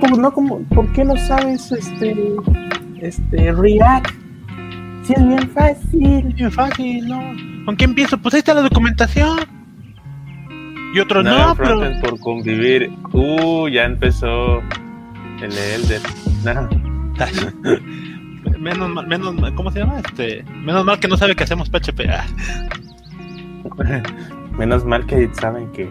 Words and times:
Papu, 0.00 0.20
¿no? 0.20 0.32
Como, 0.32 0.62
¿Por 0.64 0.90
qué 0.92 1.04
no 1.04 1.16
sabes 1.16 1.70
este, 1.72 2.16
este 3.00 3.52
React? 3.52 4.10
Si 5.02 5.12
es 5.12 5.26
bien 5.26 5.50
fácil. 5.50 6.34
Bien 6.34 6.52
fácil, 6.52 7.08
¿no? 7.08 7.20
¿Con 7.64 7.76
qué 7.76 7.84
empiezo? 7.84 8.18
Pues 8.18 8.34
ahí 8.34 8.38
está 8.38 8.54
la 8.54 8.62
documentación. 8.62 9.38
Y 10.94 10.98
otro 10.98 11.22
no, 11.22 11.48
no 11.48 11.54
pero... 11.54 11.80
por 12.00 12.18
convivir. 12.20 12.90
Uh, 13.12 13.68
ya 13.68 13.84
empezó 13.84 14.60
el 15.40 15.52
Elder. 15.52 16.00
No. 16.44 16.68
menos 18.58 18.88
mal, 18.90 19.06
menos 19.06 19.34
mal, 19.34 19.54
¿cómo 19.54 19.70
se 19.70 19.80
llama? 19.80 20.00
Este, 20.00 20.42
menos 20.42 20.84
mal 20.84 20.98
que 20.98 21.08
no 21.08 21.16
sabe 21.16 21.36
que 21.36 21.44
hacemos 21.44 21.70
PHP. 21.70 22.00
Ah. 22.08 22.26
menos 24.58 24.84
mal 24.84 25.06
que 25.06 25.30
saben 25.34 25.70
que 25.72 25.88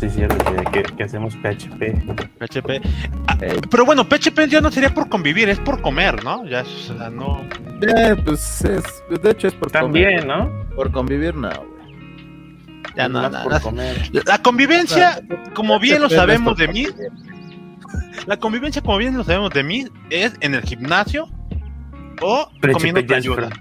Sí, 0.00 0.08
cierto, 0.08 0.36
que, 0.72 0.82
que, 0.82 1.04
hacemos 1.04 1.36
PHP. 1.36 1.92
PHP. 2.38 2.80
Ah, 3.26 3.36
pero 3.70 3.84
bueno, 3.84 4.08
PHP 4.08 4.48
ya 4.48 4.62
no 4.62 4.70
sería 4.70 4.94
por 4.94 5.10
convivir, 5.10 5.50
es 5.50 5.58
por 5.58 5.82
comer, 5.82 6.24
¿no? 6.24 6.46
Ya, 6.46 6.62
o 6.62 6.64
sea, 6.64 7.10
no. 7.10 7.46
Eh, 7.82 8.16
pues 8.24 8.64
es, 8.64 8.82
de 9.22 9.30
hecho 9.30 9.48
es 9.48 9.54
por 9.54 9.70
También, 9.70 10.26
¿no? 10.26 10.50
Por 10.74 10.90
convivir, 10.90 11.34
no, 11.34 11.50
Ya 12.96 13.10
no, 13.10 13.28
no, 13.28 13.42
por 13.42 13.60
comer. 13.60 14.10
La 14.24 14.38
convivencia, 14.38 15.20
como 15.52 15.78
bien 15.78 16.00
lo 16.00 16.08
sabemos 16.08 16.56
de 16.56 16.68
mí, 16.68 16.86
la 18.26 18.38
convivencia, 18.38 18.80
como 18.80 18.96
bien 18.96 19.18
lo 19.18 19.24
sabemos 19.24 19.50
de 19.50 19.64
mí, 19.64 19.84
es 20.08 20.32
en 20.40 20.54
el 20.54 20.62
gimnasio 20.62 21.28
o 22.22 22.50
comiendo 22.72 23.14
ayuda. 23.14 23.50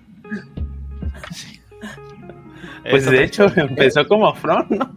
Pues 2.90 3.06
de 3.06 3.24
hecho 3.24 3.46
empezó 3.56 4.08
como 4.08 4.34
front, 4.34 4.72
¿no? 4.72 4.92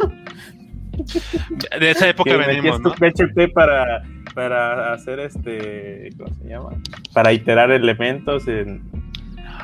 De 1.80 1.90
esa 1.90 2.08
época 2.08 2.36
venimos, 2.36 2.80
¿no? 2.80 2.92
PHP 2.92 3.52
para, 3.54 4.02
para 4.34 4.92
hacer 4.92 5.20
este, 5.20 6.10
¿cómo 6.18 6.34
se 6.34 6.48
llama? 6.48 6.70
Para 7.12 7.32
iterar 7.32 7.70
elementos 7.70 8.46
en... 8.46 8.82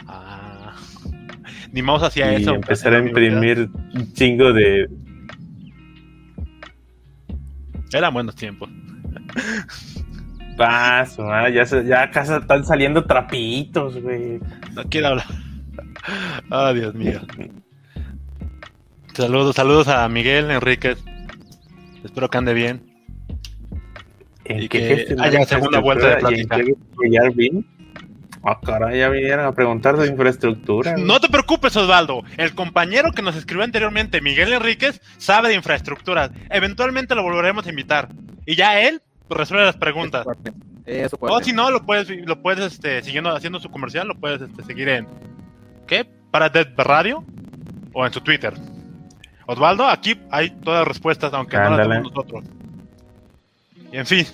Ah, 0.07 0.75
ni 1.73 1.83
mouse 1.83 2.03
hacía 2.03 2.33
eso. 2.33 2.53
Y 2.53 2.55
empezar 2.57 2.95
a 2.95 2.99
imprimir 2.99 3.69
un 3.95 4.13
chingo 4.15 4.53
de... 4.53 4.89
Eran 7.93 8.15
buenos 8.15 8.35
tiempos. 8.35 8.71
Paso, 10.57 11.25
ya, 11.51 11.65
ya 11.65 12.03
acá 12.03 12.23
están 12.23 12.65
saliendo 12.65 13.05
trapitos, 13.05 14.01
güey. 14.03 14.41
No 14.75 14.83
quiero 14.85 15.09
hablar. 15.09 15.27
Ah, 16.51 16.73
Dios 16.73 16.95
mío. 16.95 17.21
Saludos, 19.15 19.57
saludos 19.57 19.89
a 19.89 20.09
Miguel 20.09 20.51
Enríquez. 20.51 21.03
Espero 22.05 22.29
que 22.29 22.39
ande 22.39 22.55
bien. 22.55 22.83
y 24.45 24.69
que 24.69 25.15
haya 25.19 25.45
segunda 25.45 25.81
vuelta 25.81 26.09
de 26.09 26.17
plática. 26.17 26.59
Ah, 28.45 28.59
caray, 28.65 28.99
ya 28.99 29.09
vinieron 29.09 29.47
a 29.47 29.53
preguntar 29.53 29.97
de 29.97 30.07
infraestructura. 30.07 30.97
No 30.97 31.21
te 31.21 31.29
preocupes, 31.29 31.77
Osvaldo. 31.77 32.23
El 32.37 32.55
compañero 32.55 33.11
que 33.13 33.23
nos 33.23 33.37
escribió 33.37 33.65
anteriormente, 33.65 34.21
Miguel 34.21 34.53
Enríquez, 34.53 35.01
sabe 35.17 35.49
de 35.49 35.55
infraestructura. 35.55 36.31
Eventualmente 36.49 37.15
lo 37.15 37.23
volveremos 37.25 37.67
a 37.67 37.71
invitar. 37.71 38.09
Y 38.47 38.55
ya 38.55 38.81
él 38.81 39.03
resuelve 39.29 39.67
las 39.67 39.77
preguntas. 39.77 40.27
o 41.21 41.43
si 41.43 41.53
no, 41.53 41.71
lo 41.71 41.85
puedes, 41.85 42.09
lo 42.27 42.41
puedes 42.41 42.73
este, 42.73 43.03
siguiendo 43.03 43.35
haciendo 43.35 43.61
su 43.61 43.71
comercial, 43.71 44.09
lo 44.09 44.15
puedes 44.15 44.41
este, 44.41 44.63
seguir 44.63 44.89
en 44.89 45.07
¿qué? 45.87 46.09
Para 46.31 46.49
Dead 46.49 46.69
Radio 46.77 47.25
o 47.93 48.07
en 48.07 48.13
su 48.13 48.21
Twitter. 48.21 48.55
Osvaldo, 49.51 49.87
aquí 49.87 50.15
hay 50.31 50.51
todas 50.51 50.81
las 50.81 50.89
respuestas, 50.89 51.33
aunque 51.33 51.57
no 51.57 51.71
las 51.71 51.89
tenemos 51.89 52.13
nosotros. 52.13 52.45
Y 53.91 53.97
en 53.97 54.05
fin, 54.05 54.27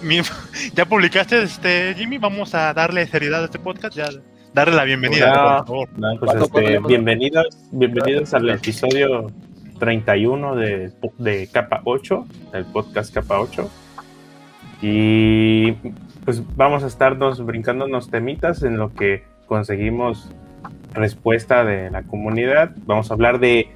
ya 0.74 0.84
publicaste 0.84 1.42
este 1.42 1.92
Jimmy, 1.96 2.18
vamos 2.18 2.54
a 2.54 2.72
darle 2.72 3.04
seriedad 3.08 3.42
a 3.42 3.46
este 3.46 3.58
podcast, 3.58 3.96
ya 3.96 4.08
darle 4.54 4.76
la 4.76 4.84
bienvenida, 4.84 5.64
por 5.64 5.66
favor. 5.66 5.88
Pues, 6.20 6.42
este, 6.42 6.78
bienvenidos, 6.86 7.48
bienvenidos 7.72 8.32
al 8.32 8.48
episodio 8.48 9.32
31 9.80 10.54
de, 10.54 10.92
de 11.18 11.48
Capa 11.52 11.80
8, 11.82 12.26
el 12.52 12.64
podcast 12.66 13.12
Capa 13.12 13.40
8. 13.40 13.68
Y 14.82 15.72
pues 16.24 16.44
vamos 16.54 16.84
a 16.84 16.86
estarnos 16.86 17.44
brincándonos 17.44 18.08
temitas 18.08 18.62
en 18.62 18.76
lo 18.76 18.94
que 18.94 19.24
conseguimos 19.46 20.30
respuesta 20.94 21.64
de 21.64 21.90
la 21.90 22.04
comunidad. 22.04 22.70
Vamos 22.86 23.10
a 23.10 23.14
hablar 23.14 23.40
de 23.40 23.68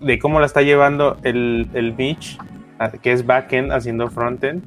de 0.00 0.18
cómo 0.18 0.40
la 0.40 0.46
está 0.46 0.62
llevando 0.62 1.16
el, 1.22 1.68
el 1.74 1.94
Mitch, 1.94 2.38
que 3.02 3.12
es 3.12 3.26
backend 3.26 3.72
haciendo 3.72 4.08
frontend. 4.08 4.62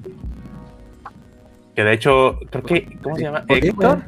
Que 1.75 1.83
de 1.83 1.93
hecho, 1.93 2.39
creo 2.49 2.63
que, 2.63 2.97
¿cómo 3.01 3.15
se 3.15 3.23
llama? 3.23 3.43
Héctor. 3.47 4.03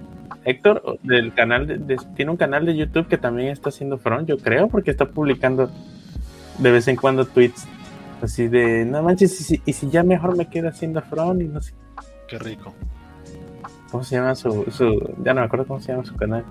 Héctor, 0.45 1.00
del 1.03 1.34
canal 1.34 1.67
de, 1.67 1.97
tiene 2.16 2.31
un 2.31 2.38
canal 2.38 2.66
de 2.66 2.75
YouTube 2.75 3.07
que 3.07 3.17
también 3.17 3.50
está 3.50 3.69
haciendo 3.69 3.97
front, 3.97 4.28
yo 4.28 4.38
creo, 4.38 4.67
porque 4.67 4.91
está 4.91 5.06
publicando 5.06 5.72
de 6.57 6.72
vez 6.72 6.88
en 6.89 6.97
cuando 6.97 7.25
tweets 7.25 7.66
así 8.22 8.47
de, 8.47 8.84
no 8.84 9.01
manches, 9.03 9.40
y 9.40 9.44
si, 9.44 9.61
y 9.66 9.73
si 9.73 9.90
ya 9.90 10.03
mejor 10.03 10.35
me 10.35 10.50
quedo 10.50 10.67
haciendo 10.69 11.01
front 11.01 11.41
y 11.41 11.45
no 11.45 11.61
sé. 11.61 11.73
Qué 12.28 12.38
rico. 12.40 12.73
¿Cómo 13.91 14.03
se 14.03 14.16
llama 14.16 14.35
su, 14.35 14.66
su, 14.72 15.00
ya 15.23 15.34
no 15.34 15.41
me 15.41 15.45
acuerdo 15.45 15.66
cómo 15.67 15.79
se 15.79 15.91
llama 15.91 16.03
su 16.03 16.16
canal? 16.16 16.44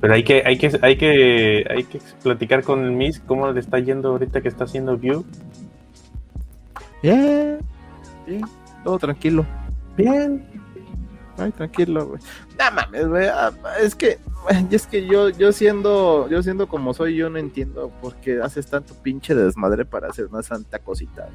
Pero 0.00 0.14
hay 0.14 0.22
que, 0.22 0.42
hay 0.46 0.58
que, 0.58 0.78
hay 0.82 0.96
que, 0.96 1.64
hay 1.68 1.84
que 1.84 2.00
platicar 2.22 2.62
con 2.62 2.84
el 2.84 2.92
Miss 2.92 3.20
cómo 3.20 3.50
le 3.50 3.60
está 3.60 3.78
yendo 3.78 4.10
ahorita 4.10 4.40
que 4.40 4.48
está 4.48 4.64
haciendo 4.64 4.96
View. 4.96 5.24
Bien, 7.02 7.58
bien, 8.26 8.42
todo 8.84 8.98
tranquilo. 8.98 9.44
Bien. 9.96 10.44
Ay, 11.36 11.52
tranquilo, 11.52 12.06
güey. 12.06 12.20
No 12.58 12.70
mames, 12.72 13.08
güey. 13.08 13.26
Ah, 13.28 13.52
es 13.80 13.94
que, 13.94 14.18
es 14.70 14.86
que 14.86 15.06
yo, 15.06 15.30
yo 15.30 15.52
siendo, 15.52 16.28
yo 16.28 16.42
siendo 16.42 16.68
como 16.68 16.94
soy, 16.94 17.16
yo 17.16 17.30
no 17.30 17.38
entiendo 17.38 17.92
por 18.00 18.16
qué 18.16 18.40
haces 18.42 18.66
tanto 18.66 18.94
pinche 18.94 19.34
desmadre 19.34 19.84
para 19.84 20.08
hacer 20.08 20.26
una 20.26 20.42
santa 20.42 20.78
cosita. 20.78 21.28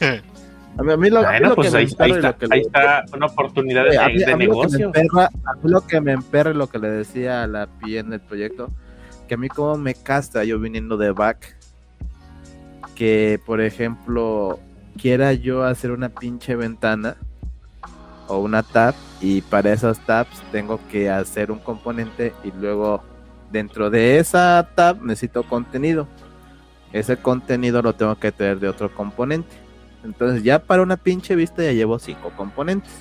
A 0.78 0.82
mí, 0.96 1.10
lo, 1.10 1.22
pues 1.54 1.74
ahí, 1.74 1.84
está, 1.84 3.04
una 3.14 3.26
oportunidad 3.26 3.84
de, 3.84 4.36
negocio. 4.36 4.90
a 4.94 5.54
mí 5.54 5.70
lo 5.70 5.86
que 5.86 6.00
me 6.00 6.12
emperra 6.12 6.54
lo 6.54 6.66
que 6.66 6.78
le 6.78 6.88
decía 6.88 7.42
a 7.42 7.46
la 7.46 7.66
PI 7.66 7.98
en 7.98 8.12
el 8.14 8.20
proyecto, 8.20 8.70
que 9.28 9.34
a 9.34 9.36
mí 9.36 9.48
como 9.48 9.76
me 9.76 9.94
castra 9.94 10.44
yo 10.44 10.58
viniendo 10.58 10.96
de 10.96 11.12
back, 11.12 11.56
que 12.94 13.38
por 13.44 13.60
ejemplo 13.60 14.58
quiera 15.00 15.34
yo 15.34 15.62
hacer 15.62 15.90
una 15.90 16.08
pinche 16.08 16.56
ventana 16.56 17.16
o 18.28 18.38
una 18.38 18.62
tab 18.62 18.94
y 19.20 19.42
para 19.42 19.72
esas 19.72 19.98
tabs 20.06 20.42
tengo 20.52 20.80
que 20.90 21.10
hacer 21.10 21.50
un 21.50 21.58
componente 21.58 22.32
y 22.44 22.52
luego 22.58 23.02
dentro 23.50 23.90
de 23.90 24.18
esa 24.18 24.70
tab 24.74 25.02
necesito 25.02 25.42
contenido. 25.42 26.08
Ese 26.94 27.16
contenido 27.18 27.82
lo 27.82 27.94
tengo 27.94 28.16
que 28.16 28.32
tener 28.32 28.58
de 28.58 28.68
otro 28.68 28.94
componente 28.94 29.61
entonces 30.04 30.42
ya 30.42 30.58
para 30.58 30.82
una 30.82 30.96
pinche 30.96 31.36
vista 31.36 31.62
ya 31.62 31.72
llevo 31.72 31.98
cinco 31.98 32.30
componentes. 32.36 32.92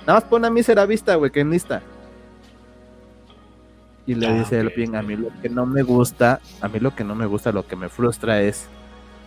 Nada 0.00 0.20
más 0.20 0.24
pon 0.24 0.44
a 0.44 0.50
mí 0.50 0.62
será 0.62 0.86
vista, 0.86 1.14
güey, 1.16 1.30
que 1.30 1.40
en 1.40 1.50
lista. 1.50 1.82
Y 4.06 4.14
le 4.14 4.26
ah, 4.26 4.32
dice 4.32 4.58
el 4.58 4.72
ping, 4.72 4.94
a 4.94 5.02
mí 5.02 5.16
lo 5.16 5.28
que 5.42 5.50
no 5.50 5.66
me 5.66 5.82
gusta, 5.82 6.40
a 6.62 6.68
mí 6.68 6.80
lo 6.80 6.94
que 6.94 7.04
no 7.04 7.14
me 7.14 7.26
gusta, 7.26 7.52
lo 7.52 7.66
que 7.66 7.76
me 7.76 7.90
frustra 7.90 8.40
es, 8.40 8.66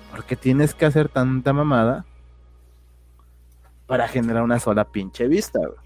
porque 0.09 0.35
tienes 0.35 0.73
que 0.73 0.85
hacer 0.85 1.07
tanta 1.07 1.53
mamada 1.53 2.05
para 3.85 4.07
generar 4.07 4.41
una 4.41 4.59
sola 4.59 4.85
pinche 4.85 5.27
vista, 5.27 5.59
güey? 5.59 5.79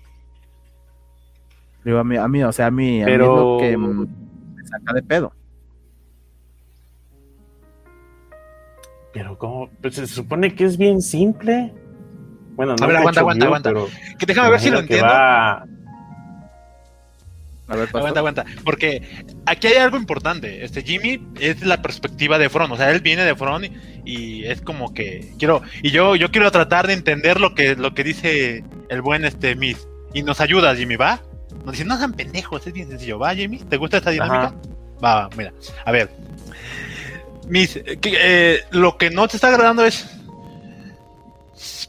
Digo, 1.84 2.00
a 2.00 2.04
mí, 2.04 2.18
a 2.18 2.28
mí, 2.28 2.44
o 2.44 2.52
sea, 2.52 2.68
a 2.68 2.72
mí, 2.72 3.04
a 3.04 3.06
mí 3.06 3.12
es 3.12 3.18
lo 3.20 3.58
que 3.60 3.78
me 3.78 4.08
saca 4.64 4.94
de 4.94 5.04
pedo. 5.04 5.34
Pero 9.16 9.38
como, 9.38 9.70
pues 9.82 9.96
se 9.96 10.08
supone 10.08 10.54
que 10.56 10.66
es 10.66 10.78
bien 10.78 11.02
simple. 11.02 11.74
Bueno, 12.58 12.76
no 12.78 12.84
a 12.84 12.88
ver, 12.88 12.98
aguanta, 12.98 13.22
aguanta, 13.22 13.46
aguanta. 13.46 13.74
Que 14.20 14.26
déjame 14.26 14.50
ver 14.50 14.60
si 14.60 14.70
lo 14.70 14.80
entiendo. 14.80 15.08
A 15.08 15.64
ver, 17.70 17.88
aguanta, 17.94 18.20
aguanta. 18.20 18.46
Porque 18.66 19.26
aquí 19.46 19.68
hay 19.68 19.78
algo 19.78 19.96
importante. 19.96 20.66
Este 20.66 20.84
Jimmy 20.84 21.26
es 21.40 21.66
la 21.66 21.82
perspectiva 21.82 22.38
de 22.38 22.50
Front. 22.50 22.74
O 22.74 22.76
sea, 22.76 22.92
él 22.92 23.00
viene 23.00 23.24
de 23.24 23.38
Front 23.38 23.68
y, 24.04 24.44
es 24.44 24.60
como 24.60 24.94
que 24.94 25.32
quiero. 25.40 25.62
Y 25.82 25.92
yo, 25.92 26.18
yo 26.18 26.30
quiero 26.30 26.52
tratar 26.52 26.86
de 26.86 26.92
entender 26.92 27.40
lo 27.40 27.56
que, 27.56 27.78
lo 27.78 27.94
que 27.94 28.04
dice 28.04 28.66
el 28.90 29.02
buen 29.02 29.24
este 29.24 29.56
Miss. 29.56 29.88
Y 30.14 30.24
nos 30.24 30.42
ayuda, 30.42 30.76
Jimmy, 30.76 30.98
¿va? 30.98 31.22
Nos 31.64 31.72
dice, 31.72 31.86
no 31.86 31.98
sean 31.98 32.12
pendejos, 32.12 32.68
es 32.68 32.74
bien 32.74 32.90
sencillo. 32.90 33.18
¿Va, 33.18 33.34
Jimmy? 33.34 33.60
¿Te 33.60 33.78
gusta 33.78 33.96
esta 33.96 34.12
dinámica? 34.12 34.54
Va, 35.02 35.22
va, 35.22 35.30
mira. 35.38 35.54
A 35.86 35.92
ver, 35.94 36.10
mis, 37.47 37.75
eh, 37.77 38.63
lo 38.71 38.97
que 38.97 39.09
no 39.09 39.27
te 39.27 39.38
está 39.38 39.47
agradando 39.47 39.86
es 39.86 40.07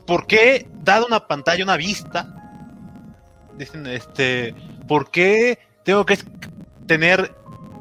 ¿por 0.06 0.26
qué 0.26 0.68
dado 0.82 1.06
una 1.06 1.26
pantalla, 1.26 1.64
una 1.64 1.76
vista? 1.76 2.32
Dicen, 3.58 3.86
este, 3.86 4.54
¿por 4.86 5.10
qué 5.10 5.58
tengo 5.84 6.06
que 6.06 6.18
tener 6.86 7.34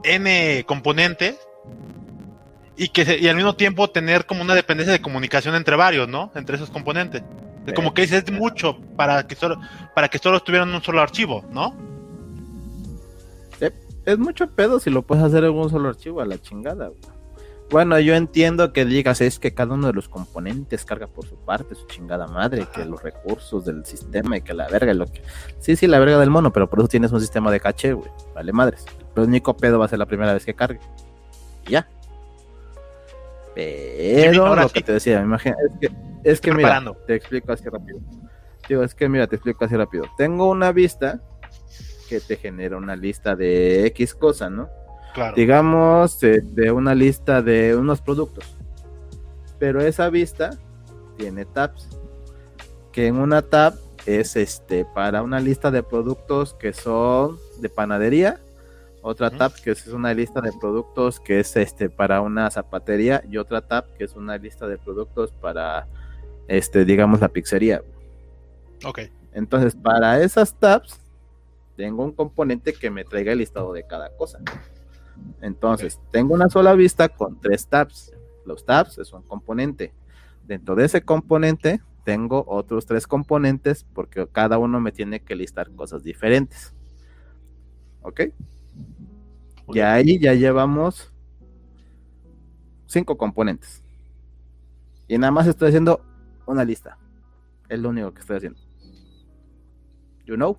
N 0.04 0.64
componentes 0.68 1.36
y 2.78 2.90
que 2.90 3.18
y 3.20 3.28
al 3.28 3.36
mismo 3.36 3.56
tiempo 3.56 3.90
tener 3.90 4.26
como 4.26 4.42
una 4.42 4.56
dependencia 4.56 4.92
de 4.92 5.02
comunicación 5.02 5.56
entre 5.56 5.76
varios, 5.76 6.08
¿no? 6.08 6.32
Entre 6.36 6.56
esos 6.56 6.70
componentes. 6.70 7.24
Es 7.66 7.74
como 7.74 7.94
que 7.94 8.04
es 8.04 8.32
mucho 8.32 8.80
para 8.96 9.26
que 9.26 9.36
solo 9.36 9.60
para 9.94 10.08
que 10.08 10.20
solo 10.20 10.38
estuvieran 10.38 10.74
un 10.74 10.84
solo 10.84 11.02
archivo, 11.02 11.44
¿no? 11.52 11.76
Es 14.06 14.20
mucho 14.20 14.48
pedo 14.52 14.80
si 14.80 14.92
lo 14.92 15.02
puedes 15.02 15.24
hacer 15.24 15.44
en 15.46 15.52
un 15.52 15.70
solo 15.70 15.90
archivo 15.90 16.22
a 16.22 16.26
la 16.26 16.40
chingada. 16.40 16.92
Bueno, 17.72 18.00
yo 18.00 18.14
entiendo 18.16 18.74
que 18.74 18.86
digas 18.86 19.22
es 19.22 19.40
que 19.40 19.54
cada 19.54 19.74
uno 19.74 19.88
de 19.88 19.94
los 19.94 20.08
componentes 20.08 20.86
carga 20.86 21.08
por 21.08 21.26
su 21.26 21.36
parte 21.36 21.74
su 21.74 21.88
chingada 21.88 22.28
madre, 22.28 22.68
que 22.74 22.86
los 22.86 23.02
recursos 23.02 23.66
del 23.66 23.84
sistema 23.86 24.38
y 24.38 24.42
que 24.42 24.54
la 24.54 24.68
verga, 24.68 24.94
lo 24.94 25.08
que 25.08 25.24
sí, 25.60 25.76
sí, 25.76 25.88
la 25.88 25.98
verga 25.98 26.20
del 26.20 26.30
mono, 26.30 26.54
pero 26.54 26.70
por 26.70 26.80
eso 26.80 26.88
tienes 26.88 27.12
un 27.12 27.20
sistema 27.20 27.52
de 27.52 27.60
caché, 27.60 27.94
güey. 27.94 28.10
Vale 28.36 28.54
madres. 28.54 28.86
El 29.16 29.24
único 29.24 29.58
pedo 29.58 29.80
va 29.80 29.86
a 29.86 29.88
ser 29.88 30.00
la 30.00 30.06
primera 30.06 30.34
vez 30.34 30.46
que 30.46 30.54
cargue. 30.54 30.80
Y 31.66 31.72
ya. 31.72 31.90
Pero 33.56 34.56
lo 34.56 34.70
que 34.70 34.82
te 34.82 34.94
decía, 34.94 35.20
me 35.20 35.26
imagino, 35.26 35.56
es 35.68 35.80
que, 35.80 35.96
es 36.24 36.42
que 36.42 36.54
mira, 36.54 36.84
te 37.08 37.16
explico 37.16 37.52
así 37.52 37.68
rápido. 37.68 38.00
Digo, 38.70 38.84
es 38.84 38.94
que 38.94 39.10
mira, 39.10 39.28
te 39.28 39.38
explico 39.38 39.66
así 39.66 39.76
rápido. 39.76 40.06
Tengo 40.18 40.50
una 40.50 40.72
vista 40.72 41.22
que 42.10 42.20
te 42.20 42.36
genera 42.38 42.78
una 42.78 42.96
lista 42.96 43.36
de 43.36 43.88
X 43.88 44.14
cosa, 44.14 44.50
¿no? 44.50 44.70
Claro. 45.16 45.36
Digamos, 45.36 46.20
de, 46.20 46.72
una 46.72 46.94
lista 46.94 47.42
de 47.42 47.76
unos 47.76 48.02
productos. 48.02 48.46
Pero 49.58 49.82
esa 49.82 50.10
vista 50.10 50.52
tiene 51.18 51.46
tabs. 51.46 51.88
Que 52.92 53.08
en 53.08 53.18
una 53.18 53.42
tab 53.42 53.74
es 54.06 54.36
este 54.36 54.86
para 54.86 55.24
una 55.24 55.40
lista 55.40 55.72
de 55.72 55.82
productos 55.82 56.54
que 56.54 56.74
son 56.74 57.40
de 57.60 57.70
panadería 57.70 58.40
otra 59.08 59.30
tab 59.30 59.54
que 59.54 59.72
es 59.72 59.88
una 59.88 60.14
lista 60.14 60.42
de 60.42 60.52
productos 60.52 61.20
que 61.20 61.40
es 61.40 61.56
este 61.56 61.90
para 61.90 62.22
una 62.22 62.50
zapatería 62.50 63.24
y 63.30 63.38
otra 63.38 63.62
tab 63.62 63.86
que 63.98 64.04
es 64.04 64.16
una 64.16 64.36
lista 64.38 64.68
de 64.68 64.80
productos 64.80 65.32
para 65.32 65.88
este 66.48 66.86
digamos 66.86 67.22
la 67.22 67.30
pizzería. 67.30 67.84
Ok. 68.84 69.02
Entonces, 69.32 69.76
para 69.76 70.22
esas 70.24 70.56
tabs 70.56 71.00
tengo 71.76 72.04
un 72.04 72.14
componente 72.14 72.74
que 72.74 72.90
me 72.90 73.04
traiga 73.04 73.34
el 73.34 73.38
listado 73.38 73.74
de 73.74 73.86
cada 73.86 74.10
cosa. 74.10 74.40
Entonces, 75.42 76.00
tengo 76.12 76.34
una 76.34 76.50
sola 76.50 76.74
vista 76.74 77.10
con 77.10 77.40
tres 77.40 77.68
tabs. 77.68 78.14
Los 78.46 78.66
tabs 78.66 78.98
es 78.98 79.14
un 79.14 79.22
componente. 79.24 79.94
Dentro 80.44 80.76
de 80.76 80.86
ese 80.86 81.02
componente 81.02 81.82
tengo 82.04 82.46
otros 82.48 82.86
tres 82.86 83.08
componentes 83.08 83.84
porque 83.94 84.28
cada 84.32 84.60
uno 84.60 84.80
me 84.80 84.92
tiene 84.92 85.22
que 85.22 85.36
listar 85.36 85.72
cosas 85.72 86.04
diferentes. 86.04 86.74
¿Ok? 88.02 88.22
Y 89.70 89.80
ahí 89.80 90.20
ya 90.20 90.34
llevamos 90.36 91.12
cinco 92.86 93.18
componentes. 93.18 93.84
Y 95.08 95.18
nada 95.18 95.32
más 95.32 95.48
estoy 95.48 95.70
haciendo 95.70 96.02
una 96.46 96.64
lista. 96.64 96.98
Es 97.70 97.80
lo 97.80 97.90
único 97.90 98.14
que 98.14 98.22
estoy 98.22 98.38
haciendo. 98.38 98.60
You 100.26 100.36
know? 100.36 100.58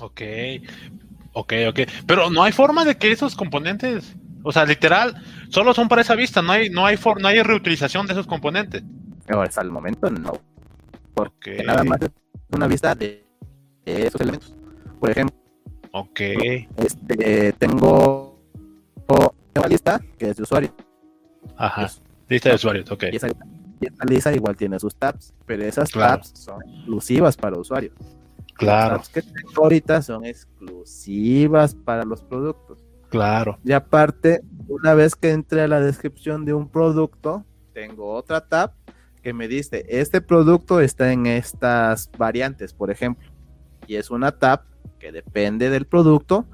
Ok. 0.00 0.20
Ok, 1.32 1.52
ok. 1.68 1.80
Pero 2.06 2.30
no 2.30 2.42
hay 2.42 2.52
forma 2.52 2.84
de 2.84 2.96
que 2.96 3.10
esos 3.10 3.34
componentes, 3.34 4.14
o 4.42 4.52
sea, 4.52 4.64
literal, 4.64 5.22
solo 5.48 5.74
son 5.74 5.88
para 5.88 6.02
esa 6.02 6.14
vista, 6.14 6.42
no 6.42 6.52
hay, 6.52 6.70
no 6.70 6.86
hay, 6.86 6.98
no 7.20 7.28
hay 7.28 7.42
reutilización 7.42 8.06
de 8.06 8.12
esos 8.12 8.26
componentes. 8.26 8.82
Pero 9.26 9.42
hasta 9.42 9.62
el 9.62 9.70
momento 9.70 10.10
no. 10.10 10.40
Porque 11.14 11.62
nada 11.64 11.84
más 11.84 12.00
es 12.02 12.10
una 12.50 12.66
vista 12.66 12.94
de 12.94 13.24
esos 13.84 14.20
elementos. 14.20 14.54
Por 15.00 15.10
ejemplo, 15.10 15.42
Ok. 15.92 16.20
Este, 16.76 17.52
tengo 17.58 18.40
una 19.54 19.68
lista 19.68 20.00
que 20.18 20.30
es 20.30 20.36
de 20.36 20.42
usuario. 20.42 20.74
Ajá. 21.56 21.90
lista 22.28 22.48
de 22.48 22.54
usuarios, 22.54 22.90
ok. 22.90 23.04
Y 23.12 23.16
esa, 23.16 23.28
lista 24.08 24.32
igual 24.32 24.56
tiene 24.56 24.78
sus 24.78 24.94
tabs, 24.94 25.34
pero 25.44 25.64
esas 25.64 25.90
tabs 25.90 26.32
son 26.34 26.62
exclusivas 26.62 27.36
para 27.36 27.58
usuarios. 27.58 27.94
Claro. 28.54 28.98
Las 28.98 29.08
que 29.08 29.22
tengo 29.22 29.62
ahorita 29.62 30.02
son 30.02 30.24
exclusivas 30.24 31.74
para 31.74 32.04
los 32.04 32.22
productos. 32.22 32.84
Claro. 33.08 33.58
Y 33.64 33.72
aparte, 33.72 34.42
una 34.68 34.94
vez 34.94 35.16
que 35.16 35.32
entre 35.32 35.62
a 35.62 35.68
la 35.68 35.80
descripción 35.80 36.44
de 36.44 36.54
un 36.54 36.68
producto, 36.68 37.44
tengo 37.74 38.12
otra 38.12 38.48
tab 38.48 38.72
que 39.22 39.32
me 39.32 39.48
dice, 39.48 39.84
este 39.88 40.20
producto 40.20 40.80
está 40.80 41.12
en 41.12 41.26
estas 41.26 42.10
variantes, 42.18 42.72
por 42.72 42.90
ejemplo. 42.90 43.30
Y 43.86 43.96
es 43.96 44.10
una 44.10 44.32
tab 44.32 44.62
que 44.98 45.12
depende 45.12 45.70
del 45.70 45.86
producto 45.86 46.46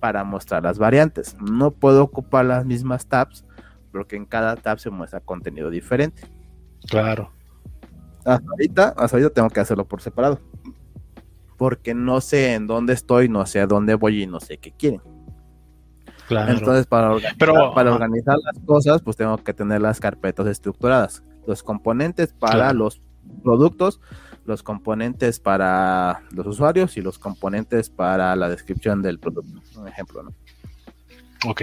para 0.00 0.24
mostrar 0.24 0.62
las 0.62 0.78
variantes. 0.78 1.36
No 1.40 1.70
puedo 1.70 2.02
ocupar 2.02 2.44
las 2.44 2.64
mismas 2.64 3.06
tabs 3.06 3.44
porque 3.90 4.16
en 4.16 4.26
cada 4.26 4.56
tab 4.56 4.78
se 4.78 4.90
muestra 4.90 5.20
contenido 5.20 5.70
diferente. 5.70 6.22
Claro. 6.88 7.32
Hasta 8.24 8.50
ahorita, 8.50 8.88
hasta 8.96 9.16
ahorita 9.16 9.30
tengo 9.30 9.50
que 9.50 9.60
hacerlo 9.60 9.86
por 9.86 10.00
separado. 10.00 10.40
Porque 11.56 11.94
no 11.94 12.20
sé 12.20 12.54
en 12.54 12.66
dónde 12.66 12.92
estoy, 12.92 13.28
no 13.28 13.46
sé 13.46 13.60
a 13.60 13.66
dónde 13.66 13.94
voy 13.94 14.22
y 14.22 14.26
no 14.26 14.40
sé 14.40 14.58
qué 14.58 14.72
quieren. 14.72 15.00
Claro. 16.28 16.52
Entonces, 16.52 16.86
para, 16.86 17.12
organizar, 17.12 17.74
para 17.74 17.94
organizar 17.94 18.36
las 18.42 18.58
cosas, 18.64 19.00
pues 19.02 19.16
tengo 19.16 19.36
que 19.38 19.54
tener 19.54 19.80
las 19.80 20.00
carpetas 20.00 20.46
estructuradas. 20.46 21.22
Los 21.46 21.62
componentes 21.62 22.32
para 22.32 22.72
los 22.72 23.00
productos 23.42 24.00
los 24.46 24.62
componentes 24.62 25.40
para 25.40 26.22
los 26.30 26.46
usuarios 26.46 26.96
y 26.96 27.02
los 27.02 27.18
componentes 27.18 27.90
para 27.90 28.34
la 28.36 28.48
descripción 28.48 29.02
del 29.02 29.18
producto. 29.18 29.60
Un 29.80 29.88
ejemplo, 29.88 30.22
¿no? 30.22 30.34
Ok. 31.46 31.62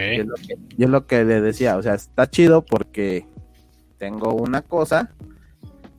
Y 0.77 0.83
es 0.83 0.89
lo 0.89 1.07
que, 1.07 1.23
le 1.23 1.41
decía, 1.41 1.77
o 1.77 1.81
sea, 1.81 1.93
está 1.93 2.29
chido 2.29 2.63
porque 2.63 3.25
tengo 3.97 4.33
una 4.33 4.61
cosa, 4.61 5.11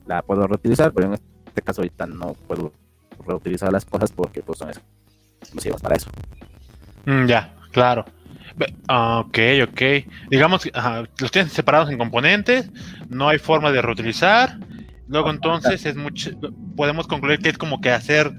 la 0.05 0.21
puedo 0.21 0.47
reutilizar, 0.47 0.93
pero 0.93 1.07
en 1.07 1.13
este 1.13 1.61
caso 1.61 1.81
ahorita 1.81 2.05
no 2.05 2.33
puedo 2.47 2.71
reutilizar 3.25 3.71
las 3.71 3.85
cosas 3.85 4.11
porque 4.11 4.41
pues 4.41 4.59
son 4.59 4.71
exclusivas 5.41 5.81
para 5.81 5.95
eso. 5.95 6.09
Mm, 7.05 7.25
ya, 7.25 7.53
claro. 7.71 8.05
Ah, 8.87 9.23
ok, 9.25 9.37
ok. 9.69 9.81
Digamos 10.29 10.63
que 10.63 10.71
los 11.19 11.31
tienes 11.31 11.51
separados 11.51 11.89
en 11.89 11.97
componentes, 11.97 12.69
no 13.09 13.27
hay 13.27 13.37
forma 13.37 13.71
de 13.71 13.81
reutilizar 13.81 14.57
Luego 15.07 15.29
entonces 15.29 15.85
es 15.85 15.95
mucho, 15.95 16.31
podemos 16.75 17.07
concluir 17.07 17.39
que 17.39 17.49
es 17.49 17.57
como 17.57 17.79
que 17.79 17.91
hacer 17.91 18.33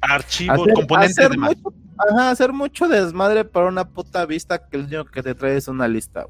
archivos, 0.00 0.68
componentes 0.74 1.18
hacer 1.18 1.38
Mucho, 1.38 1.74
ajá, 1.96 2.30
hacer 2.30 2.52
mucho 2.52 2.88
desmadre 2.88 3.44
para 3.44 3.68
una 3.68 3.88
puta 3.88 4.26
vista 4.26 4.66
que 4.66 4.76
el 4.76 4.84
único 4.84 5.04
que 5.04 5.22
te 5.22 5.34
trae 5.34 5.56
es 5.56 5.68
una 5.68 5.86
lista, 5.86 6.26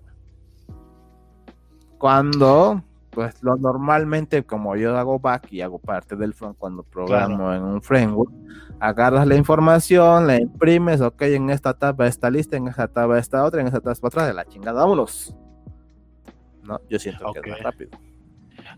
Cuando, 1.99 2.85
pues 3.17 3.43
lo 3.43 3.57
normalmente, 3.57 4.45
como 4.45 4.77
yo 4.77 4.95
hago 4.95 5.19
back 5.19 5.51
y 5.51 5.63
hago 5.63 5.79
parte 5.79 6.17
del 6.17 6.35
front 6.35 6.59
cuando 6.59 6.83
programo 6.83 7.51
en 7.55 7.63
un 7.63 7.81
framework, 7.81 8.31
agarras 8.79 9.27
la 9.27 9.37
información, 9.37 10.27
la 10.27 10.39
imprimes, 10.39 11.01
ok, 11.01 11.23
en 11.23 11.49
esta 11.49 11.73
tab 11.73 12.03
esta 12.03 12.29
lista, 12.29 12.59
en 12.59 12.69
esta 12.69 12.89
tab 12.89 13.15
esta 13.15 13.43
otra, 13.43 13.63
en 13.63 13.69
esta 13.69 13.81
tab 13.81 13.97
otra, 14.03 14.27
de 14.27 14.35
la 14.35 14.45
chingada, 14.45 14.83
vámonos. 14.83 15.35
No, 16.63 16.79
yo 16.91 16.99
siento 16.99 17.33
que 17.33 17.41
es 17.41 17.47
más 17.49 17.63
rápido. 17.63 17.91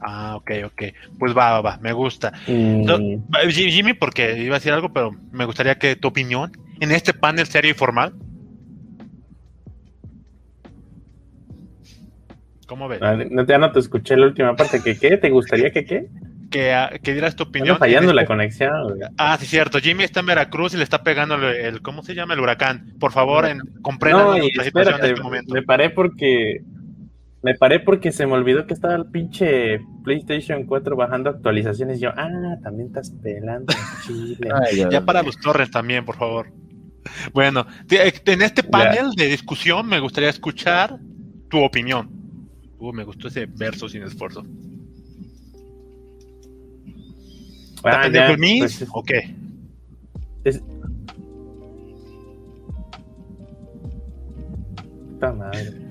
Ah, 0.00 0.37
ok, 0.37 0.50
ok. 0.66 0.83
Pues 1.18 1.37
va, 1.37 1.54
va, 1.54 1.61
va, 1.61 1.78
me 1.78 1.92
gusta. 1.92 2.33
Jimmy, 2.47 3.92
porque 3.95 4.40
iba 4.40 4.54
a 4.54 4.61
decir 4.61 4.73
algo, 4.73 4.92
pero 4.92 5.11
me 5.33 5.47
gustaría 5.47 5.80
que 5.80 5.97
tu 5.97 6.07
opinión 6.07 6.52
en 6.78 6.92
este 6.92 7.12
panel 7.12 7.49
serio 7.49 7.73
y 7.73 7.75
formal. 7.75 8.14
¿Cómo 12.68 12.87
ves? 12.87 13.00
Ah, 13.00 13.16
no, 13.30 13.46
ya 13.46 13.56
no 13.56 13.72
te 13.72 13.80
escuché 13.80 14.14
la 14.14 14.26
última 14.26 14.54
parte. 14.54 14.82
¿Que 14.82 14.98
qué? 14.98 15.16
¿Te 15.16 15.30
gustaría 15.30 15.70
que 15.70 15.87
qué? 15.87 16.06
Que, 16.50 16.75
ah, 16.75 16.90
que 17.02 17.14
dieras 17.14 17.34
tu 17.34 17.44
opinión. 17.44 17.76
Está 17.76 17.87
fallando 17.87 18.12
la 18.12 18.26
conexión. 18.26 18.98
Ah, 19.16 19.38
sí, 19.40 19.46
cierto. 19.46 19.78
Jimmy 19.78 20.04
está 20.04 20.20
en 20.20 20.26
Veracruz 20.26 20.75
y 20.75 20.76
le 20.76 20.84
está 20.84 21.02
pegando 21.02 21.37
el, 21.48 21.80
¿cómo 21.80 22.02
se 22.02 22.14
llama? 22.14 22.34
El 22.34 22.40
huracán. 22.40 22.92
Por 23.00 23.10
favor, 23.10 23.46
en, 23.46 23.60
comprendan 23.80 24.38
la 24.38 24.44
situación 24.44 25.00
en 25.00 25.04
este 25.06 25.22
momento. 25.22 25.54
Me 25.54 25.62
paré 25.62 25.88
porque 25.88 26.60
me 27.42 27.54
paré 27.54 27.80
porque 27.80 28.12
se 28.12 28.26
me 28.26 28.34
olvidó 28.34 28.66
que 28.66 28.75
estaba 28.75 28.96
el 28.96 29.06
pinche 29.06 29.80
PlayStation 30.04 30.64
4 30.64 30.94
bajando 30.94 31.30
actualizaciones. 31.30 31.96
Y 31.96 32.02
yo, 32.02 32.10
ah, 32.14 32.56
también 32.62 32.88
estás 32.88 33.10
pelando 33.22 33.72
Chile. 34.06 34.50
ya 34.90 35.06
para 35.06 35.22
los 35.22 35.38
torres 35.38 35.70
también, 35.70 36.04
por 36.04 36.16
favor. 36.16 36.52
Bueno, 37.32 37.66
eh, 37.90 38.12
en 38.26 38.42
este 38.42 38.62
panel 38.62 39.12
de 39.16 39.26
discusión 39.26 39.87
me 39.87 40.00
gustaría 40.00 40.28
escuchar 40.28 40.98
tu 41.48 41.64
opinión. 41.64 42.17
Uh, 42.78 42.92
me 42.92 43.04
gustó 43.04 43.28
ese 43.28 43.47
verso 43.47 43.88
sin 43.88 44.02
esfuerzo. 44.02 44.44
¿Está 47.76 48.02
ah, 48.02 48.32
el 48.32 48.38
Miss 48.38 48.78
pues, 48.78 48.90
o 48.92 49.02
qué? 49.02 49.35
Es... 50.44 50.62
Puta 55.11 55.32
madre. 55.32 55.88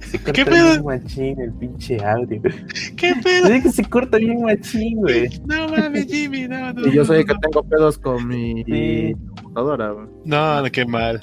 Se 0.00 0.18
corta 0.22 0.32
¿Qué 0.32 0.44
pedo? 0.44 0.70
bien 0.70 0.84
machín 0.84 1.40
el 1.40 1.52
pinche 1.52 2.04
audio. 2.04 2.42
¿Qué 2.96 3.14
pedo? 3.22 3.48
Dice 3.48 3.62
que 3.62 3.70
se 3.70 3.84
corta 3.84 4.18
bien 4.18 4.42
machín, 4.42 4.98
güey. 4.98 5.28
No 5.46 5.68
mames, 5.68 6.06
Jimmy, 6.06 6.48
no, 6.48 6.72
no. 6.72 6.86
Y 6.86 6.92
yo 6.92 7.04
soy 7.04 7.20
el 7.20 7.26
que 7.26 7.34
tengo 7.40 7.62
pedos 7.62 7.98
con 7.98 8.26
mi 8.26 9.14
computadora, 9.14 9.90
güey. 9.92 10.06
No, 10.24 10.62
qué 10.72 10.84
mal. 10.84 11.20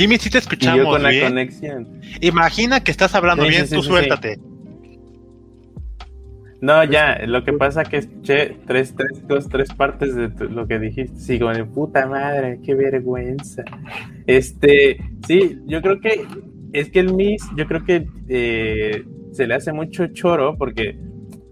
Jimmy, 0.00 0.16
si 0.16 0.30
te 0.30 0.38
escuchamos. 0.38 0.76
Y 0.76 0.78
yo 0.78 0.84
con 0.90 1.02
bien. 1.02 1.20
la 1.22 1.28
conexión. 1.28 2.00
Imagina 2.22 2.80
que 2.82 2.90
estás 2.90 3.14
hablando 3.14 3.44
Sí, 3.44 3.50
bien, 3.50 3.66
sí, 3.66 3.74
tú 3.74 3.82
sí, 3.82 3.88
suéltate. 3.88 4.38
No, 6.62 6.84
ya, 6.84 7.18
lo 7.26 7.42
que 7.44 7.52
pasa 7.54 7.84
que 7.84 7.98
escuché 7.98 8.56
tres, 8.66 8.94
tres, 8.94 9.26
dos, 9.26 9.48
tres 9.48 9.72
partes 9.74 10.14
de 10.14 10.28
tu- 10.30 10.44
lo 10.44 10.66
que 10.66 10.78
dijiste. 10.78 11.18
Sí, 11.18 11.38
como 11.38 11.52
de 11.52 11.64
puta 11.64 12.06
madre, 12.06 12.60
qué 12.64 12.74
vergüenza. 12.74 13.62
Este, 14.26 14.98
sí, 15.26 15.58
yo 15.66 15.80
creo 15.82 16.00
que 16.00 16.24
es 16.72 16.90
que 16.90 17.00
el 17.00 17.14
Miss, 17.14 17.42
yo 17.56 17.66
creo 17.66 17.84
que 17.84 18.06
eh, 18.28 19.04
se 19.32 19.46
le 19.46 19.54
hace 19.54 19.72
mucho 19.72 20.06
choro 20.08 20.56
porque 20.58 20.98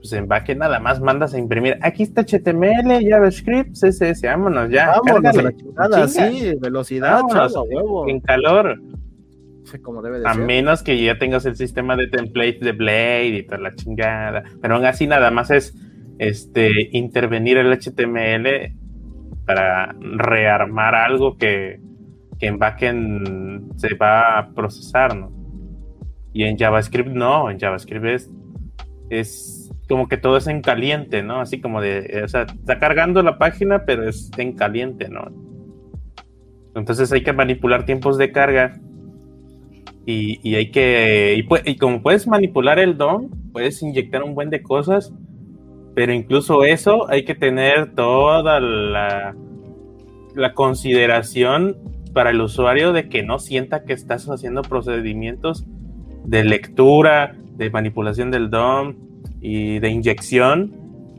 pues 0.01 0.13
en 0.13 0.29
backend 0.29 0.61
nada 0.61 0.79
más 0.81 1.01
mandas 1.01 1.35
a 1.35 1.39
imprimir. 1.39 1.79
Aquí 1.83 2.03
está 2.05 2.23
HTML, 2.23 3.07
JavaScript, 3.09 3.73
CSS, 3.73 4.23
vámonos 4.23 4.71
ya. 4.71 4.93
Vámonos 5.05 5.23
cárgale, 5.23 5.43
la 5.43 5.57
chingada, 5.57 6.07
chinga. 6.07 6.31
sí, 6.31 6.53
velocidad, 6.61 7.23
Vámonos, 7.23 7.53
chavo, 7.53 7.65
huevo. 7.65 8.09
En 8.09 8.21
calor. 8.21 8.81
Como 9.83 10.01
debe 10.01 10.21
de 10.21 10.27
A 10.27 10.33
ser. 10.35 10.45
menos 10.45 10.83
que 10.83 10.99
ya 11.03 11.19
tengas 11.19 11.45
el 11.45 11.55
sistema 11.57 11.95
de 11.97 12.07
templates 12.07 12.61
de 12.61 12.73
Blade 12.73 13.27
y 13.27 13.43
toda 13.47 13.59
la 13.59 13.75
chingada. 13.75 14.43
Pero 14.63 14.77
aún 14.77 14.87
así 14.87 15.07
nada 15.07 15.31
más 15.31 15.51
es 15.51 15.75
este 16.19 16.89
intervenir 16.97 17.59
el 17.59 17.71
HTML 17.73 18.75
para 19.45 19.95
rearmar 20.01 20.95
algo 20.95 21.37
que, 21.37 21.81
que 22.39 22.47
en 22.47 22.59
backend 22.59 23.79
se 23.79 23.95
va 23.95 24.39
a 24.39 24.51
procesar, 24.55 25.15
¿no? 25.17 25.31
Y 26.33 26.45
en 26.45 26.57
JavaScript 26.57 27.11
no, 27.11 27.51
en 27.51 27.59
JavaScript 27.59 28.05
es, 28.07 28.31
es 29.11 29.58
como 29.89 30.07
que 30.07 30.19
todo 30.19 30.37
es 30.37 30.47
en 30.47 30.61
caliente, 30.61 31.23
¿no? 31.23 31.41
Así 31.41 31.61
como 31.61 31.81
de, 31.81 32.23
o 32.25 32.29
sea, 32.29 32.43
está 32.43 32.79
cargando 32.79 33.23
la 33.23 33.39
página, 33.39 33.85
pero 33.85 34.09
es 34.09 34.31
en 34.37 34.53
caliente, 34.53 35.09
¿no? 35.09 35.33
Entonces 36.75 37.11
hay 37.11 37.23
que 37.23 37.33
manipular 37.33 37.87
tiempos 37.87 38.19
de 38.19 38.31
carga 38.31 38.79
y, 40.07 40.39
y 40.49 40.55
hay 40.57 40.71
que. 40.71 41.37
Y, 41.37 41.71
y 41.71 41.77
como 41.77 42.03
puedes 42.03 42.29
manipular 42.29 42.79
el 42.79 42.97
DOM, 42.99 43.31
puedes 43.53 43.83
inyectar 43.83 44.23
un 44.23 44.35
buen 44.35 44.51
de 44.51 44.63
cosas, 44.63 45.13
pero 45.95 46.13
incluso 46.13 46.65
eso 46.65 47.09
hay 47.09 47.25
que 47.25 47.35
tener 47.35 47.95
toda 47.95 48.61
la, 48.61 49.35
la 50.35 50.55
consideración 50.55 51.77
para 52.13 52.31
el 52.31 52.41
usuario 52.41 52.93
de 52.93 53.09
que 53.09 53.23
no 53.23 53.39
sienta 53.39 53.85
que 53.85 53.95
estás 53.95 54.27
haciendo 54.27 54.63
procedimientos 54.63 55.65
de 56.25 56.45
lectura, 56.45 57.37
de 57.57 57.71
manipulación 57.71 58.31
del 58.31 58.51
DOM 58.51 59.08
y 59.41 59.79
de 59.79 59.89
inyección 59.89 60.75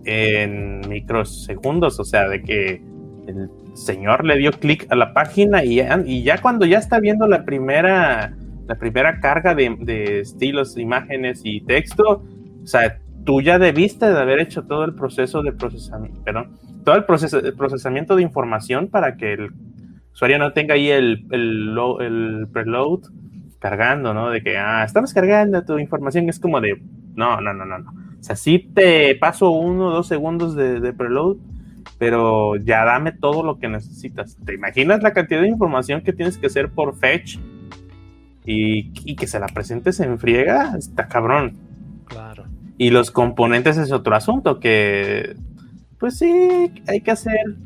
en 0.05 0.81
microsegundos, 0.87 1.99
o 1.99 2.03
sea, 2.03 2.27
de 2.27 2.41
que 2.41 2.81
el 3.27 3.49
señor 3.73 4.25
le 4.25 4.37
dio 4.37 4.51
clic 4.51 4.87
a 4.89 4.95
la 4.95 5.13
página 5.13 5.63
y 5.63 6.23
ya, 6.23 6.41
cuando 6.41 6.65
ya 6.65 6.79
está 6.79 6.99
viendo 6.99 7.27
la 7.27 7.45
primera 7.45 8.35
la 8.67 8.75
primera 8.75 9.19
carga 9.19 9.55
de, 9.55 9.75
de 9.79 10.19
estilos, 10.19 10.77
imágenes 10.77 11.41
y 11.43 11.61
texto, 11.61 12.23
o 12.63 12.67
sea, 12.67 12.99
tú 13.25 13.41
ya 13.41 13.57
debiste 13.57 14.05
de 14.05 14.19
haber 14.19 14.39
hecho 14.39 14.63
todo 14.63 14.85
el 14.85 14.93
proceso 14.93 15.41
de 15.41 15.51
procesamiento, 15.51 16.23
perdón, 16.23 16.59
todo 16.85 16.95
el, 16.95 17.03
proceso, 17.03 17.39
el 17.39 17.53
procesamiento 17.53 18.15
de 18.15 18.21
información 18.21 18.87
para 18.87 19.17
que 19.17 19.33
el 19.33 19.51
usuario 20.13 20.37
no 20.37 20.53
tenga 20.53 20.75
ahí 20.75 20.89
el, 20.89 21.25
el, 21.31 21.77
el 21.99 22.47
preload 22.51 23.01
cargando, 23.59 24.13
¿no? 24.13 24.29
De 24.29 24.41
que, 24.41 24.57
ah, 24.57 24.83
estamos 24.83 25.13
cargando 25.13 25.63
tu 25.63 25.77
información, 25.79 26.29
es 26.29 26.39
como 26.39 26.61
de, 26.61 26.81
no, 27.15 27.41
no, 27.41 27.53
no, 27.53 27.65
no, 27.65 27.79
no. 27.79 27.93
O 28.19 28.23
sea, 28.23 28.35
sí 28.35 28.59
te 28.73 29.15
paso 29.15 29.49
uno 29.51 29.87
o 29.87 29.91
dos 29.91 30.07
segundos 30.07 30.55
de, 30.55 30.79
de 30.79 30.93
preload, 30.93 31.37
pero 31.97 32.55
ya 32.57 32.85
dame 32.85 33.11
todo 33.11 33.43
lo 33.43 33.59
que 33.59 33.67
necesitas. 33.69 34.37
¿Te 34.45 34.53
imaginas 34.53 35.01
la 35.01 35.13
cantidad 35.13 35.41
de 35.41 35.47
información 35.47 36.01
que 36.01 36.13
tienes 36.13 36.37
que 36.37 36.47
hacer 36.47 36.69
por 36.69 36.95
fetch? 36.95 37.37
Y, 38.45 38.91
y 39.05 39.15
que 39.15 39.27
se 39.27 39.39
la 39.39 39.47
presentes 39.47 39.99
en 39.99 40.17
friega, 40.17 40.75
está 40.77 41.07
cabrón. 41.07 41.57
Claro. 42.05 42.45
Y 42.77 42.89
los 42.89 43.11
componentes 43.11 43.77
es 43.77 43.91
otro 43.91 44.15
asunto 44.15 44.59
que, 44.59 45.35
pues 45.99 46.17
sí, 46.17 46.71
hay 46.87 47.01
que 47.01 47.11
hacer 47.11 47.57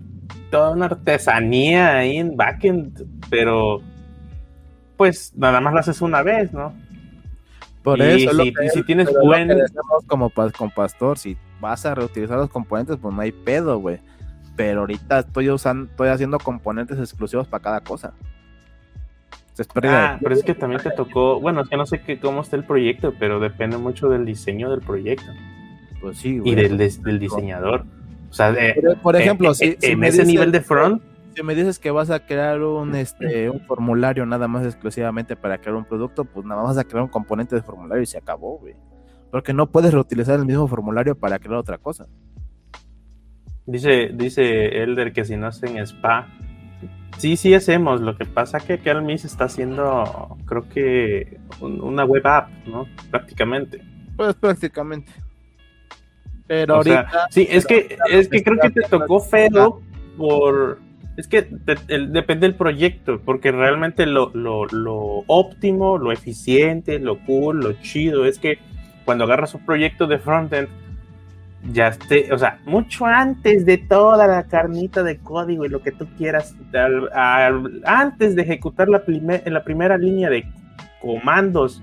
toda 0.49 0.71
una 0.71 0.85
artesanía 0.85 1.97
ahí 1.97 2.17
en 2.17 2.35
backend, 2.35 3.05
pero 3.29 3.81
pues 4.97 5.33
nada 5.35 5.61
más 5.61 5.73
lo 5.73 5.79
haces 5.79 6.01
una 6.01 6.21
vez, 6.23 6.51
¿no? 6.51 6.73
Por 7.83 7.99
y 7.99 8.01
eso 8.23 8.33
lo 8.33 8.43
si, 8.43 8.53
que- 8.53 8.65
y 8.65 8.69
si 8.69 8.83
tienes 8.83 9.09
buen... 9.23 9.49
como 10.07 10.29
pa- 10.29 10.51
con 10.51 10.71
Pastor, 10.71 11.17
si 11.17 11.37
vas 11.59 11.85
a 11.85 11.93
reutilizar 11.95 12.37
los 12.37 12.49
componentes, 12.49 12.97
pues 12.97 13.13
no 13.13 13.21
hay 13.21 13.31
pedo, 13.31 13.77
güey. 13.79 13.99
Pero 14.55 14.81
ahorita 14.81 15.19
estoy 15.19 15.49
usando, 15.49 15.89
estoy 15.91 16.09
haciendo 16.09 16.37
componentes 16.39 16.97
exclusivos 16.99 17.47
para 17.47 17.63
cada 17.63 17.81
cosa. 17.81 18.13
Es 19.57 19.67
Ah, 19.83 20.17
pero 20.21 20.33
es 20.33 20.43
que 20.43 20.55
también 20.55 20.81
te 20.81 20.89
tocó, 20.91 21.39
bueno, 21.39 21.61
es 21.61 21.69
que 21.69 21.77
no 21.77 21.85
sé 21.85 22.01
qué, 22.01 22.19
cómo 22.19 22.41
está 22.41 22.55
el 22.55 22.63
proyecto, 22.63 23.13
pero 23.19 23.39
depende 23.39 23.77
mucho 23.77 24.09
del 24.09 24.25
diseño 24.25 24.71
del 24.71 24.81
proyecto 24.81 25.31
pues 26.01 26.17
sí, 26.17 26.29
y 26.35 26.39
güey. 26.39 26.55
del, 26.55 26.77
des- 26.77 27.03
del 27.03 27.19
diseñador. 27.19 27.85
O 28.29 28.33
sea, 28.33 28.51
de- 28.51 28.73
Por- 28.73 28.97
Por 28.97 29.15
ejemplo, 29.15 29.51
eh, 29.51 29.55
si, 29.55 29.65
eh, 29.65 29.77
si 29.79 29.91
en 29.91 30.03
ese 30.03 30.25
nivel 30.25 30.51
de 30.51 30.61
front, 30.61 31.01
si 31.35 31.43
me 31.43 31.55
dices 31.55 31.79
que 31.79 31.91
vas 31.91 32.09
a 32.09 32.25
crear 32.25 32.61
un 32.61 32.95
este 32.95 33.49
un 33.49 33.61
formulario 33.61 34.25
nada 34.25 34.47
más 34.47 34.65
exclusivamente 34.65 35.35
para 35.35 35.57
crear 35.59 35.75
un 35.75 35.85
producto, 35.85 36.25
pues 36.25 36.45
nada 36.45 36.61
más 36.63 36.75
vas 36.75 36.85
a 36.85 36.87
crear 36.87 37.03
un 37.03 37.09
componente 37.09 37.55
de 37.55 37.61
formulario 37.61 38.03
y 38.03 38.05
se 38.05 38.17
acabó, 38.17 38.57
güey. 38.59 38.75
Porque 39.31 39.53
no 39.53 39.67
puedes 39.71 39.93
reutilizar 39.93 40.39
el 40.39 40.45
mismo 40.45 40.67
formulario 40.67 41.15
para 41.15 41.39
crear 41.39 41.55
otra 41.55 41.77
cosa. 41.77 42.05
Dice, 43.65 44.11
dice 44.13 44.83
Elder 44.83 45.13
que 45.13 45.25
si 45.25 45.37
no 45.37 45.47
hacen 45.47 45.77
spa. 45.79 46.27
Sí, 47.17 47.37
sí 47.37 47.53
hacemos. 47.53 48.01
Lo 48.01 48.17
que 48.17 48.25
pasa 48.25 48.59
que 48.59 48.73
aquí 48.73 48.89
Almis 48.89 49.23
está 49.23 49.45
haciendo, 49.45 50.37
creo 50.45 50.67
que 50.67 51.39
un- 51.61 51.79
una 51.81 52.03
web 52.05 52.25
app, 52.27 52.49
¿no? 52.67 52.87
Prácticamente. 53.11 53.81
Pues 54.17 54.35
prácticamente. 54.35 55.11
Pero 56.47 56.79
O 56.79 56.83
sea, 56.83 56.99
ahorita 57.01 57.27
sí, 57.31 57.47
es 57.49 57.65
que, 57.65 57.97
es 58.11 58.27
que 58.27 58.43
creo 58.43 58.57
que 58.61 58.69
te 58.71 58.81
tocó 58.81 59.19
feo 59.21 59.81
por... 60.17 60.79
Es 61.17 61.27
que 61.27 61.47
el- 61.89 62.11
depende 62.11 62.47
del 62.47 62.55
proyecto, 62.55 63.21
porque 63.23 63.51
realmente 63.51 64.05
lo, 64.05 64.31
lo, 64.33 64.65
lo 64.65 65.23
óptimo, 65.27 65.97
lo 65.97 66.11
eficiente, 66.11 66.97
lo 66.99 67.19
cool, 67.19 67.59
lo 67.59 67.73
chido, 67.81 68.25
es 68.25 68.39
que 68.39 68.57
cuando 69.05 69.25
agarras 69.25 69.53
un 69.53 69.65
proyecto 69.65 70.07
de 70.07 70.17
frontend, 70.17 70.69
ya 71.71 71.87
esté, 71.89 72.33
o 72.33 72.37
sea, 72.37 72.59
mucho 72.65 73.05
antes 73.05 73.65
de 73.65 73.77
toda 73.77 74.27
la 74.27 74.43
carnita 74.47 75.01
de 75.03 75.17
código 75.19 75.65
y 75.65 75.69
lo 75.69 75.81
que 75.81 75.91
tú 75.91 76.07
quieras, 76.17 76.55
al- 76.73 77.09
al- 77.13 77.81
antes 77.85 78.35
de 78.35 78.41
ejecutar 78.41 78.89
la, 78.89 79.05
primer- 79.05 79.43
la 79.49 79.63
primera 79.63 79.97
línea 79.97 80.29
de 80.29 80.45
comandos 80.99 81.81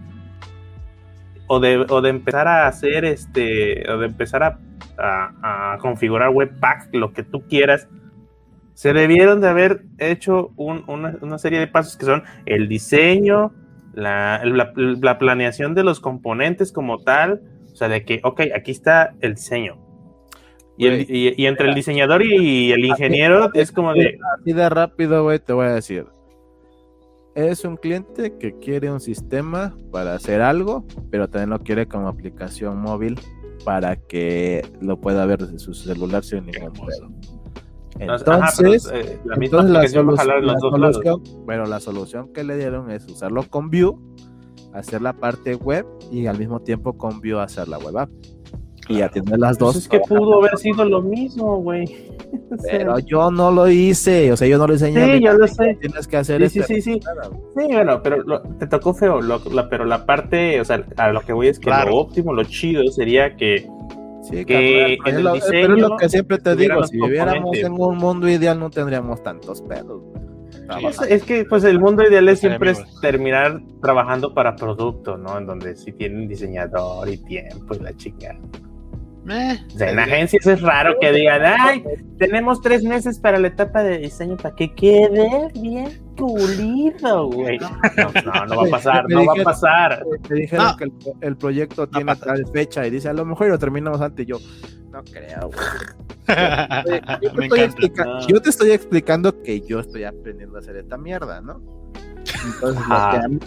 o 1.46 1.60
de, 1.60 1.86
o 1.88 2.00
de 2.02 2.10
empezar 2.10 2.46
a 2.48 2.66
hacer 2.66 3.04
este, 3.04 3.88
o 3.90 3.98
de 3.98 4.06
empezar 4.06 4.42
a, 4.42 4.58
a- 4.98 5.74
a 5.74 5.78
configurar 5.78 6.30
Webpack, 6.30 6.88
lo 6.94 7.12
que 7.12 7.22
tú 7.22 7.42
quieras, 7.48 7.88
se 8.80 8.94
debieron 8.94 9.42
de 9.42 9.48
haber 9.50 9.82
hecho 9.98 10.52
un- 10.56 10.84
una, 10.86 11.14
una 11.20 11.36
serie 11.36 11.58
de 11.58 11.66
pasos 11.66 11.98
que 11.98 12.06
son 12.06 12.22
el 12.46 12.66
diseño, 12.66 13.52
la, 13.92 14.40
la- 14.42 14.72
la 14.74 15.18
planeación 15.18 15.74
de 15.74 15.84
los 15.84 16.00
componentes 16.00 16.72
como 16.72 16.98
tal, 17.00 17.42
o 17.70 17.76
sea, 17.76 17.90
de 17.90 18.06
que, 18.06 18.20
ok, 18.24 18.40
aquí 18.56 18.70
está 18.70 19.12
el 19.20 19.34
diseño. 19.34 19.76
Y, 20.78 20.86
el- 20.86 21.00
y- 21.10 21.34
y 21.36 21.44
entre 21.44 21.68
el 21.68 21.74
diseñador 21.74 22.24
y 22.24 22.72
el 22.72 22.82
ingeniero 22.86 23.50
es 23.52 23.70
como 23.70 23.92
de, 23.92 24.18
así 24.40 24.54
de 24.54 24.66
rápido, 24.70 25.24
güey, 25.24 25.38
te 25.40 25.52
voy 25.52 25.66
a 25.66 25.74
decir. 25.74 26.06
Es 27.34 27.66
un 27.66 27.76
cliente 27.76 28.38
que 28.38 28.58
quiere 28.60 28.90
un 28.90 29.00
sistema 29.00 29.76
para 29.92 30.14
hacer 30.14 30.40
algo, 30.40 30.86
pero 31.10 31.28
también 31.28 31.50
lo 31.50 31.58
quiere 31.58 31.84
como 31.86 32.08
aplicación 32.08 32.80
móvil 32.80 33.20
para 33.62 33.96
que 33.96 34.62
lo 34.80 34.98
pueda 34.98 35.26
ver 35.26 35.40
desde 35.40 35.58
su 35.58 35.74
celular 35.74 36.24
sin 36.24 36.46
ningún 36.46 36.72
pedo. 38.06 38.12
Ajá, 38.32 38.52
pero, 38.56 38.72
Entonces, 38.74 38.92
eh, 38.92 39.18
la 39.24 39.36
misma 39.36 39.60
entonces 39.60 39.70
la, 39.72 39.88
solución, 39.88 40.00
en 40.00 40.06
los 40.46 40.52
la 40.52 40.54
dos 40.60 40.78
lados. 40.80 40.96
solución- 40.96 41.44
bueno, 41.46 41.64
la 41.66 41.80
solución 41.80 42.32
que 42.32 42.44
le 42.44 42.56
dieron 42.56 42.90
es 42.90 43.06
usarlo 43.06 43.42
con 43.48 43.70
Vue, 43.70 43.92
hacer 44.72 45.02
la 45.02 45.12
parte 45.12 45.54
web 45.56 45.86
y 46.10 46.26
al 46.26 46.38
mismo 46.38 46.60
tiempo 46.60 46.92
con 46.96 47.20
Vue 47.20 47.40
hacer 47.40 47.68
la 47.68 47.78
web 47.78 47.98
app. 47.98 48.10
Y 48.88 48.94
Claro. 48.96 49.06
atender 49.06 49.38
las 49.38 49.56
Pues 49.58 49.74
dos. 49.74 49.76
es 49.76 49.88
que 49.88 50.00
pudo 50.00 50.38
haber 50.40 50.56
sido 50.58 50.84
lo 50.84 51.00
mismo, 51.00 51.58
güey. 51.62 51.84
Pero 52.70 52.98
yo 52.98 53.30
no 53.30 53.50
lo 53.52 53.68
hice, 53.68 54.32
o 54.32 54.36
sea, 54.36 54.48
yo 54.48 54.58
no 54.58 54.66
lo 54.66 54.72
enseñé. 54.72 55.16
Sí, 55.18 55.24
yo 55.24 55.32
lo 55.34 55.46
sé. 55.46 55.76
Tienes 55.80 56.08
que 56.08 56.16
hacer 56.16 56.40
Sí, 56.42 56.48
sí, 56.48 56.60
este- 56.60 56.74
sí, 56.74 56.82
sí. 56.94 57.00
Sí, 57.56 57.66
bueno, 57.72 58.02
pero 58.02 58.22
lo- 58.24 58.40
te 58.42 58.66
tocó 58.66 58.92
feo, 58.94 59.20
lo- 59.20 59.40
la- 59.52 59.68
pero 59.68 59.84
la 59.84 60.06
parte, 60.06 60.60
o 60.60 60.64
sea, 60.64 60.84
a 60.96 61.12
lo 61.12 61.20
que 61.20 61.32
voy 61.32 61.48
es 61.48 61.58
que 61.60 61.66
Claro. 61.66 61.90
lo 61.90 61.96
óptimo, 61.98 62.32
lo 62.32 62.42
chido 62.44 62.84
sería 62.90 63.36
que 63.36 63.68
Sí, 64.22 64.44
que 64.44 64.98
carnal, 65.02 65.14
en 65.14 65.14
el 65.14 65.16
es 65.18 65.22
lo- 65.24 65.32
diseño 65.34 65.50
pero 65.62 65.74
es 65.74 65.80
lo 65.82 65.96
que 65.96 66.08
siempre 66.08 66.38
te 66.38 66.56
digo, 66.56 66.82
si 66.86 67.00
viviéramos 67.00 67.56
en 67.56 67.72
un 67.72 67.96
mundo 67.98 68.28
ideal 68.28 68.58
no 68.60 68.70
tendríamos 68.70 69.22
tantos 69.22 69.62
pedos. 69.62 70.02
es, 71.08 71.22
que 71.24 71.44
pues 71.46 71.64
el 71.64 71.80
mundo 71.80 72.02
ideal 72.06 72.28
es 72.28 72.40
siempre 72.40 72.70
es 72.72 72.82
terminar 73.00 73.60
trabajando 73.82 74.34
para 74.34 74.54
producto, 74.56 75.16
¿no? 75.16 75.38
En 75.38 75.46
donde 75.46 75.74
sí 75.76 75.92
tienen 75.92 76.28
diseñador 76.28 77.08
y 77.08 77.16
tiempo 77.18 77.74
y 77.74 77.78
la 77.80 77.96
chica. 77.96 78.38
Eh, 79.28 79.58
O 79.74 79.78
sea, 79.78 79.90
en 79.90 79.98
agencias 79.98 80.46
es 80.46 80.60
raro 80.62 80.94
que 81.00 81.12
digan, 81.12 81.42
ay, 81.44 81.84
tenemos 82.18 82.60
tres 82.62 82.82
meses 82.82 83.18
para 83.18 83.38
la 83.38 83.48
etapa 83.48 83.82
de 83.82 83.98
diseño 83.98 84.36
para 84.36 84.54
que 84.54 84.74
quede 84.74 85.48
bien, 85.54 85.88
pulido, 86.20 87.30
güey. 87.30 87.58
No, 87.58 87.70
no, 88.46 88.56
va 88.56 88.66
a 88.66 88.70
pasar, 88.70 89.04
no 89.08 89.26
va 89.26 89.34
a 89.40 89.44
pasar. 89.44 90.04
Me 90.28 90.40
dijeron 90.40 90.76
que 90.76 90.90
el, 91.20 91.36
proyecto 91.36 91.88
tiene 91.88 92.14
tal 92.16 92.44
fecha 92.52 92.84
y 92.86 92.90
dice, 92.90 93.08
a 93.08 93.12
lo 93.12 93.24
mejor 93.24 93.48
lo 93.48 93.58
terminamos 93.58 94.00
antes. 94.00 94.26
Yo, 94.26 94.38
no 94.90 95.02
creo, 95.04 95.50
güey. 95.50 95.66
Yo, 98.28 98.40
te 98.40 98.50
estoy 98.50 98.70
explicando 98.70 99.42
que 99.42 99.60
yo 99.62 99.80
estoy 99.80 100.04
aprendiendo 100.04 100.56
a 100.56 100.60
hacer 100.60 100.76
esta 100.76 100.96
mierda, 100.96 101.40
¿no? 101.40 101.60
Entonces, 102.44 102.82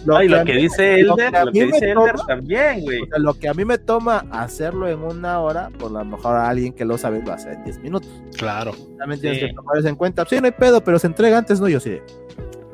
lo 0.05 0.19
que, 0.19 0.27
lo, 0.27 0.45
que, 0.45 0.53
dice 0.53 0.99
Elder, 0.99 1.45
lo 1.45 1.51
que, 1.51 1.65
dice 1.65 1.91
Elder 1.91 2.15
también, 2.27 2.81
güey. 2.81 3.01
lo 3.17 3.33
que 3.33 3.47
a 3.47 3.53
mí 3.53 3.65
me 3.65 3.77
toma 3.77 4.25
hacerlo 4.31 4.87
en 4.87 4.99
una 4.99 5.39
hora, 5.39 5.69
por 5.79 5.91
lo 5.91 6.03
mejor 6.03 6.35
a 6.35 6.49
alguien 6.49 6.73
que 6.73 6.85
lo 6.85 6.97
sabe 6.97 7.21
lo 7.23 7.33
hace 7.33 7.53
en 7.53 7.63
10 7.63 7.79
minutos. 7.79 8.09
Claro. 8.37 8.71
También 8.97 9.21
tienes 9.21 9.39
que 9.39 9.53
tomar 9.53 9.77
eso 9.77 9.87
en 9.87 9.95
cuenta. 9.95 10.25
Sí, 10.27 10.39
no 10.39 10.45
hay 10.45 10.51
pedo, 10.51 10.83
pero 10.83 10.99
se 10.99 11.07
entrega 11.07 11.37
antes, 11.37 11.61
¿no? 11.61 11.69
Yo 11.69 11.79
sí. 11.79 11.99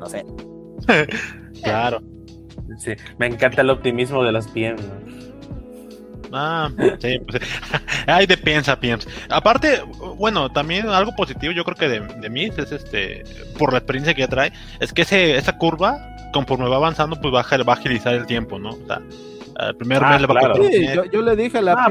No 0.00 0.06
sé. 0.06 0.24
claro. 1.62 2.02
Sí, 2.78 2.92
me 3.18 3.26
encanta 3.26 3.62
el 3.62 3.70
optimismo 3.70 4.24
de 4.24 4.32
las 4.32 4.48
piernas. 4.48 4.86
Ah, 6.32 6.70
sí, 7.00 7.18
pues, 7.26 7.42
ay, 8.06 8.26
de 8.26 8.36
piensa, 8.36 8.78
piensa. 8.78 9.08
Aparte, 9.28 9.82
bueno, 10.16 10.50
también 10.50 10.88
algo 10.88 11.14
positivo, 11.16 11.52
yo 11.52 11.64
creo 11.64 11.76
que 11.76 11.88
de, 11.88 12.00
de 12.20 12.30
mí 12.30 12.44
es 12.44 12.72
este, 12.72 13.24
por 13.58 13.72
la 13.72 13.78
experiencia 13.78 14.14
que 14.14 14.22
ya 14.22 14.28
trae, 14.28 14.52
es 14.78 14.92
que 14.92 15.02
ese, 15.02 15.36
esa 15.36 15.58
curva, 15.58 15.98
conforme 16.32 16.68
va 16.68 16.76
avanzando, 16.76 17.20
pues 17.20 17.34
va 17.34 17.40
a, 17.40 17.62
va 17.64 17.72
a 17.72 17.76
agilizar 17.76 18.14
el 18.14 18.26
tiempo, 18.26 18.58
¿no? 18.58 18.70
O 18.70 18.86
sea, 18.86 19.02
el 19.68 19.76
primer 19.76 20.02
ah, 20.02 20.10
mes 20.10 20.20
le 20.20 20.26
va 20.28 20.40
a 20.40 20.54
sí, 20.54 20.86
yo, 20.94 21.04
yo, 21.06 21.22
le 21.22 21.36
dije 21.36 21.58
a 21.58 21.62
la 21.62 21.72
ah, 21.72 21.88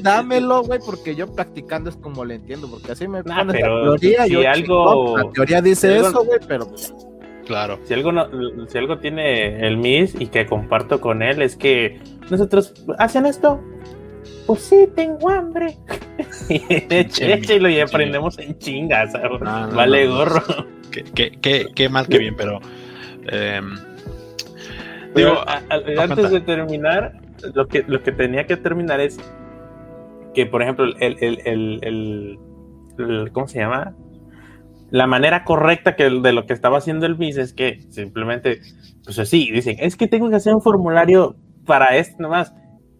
dámelo, 0.00 0.62
güey, 0.62 0.78
porque 0.84 1.16
yo 1.16 1.34
practicando 1.34 1.90
es 1.90 1.96
como 1.96 2.24
le 2.24 2.36
entiendo, 2.36 2.68
porque 2.70 2.92
así 2.92 3.08
me 3.08 3.22
nah, 3.22 3.44
pero 3.46 3.78
la 3.78 3.98
teoría, 3.98 4.26
si 4.26 4.44
algo... 4.44 5.16
la 5.16 5.30
teoría 5.32 5.62
dice 5.62 5.96
eso, 5.96 6.24
güey, 6.24 6.38
pero... 6.46 6.68
Claro. 7.48 7.80
Si 7.84 7.94
algo, 7.94 8.12
no, 8.12 8.28
si 8.68 8.76
algo 8.76 8.98
tiene 8.98 9.66
el 9.66 9.78
MIS 9.78 10.20
y 10.20 10.26
que 10.26 10.44
comparto 10.44 11.00
con 11.00 11.22
él 11.22 11.40
es 11.40 11.56
que 11.56 11.98
nosotros 12.30 12.74
hacen 12.98 13.24
esto, 13.24 13.58
pues 14.46 14.60
sí, 14.60 14.86
tengo 14.94 15.30
hambre. 15.30 15.78
Échelo 16.50 17.68
y 17.70 17.80
aprendemos 17.80 18.38
en 18.38 18.58
chingas. 18.58 19.14
vale 19.40 20.06
gorro. 20.08 20.42
Qué, 21.14 21.88
mal 21.88 22.06
que 22.06 22.18
bien, 22.18 22.36
pero. 22.36 22.60
Em, 23.28 23.78
digo, 25.14 25.38
antes 25.98 26.30
de 26.30 26.40
terminar, 26.42 27.14
lo 27.54 27.66
que, 27.66 27.82
lo 27.88 28.02
que 28.02 28.12
tenía 28.12 28.46
que 28.46 28.58
terminar 28.58 29.00
es 29.00 29.18
que, 30.34 30.44
por 30.44 30.60
ejemplo, 30.60 30.84
el, 31.00 31.16
el, 31.18 32.38
el, 32.98 33.30
¿cómo 33.32 33.48
se 33.48 33.60
llama? 33.60 33.94
La 34.90 35.06
manera 35.06 35.44
correcta 35.44 35.96
que 35.96 36.04
de 36.04 36.32
lo 36.32 36.46
que 36.46 36.54
estaba 36.54 36.78
haciendo 36.78 37.06
el 37.06 37.18
MIS 37.18 37.36
es 37.36 37.52
que 37.52 37.80
simplemente, 37.90 38.60
pues 39.04 39.18
así, 39.18 39.50
dicen, 39.50 39.76
es 39.80 39.96
que 39.96 40.08
tengo 40.08 40.30
que 40.30 40.36
hacer 40.36 40.54
un 40.54 40.62
formulario 40.62 41.36
para 41.64 41.96
esto 41.96 42.16
nomás 42.20 42.52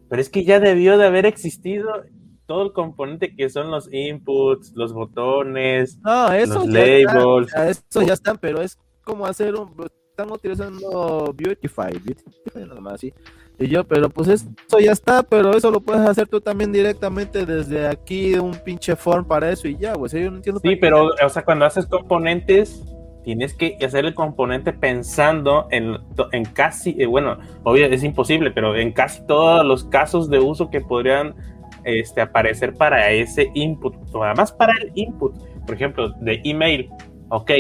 pero 0.09 0.23
es 0.23 0.31
que 0.31 0.45
ya 0.45 0.59
debió 0.59 0.99
de 0.99 1.07
haber 1.07 1.27
existido 1.27 2.05
todo 2.47 2.63
el 2.63 2.73
componente 2.73 3.35
que 3.37 3.51
son 3.51 3.71
los 3.71 3.93
inputs, 3.93 4.73
los 4.75 4.93
botones, 4.93 5.99
los 6.03 6.67
labels. 6.67 7.55
eso 7.55 8.03
ya 8.03 8.15
están, 8.15 8.39
pero 8.39 8.63
es 8.63 8.79
como 9.05 9.27
hacer 9.27 9.55
un. 9.55 9.75
Están 10.11 10.33
utilizando 10.33 11.33
Beautify, 11.37 11.93
Beautify 11.93 12.67
nada 12.67 12.81
más 12.81 12.95
así. 12.95 13.13
Y 13.59 13.67
yo, 13.67 13.85
pero 13.85 14.09
pues 14.09 14.29
eso 14.29 14.79
ya 14.79 14.93
está, 14.93 15.25
pero 15.25 15.57
eso 15.57 15.71
lo 15.71 15.81
puedes 15.81 16.07
hacer 16.09 16.29
tú 16.29 16.41
también 16.41 16.71
directamente 16.71 17.45
desde 17.45 17.89
aquí, 17.89 18.35
un 18.35 18.55
pinche 18.55 18.95
form 18.95 19.25
para 19.25 19.51
eso 19.51 19.67
y 19.67 19.77
ya, 19.77 19.95
pues 19.95 20.13
yo 20.13 20.31
no 20.31 20.37
entiendo. 20.37 20.61
Sí, 20.63 20.77
pero, 20.77 21.11
o 21.25 21.29
sea, 21.29 21.45
cuando 21.45 21.65
haces 21.65 21.87
componentes, 21.87 22.85
tienes 23.25 23.55
que 23.55 23.77
hacer 23.85 24.05
el 24.05 24.15
componente 24.15 24.73
pensando 24.73 25.67
en, 25.71 25.99
en 26.33 26.45
casi, 26.45 26.95
eh, 26.99 27.07
bueno, 27.07 27.37
obvio 27.65 27.87
es 27.87 28.05
imposible, 28.05 28.53
pero 28.53 28.77
en 28.77 28.93
casi 28.93 29.27
todos 29.27 29.67
los 29.67 29.85
casos 29.85 30.31
de 30.31 30.39
uso 30.39 30.71
que 30.71 30.81
podrían 30.81 31.35
este, 31.83 32.21
aparecer 32.21 32.75
para 32.75 33.11
ese 33.11 33.51
input, 33.55 33.97
o 34.13 34.23
además 34.23 34.53
para 34.53 34.73
el 34.81 34.93
input, 34.95 35.35
por 35.67 35.75
ejemplo, 35.75 36.11
de 36.21 36.41
email, 36.45 36.89
ok, 37.29 37.51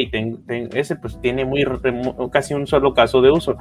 ese 0.75 0.97
pues 0.97 1.21
tiene 1.21 1.45
muy, 1.45 1.67
casi 2.31 2.55
un 2.55 2.67
solo 2.67 2.95
caso 2.95 3.21
de 3.21 3.31
uso, 3.31 3.57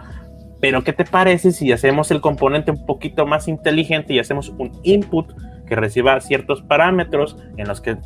pero 0.60 0.84
¿qué 0.84 0.94
te 0.94 1.06
parece 1.06 1.52
si 1.52 1.72
hacemos 1.72 2.12
el 2.12 2.22
componente 2.22 2.72
un 2.72 2.86
poquito 2.86 3.26
más 3.26 3.48
inteligente 3.48 4.14
y 4.14 4.20
hacemos 4.20 4.50
un 4.58 4.72
input 4.84 5.32
que 5.68 5.76
reciba 5.76 6.20
ciertos 6.22 6.62
parámetros 6.62 7.38
en 7.58 7.68
los 7.68 7.82
que 7.82 7.98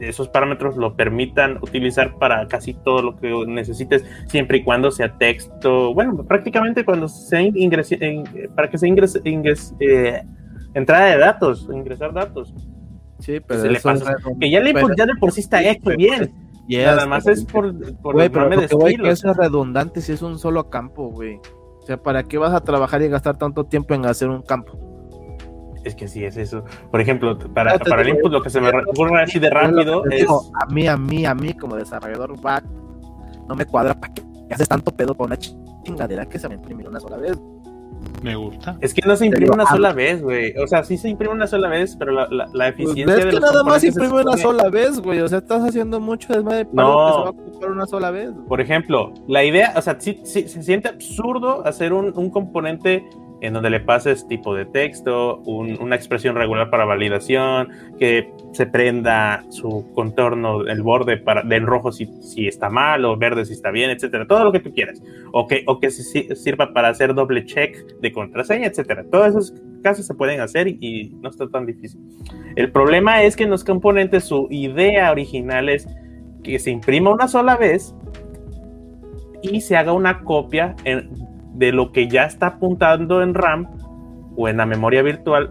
esos 0.00 0.28
parámetros 0.28 0.76
lo 0.76 0.96
permitan 0.96 1.58
utilizar 1.62 2.16
para 2.18 2.46
casi 2.48 2.74
todo 2.74 3.02
lo 3.02 3.16
que 3.16 3.32
necesites, 3.46 4.04
siempre 4.26 4.58
y 4.58 4.64
cuando 4.64 4.90
sea 4.90 5.16
texto, 5.16 5.94
bueno, 5.94 6.24
prácticamente 6.24 6.84
cuando 6.84 7.08
se 7.08 7.42
ingrese, 7.42 8.24
para 8.54 8.68
que 8.68 8.78
se 8.78 8.88
ingrese, 8.88 9.20
eh, 9.80 10.22
entrada 10.74 11.06
de 11.06 11.18
datos, 11.18 11.68
ingresar 11.72 12.12
datos. 12.12 12.52
Sí, 13.20 13.40
pero 13.46 13.62
que 13.62 14.50
ya, 14.50 14.60
le, 14.60 14.74
ya 14.96 15.06
de 15.06 15.14
por 15.18 15.32
sí 15.32 15.40
está 15.40 15.62
hecho 15.62 15.90
bien. 15.96 16.32
Y 16.66 16.78
Nada 16.78 17.06
más 17.06 17.26
es 17.26 17.44
por, 17.44 17.74
por 18.00 18.16
wey, 18.16 18.28
pero 18.30 18.48
de 18.48 18.66
que 18.66 19.08
es 19.08 19.22
redundante 19.22 20.00
si 20.00 20.12
es 20.12 20.22
un 20.22 20.38
solo 20.38 20.68
campo, 20.70 21.10
güey. 21.10 21.38
O 21.84 21.86
sea, 21.86 21.98
¿para 21.98 22.22
qué 22.22 22.38
vas 22.38 22.54
a 22.54 22.62
trabajar 22.62 23.02
y 23.02 23.08
gastar 23.08 23.36
tanto 23.36 23.64
tiempo 23.64 23.92
en 23.92 24.06
hacer 24.06 24.30
un 24.30 24.40
campo? 24.40 24.72
Es 25.84 25.94
que 25.94 26.08
sí, 26.08 26.24
es 26.24 26.38
eso. 26.38 26.64
Por 26.90 26.98
ejemplo, 26.98 27.38
para, 27.52 27.78
para 27.78 28.00
el 28.00 28.08
input 28.08 28.32
lo 28.32 28.40
que 28.40 28.48
se 28.48 28.58
me 28.58 28.70
ocurre 28.70 29.22
así 29.22 29.38
de 29.38 29.50
rápido 29.50 30.02
es... 30.06 30.26
a 30.26 30.64
mí, 30.72 30.88
a 30.88 30.96
mí, 30.96 31.26
a 31.26 31.34
mí 31.34 31.52
como 31.52 31.76
desarrollador 31.76 32.40
back, 32.40 32.64
no 33.46 33.54
me 33.54 33.66
cuadra 33.66 33.92
para 33.92 34.14
que 34.14 34.22
haces 34.50 34.66
tanto 34.66 34.92
pedo 34.92 35.14
con 35.14 35.26
una 35.26 35.36
chingadera 35.36 36.24
que 36.24 36.38
se 36.38 36.48
me 36.48 36.54
imprime 36.54 36.88
una 36.88 37.00
sola 37.00 37.18
vez. 37.18 37.38
Me 38.22 38.36
gusta. 38.36 38.76
Es 38.80 38.94
que 38.94 39.06
no 39.06 39.16
se 39.16 39.26
imprime 39.26 39.52
una 39.52 39.66
sola 39.66 39.92
vez, 39.92 40.22
güey. 40.22 40.56
O 40.56 40.66
sea, 40.66 40.82
sí 40.82 40.96
se 40.96 41.08
imprime 41.08 41.34
una 41.34 41.46
sola 41.46 41.68
vez, 41.68 41.94
pero 41.96 42.12
la, 42.12 42.26
la, 42.30 42.46
la 42.52 42.74
pues, 42.74 42.88
eficiencia. 42.88 43.18
es 43.18 43.26
que 43.26 43.40
nada 43.40 43.62
más 43.62 43.84
imprime 43.84 44.22
una 44.22 44.36
sola 44.36 44.68
vez, 44.70 45.00
güey. 45.00 45.20
O 45.20 45.28
sea, 45.28 45.38
estás 45.38 45.62
haciendo 45.62 46.00
mucho 46.00 46.32
desmadre 46.32 46.64
para 46.64 46.88
no. 46.88 47.06
que 47.06 47.12
se 47.12 47.18
va 47.18 47.26
a 47.26 47.30
ocupar 47.30 47.70
una 47.70 47.86
sola 47.86 48.10
vez. 48.10 48.30
Por 48.48 48.60
ejemplo, 48.60 49.12
la 49.28 49.44
idea, 49.44 49.74
o 49.76 49.82
sea, 49.82 50.00
sí, 50.00 50.20
sí, 50.24 50.48
se 50.48 50.62
siente 50.62 50.88
absurdo 50.88 51.66
hacer 51.66 51.92
un, 51.92 52.16
un 52.16 52.30
componente 52.30 53.04
en 53.44 53.52
donde 53.52 53.68
le 53.68 53.80
pases 53.80 54.26
tipo 54.26 54.54
de 54.54 54.64
texto, 54.64 55.38
una 55.40 55.96
expresión 55.96 56.34
regular 56.34 56.70
para 56.70 56.86
validación, 56.86 57.68
que 57.98 58.32
se 58.52 58.66
prenda 58.66 59.44
su 59.50 59.92
contorno, 59.94 60.66
el 60.66 60.82
borde 60.82 61.18
para, 61.18 61.42
del 61.42 61.66
rojo 61.66 61.92
si, 61.92 62.06
si 62.22 62.48
está 62.48 62.70
mal 62.70 63.04
o 63.04 63.18
verde 63.18 63.44
si 63.44 63.52
está 63.52 63.70
bien, 63.70 63.90
etcétera, 63.90 64.26
todo 64.26 64.44
lo 64.44 64.52
que 64.52 64.60
tú 64.60 64.72
quieras, 64.72 65.02
o 65.32 65.46
que, 65.46 65.62
o 65.66 65.78
que 65.78 65.90
sirva 65.90 66.72
para 66.72 66.88
hacer 66.88 67.14
doble 67.14 67.44
check 67.44 67.76
de 68.00 68.12
contraseña, 68.12 68.66
etcétera. 68.66 69.04
Todos 69.10 69.28
esos 69.28 69.54
casos 69.82 70.06
se 70.06 70.14
pueden 70.14 70.40
hacer 70.40 70.66
y, 70.66 71.14
no 71.20 71.28
está 71.28 71.46
tan 71.48 71.66
difícil. 71.66 72.00
El 72.56 72.72
problema 72.72 73.22
es 73.22 73.36
que 73.36 73.44
en 73.44 73.50
los 73.50 73.62
componentes 73.62 74.24
su 74.24 74.48
idea 74.50 75.10
original 75.10 75.68
es 75.68 75.86
que 76.42 76.58
se 76.58 76.70
imprima 76.70 77.12
una 77.12 77.28
sola 77.28 77.56
vez 77.56 77.94
y 79.42 79.60
se 79.60 79.76
haga 79.76 79.92
una 79.92 80.22
copia 80.22 80.74
en, 80.84 81.10
de 81.54 81.72
lo 81.72 81.92
que 81.92 82.08
ya 82.08 82.24
está 82.24 82.46
apuntando 82.48 83.22
en 83.22 83.34
RAM 83.34 83.68
o 84.36 84.48
en 84.48 84.56
la 84.56 84.66
memoria 84.66 85.02
virtual 85.02 85.50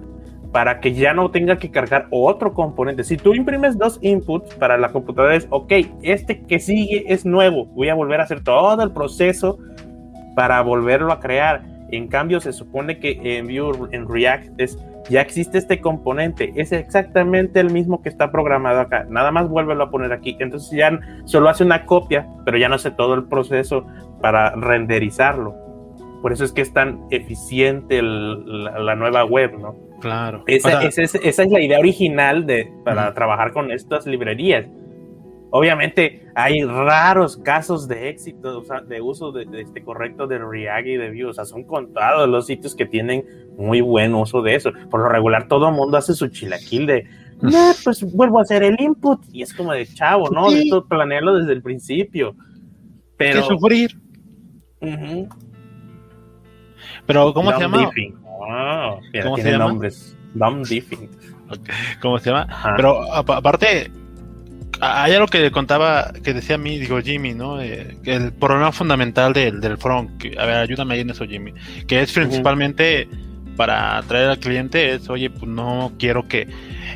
para 0.54 0.80
que 0.80 0.94
ya 0.94 1.14
no 1.14 1.32
tenga 1.32 1.58
que 1.58 1.72
cargar 1.72 2.08
otro 2.12 2.54
componente. 2.54 3.04
Si 3.04 3.18
tú 3.18 3.34
imprimes 3.34 3.78
dos 3.78 3.98
inputs 4.02 4.54
para 4.54 4.78
la 4.78 4.90
computadora 4.90 5.36
es, 5.36 5.48
ok, 5.50 5.74
este 6.04 6.44
que 6.44 6.60
sigue 6.60 7.12
es 7.12 7.26
nuevo, 7.26 7.66
voy 7.66 7.90
a 7.90 7.96
volver 7.96 8.22
a 8.22 8.24
hacer 8.24 8.44
todo 8.44 8.82
el 8.84 8.92
proceso 8.92 9.58
para 10.36 10.62
volverlo 10.62 11.12
a 11.12 11.20
crear. 11.20 11.64
En 11.90 12.08
cambio, 12.08 12.40
se 12.40 12.54
supone 12.54 13.00
que 13.00 13.20
en 13.38 13.48
Vue, 13.48 13.90
en 13.92 14.08
React, 14.08 14.60
es, 14.60 14.78
ya 15.10 15.22
existe 15.22 15.58
este 15.58 15.82
componente, 15.82 16.54
es 16.56 16.72
exactamente 16.72 17.60
el 17.60 17.72
mismo 17.72 18.02
que 18.02 18.10
está 18.10 18.32
programado 18.32 18.80
acá, 18.80 19.06
nada 19.10 19.32
más 19.32 19.50
vuélvelo 19.50 19.86
a 19.86 19.90
poner 19.90 20.14
aquí. 20.14 20.38
Entonces 20.40 20.72
ya 20.78 21.00
solo 21.26 21.50
hace 21.50 21.64
una 21.64 21.86
copia, 21.86 22.28
pero 22.46 22.58
ya 22.58 22.70
no 22.70 22.76
hace 22.76 22.92
todo 22.92 23.16
el 23.16 23.26
proceso 23.26 23.88
para 24.22 24.52
renderizarlo. 24.52 25.63
Por 26.24 26.32
eso 26.32 26.46
es 26.46 26.54
que 26.54 26.62
es 26.62 26.72
tan 26.72 27.06
eficiente 27.12 28.02
la, 28.02 28.96
nueva 28.96 29.26
web, 29.26 29.60
¿no? 29.60 29.76
Claro. 30.00 30.46
Esa, 30.48 30.82
es 30.82 31.38
la 31.38 31.60
idea 31.60 31.80
original 31.80 32.46
de, 32.46 32.72
para 32.86 33.14
trabajar 33.14 33.52
con 33.52 33.72
estas 33.72 34.06
librerías. 34.06 34.66
Obviamente 35.52 36.26
hay 36.34 36.64
raros 36.64 37.36
casos 37.36 37.90
de 37.90 38.08
éxito, 38.08 38.64
de 38.88 39.02
uso 39.02 39.34
de, 39.34 39.46
este 39.60 39.84
correcto 39.84 40.26
de 40.26 40.40
React 40.40 40.88
y 40.88 40.96
de 40.96 41.12
Vue. 41.12 41.26
O 41.26 41.34
sea, 41.34 41.44
son 41.44 41.66
contados 41.66 42.30
los 42.30 42.48
sitios 42.48 42.74
que 42.74 42.86
tienen 42.86 43.26
muy 43.58 43.82
buen 43.82 44.16
uso 44.16 44.42
de 44.42 44.56
eso. 44.56 44.72
Por 44.90 45.02
lo 45.02 45.10
regular, 45.10 45.50
todo 45.50 45.68
el 45.68 45.76
mundo 45.76 45.98
hace 45.98 46.14
su 46.14 46.30
chilaquil 46.30 46.86
de, 46.86 47.06
no, 47.42 47.74
pues 47.84 48.02
vuelvo 48.14 48.40
a 48.40 48.44
hacer 48.44 48.64
el 48.64 48.80
input. 48.80 49.20
Y 49.34 49.42
es 49.42 49.54
como 49.54 49.74
de 49.74 49.86
chavo, 49.86 50.30
¿no? 50.30 50.50
De 50.50 50.62
esto 50.62 50.86
planearlo 50.86 51.36
desde 51.36 51.52
el 51.52 51.62
principio. 51.62 52.34
Pero. 53.18 53.42
Que 53.42 53.48
sufrir. 53.48 54.00
Pero, 57.06 57.34
¿cómo 57.34 57.52
se 57.54 57.60
llama? 57.60 57.92
Ah, 58.50 58.96
¿Cómo 59.24 59.38
se 59.38 59.52
llama? 59.52 59.66
nombres. 59.66 60.18
Dumb 60.34 60.66
¿Cómo 62.02 62.20
se 62.20 62.30
llama? 62.32 62.48
Pero 62.76 63.14
aparte, 63.14 63.92
Hay 64.82 65.14
algo 65.14 65.28
que 65.28 65.50
contaba, 65.52 66.12
que 66.24 66.34
decía 66.34 66.56
a 66.56 66.58
mí, 66.58 66.78
digo 66.80 67.00
Jimmy, 67.00 67.34
¿no? 67.34 67.62
Eh, 67.62 67.98
el 68.06 68.34
problema 68.34 68.72
fundamental 68.72 69.32
del, 69.32 69.62
del 69.62 69.78
front, 69.78 70.18
que, 70.18 70.36
a 70.38 70.46
ver, 70.46 70.58
ayúdame 70.58 70.96
ahí 70.96 71.02
en 71.02 71.12
eso, 71.12 71.26
Jimmy, 71.26 71.54
que 71.88 72.02
es 72.02 72.12
principalmente 72.12 73.08
para 73.56 73.98
atraer 73.98 74.30
al 74.30 74.40
cliente, 74.40 74.94
es, 74.94 75.10
oye, 75.10 75.30
pues 75.30 75.46
no 75.46 75.94
quiero 76.00 76.28
que 76.28 76.48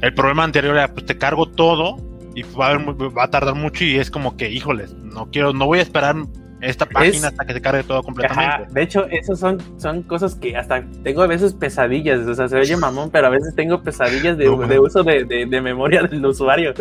el 0.01 0.13
problema 0.13 0.43
anterior 0.43 0.75
era, 0.75 0.91
pues 0.91 1.05
te 1.05 1.17
cargo 1.17 1.45
todo 1.47 1.97
y 2.35 2.41
va 2.41 2.71
a, 2.71 2.77
va 2.77 3.23
a 3.23 3.29
tardar 3.29 3.55
mucho 3.55 3.85
y 3.85 3.97
es 3.97 4.09
como 4.11 4.35
que, 4.37 4.49
híjoles, 4.49 4.93
no 4.95 5.29
quiero, 5.31 5.53
no 5.53 5.65
voy 5.67 5.79
a 5.79 5.83
esperar 5.83 6.15
esta 6.61 6.85
página 6.85 7.27
hasta 7.27 7.45
que 7.45 7.53
se 7.53 7.61
cargue 7.61 7.83
todo 7.83 8.01
completamente. 8.03 8.73
De 8.73 8.81
hecho, 8.81 9.05
esas 9.07 9.39
son, 9.39 9.61
son 9.77 10.03
cosas 10.03 10.35
que 10.35 10.55
hasta 10.57 10.83
tengo 11.03 11.21
a 11.21 11.27
veces 11.27 11.53
pesadillas, 11.53 12.25
o 12.25 12.33
sea, 12.33 12.47
se 12.47 12.57
oye 12.57 12.75
mamón, 12.75 13.11
pero 13.11 13.27
a 13.27 13.29
veces 13.29 13.53
tengo 13.55 13.81
pesadillas 13.83 14.37
de, 14.37 14.45
de 14.45 14.79
uso 14.79 15.03
de, 15.03 15.25
de, 15.25 15.61
memoria 15.61 16.03
del 16.03 16.25
usuario, 16.25 16.73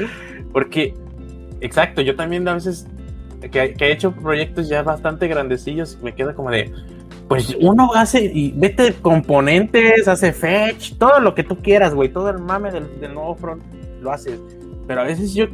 porque, 0.53 0.95
exacto, 1.61 2.01
yo 2.01 2.17
también 2.17 2.47
a 2.49 2.55
veces 2.55 2.87
que, 3.41 3.75
que, 3.75 3.85
he 3.87 3.93
hecho 3.93 4.13
proyectos 4.13 4.69
ya 4.69 4.83
bastante 4.83 5.29
grandecillos, 5.29 5.99
me 6.03 6.15
queda 6.15 6.35
como 6.35 6.51
de, 6.51 6.73
pues 7.29 7.55
uno 7.61 7.93
hace 7.95 8.25
y 8.25 8.53
vete 8.57 8.95
componentes, 8.95 10.09
hace 10.09 10.33
fetch, 10.33 10.97
todo 10.97 11.21
lo 11.21 11.35
que 11.35 11.45
tú 11.45 11.59
quieras, 11.59 11.95
güey, 11.95 12.09
todo 12.09 12.31
el 12.31 12.39
mame 12.39 12.71
del, 12.71 12.99
del 12.99 13.13
nuevo 13.13 13.35
front 13.35 13.63
lo 14.01 14.11
haces, 14.11 14.41
pero 14.87 15.03
a 15.03 15.05
veces 15.05 15.35
yo, 15.35 15.47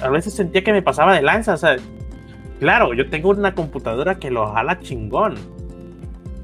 a 0.00 0.08
veces 0.08 0.32
sentía 0.32 0.64
que 0.64 0.72
me 0.72 0.80
pasaba 0.80 1.14
de 1.14 1.20
lanza, 1.20 1.52
o 1.52 1.58
sea, 1.58 1.76
Claro, 2.58 2.92
yo 2.94 3.08
tengo 3.08 3.30
una 3.30 3.54
computadora 3.54 4.18
que 4.18 4.30
lo 4.30 4.46
jala 4.48 4.80
chingón. 4.80 5.36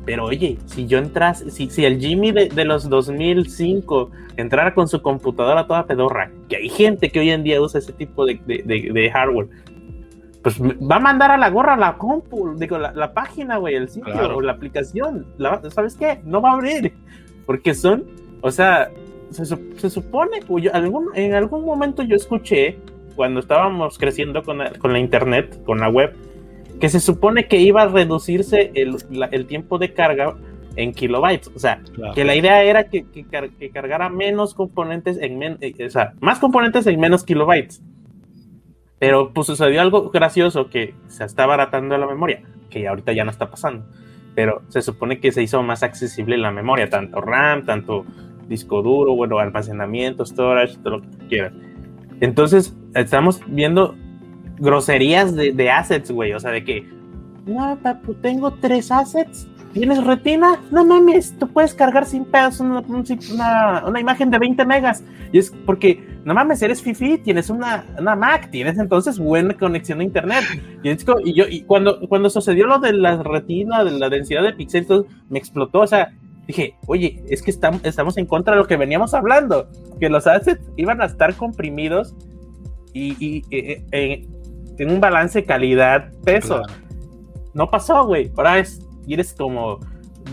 Pero 0.04 0.26
oye, 0.26 0.58
si 0.66 0.86
yo 0.86 0.98
entras, 0.98 1.44
si, 1.48 1.70
si 1.70 1.84
el 1.84 1.98
Jimmy 1.98 2.30
de, 2.30 2.64
los 2.64 2.88
2005 2.88 4.10
entrara 4.36 4.74
con 4.74 4.86
su 4.86 5.00
computadora 5.00 5.66
toda 5.66 5.86
pedorra, 5.86 6.30
que 6.48 6.56
hay 6.56 6.68
gente 6.68 7.10
que 7.10 7.20
hoy 7.20 7.30
en 7.30 7.42
día 7.42 7.60
usa 7.60 7.78
ese 7.78 7.92
tipo 7.92 8.26
de, 8.26 9.10
hardware, 9.12 9.48
pues 10.42 10.60
va 10.60 10.96
a 10.96 11.00
mandar 11.00 11.30
a 11.30 11.38
la 11.38 11.48
gorra 11.48 11.74
la 11.76 11.96
compu, 11.96 12.54
digo, 12.58 12.76
la, 12.76 13.14
página, 13.14 13.56
güey, 13.56 13.76
el 13.76 13.88
sitio 13.88 14.36
o 14.36 14.42
la 14.42 14.52
aplicación. 14.52 15.26
¿Sabes 15.70 15.96
qué? 15.96 16.20
No 16.24 16.42
va 16.42 16.50
a 16.50 16.54
abrir. 16.54 16.92
Porque 17.46 17.72
son, 17.72 18.04
o 18.42 18.50
sea, 18.50 18.90
se, 19.30 19.90
supone, 19.90 20.40
en 21.14 21.34
algún 21.34 21.64
momento 21.64 22.02
yo 22.02 22.14
escuché 22.14 22.78
cuando 23.14 23.40
estábamos 23.40 23.98
creciendo 23.98 24.42
con, 24.42 24.58
la 24.58 24.98
internet, 24.98 25.62
con 25.64 25.80
la 25.80 25.88
web, 25.88 26.14
que 26.80 26.88
se 26.88 27.00
supone 27.00 27.46
que 27.46 27.58
iba 27.58 27.82
a 27.82 27.86
reducirse 27.86 28.72
el, 28.74 29.46
tiempo 29.46 29.78
de 29.78 29.92
carga 29.92 30.36
en 30.76 30.92
kilobytes. 30.92 31.50
O 31.54 31.58
sea, 31.58 31.80
que 32.14 32.24
la 32.24 32.34
idea 32.34 32.62
era 32.62 32.84
que, 32.84 33.04
cargara 33.72 34.08
menos 34.08 34.54
componentes 34.54 35.18
en 35.20 35.42
eh, 35.60 35.74
o 35.86 35.90
sea, 35.90 36.14
más 36.20 36.38
componentes 36.38 36.86
en 36.86 36.98
menos 36.98 37.24
kilobytes. 37.24 37.82
Pero 38.98 39.32
pues 39.32 39.46
sucedió 39.46 39.80
algo 39.80 40.10
gracioso 40.10 40.70
que 40.70 40.94
se 41.08 41.24
está 41.24 41.44
abaratando 41.44 41.96
la 41.98 42.06
memoria, 42.06 42.42
que 42.70 42.88
ahorita 42.88 43.12
ya 43.12 43.24
no 43.24 43.30
está 43.30 43.50
pasando. 43.50 43.86
Pero 44.34 44.62
se 44.68 44.82
supone 44.82 45.20
que 45.20 45.30
se 45.30 45.42
hizo 45.42 45.62
más 45.62 45.82
accesible 45.82 46.36
la 46.36 46.50
memoria, 46.50 46.88
tanto 46.88 47.20
RAM, 47.20 47.64
tanto 47.66 48.04
disco 48.48 48.82
duro, 48.82 49.14
bueno, 49.14 49.38
almacenamiento, 49.38 50.24
storage, 50.24 50.78
todo 50.78 50.98
lo 50.98 51.02
que 51.02 51.26
quieras. 51.28 51.52
Entonces, 52.20 52.74
estamos 52.94 53.40
viendo 53.46 53.94
groserías 54.58 55.34
de, 55.34 55.70
assets, 55.70 56.10
güey. 56.10 56.32
O 56.32 56.40
sea, 56.40 56.50
de 56.50 56.64
que, 56.64 56.88
no, 57.46 57.78
papu, 57.82 58.14
tengo 58.14 58.52
tres 58.54 58.90
assets. 58.90 59.48
¿Tienes 59.72 60.04
retina? 60.04 60.60
No 60.70 60.84
mames, 60.84 61.36
tú 61.36 61.48
puedes 61.48 61.74
cargar 61.74 62.06
sin 62.06 62.24
pedos 62.24 62.60
una, 62.60 62.78
una, 62.78 64.00
imagen 64.00 64.30
de 64.30 64.38
20 64.38 64.64
megas. 64.64 65.02
Y 65.32 65.38
es 65.38 65.52
porque, 65.66 66.00
no 66.24 66.32
mames, 66.32 66.62
eres 66.62 66.80
fifi, 66.80 67.18
tienes 67.18 67.50
una, 67.50 67.84
una 67.98 68.14
Mac, 68.14 68.52
tienes 68.52 68.78
entonces 68.78 69.18
buena 69.18 69.52
conexión 69.54 69.98
a 69.98 70.04
internet. 70.04 70.44
Y, 70.84 71.34
yo, 71.34 71.46
y 71.48 71.62
cuando, 71.62 72.08
cuando 72.08 72.30
sucedió 72.30 72.68
lo 72.68 72.78
de 72.78 72.92
la 72.92 73.20
retina, 73.20 73.82
de 73.82 73.98
la 73.98 74.08
densidad 74.08 74.44
de 74.44 74.52
píxeles, 74.52 75.02
me 75.28 75.40
explotó. 75.40 75.80
O 75.80 75.86
sea, 75.88 76.12
dije, 76.46 76.76
oye, 76.86 77.22
es 77.28 77.42
que 77.42 77.50
estamos, 77.50 77.80
estamos 77.84 78.16
en 78.18 78.26
contra 78.26 78.54
de 78.54 78.60
lo 78.60 78.66
que 78.66 78.76
veníamos 78.76 79.14
hablando, 79.14 79.68
que 80.00 80.08
los 80.08 80.26
assets 80.26 80.62
iban 80.76 81.00
a 81.00 81.06
estar 81.06 81.34
comprimidos 81.34 82.14
y, 82.92 83.42
eh, 83.50 83.84
eh, 83.92 84.26
en 84.78 84.90
un 84.90 85.00
balance 85.00 85.44
calidad-peso. 85.44 86.62
No 87.52 87.68
pasó, 87.68 88.06
güey. 88.06 88.30
Ahora 88.36 88.58
es, 88.58 88.80
eres 89.08 89.32
como 89.32 89.78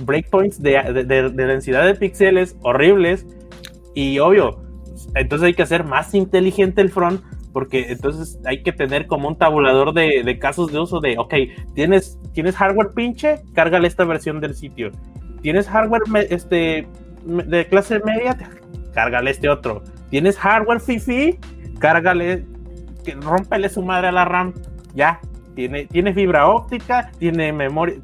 breakpoints 0.05 0.61
de, 0.61 1.05
de, 1.05 1.29
densidad 1.29 1.85
de 1.85 1.95
píxeles 1.95 2.55
horribles 2.61 3.25
y 3.93 4.19
obvio, 4.19 4.61
entonces 5.15 5.47
hay 5.47 5.53
que 5.53 5.63
hacer 5.63 5.83
más 5.83 6.13
inteligente 6.13 6.81
el 6.81 6.89
front 6.89 7.21
porque 7.51 7.91
entonces 7.91 8.39
hay 8.45 8.63
que 8.63 8.71
tener 8.71 9.07
como 9.07 9.27
un 9.27 9.37
tabulador 9.37 9.93
de, 9.93 10.23
de, 10.23 10.39
casos 10.39 10.71
de 10.71 10.79
uso 10.79 11.01
de, 11.01 11.17
ok, 11.17 11.33
tienes, 11.73 12.17
tienes 12.31 12.55
hardware 12.55 12.91
pinche, 12.95 13.41
cárgale 13.53 13.89
esta 13.89 14.05
versión 14.05 14.39
del 14.39 14.55
sitio 14.55 14.91
tienes 15.41 15.67
hardware 15.67 16.01
este, 16.29 16.87
de 17.25 17.67
clase 17.67 17.99
media, 18.05 18.37
cárgale 18.93 19.31
este 19.31 19.49
otro. 19.49 19.83
Tienes 20.09 20.37
hardware 20.37 20.79
fifi, 20.79 21.37
cárgale, 21.79 22.45
que 23.03 23.13
rómpele 23.13 23.69
su 23.69 23.81
madre 23.81 24.07
a 24.07 24.11
la 24.11 24.25
RAM, 24.25 24.53
ya. 24.93 25.19
Tiene, 25.55 25.85
tiene 25.85 26.13
fibra 26.13 26.47
óptica, 26.47 27.11
tiene 27.19 27.51
memoria, 27.51 27.97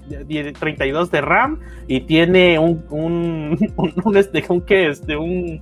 32 0.60 1.12
de 1.12 1.22
RAM 1.22 1.60
y 1.88 2.02
tiene 2.02 2.60
un, 2.60 2.84
un, 2.90 3.58
un, 4.04 4.18
este, 4.18 4.44
un. 4.50 4.64
Este, 4.68 5.16
un, 5.16 5.62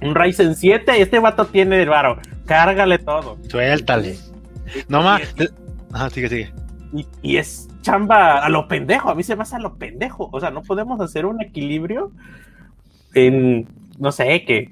un 0.00 0.14
Ryzen 0.14 0.54
7. 0.54 1.00
Este 1.00 1.18
vato 1.18 1.46
tiene 1.46 1.82
el 1.82 1.88
varo, 1.88 2.18
cárgale 2.46 2.98
todo. 2.98 3.36
Suéltale. 3.48 4.16
No 4.88 5.02
más. 5.02 5.22
Ajá, 5.92 6.10
sigue, 6.10 6.28
sigue. 6.28 6.52
Y, 6.92 7.06
y, 7.22 7.36
es 7.36 7.67
chamba 7.88 8.38
a 8.44 8.48
lo 8.48 8.68
pendejo, 8.68 9.10
a 9.10 9.14
mí 9.14 9.22
se 9.22 9.34
me 9.34 9.42
hace 9.42 9.56
a 9.56 9.60
lo 9.60 9.76
pendejo. 9.76 10.28
O 10.32 10.40
sea, 10.40 10.50
no 10.50 10.62
podemos 10.62 11.00
hacer 11.00 11.24
un 11.24 11.40
equilibrio 11.40 12.12
en, 13.14 13.66
no 13.98 14.12
sé, 14.12 14.44
que, 14.44 14.70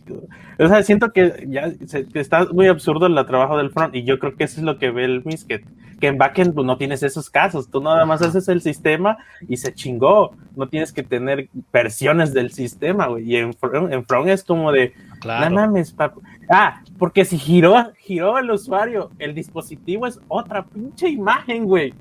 o 0.58 0.68
sea, 0.68 0.82
siento 0.82 1.12
que 1.12 1.46
ya 1.48 1.72
está 2.14 2.46
muy 2.52 2.68
absurdo 2.68 3.06
el 3.06 3.26
trabajo 3.26 3.56
del 3.56 3.70
front 3.70 3.94
y 3.94 4.04
yo 4.04 4.18
creo 4.18 4.36
que 4.36 4.44
eso 4.44 4.60
es 4.60 4.64
lo 4.64 4.78
que 4.78 4.90
ve 4.90 5.04
el 5.04 5.24
Misket, 5.24 5.64
que 5.98 6.08
en 6.08 6.18
backend 6.18 6.54
pues, 6.54 6.66
no 6.66 6.76
tienes 6.76 7.02
esos 7.02 7.30
casos, 7.30 7.70
tú 7.70 7.82
nada 7.82 8.04
más 8.04 8.20
haces 8.20 8.48
el 8.48 8.60
sistema 8.60 9.16
y 9.48 9.56
se 9.56 9.72
chingó, 9.72 10.36
no 10.54 10.68
tienes 10.68 10.92
que 10.92 11.02
tener 11.02 11.48
versiones 11.72 12.34
del 12.34 12.52
sistema, 12.52 13.06
güey, 13.06 13.32
y 13.32 13.36
en, 13.36 13.56
en 13.90 14.04
front 14.04 14.28
es 14.28 14.44
como 14.44 14.72
de, 14.72 14.92
claro. 15.20 15.48
no 15.48 15.56
mames, 15.56 15.92
papu. 15.92 16.22
Ah, 16.50 16.82
porque 16.98 17.24
si 17.24 17.38
giró, 17.38 17.92
giró 17.98 18.38
el 18.38 18.50
usuario, 18.50 19.10
el 19.18 19.34
dispositivo 19.34 20.06
es 20.06 20.20
otra 20.28 20.66
pinche 20.66 21.08
imagen, 21.08 21.64
güey. 21.64 21.94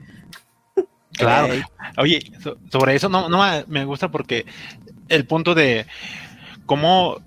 Claro. 1.17 1.53
Oye, 1.97 2.19
sobre 2.69 2.95
eso 2.95 3.09
no, 3.09 3.29
no 3.29 3.41
me 3.67 3.85
gusta 3.85 4.09
porque 4.11 4.45
el 5.09 5.25
punto 5.25 5.55
de 5.55 5.85
cómo 6.65 7.17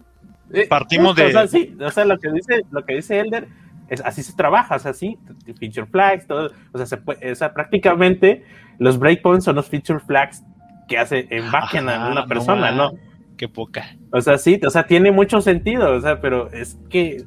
eh, 0.53 0.67
partimos 0.69 1.15
de. 1.17 1.27
O 1.27 1.31
sea, 1.31 1.47
sí, 1.47 1.77
o 1.81 1.91
sea, 1.91 2.05
lo 2.05 2.19
que 2.19 2.31
dice, 2.31 2.65
lo 2.71 2.85
que 2.85 2.95
dice 2.95 3.21
Elder, 3.21 3.49
es 3.89 4.01
así 4.03 4.23
se 4.23 4.35
trabaja, 4.35 4.77
o 4.77 4.79
sea, 4.79 4.93
sí, 4.93 5.19
feature 5.59 5.87
flags, 5.87 6.27
todo, 6.27 6.51
o 6.73 6.79
sea, 6.79 6.87
se 6.87 6.97
puede, 6.97 7.33
o 7.33 7.35
sea, 7.35 7.53
prácticamente 7.55 8.45
los 8.79 8.99
breakpoints 8.99 9.45
son 9.45 9.57
los 9.57 9.69
feature 9.69 10.01
flags 10.01 10.43
que 10.89 10.99
hace 10.99 11.27
en 11.31 11.51
backend 11.51 11.89
a 11.89 12.09
una 12.09 12.27
persona, 12.27 12.71
¿no? 12.71 12.93
Qué 13.37 13.49
poca. 13.49 13.97
O 14.11 14.21
sea, 14.21 14.39
sí, 14.39 14.61
o 14.67 14.71
sea, 14.71 14.87
tiene 14.87 15.13
mucho 15.13 15.41
sentido, 15.41 15.93
o 15.93 16.01
sea, 16.01 16.21
pero 16.21 16.51
es 16.53 16.79
que 16.91 17.25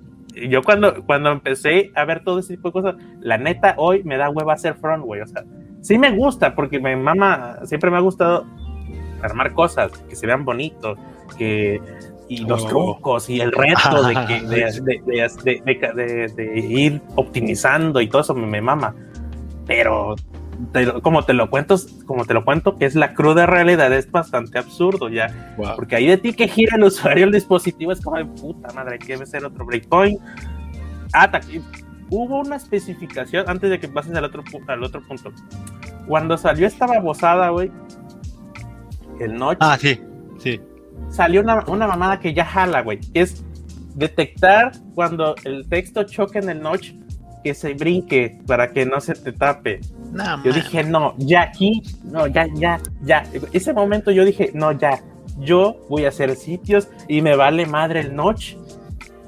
yo 0.50 0.62
cuando, 0.64 1.06
cuando 1.06 1.32
empecé 1.32 1.92
a 1.96 2.06
ver 2.06 2.24
todo 2.24 2.40
ese 2.40 2.56
tipo 2.56 2.70
de 2.70 2.74
cosas, 2.74 2.96
la 3.20 3.38
neta, 3.38 3.76
hoy 3.78 4.04
me 4.04 4.18
da 4.18 4.30
hueva 4.30 4.54
hacer 4.54 4.76
front, 4.76 5.04
güey, 5.04 5.22
o 5.22 5.28
sea, 5.28 5.44
sí 5.82 5.98
me 5.98 6.12
gusta, 6.12 6.56
porque 6.56 6.80
mi 6.80 6.96
mamá 6.96 7.60
siempre 7.66 7.92
me 7.92 7.98
ha 7.98 8.02
gustado 8.02 8.46
armar 9.22 9.54
cosas 9.54 9.92
que 10.10 10.16
se 10.16 10.26
vean 10.26 10.46
bonitos, 10.46 10.98
que 11.38 11.82
y 12.32 12.46
los 12.46 12.64
oh. 12.64 12.68
trucos 12.68 13.30
y 13.30 13.42
el 13.42 13.52
reto 13.52 14.04
de, 14.04 14.14
que, 14.26 14.40
de, 16.36 16.60
ir 16.60 17.02
optimizando 17.16 18.00
y 18.00 18.08
todo 18.08 18.22
eso 18.22 18.34
me, 18.34 18.62
mama. 18.62 18.96
Pero 19.68 20.16
como 21.02 21.26
te 21.26 21.34
lo 21.34 21.50
cuento, 21.50 21.76
como 22.06 22.24
te 22.24 22.34
lo 22.34 22.46
cuento, 22.46 22.78
que 22.78 22.86
es 22.86 22.96
la 22.96 23.14
cruda 23.14 23.48
realidad, 23.48 23.92
es 23.92 24.10
bastante 24.10 24.60
absurdo 24.60 25.10
ya. 25.10 25.54
Porque 25.76 25.98
ahí 25.98 26.08
de 26.08 26.18
ti 26.18 26.32
que 26.32 26.48
gira 26.48 26.78
el 26.78 26.86
usuario 26.86 27.26
el 27.26 27.34
dispositivo 27.34 27.92
es 27.92 28.00
como 28.00 28.16
de 28.16 28.24
puta 28.24 28.72
madre, 28.74 28.98
que 28.98 29.08
debe 29.08 29.26
ser 29.26 29.44
otro 29.44 29.66
breakpoint. 29.66 30.18
Ah, 31.12 31.30
hubo 32.12 32.40
una 32.40 32.58
especificación 32.58 33.46
antes 33.50 33.70
de 33.70 33.80
que 33.80 33.88
pases 33.88 34.14
al 34.16 34.26
otro, 34.26 34.44
al 34.68 34.84
otro 34.84 35.02
punto. 35.02 35.32
Cuando 36.08 36.38
salió 36.38 36.68
esta 36.68 36.86
babosada, 36.86 37.50
güey, 37.50 37.72
el 39.20 39.36
notch. 39.36 39.58
Ah, 39.62 39.78
sí, 39.80 40.00
sí. 40.38 40.62
Salió 41.10 41.42
una, 41.42 41.64
una 41.68 41.88
mamada 41.88 42.20
que 42.20 42.34
ya 42.34 42.46
jala, 42.46 42.82
güey. 42.82 43.00
Es 43.14 43.44
detectar 43.96 44.72
cuando 44.94 45.36
el 45.44 45.68
texto 45.68 46.04
choque 46.04 46.40
en 46.40 46.50
el 46.50 46.62
notch 46.62 46.92
que 47.44 47.54
se 47.54 47.74
brinque 47.74 48.40
para 48.46 48.72
que 48.72 48.86
no 48.86 49.00
se 49.02 49.14
te 49.14 49.32
tape. 49.32 49.80
yo 50.44 50.54
dije, 50.54 50.84
no, 50.84 51.16
ya 51.18 51.44
aquí, 51.44 51.82
no, 52.04 52.28
ya, 52.28 52.46
ya, 52.54 52.80
ya. 53.02 53.24
Ese 53.52 53.74
momento 53.74 54.12
yo 54.12 54.26
dije, 54.26 54.52
no, 54.54 54.72
ya, 54.74 55.02
yo 55.40 55.78
voy 55.90 56.06
a 56.06 56.10
hacer 56.10 56.36
sitios 56.36 56.90
y 57.08 57.22
me 57.22 57.36
vale 57.36 57.66
madre 57.66 58.02
el 58.02 58.16
notch 58.16 58.56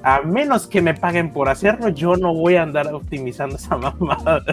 a 0.03 0.21
menos 0.21 0.67
que 0.67 0.81
me 0.81 0.93
paguen 0.93 1.31
por 1.31 1.47
hacerlo, 1.47 1.87
yo 1.87 2.17
no 2.17 2.33
voy 2.33 2.57
a 2.57 2.63
andar 2.63 2.93
optimizando 2.93 3.55
esa 3.55 3.77
mamada. 3.99 4.43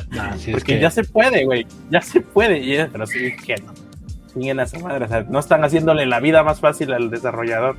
Porque 0.52 0.78
ya 0.78 0.90
se 0.90 1.02
puede, 1.02 1.44
güey, 1.44 1.66
ya 1.90 2.00
se 2.00 2.20
puede, 2.20 2.88
pero 2.90 3.06
sí 3.06 3.34
que 3.36 3.56
no. 3.56 3.72
Siguen 4.32 4.60
a 4.60 4.62
esa 4.62 4.78
madre, 4.78 5.06
o 5.06 5.08
sea, 5.08 5.24
no 5.28 5.40
están 5.40 5.64
haciéndole 5.64 6.06
la 6.06 6.20
vida 6.20 6.44
más 6.44 6.60
fácil 6.60 6.92
al 6.92 7.10
desarrollador. 7.10 7.76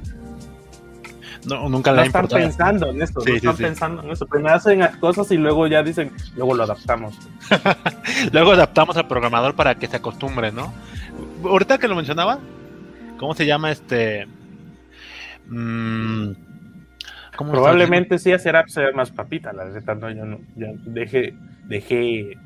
No, 1.46 1.70
nunca 1.70 1.94
no 1.94 2.02
están 2.02 2.28
pensando 2.28 2.90
en 2.90 3.02
esto, 3.02 3.22
no 3.26 3.34
están 3.34 3.56
pensando 3.56 4.04
en 4.04 4.12
eso. 4.12 4.28
Primero 4.28 4.54
hacen 4.56 4.86
cosas 5.00 5.32
y 5.32 5.38
luego 5.38 5.66
ya 5.66 5.82
dicen, 5.82 6.12
luego 6.36 6.54
lo 6.54 6.64
adaptamos. 6.64 7.18
luego 8.34 8.52
adaptamos 8.52 8.98
al 8.98 9.08
programador 9.08 9.56
para 9.56 9.76
que 9.76 9.88
se 9.88 9.96
acostumbre, 9.96 10.52
¿no? 10.52 10.74
Ahorita 11.44 11.78
que 11.78 11.88
lo 11.88 11.96
mencionaba, 11.96 12.40
¿cómo 13.18 13.34
se 13.34 13.46
llama 13.46 13.72
este? 13.72 14.28
Mm, 15.48 16.34
Probablemente 17.38 18.20
sí 18.20 18.32
hacer 18.32 18.56
apps 18.56 18.74
sea 18.74 18.92
más 18.92 19.12
papita, 19.12 19.54
la 19.54 19.64
verdad, 19.66 19.96
no, 19.96 20.12
yo 20.12 20.26
no, 20.26 20.40
ya 20.56 20.68
dejé, 20.86 21.34
dejé 21.66 22.38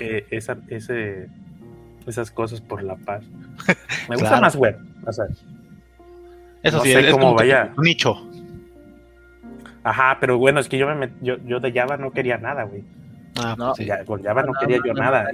eh, 0.00 0.26
esa, 0.30 0.56
ese, 0.68 1.28
esas 2.06 2.30
cosas 2.30 2.60
por 2.60 2.82
la 2.82 2.96
paz. 2.96 3.24
Me 4.08 4.16
gusta 4.16 4.40
más 4.40 4.56
web, 4.56 4.78
o 5.06 5.12
sea, 5.12 5.26
eso 6.64 6.80
sí, 6.80 6.92
sé 6.92 7.10
cómo 7.10 7.34
vaya. 7.34 7.72
Un 7.76 7.84
nicho. 7.84 8.26
Ajá, 9.84 10.16
pero 10.18 10.38
bueno, 10.38 10.60
es 10.60 10.68
que 10.68 10.78
yo, 10.78 10.92
me 10.94 11.10
yo, 11.20 11.36
yo 11.44 11.60
de 11.60 11.70
Java 11.70 11.98
no 11.98 12.10
quería 12.10 12.38
nada, 12.38 12.64
güey. 12.64 12.82
Ah, 13.38 13.54
no, 13.56 13.74
sí. 13.74 13.86
con 14.06 14.22
Java 14.22 14.42
no, 14.42 14.54
quería 14.54 14.78
yo 14.82 14.94
nada. 14.94 15.28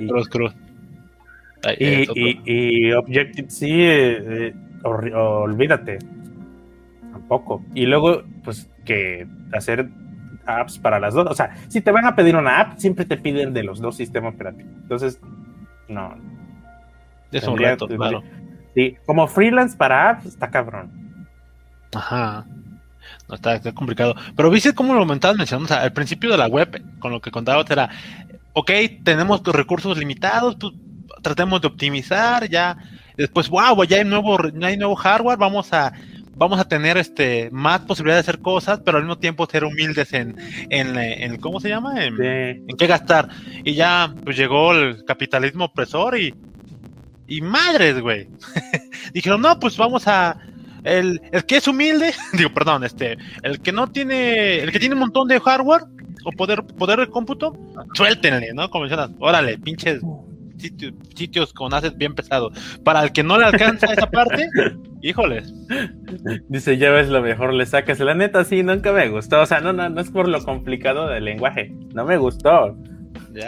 Y, 1.79 2.09
y, 2.14 2.40
y, 2.44 2.92
Objective-C, 2.92 3.66
eh, 3.68 4.49
eh, 4.49 4.55
olvídate. 4.83 5.99
Tampoco. 7.12 7.62
Y 7.75 7.87
luego, 7.87 8.23
pues, 8.44 8.70
que 8.85 9.27
hacer 9.53 9.88
apps 10.46 10.79
para 10.79 11.01
las 11.01 11.14
dos. 11.14 11.27
O 11.29 11.35
sea, 11.35 11.57
si 11.68 11.81
te 11.81 11.90
van 11.90 12.07
a 12.07 12.14
pedir 12.14 12.37
una 12.37 12.61
app, 12.61 12.79
siempre 12.79 13.05
te 13.05 13.16
piden 13.16 13.53
de 13.53 13.62
los 13.62 13.81
dos 13.81 13.96
sistemas 13.96 14.35
operativos. 14.35 14.73
Entonces, 14.83 15.20
no. 15.88 16.14
Es 17.33 17.46
un 17.46 17.59
reto, 17.59 17.87
claro. 17.87 18.23
Sí, 18.75 18.96
como 19.07 19.27
freelance 19.27 19.77
para 19.77 20.11
apps, 20.11 20.27
está 20.27 20.51
cabrón. 20.51 21.27
Ajá. 21.94 22.44
No 23.29 23.35
está, 23.35 23.61
complicado. 23.73 24.14
Pero 24.37 24.51
viste 24.51 24.75
cómo 24.75 24.94
lo 24.94 25.01
comentabas 25.01 25.37
mencionando, 25.37 25.73
o 25.73 25.77
sea, 25.77 25.85
al 25.85 25.92
principio 25.92 26.31
de 26.31 26.38
la 26.38 26.46
web, 26.46 26.83
con 26.99 27.12
lo 27.12 27.20
que 27.20 27.31
contabas 27.31 27.70
era, 27.70 27.90
ok, 28.53 28.70
tenemos 29.05 29.42
recursos 29.44 29.96
limitados, 29.99 30.57
pues 30.59 30.73
tratemos 31.23 31.61
de 31.61 31.68
optimizar, 31.68 32.49
ya, 32.49 32.77
después, 33.16 33.49
wow, 33.49 33.85
ya 33.85 33.99
hay 33.99 34.05
nuevo, 34.05 34.38
ya 34.55 34.68
hay 34.68 34.77
nuevo 34.77 34.96
hardware, 34.96 35.38
vamos 35.38 35.73
a, 35.73 35.92
vamos 36.35 36.59
a 36.59 36.69
tener 36.69 36.97
este 36.97 37.51
más 37.53 37.81
posibilidades 37.81 38.27
de 38.27 38.31
hacer 38.31 38.43
cosas, 38.43 38.81
pero 38.85 38.99
al 38.99 39.05
mismo 39.05 39.19
tiempo 39.19 39.47
ser 39.47 39.64
humildes 39.64 40.12
en, 40.12 40.37
en, 40.71 40.97
en 40.97 41.37
¿cómo 41.38 41.61
se 41.61 41.69
llama? 41.69 42.05
En, 42.05 42.21
en 42.23 42.77
qué 42.77 42.87
gastar. 42.87 43.29
Y 43.64 43.75
ya, 43.75 44.14
pues 44.25 44.37
llegó 44.37 44.73
el 44.73 45.05
capitalismo 45.05 45.66
opresor 45.66 46.19
y, 46.19 46.35
y 47.27 47.40
madres, 47.40 48.01
güey. 48.01 48.29
Dijeron, 49.12 49.40
no, 49.40 49.59
pues 49.59 49.77
vamos 49.77 50.07
a, 50.07 50.37
el, 50.85 51.21
el 51.33 51.45
que 51.45 51.57
es 51.57 51.69
humilde, 51.69 52.12
digo, 52.33 52.51
perdón, 52.51 52.85
este, 52.85 53.19
el 53.43 53.61
que 53.61 53.73
no 53.73 53.90
tiene, 53.90 54.61
el 54.61 54.73
que 54.73 54.81
tiene 54.81 54.95
un 54.95 55.01
montón 55.01 55.29
de 55.29 55.40
hardware 55.40 55.83
o 56.25 56.33
poder, 56.33 56.62
poder 56.64 57.01
de 57.01 57.07
cómputo, 57.09 57.57
suéltenle, 57.95 58.53
¿no? 58.55 58.71
Como 58.71 58.83
mencionas, 58.83 59.11
órale, 59.19 59.59
pinches 59.59 60.01
sitios, 60.61 60.94
sitios 61.14 61.53
con 61.53 61.75
assets 61.75 61.96
bien 61.96 62.14
pesados. 62.14 62.53
Para 62.85 63.03
el 63.03 63.12
que 63.12 63.23
no 63.23 63.38
le 63.38 63.46
alcanza 63.46 63.92
esa 63.92 64.11
parte, 64.11 64.49
híjoles. 65.03 65.53
Dice, 66.49 66.79
ya 66.79 66.90
ves 66.90 67.09
lo 67.09 67.23
mejor, 67.23 67.53
le 67.55 67.66
sacas. 67.66 68.01
La 68.01 68.14
neta, 68.14 68.44
sí, 68.44 68.62
nunca 68.62 68.92
me 68.92 69.09
gustó. 69.09 69.40
O 69.40 69.46
sea, 69.46 69.61
no, 69.61 69.73
no, 69.73 69.88
no 69.88 70.01
es 70.01 70.11
por 70.11 70.29
lo 70.29 70.42
complicado 70.44 71.09
del 71.09 71.25
lenguaje. 71.25 71.73
No 71.94 72.05
me 72.05 72.16
gustó. 72.16 72.77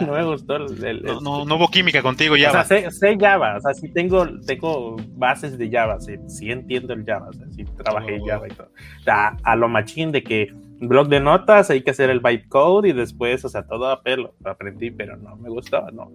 No 0.01 0.13
me 0.13 0.23
gustó. 0.23 0.55
El, 0.55 1.03
no, 1.21 1.45
no, 1.45 1.55
hubo 1.55 1.67
química 1.67 2.01
contigo 2.01 2.35
Java. 2.37 2.61
O 2.61 2.65
sea, 2.65 2.91
sé, 2.91 3.17
Java, 3.19 3.57
o 3.57 3.61
sea, 3.61 3.73
sí 3.73 3.91
tengo, 3.91 4.27
tengo 4.45 4.95
bases 5.15 5.57
de 5.57 5.69
Java, 5.69 5.99
sí, 5.99 6.15
sí 6.27 6.51
entiendo 6.51 6.93
el 6.93 7.03
Java, 7.05 7.27
o 7.29 7.33
sea, 7.33 7.47
sí 7.49 7.65
trabajé 7.83 8.15
en 8.15 8.25
Java 8.25 8.47
y 8.47 8.53
todo. 8.53 8.69
A, 9.07 9.35
a, 9.43 9.55
lo 9.55 9.67
machín 9.67 10.11
de 10.11 10.23
que 10.23 10.53
blog 10.79 11.07
de 11.09 11.19
notas, 11.19 11.69
hay 11.69 11.81
que 11.81 11.91
hacer 11.91 12.09
el 12.09 12.19
bytecode 12.19 12.89
y 12.89 12.93
después, 12.93 13.43
o 13.45 13.49
sea, 13.49 13.63
todo 13.63 13.89
a 13.89 14.01
pelo, 14.01 14.33
lo 14.43 14.51
aprendí, 14.51 14.91
pero 14.91 15.17
no 15.17 15.35
me 15.35 15.49
gustaba, 15.49 15.91
no. 15.91 16.11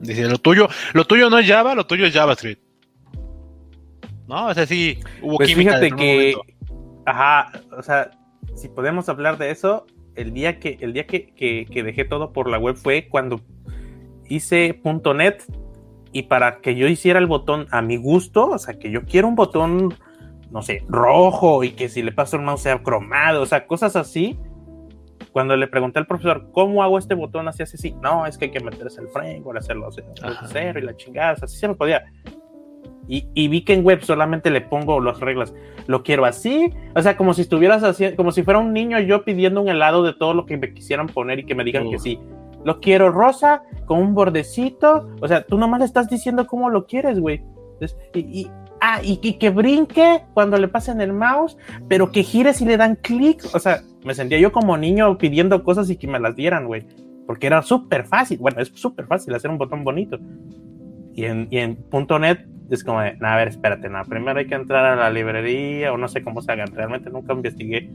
Dice, 0.00 0.28
lo 0.28 0.38
tuyo, 0.38 0.68
lo 0.94 1.04
tuyo 1.04 1.28
no 1.30 1.38
es 1.38 1.46
Java, 1.46 1.74
lo 1.74 1.86
tuyo 1.86 2.06
es 2.06 2.14
JavaScript. 2.14 2.62
No, 4.26 4.46
o 4.46 4.54
sea, 4.54 4.66
sí, 4.66 4.98
hubo 5.22 5.38
pues 5.38 5.48
química 5.48 5.78
fíjate 5.78 5.96
que, 5.96 6.34
ajá, 7.04 7.50
o 7.76 7.82
sea, 7.82 8.12
si 8.54 8.68
podemos 8.68 9.08
hablar 9.08 9.38
de 9.38 9.50
eso, 9.50 9.86
el 10.14 10.32
día 10.32 10.58
que, 10.58 10.78
el 10.80 10.92
día 10.92 11.06
que, 11.06 11.32
que, 11.34 11.82
dejé 11.82 12.04
todo 12.04 12.32
por 12.32 12.48
la 12.48 12.58
web 12.58 12.76
fue 12.76 13.08
cuando 13.08 13.40
hice 14.28 14.80
.net 15.16 15.42
y 16.12 16.22
para 16.22 16.60
que 16.60 16.76
yo 16.76 16.86
hiciera 16.86 17.18
el 17.18 17.26
botón 17.26 17.66
a 17.70 17.82
mi 17.82 17.96
gusto, 17.96 18.48
o 18.50 18.58
sea, 18.58 18.78
que 18.78 18.90
yo 18.90 19.04
quiero 19.04 19.28
un 19.28 19.34
botón, 19.34 19.94
no 20.50 20.62
sé, 20.62 20.84
rojo 20.88 21.64
y 21.64 21.72
que 21.72 21.88
si 21.88 22.02
le 22.02 22.12
paso 22.12 22.36
el 22.36 22.42
mouse 22.42 22.62
sea 22.62 22.82
cromado, 22.82 23.42
o 23.42 23.46
sea, 23.46 23.66
cosas 23.66 23.96
así. 23.96 24.38
Cuando 25.32 25.56
le 25.56 25.68
pregunté 25.68 25.98
al 25.98 26.06
profesor, 26.06 26.50
¿cómo 26.52 26.82
hago 26.82 26.98
este 26.98 27.14
botón 27.14 27.46
así, 27.48 27.62
así, 27.62 27.76
así? 27.76 27.92
No, 28.02 28.26
es 28.26 28.36
que 28.36 28.46
hay 28.46 28.50
que 28.50 28.60
meterse 28.60 29.00
el 29.00 29.08
framework, 29.08 29.58
hacerlo 29.58 29.88
cero 29.92 30.78
y 30.78 30.82
la 30.82 30.96
chingada, 30.96 31.36
así 31.40 31.56
se 31.56 31.68
me 31.68 31.74
podía. 31.74 32.04
Y, 33.12 33.48
vi 33.48 33.62
que 33.62 33.74
en 33.74 33.84
web 33.84 34.02
solamente 34.02 34.50
le 34.50 34.60
pongo 34.60 35.00
las 35.00 35.18
reglas. 35.18 35.52
Lo 35.88 36.04
quiero 36.04 36.24
así. 36.24 36.72
O 36.94 37.02
sea, 37.02 37.16
como 37.16 37.34
si 37.34 37.42
estuvieras 37.42 37.82
haciendo, 37.82 38.16
como 38.16 38.30
si 38.30 38.44
fuera 38.44 38.60
un 38.60 38.72
niño 38.72 39.00
yo 39.00 39.24
pidiendo 39.24 39.60
un 39.60 39.68
helado 39.68 40.04
de 40.04 40.12
todo 40.12 40.32
lo 40.32 40.46
que 40.46 40.56
me 40.56 40.72
quisieran 40.72 41.08
poner 41.08 41.40
y 41.40 41.44
que 41.44 41.56
me 41.56 41.64
digan 41.64 41.90
que 41.90 41.98
sí. 41.98 42.20
Lo 42.64 42.78
quiero 42.78 43.10
rosa, 43.10 43.62
con 43.86 43.98
un 43.98 44.14
bordecito. 44.14 45.08
O 45.20 45.26
sea, 45.26 45.42
tú 45.42 45.58
nomás 45.58 45.80
le 45.80 45.86
estás 45.86 46.08
diciendo 46.08 46.46
cómo 46.46 46.70
lo 46.70 46.86
quieres, 46.86 47.18
güey. 47.18 47.42
Y, 48.14 48.48
ah, 48.80 49.00
y, 49.02 49.16
que 49.16 49.50
brinque 49.50 50.22
cuando 50.34 50.56
le 50.58 50.68
pasen 50.68 51.00
el 51.00 51.12
mouse, 51.12 51.56
pero 51.88 52.10
que 52.10 52.22
gire 52.22 52.52
si 52.54 52.64
le 52.64 52.76
dan 52.76 52.96
clic. 52.96 53.42
O 53.52 53.58
sea, 53.58 53.82
me 54.04 54.14
sentía 54.14 54.38
yo 54.38 54.52
como 54.52 54.76
niño 54.76 55.18
pidiendo 55.18 55.62
cosas 55.62 55.90
y 55.90 55.96
que 55.96 56.06
me 56.06 56.20
las 56.20 56.36
dieran, 56.36 56.66
güey. 56.66 56.86
Porque 57.26 57.46
era 57.46 57.62
súper 57.62 58.04
fácil. 58.04 58.38
Bueno, 58.38 58.60
es 58.60 58.68
súper 58.74 59.06
fácil 59.06 59.34
hacer 59.34 59.50
un 59.50 59.58
botón 59.58 59.84
bonito. 59.84 60.18
Y 61.14 61.24
en, 61.24 61.48
y 61.50 61.58
en 61.58 61.78
.NET 61.92 62.46
es 62.70 62.84
como 62.84 63.00
de, 63.00 63.16
a 63.20 63.36
ver, 63.36 63.48
espérate, 63.48 63.88
no, 63.88 64.02
primero 64.04 64.38
hay 64.38 64.46
que 64.46 64.54
entrar 64.54 64.84
a 64.84 64.96
la 64.96 65.10
librería 65.10 65.92
o 65.92 65.98
no 65.98 66.08
sé 66.08 66.22
cómo 66.22 66.40
se 66.40 66.52
hagan, 66.52 66.68
realmente 66.72 67.10
nunca 67.10 67.32
investigué. 67.32 67.90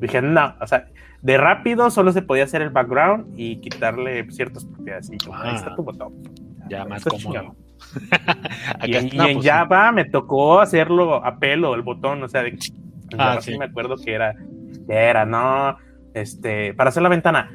Dije, 0.00 0.22
no, 0.22 0.54
o 0.60 0.66
sea, 0.66 0.88
de 1.20 1.36
rápido 1.36 1.90
solo 1.90 2.12
se 2.12 2.22
podía 2.22 2.44
hacer 2.44 2.62
el 2.62 2.70
background 2.70 3.34
y 3.36 3.56
quitarle 3.56 4.30
ciertas 4.30 4.64
propiedades. 4.64 5.10
Y 5.10 5.18
ahí 5.32 5.54
está 5.54 5.76
tu 5.76 5.82
botón. 5.82 6.14
Ya, 6.70 6.86
más 6.86 7.04
cómodo. 7.04 7.54
y, 8.84 8.96
en, 8.96 9.10
pues 9.10 9.44
Java 9.44 9.92
me 9.92 10.04
tocó 10.04 10.60
hacerlo 10.60 11.24
a 11.24 11.38
pelo, 11.38 11.74
el 11.74 11.82
botón, 11.82 12.22
o 12.22 12.28
sea, 12.28 12.42
de, 12.42 12.58
ah, 13.18 13.38
sí. 13.40 13.58
me 13.58 13.66
acuerdo 13.66 13.96
que 13.96 14.12
era, 14.12 14.34
que 14.86 14.94
era, 14.94 15.24
no, 15.24 15.76
este, 16.14 16.74
para 16.74 16.90
hacer 16.90 17.02
la 17.02 17.08
ventana. 17.08 17.50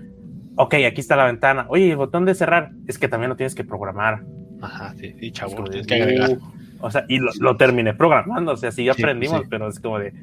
Ok, 0.57 0.75
aquí 0.87 1.01
está 1.01 1.15
la 1.15 1.25
ventana. 1.25 1.65
Oye, 1.69 1.91
el 1.91 1.97
botón 1.97 2.25
de 2.25 2.33
cerrar 2.33 2.71
es 2.87 2.97
que 2.97 3.07
también 3.07 3.29
lo 3.29 3.35
tienes 3.35 3.55
que 3.55 3.65
programar. 3.65 4.23
Ajá, 4.61 4.93
sí, 4.95 5.13
sí, 5.19 5.31
chavo, 5.31 5.63
tienes 5.65 5.85
que 5.85 5.95
agregar. 5.95 6.37
O 6.79 6.91
sea, 6.91 7.05
y 7.07 7.19
lo, 7.19 7.57
terminé 7.57 7.93
programando, 7.93 8.53
o 8.53 8.57
sea, 8.57 8.71
sí 8.71 8.87
aprendimos, 8.89 9.43
pero 9.49 9.67
es 9.67 9.79
como 9.79 9.99
de. 9.99 10.13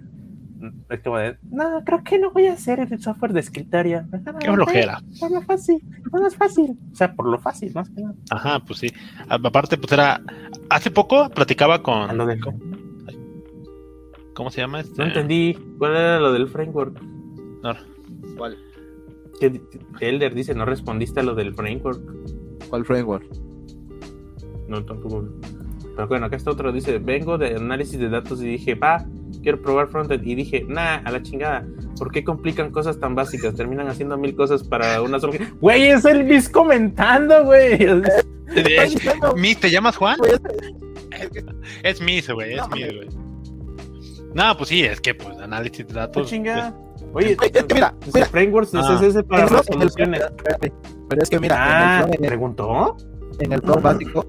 Es 0.88 1.00
como 1.00 1.18
de, 1.18 1.36
no, 1.50 1.82
creo 1.84 2.02
que 2.04 2.18
no 2.18 2.30
voy 2.30 2.46
a 2.46 2.52
hacer 2.52 2.80
el 2.80 3.00
software 3.00 3.32
de 3.32 3.40
escritorio. 3.40 4.04
Qué 4.40 4.52
flojera. 4.52 5.00
Por 5.18 5.30
lo 5.30 5.42
fácil, 5.42 5.82
por 6.10 6.22
lo 6.22 6.30
fácil. 6.30 6.78
O 6.92 6.94
sea, 6.94 7.14
por 7.14 7.26
lo 7.26 7.38
fácil, 7.38 7.72
más 7.74 7.88
que 7.90 8.02
nada. 8.02 8.14
Ajá, 8.30 8.60
pues 8.60 8.78
sí. 8.78 8.92
Aparte, 9.28 9.76
pues 9.76 9.92
era. 9.92 10.20
Hace 10.70 10.90
poco 10.90 11.28
platicaba 11.30 11.82
con. 11.82 12.16
Lo 12.16 12.26
¿Cómo 14.34 14.50
se 14.50 14.60
llama 14.60 14.80
este? 14.80 14.96
No 14.98 15.08
entendí. 15.08 15.58
¿Cuál 15.78 15.92
era 15.92 16.20
lo 16.20 16.32
del 16.32 16.48
framework? 16.48 17.02
No. 17.62 17.74
¿Cuál? 18.36 18.56
Que 19.40 19.60
Elder 20.00 20.34
dice, 20.34 20.54
no 20.54 20.64
respondiste 20.64 21.20
a 21.20 21.22
lo 21.22 21.34
del 21.34 21.54
framework. 21.54 22.00
¿Cuál 22.70 22.84
framework? 22.84 23.24
no 24.72 24.84
tampoco. 24.84 25.28
Pero 25.94 26.08
bueno, 26.08 26.26
acá 26.26 26.36
está 26.36 26.50
otro, 26.50 26.72
dice, 26.72 26.98
vengo 26.98 27.38
de 27.38 27.54
análisis 27.54 27.98
de 27.98 28.08
datos 28.08 28.42
y 28.42 28.46
dije, 28.46 28.74
va, 28.74 29.04
quiero 29.42 29.60
probar 29.60 29.88
frontend. 29.88 30.26
Y 30.26 30.34
dije, 30.34 30.64
nah, 30.68 30.96
a 31.04 31.10
la 31.10 31.22
chingada, 31.22 31.66
¿por 31.98 32.10
qué 32.10 32.24
complican 32.24 32.70
cosas 32.70 32.98
tan 32.98 33.14
básicas? 33.14 33.54
Terminan 33.54 33.88
haciendo 33.88 34.16
mil 34.16 34.34
cosas 34.34 34.62
para 34.62 35.02
una 35.02 35.20
sola... 35.20 35.38
Güey, 35.60 35.90
es 35.90 36.04
el 36.04 36.24
Miss 36.24 36.48
comentando, 36.48 37.44
güey. 37.44 37.78
¿Miss 39.36 39.60
te 39.60 39.70
llamas 39.70 39.96
Juan? 39.96 40.18
Es 41.82 42.00
Miss, 42.00 42.30
güey, 42.30 42.54
es 42.54 42.68
Miss, 42.70 42.94
güey. 42.94 43.08
No, 44.34 44.56
pues 44.56 44.70
sí, 44.70 44.82
es 44.82 45.00
que 45.00 45.14
pues 45.14 45.36
análisis 45.38 45.86
de 45.86 45.92
datos. 45.92 46.28
chingada. 46.28 46.74
Pues, 47.12 47.26
Oye, 47.26 47.36
mira, 47.68 47.94
mira, 48.12 48.26
frameworks 48.30 48.72
es 48.72 49.02
ese 49.02 49.22
para 49.22 49.50
las 49.50 49.66
soluciones. 49.66 50.22
Pero 51.08 51.22
es 51.22 51.28
que 51.28 51.38
mira, 51.38 52.00
ah, 52.00 52.08
¿preguntó? 52.18 52.96
En 53.38 53.52
el 53.52 53.60
pro 53.60 53.76
básico 53.80 54.26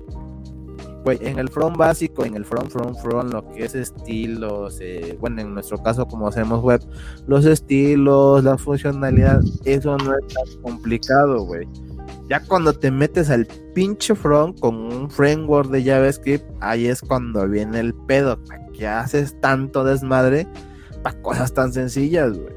güey, 1.03 1.17
en 1.21 1.39
el 1.39 1.49
front 1.49 1.77
básico, 1.77 2.25
en 2.25 2.35
el 2.35 2.45
front, 2.45 2.71
front, 2.71 2.97
front, 2.99 3.33
lo 3.33 3.47
que 3.51 3.65
es 3.65 3.75
estilos, 3.75 4.79
eh, 4.81 5.17
bueno, 5.19 5.41
en 5.41 5.53
nuestro 5.53 5.77
caso, 5.81 6.07
como 6.07 6.27
hacemos 6.27 6.61
web, 6.61 6.81
los 7.27 7.45
estilos, 7.45 8.43
la 8.43 8.57
funcionalidad, 8.57 9.41
eso 9.65 9.97
no 9.97 10.13
es 10.13 10.33
tan 10.33 10.61
complicado, 10.61 11.43
güey. 11.45 11.67
Ya 12.29 12.39
cuando 12.39 12.73
te 12.73 12.89
metes 12.89 13.29
al 13.29 13.45
pinche 13.73 14.15
front 14.15 14.59
con 14.59 14.75
un 14.75 15.09
framework 15.09 15.69
de 15.69 15.83
JavaScript, 15.83 16.45
ahí 16.61 16.87
es 16.87 17.01
cuando 17.01 17.47
viene 17.47 17.79
el 17.79 17.93
pedo. 17.93 18.41
¿Para 18.45 18.65
qué 18.69 18.87
haces 18.87 19.39
tanto 19.41 19.83
desmadre 19.83 20.47
para 21.03 21.21
cosas 21.21 21.53
tan 21.53 21.73
sencillas, 21.73 22.37
güey? 22.37 22.53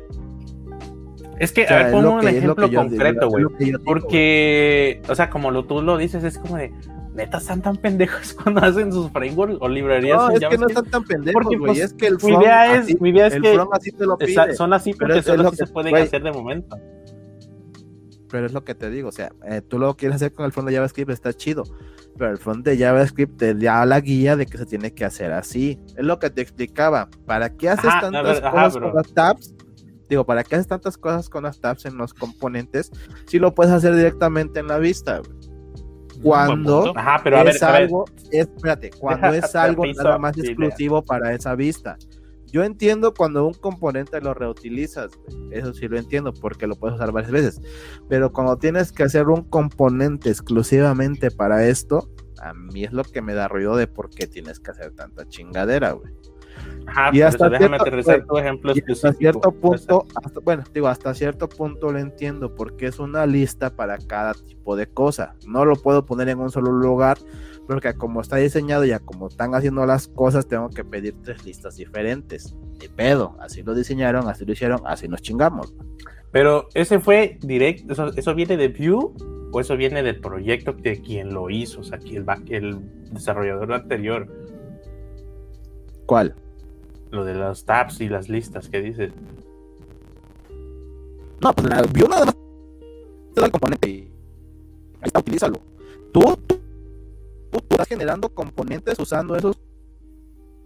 Es 1.38 1.52
que, 1.52 1.66
a 1.66 1.76
ver, 1.76 1.92
pongo 1.92 2.12
un 2.12 2.28
ejemplo 2.28 2.70
concreto, 2.70 3.28
güey. 3.28 3.44
Porque, 3.85 5.02
o 5.09 5.14
sea, 5.14 5.28
como 5.28 5.50
lo, 5.50 5.64
tú 5.64 5.82
lo 5.82 5.98
dices, 5.98 6.24
es 6.24 6.38
como 6.38 6.56
de, 6.56 6.72
neta, 7.16 7.38
están 7.38 7.62
tan 7.62 7.76
pendejos 7.76 8.35
cuando 8.42 8.61
hacen 8.62 8.92
sus 8.92 9.11
frameworks 9.11 9.57
o 9.61 9.68
librerías. 9.68 10.18
No, 10.18 10.31
es 10.31 10.40
que 10.40 10.59
no 10.59 10.68
están 10.68 10.85
tan 10.87 11.05
pendejos, 11.05 11.44
güey. 11.44 11.59
Pues, 11.59 11.79
es 11.79 11.94
que 11.94 12.07
el 12.07 12.20
front, 12.20 12.38
mi 12.38 12.44
idea 12.44 12.76
es, 12.76 13.00
mi 13.00 13.11
idea 13.11 13.26
es 13.26 13.40
que 13.40 13.61
así 13.72 13.92
te 13.92 14.07
lo 14.07 14.16
pide. 14.16 14.55
son 14.55 14.72
así 14.72 14.92
porque 14.92 15.22
solo 15.22 15.48
así 15.48 15.57
se 15.57 15.66
pueden 15.66 15.96
hacer 15.96 16.22
de 16.22 16.33
momento. 16.33 16.76
Pero 18.29 18.46
es 18.46 18.52
lo 18.52 18.64
que 18.64 18.74
te 18.74 18.90
digo, 18.90 19.09
o 19.09 19.12
sea, 19.12 19.31
eh, 19.48 19.62
tú 19.62 19.79
lo 19.79 19.96
quieres 19.96 20.16
hacer 20.16 20.33
con 20.33 20.46
el 20.46 20.52
front 20.52 20.68
de 20.68 20.74
JavaScript, 20.74 21.11
está 21.11 21.33
chido. 21.33 21.62
Pero 22.18 22.31
el 22.31 22.38
front 22.38 22.64
de 22.64 22.76
JavaScript 22.76 23.37
te 23.38 23.55
da 23.55 23.85
la 23.87 24.00
guía 24.00 24.37
de 24.37 24.46
que 24.46 24.59
se 24.59 24.66
tiene 24.66 24.92
que 24.92 25.05
hacer 25.05 25.33
así. 25.33 25.79
Es 25.96 26.05
lo 26.05 26.18
que 26.18 26.31
te 26.31 26.42
explicaba. 26.42 27.09
¿Para 27.24 27.55
qué 27.55 27.68
haces 27.68 27.90
tantas 28.00 28.40
cosas 28.40 28.76
con 28.76 28.94
las 28.94 29.12
tabs? 29.12 29.55
Digo, 30.09 30.24
¿para 30.24 30.44
qué 30.44 30.57
haces 30.57 30.68
tantas 30.68 30.96
cosas 30.96 31.29
con 31.29 31.44
las 31.44 31.61
tabs 31.61 31.85
en 31.85 31.96
los 31.96 32.14
componentes 32.14 32.90
si 33.26 33.38
lo 33.38 33.55
puedes 33.55 33.72
hacer 33.72 33.94
directamente 33.94 34.61
en 34.61 34.68
la 34.68 34.79
vista? 34.79 35.20
Cuando 36.22 36.92
es 37.46 37.62
algo, 37.62 38.05
espérate, 38.31 38.90
cuando 38.98 39.29
es 39.29 39.55
algo 39.55 39.85
nada 39.87 40.18
más 40.18 40.37
exclusivo 40.38 41.02
para 41.02 41.33
esa 41.33 41.55
vista. 41.55 41.96
Yo 42.46 42.62
entiendo 42.62 43.12
cuando 43.12 43.46
un 43.46 43.55
componente 43.55 44.20
lo 44.20 44.33
reutilizas, 44.33 45.11
eso 45.50 45.74
sí 45.74 45.88
lo 45.88 45.98
entiendo 45.98 46.33
porque 46.33 46.66
lo 46.66 46.76
puedes 46.76 46.94
usar 46.96 47.12
varias 47.12 47.33
veces, 47.33 47.61
pero 48.09 48.33
cuando 48.33 48.57
tienes 48.57 48.92
que 48.92 49.02
hacer 49.02 49.29
un 49.29 49.42
componente 49.42 50.31
exclusivamente 50.31 51.31
para 51.31 51.66
esto, 51.66 52.09
a 52.40 52.55
mí 52.55 52.85
es 52.85 52.92
lo 52.92 53.02
que 53.02 53.20
me 53.20 53.35
da 53.35 53.48
ruido 53.48 53.76
de 53.76 53.88
por 53.88 54.11
qué 54.11 54.26
tienes 54.26 54.61
que 54.61 54.70
hacer 54.70 54.92
tanta 54.92 55.26
chingadera, 55.29 55.92
güey. 55.92 56.12
Y 57.12 57.20
hasta 57.20 57.49
cierto, 57.59 58.27
tu 58.27 58.38
ejemplo 58.38 58.72
hasta 58.72 59.12
cierto 59.12 59.53
punto, 59.53 60.07
bueno, 60.42 60.64
digo, 60.72 60.88
hasta 60.88 61.14
cierto 61.14 61.49
punto 61.49 61.92
lo 61.92 61.99
entiendo 61.99 62.55
porque 62.55 62.87
es 62.87 62.99
una 62.99 63.27
lista 63.27 63.70
para 63.70 63.99
cada 63.99 64.35
tipo 64.35 64.77
de 64.77 64.87
cosa. 64.87 65.35
No 65.46 65.64
lo 65.64 65.77
puedo 65.77 66.07
poner 66.07 66.29
en 66.29 66.38
un 66.38 66.51
solo 66.51 66.72
lugar 66.72 67.18
porque 67.66 67.94
como 67.94 68.20
está 68.20 68.37
diseñado 68.37 68.85
ya 68.85 69.01
como 69.01 69.29
están 69.29 69.55
haciendo 69.55 69.85
las 69.87 70.09
cosas, 70.09 70.46
tengo 70.46 70.70
que 70.70 70.85
pedir 70.85 71.14
tres 71.22 71.44
listas 71.44 71.77
diferentes. 71.77 72.57
De 72.79 72.88
pedo, 72.88 73.37
así 73.40 73.62
lo 73.62 73.75
diseñaron, 73.75 74.29
así 74.29 74.44
lo 74.44 74.53
hicieron, 74.53 74.81
así 74.85 75.09
nos 75.09 75.22
chingamos. 75.22 75.75
Pero 76.31 76.68
ese 76.75 77.01
fue 77.01 77.38
directo, 77.40 77.92
eso, 77.92 78.12
eso, 78.14 78.35
viene 78.35 78.57
de 78.57 78.68
Vue 78.68 79.11
o 79.53 79.61
eso 79.61 79.77
viene 79.77 80.03
del 80.03 80.20
proyecto 80.20 80.72
de 80.72 81.01
quien 81.01 81.33
lo 81.33 81.51
hizo, 81.51 81.81
o 81.81 81.85
sea, 81.85 81.99
el, 81.99 82.25
el 82.49 82.79
desarrollador 83.11 83.72
anterior. 83.72 84.29
¿Cuál? 86.07 86.37
Lo 87.10 87.24
de 87.24 87.34
las 87.34 87.64
tabs 87.64 88.00
y 88.00 88.08
las 88.08 88.28
listas 88.28 88.68
que 88.68 88.80
dices. 88.80 89.12
No, 91.40 91.52
pues 91.52 91.68
la 91.68 91.82
Vue 91.82 92.08
nada 92.08 92.26
más 92.26 92.36
te 93.34 93.40
da 93.40 93.46
el 93.46 93.52
componente 93.52 93.88
y 93.88 94.00
ahí 95.00 95.04
está, 95.04 95.20
utilízalo. 95.20 95.60
Tú, 96.12 96.20
tú 96.46 96.56
tú 97.50 97.58
estás 97.70 97.88
generando 97.88 98.28
componentes 98.28 98.98
usando 98.98 99.36
esos 99.36 99.58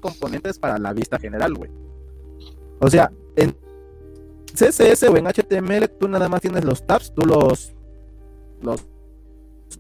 componentes 0.00 0.58
para 0.58 0.78
la 0.78 0.92
vista 0.92 1.18
general, 1.18 1.54
güey. 1.54 1.70
O 2.80 2.88
sea, 2.88 3.12
en 3.36 3.54
CSS 4.54 5.04
o 5.04 5.16
en 5.16 5.26
HTML 5.26 5.88
tú 5.98 6.08
nada 6.08 6.28
más 6.28 6.40
tienes 6.40 6.64
los 6.64 6.86
tabs, 6.86 7.14
tú 7.14 7.22
los, 7.26 7.74
los 8.62 8.86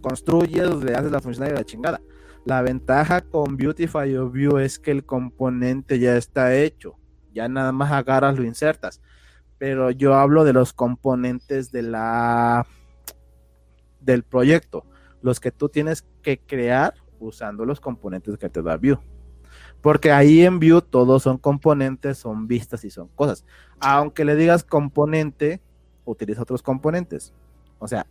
construyes, 0.00 0.68
le 0.84 0.94
haces 0.94 1.10
la 1.10 1.20
funcionalidad 1.20 1.56
de 1.56 1.62
la 1.62 1.66
chingada. 1.66 2.00
La 2.44 2.62
ventaja 2.62 3.20
con 3.20 3.56
Beautify 3.56 4.16
o 4.16 4.30
Vue 4.30 4.64
es 4.64 4.78
que 4.78 4.90
el 4.90 5.04
componente 5.04 5.98
ya 5.98 6.16
está 6.16 6.54
hecho. 6.54 6.96
Ya 7.32 7.48
nada 7.48 7.72
más 7.72 7.92
agarras, 7.92 8.38
lo 8.38 8.44
insertas. 8.44 9.00
Pero 9.58 9.90
yo 9.90 10.14
hablo 10.14 10.44
de 10.44 10.52
los 10.52 10.72
componentes 10.72 11.70
de 11.70 11.82
la 11.82 12.66
del 14.00 14.22
proyecto 14.22 14.86
los 15.22 15.40
que 15.40 15.50
tú 15.50 15.68
tienes 15.68 16.06
que 16.22 16.38
crear 16.38 16.94
usando 17.18 17.64
los 17.64 17.80
componentes 17.80 18.38
que 18.38 18.48
te 18.48 18.62
da 18.62 18.76
Vue. 18.76 18.98
Porque 19.80 20.12
ahí 20.12 20.42
en 20.42 20.60
Vue 20.60 20.82
todos 20.82 21.22
son 21.22 21.38
componentes, 21.38 22.18
son 22.18 22.46
vistas 22.46 22.84
y 22.84 22.90
son 22.90 23.08
cosas. 23.08 23.44
Aunque 23.80 24.24
le 24.24 24.36
digas 24.36 24.64
componente, 24.64 25.60
utiliza 26.04 26.42
otros 26.42 26.62
componentes. 26.62 27.32
O 27.78 27.88
sea, 27.88 28.06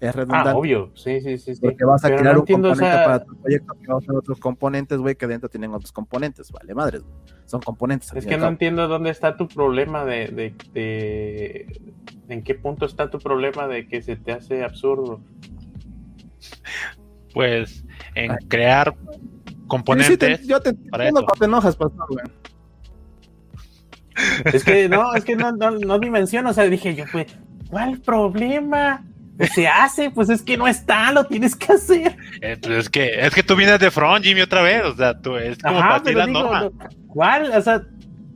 es 0.00 0.14
redundante. 0.14 0.50
Ah, 0.50 0.56
obvio, 0.56 0.92
sí, 0.94 1.20
sí, 1.20 1.38
sí. 1.38 1.54
Porque 1.60 1.84
vas 1.84 2.04
a 2.04 2.14
crear 2.14 2.38
un 2.38 2.46
componente 2.46 2.84
para 2.84 3.24
tu 3.24 3.36
proyecto 3.40 3.74
que 3.74 3.86
va 3.88 3.94
a 3.94 3.96
usar 3.96 4.14
otros 4.14 4.38
componentes, 4.38 4.98
güey, 4.98 5.16
que 5.16 5.26
dentro 5.26 5.48
tienen 5.48 5.74
otros 5.74 5.90
componentes. 5.90 6.52
Vale, 6.52 6.72
madres, 6.74 7.02
Son 7.46 7.60
componentes. 7.60 8.12
Es 8.14 8.24
que 8.24 8.36
no 8.36 8.46
entiendo 8.46 8.86
dónde 8.86 9.10
está 9.10 9.36
tu 9.36 9.48
problema 9.48 10.04
de, 10.04 10.28
de, 10.28 10.54
de, 10.72 11.92
¿En 12.28 12.42
qué 12.42 12.54
punto 12.54 12.86
está 12.86 13.10
tu 13.10 13.18
problema 13.18 13.66
de 13.66 13.88
que 13.88 14.00
se 14.02 14.14
te 14.16 14.32
hace 14.32 14.62
absurdo? 14.62 15.20
Pues 17.34 17.84
en 18.14 18.36
crear 18.48 18.94
componentes. 19.66 20.46
yo 20.46 20.60
te 20.60 20.70
entiendo 20.70 21.26
te 21.38 21.44
enojas, 21.44 21.74
pastor, 21.74 22.22
Es 24.44 24.62
que 24.62 24.88
no, 24.88 25.14
es 25.14 25.24
que 25.24 25.34
no, 25.34 25.52
no, 25.52 25.72
no 25.72 25.98
dimensiono, 25.98 26.50
o 26.50 26.52
sea, 26.52 26.64
dije 26.64 26.94
yo, 26.94 27.04
pues, 27.10 27.26
¿cuál 27.68 28.00
problema? 28.00 29.04
Se 29.46 29.68
hace, 29.68 30.10
pues 30.10 30.28
es 30.30 30.42
que 30.42 30.56
no 30.56 30.66
está, 30.66 31.12
lo 31.12 31.24
tienes 31.24 31.54
que 31.54 31.72
hacer. 31.72 32.16
Eh, 32.40 32.56
pues 32.60 32.78
es 32.78 32.88
que, 32.88 33.20
es 33.20 33.34
que 33.34 33.42
tú 33.42 33.56
vienes 33.56 33.78
de 33.80 33.90
front, 33.90 34.24
Jimmy, 34.24 34.40
otra 34.40 34.62
vez, 34.62 34.84
o 34.84 34.94
sea, 34.96 35.20
tú 35.20 35.36
es 35.36 35.58
como 35.58 35.78
para 35.78 36.02
ti 36.02 36.12
la 36.12 36.26
norma. 36.26 36.70
¿Cuál? 37.06 37.52
O 37.52 37.62
sea, 37.62 37.82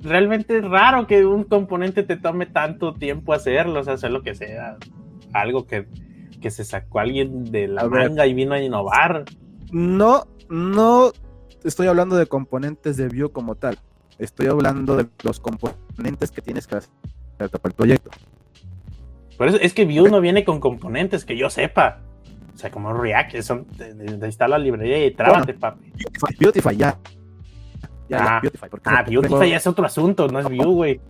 realmente 0.02 0.58
es 0.58 0.64
raro 0.64 1.06
que 1.06 1.24
un 1.24 1.44
componente 1.44 2.02
te 2.02 2.16
tome 2.16 2.46
tanto 2.46 2.94
tiempo 2.94 3.32
hacerlo, 3.32 3.80
o 3.80 3.84
sea, 3.84 3.94
hacer 3.94 4.10
lo 4.10 4.22
que 4.22 4.34
sea. 4.34 4.76
Algo 5.32 5.66
que 5.66 5.86
que 6.42 6.50
se 6.50 6.64
sacó 6.64 6.98
alguien 6.98 7.50
de 7.50 7.68
la 7.68 7.88
manga 7.88 8.26
y 8.26 8.34
vino 8.34 8.52
a 8.52 8.60
innovar. 8.60 9.24
No, 9.70 10.26
no 10.50 11.12
estoy 11.64 11.86
hablando 11.86 12.16
de 12.16 12.26
componentes 12.26 12.98
de 12.98 13.08
Vue 13.08 13.32
como 13.32 13.54
tal. 13.54 13.78
Estoy 14.18 14.48
hablando 14.48 14.96
de 14.96 15.06
los 15.22 15.40
componentes 15.40 16.30
que 16.30 16.42
tienes 16.42 16.66
que 16.66 16.76
hacer 16.76 16.90
para 17.38 17.60
el 17.64 17.72
proyecto. 17.72 18.10
Por 19.36 19.48
eso 19.48 19.58
es 19.60 19.74
que 19.74 19.84
Vue 19.84 20.10
no 20.10 20.20
viene 20.20 20.44
con 20.44 20.60
componentes 20.60 21.24
que 21.24 21.36
yo 21.36 21.50
sepa. 21.50 22.00
O 22.54 22.58
sea, 22.58 22.70
como 22.70 22.92
React, 22.92 23.40
son, 23.40 23.66
está 24.22 24.46
la 24.46 24.58
librería 24.58 25.04
y 25.06 25.10
trábate, 25.12 25.54
papi. 25.54 25.92
Beautify, 26.38 26.76
ya. 26.76 26.98
Ya, 28.08 28.36
ah, 28.36 28.40
Beautify. 28.40 28.68
Ah, 28.84 29.02
Beautify 29.02 29.50
ya 29.50 29.56
es 29.56 29.66
otro 29.66 29.86
asunto, 29.86 30.28
no 30.28 30.38
es 30.38 30.44
Vue, 30.44 30.66
güey. 30.66 31.00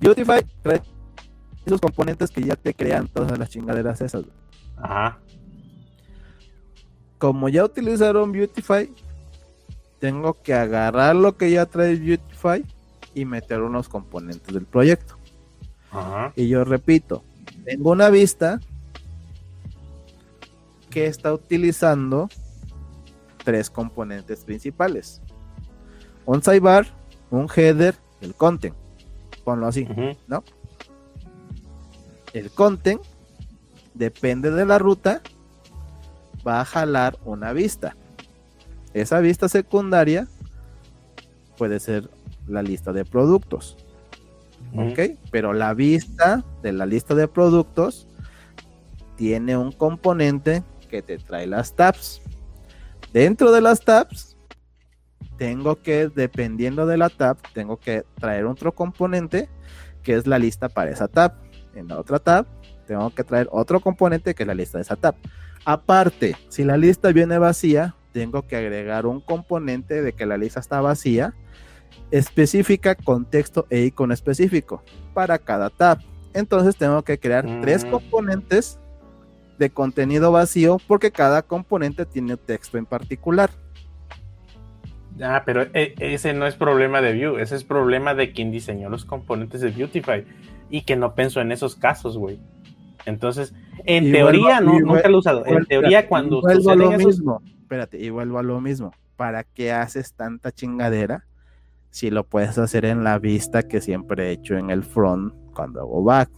Beautify 0.00 0.40
esos 1.64 1.80
componentes 1.80 2.30
que 2.30 2.42
ya 2.42 2.56
te 2.56 2.74
crean 2.74 3.06
todas 3.08 3.38
las 3.38 3.50
chingaderas 3.50 4.00
esas. 4.00 4.24
Ajá. 4.76 5.18
Como 7.18 7.48
ya 7.48 7.64
utilizaron 7.64 8.32
Beautify, 8.32 8.92
tengo 10.00 10.42
que 10.42 10.54
agarrar 10.54 11.14
lo 11.14 11.36
que 11.36 11.50
ya 11.50 11.66
trae 11.66 11.94
Beautify 11.94 12.64
y 13.14 13.24
meter 13.24 13.60
unos 13.60 13.88
componentes 13.88 14.52
del 14.52 14.64
proyecto. 14.64 15.16
Ajá. 15.92 16.32
Y 16.34 16.48
yo 16.48 16.64
repito, 16.64 17.22
tengo 17.64 17.90
una 17.90 18.10
vista 18.10 18.60
que 20.90 21.06
está 21.06 21.32
utilizando 21.32 22.28
tres 23.44 23.70
componentes 23.70 24.44
principales. 24.44 25.20
Un 26.26 26.42
sidebar, 26.42 26.86
un 27.30 27.48
header, 27.54 27.96
el 28.20 28.34
content. 28.34 28.74
Ponlo 29.44 29.66
así, 29.66 29.88
¿no? 30.28 30.44
El 32.32 32.50
content 32.50 33.00
depende 33.94 34.50
de 34.50 34.64
la 34.64 34.78
ruta, 34.78 35.22
va 36.46 36.60
a 36.60 36.64
jalar 36.64 37.18
una 37.24 37.52
vista. 37.52 37.96
Esa 38.94 39.20
vista 39.20 39.48
secundaria 39.48 40.28
puede 41.56 41.80
ser 41.80 42.10
la 42.46 42.62
lista 42.62 42.92
de 42.92 43.04
productos. 43.04 43.76
¿Ok? 44.74 45.18
Pero 45.30 45.52
la 45.52 45.74
vista 45.74 46.44
de 46.62 46.72
la 46.72 46.86
lista 46.86 47.14
de 47.14 47.28
productos 47.28 48.08
tiene 49.16 49.56
un 49.56 49.72
componente 49.72 50.62
que 50.88 51.02
te 51.02 51.18
trae 51.18 51.46
las 51.46 51.74
tabs. 51.74 52.22
Dentro 53.12 53.52
de 53.52 53.60
las 53.60 53.80
tabs, 53.80 54.36
tengo 55.36 55.82
que, 55.82 56.08
dependiendo 56.08 56.86
de 56.86 56.96
la 56.96 57.08
tab, 57.08 57.36
tengo 57.52 57.78
que 57.78 58.04
traer 58.18 58.46
otro 58.46 58.72
componente 58.72 59.48
que 60.02 60.14
es 60.14 60.26
la 60.26 60.38
lista 60.38 60.68
para 60.68 60.90
esa 60.90 61.08
tab. 61.08 61.34
En 61.74 61.88
la 61.88 61.98
otra 61.98 62.18
tab 62.18 62.46
tengo 62.86 63.10
que 63.10 63.24
traer 63.24 63.48
otro 63.50 63.80
componente 63.80 64.34
que 64.34 64.42
es 64.42 64.46
la 64.46 64.54
lista 64.54 64.78
de 64.78 64.82
esa 64.82 64.96
tab. 64.96 65.14
Aparte, 65.64 66.36
si 66.48 66.64
la 66.64 66.76
lista 66.76 67.12
viene 67.12 67.38
vacía, 67.38 67.94
tengo 68.12 68.46
que 68.46 68.56
agregar 68.56 69.06
un 69.06 69.20
componente 69.20 70.02
de 70.02 70.12
que 70.12 70.26
la 70.26 70.36
lista 70.36 70.60
está 70.60 70.80
vacía, 70.80 71.34
específica 72.10 72.94
con 72.94 73.24
texto 73.24 73.66
e 73.70 73.80
icono 73.80 74.14
específico 74.14 74.82
para 75.14 75.38
cada 75.38 75.70
tab. 75.70 75.98
Entonces 76.34 76.76
tengo 76.76 77.02
que 77.02 77.18
crear 77.18 77.46
tres 77.60 77.84
mm. 77.84 77.90
componentes 77.90 78.78
de 79.58 79.70
contenido 79.70 80.32
vacío 80.32 80.78
porque 80.86 81.10
cada 81.10 81.42
componente 81.42 82.06
tiene 82.06 82.34
un 82.34 82.38
texto 82.38 82.78
en 82.78 82.86
particular. 82.86 83.50
Ah, 85.20 85.42
pero 85.44 85.62
e, 85.74 85.94
ese 85.98 86.32
no 86.32 86.46
es 86.46 86.54
problema 86.54 87.02
de 87.02 87.12
Vue, 87.14 87.42
ese 87.42 87.54
es 87.54 87.64
problema 87.64 88.14
de 88.14 88.32
quien 88.32 88.50
diseñó 88.50 88.88
los 88.88 89.04
componentes 89.04 89.60
de 89.60 89.70
Beautify 89.70 90.24
y 90.70 90.82
que 90.82 90.96
no 90.96 91.14
pensó 91.14 91.40
en 91.40 91.52
esos 91.52 91.76
casos, 91.76 92.16
güey. 92.16 92.40
Entonces, 93.04 93.52
en 93.84 94.10
teoría, 94.10 94.60
no, 94.60 94.78
nunca 94.78 95.08
lo 95.08 95.16
he 95.16 95.18
usado. 95.18 95.44
En 95.44 95.64
teoría, 95.66 96.08
cuando 96.08 96.40
vuelvo 96.40 96.70
a 96.70 96.76
lo 96.76 96.92
mismo, 96.92 97.42
espérate, 97.60 97.98
y 97.98 98.10
vuelvo 98.10 98.38
a 98.38 98.42
lo 98.42 98.60
mismo. 98.60 98.92
¿Para 99.16 99.44
qué 99.44 99.70
haces 99.70 100.14
tanta 100.14 100.50
chingadera 100.50 101.26
si 101.92 102.10
lo 102.10 102.24
puedes 102.24 102.58
hacer 102.58 102.84
en 102.84 103.04
la 103.04 103.20
vista 103.20 103.62
que 103.62 103.80
siempre 103.80 104.28
he 104.28 104.32
hecho 104.32 104.56
en 104.56 104.70
el 104.70 104.82
front 104.82 105.32
cuando 105.54 105.80
hago 105.80 106.02
back? 106.02 106.28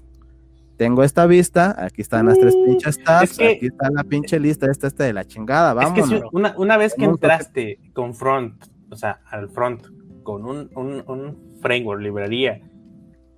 tengo 0.77 1.05
esta 1.05 1.27
vista, 1.27 1.77
aquí 1.79 2.03
están 2.03 2.27
las 2.27 2.39
tres 2.39 2.57
pinches 2.57 3.03
tabs, 3.03 3.39
aquí 3.39 3.67
está 3.67 3.91
la 3.91 4.05
pinche 4.05 4.41
lista, 4.41 4.71
esta, 4.71 4.87
esta 4.87 5.05
de 5.05 5.13
la 5.13 5.25
chingada, 5.25 5.73
vamos. 5.73 5.99
Es 5.99 6.21
que 6.21 6.23
una, 6.33 6.55
una, 6.57 6.77
vez 6.77 6.95
que 6.95 7.05
entraste 7.05 7.79
con 7.93 8.15
front, 8.15 8.65
o 8.91 8.97
sea, 8.97 9.21
al 9.31 9.49
front, 9.51 9.87
con 10.23 10.45
un, 10.45 10.71
un, 10.75 11.05
un, 11.07 11.55
framework, 11.61 12.01
librería, 12.03 12.61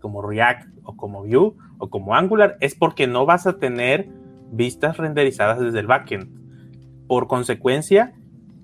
como 0.01 0.23
React 0.23 0.69
o 0.83 0.97
como 0.97 1.25
Vue 1.25 1.53
o 1.79 1.91
como 1.91 2.15
Angular, 2.15 2.57
es 2.61 2.75
porque 2.75 3.07
no 3.07 3.27
vas 3.27 3.47
a 3.47 3.59
tener 3.59 4.09
vistas 4.51 4.97
renderizadas 4.97 5.61
desde 5.61 5.81
el 5.81 5.87
backend. 5.87 6.29
Por 7.07 7.29
consecuencia, 7.29 8.15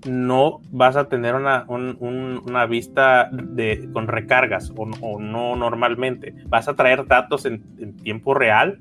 no 0.05 0.61
vas 0.71 0.95
a 0.95 1.05
tener 1.09 1.35
una, 1.35 1.65
una 1.67 2.65
vista 2.65 3.29
de, 3.31 3.89
con 3.93 4.07
recargas 4.07 4.71
o, 4.75 5.19
no 5.19 5.55
normalmente. 5.55 6.35
Vas 6.47 6.67
a 6.67 6.75
traer 6.75 7.07
datos 7.07 7.45
en, 7.45 7.95
tiempo 7.97 8.33
real 8.33 8.79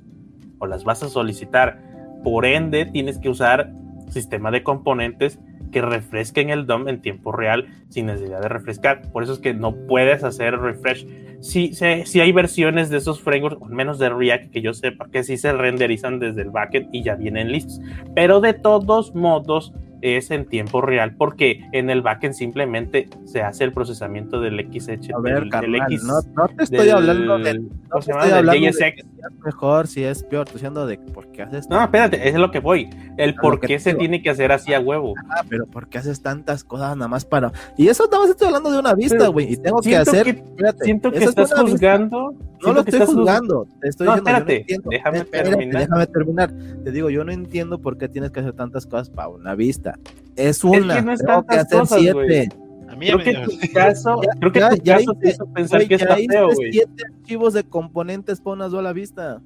o 0.58 0.66
las 0.66 0.84
vas 0.84 1.02
a 1.02 1.08
solicitar. 1.08 1.80
Por 2.24 2.46
ende, 2.46 2.86
tienes 2.86 3.18
que 3.18 3.28
usar 3.28 3.72
sistema 4.08 4.50
de 4.50 4.62
componentes 4.62 5.38
que 5.70 5.80
refresquen 5.80 6.50
el 6.50 6.66
DOM 6.66 6.86
en 6.88 7.00
tiempo 7.00 7.32
real 7.32 7.66
sin 7.88 8.06
necesidad 8.06 8.42
de 8.42 8.48
refrescar. 8.48 9.10
Por 9.10 9.22
eso 9.22 9.32
es 9.32 9.38
que 9.38 9.54
no 9.54 9.74
puedes 9.74 10.22
hacer 10.22 10.58
refresh. 10.58 11.06
Si 11.40 11.74
sí, 11.74 12.20
hay 12.20 12.30
versiones 12.30 12.90
de 12.90 12.98
esos 12.98 13.20
frameworks, 13.20 13.62
al 13.62 13.72
menos 13.72 13.98
de 13.98 14.10
React, 14.10 14.52
que 14.52 14.60
yo 14.60 14.74
sepa, 14.74 15.08
que 15.10 15.24
sí 15.24 15.36
se 15.36 15.52
renderizan 15.52 16.20
desde 16.20 16.42
el 16.42 16.50
backend 16.50 16.94
y 16.94 17.02
ya 17.02 17.16
vienen 17.16 17.50
listos. 17.50 17.80
Pero 18.14 18.40
de 18.40 18.52
todos 18.52 19.14
modos, 19.14 19.72
es 20.02 20.30
en 20.30 20.44
tiempo 20.44 20.80
real 20.80 21.14
porque 21.16 21.64
en 21.72 21.88
el 21.88 22.02
backend 22.02 22.34
simplemente 22.34 23.08
se 23.24 23.40
hace 23.40 23.64
el 23.64 23.72
procesamiento 23.72 24.40
del 24.40 24.60
XH. 24.60 25.14
A 25.14 25.20
ver, 25.20 25.44
del, 25.44 25.76
X, 25.76 26.04
no, 26.04 26.20
te 26.48 26.64
estoy 26.64 26.90
hablando 26.90 27.38
de, 27.38 27.60
no 27.60 27.68
te 27.92 27.98
estoy 27.98 28.14
hablando 28.14 28.52
de 28.52 28.72
si 28.72 28.84
es 29.22 29.44
mejor, 29.44 29.86
si 29.86 30.04
es 30.04 30.22
peor, 30.24 30.46
estoy 30.46 30.58
diciendo 30.58 30.86
de 30.86 30.98
por 30.98 31.28
qué 31.28 31.42
haces 31.42 31.68
No, 31.68 31.80
espérate, 31.82 32.28
es 32.28 32.34
lo 32.34 32.50
que 32.50 32.58
voy. 32.58 32.90
El 33.16 33.34
por 33.36 33.60
qué 33.60 33.78
se 33.78 33.94
tiene 33.94 34.22
que 34.22 34.30
hacer 34.30 34.52
así 34.52 34.74
a 34.74 34.80
huevo. 34.80 35.14
Ah, 35.30 35.44
pero 35.48 35.66
por 35.66 35.88
qué 35.88 35.98
haces 35.98 36.20
tantas 36.20 36.64
cosas 36.64 36.96
nada 36.96 37.08
más 37.08 37.24
para 37.24 37.52
Y 37.76 37.88
eso 37.88 38.04
nada 38.10 38.20
más 38.20 38.30
estoy 38.30 38.48
hablando 38.48 38.70
de 38.70 38.78
una 38.78 38.94
vista, 38.94 39.28
güey, 39.28 39.52
y 39.52 39.56
tengo 39.56 39.80
que 39.80 39.96
hacer 39.96 40.28
espérate, 40.28 40.84
siento 40.84 41.12
que 41.12 41.24
estás 41.24 41.52
juzgando. 41.54 42.34
No 42.64 42.72
lo 42.72 42.80
estoy 42.80 43.00
juzgando, 43.00 43.66
te 43.80 43.88
estoy 43.88 44.06
no, 44.06 44.14
espérate, 44.14 44.64
déjame 44.84 45.24
terminar. 45.24 45.82
Déjame 45.82 46.06
terminar. 46.06 46.52
Te 46.84 46.92
digo, 46.92 47.10
yo 47.10 47.24
no 47.24 47.32
entiendo 47.32 47.80
por 47.80 47.98
qué 47.98 48.08
tienes 48.08 48.30
que 48.30 48.40
hacer 48.40 48.52
tantas 48.52 48.86
cosas 48.86 49.10
para 49.10 49.28
una 49.28 49.54
vista. 49.54 49.91
Es 50.36 50.64
una, 50.64 50.94
es 50.94 51.00
que 51.00 51.02
no 51.02 51.12
es 51.12 51.20
tengo 51.20 51.46
que 51.46 51.56
hacer 51.56 51.78
cosas, 51.78 52.00
siete. 52.00 52.48
A 52.88 52.96
mí 52.96 53.06
creo 53.06 53.18
que 53.18 53.30
en 53.30 53.46
tu 53.46 53.72
caso, 53.72 54.20
creo 54.38 54.52
que 54.52 54.60
ya, 54.60 54.70
tu 54.70 54.76
ya 54.82 54.98
caso 54.98 55.16
hice, 55.22 55.38
te 55.38 55.44
pensar 55.46 55.78
wey, 55.80 55.88
que 55.88 55.94
está 55.94 56.16
feo, 56.16 56.50
güey. 56.54 56.72
siete 56.72 57.04
archivos 57.06 57.54
de 57.54 57.64
componentes 57.64 58.40
para 58.40 58.54
una 58.54 58.70
sola 58.70 58.92
vista. 58.92 59.40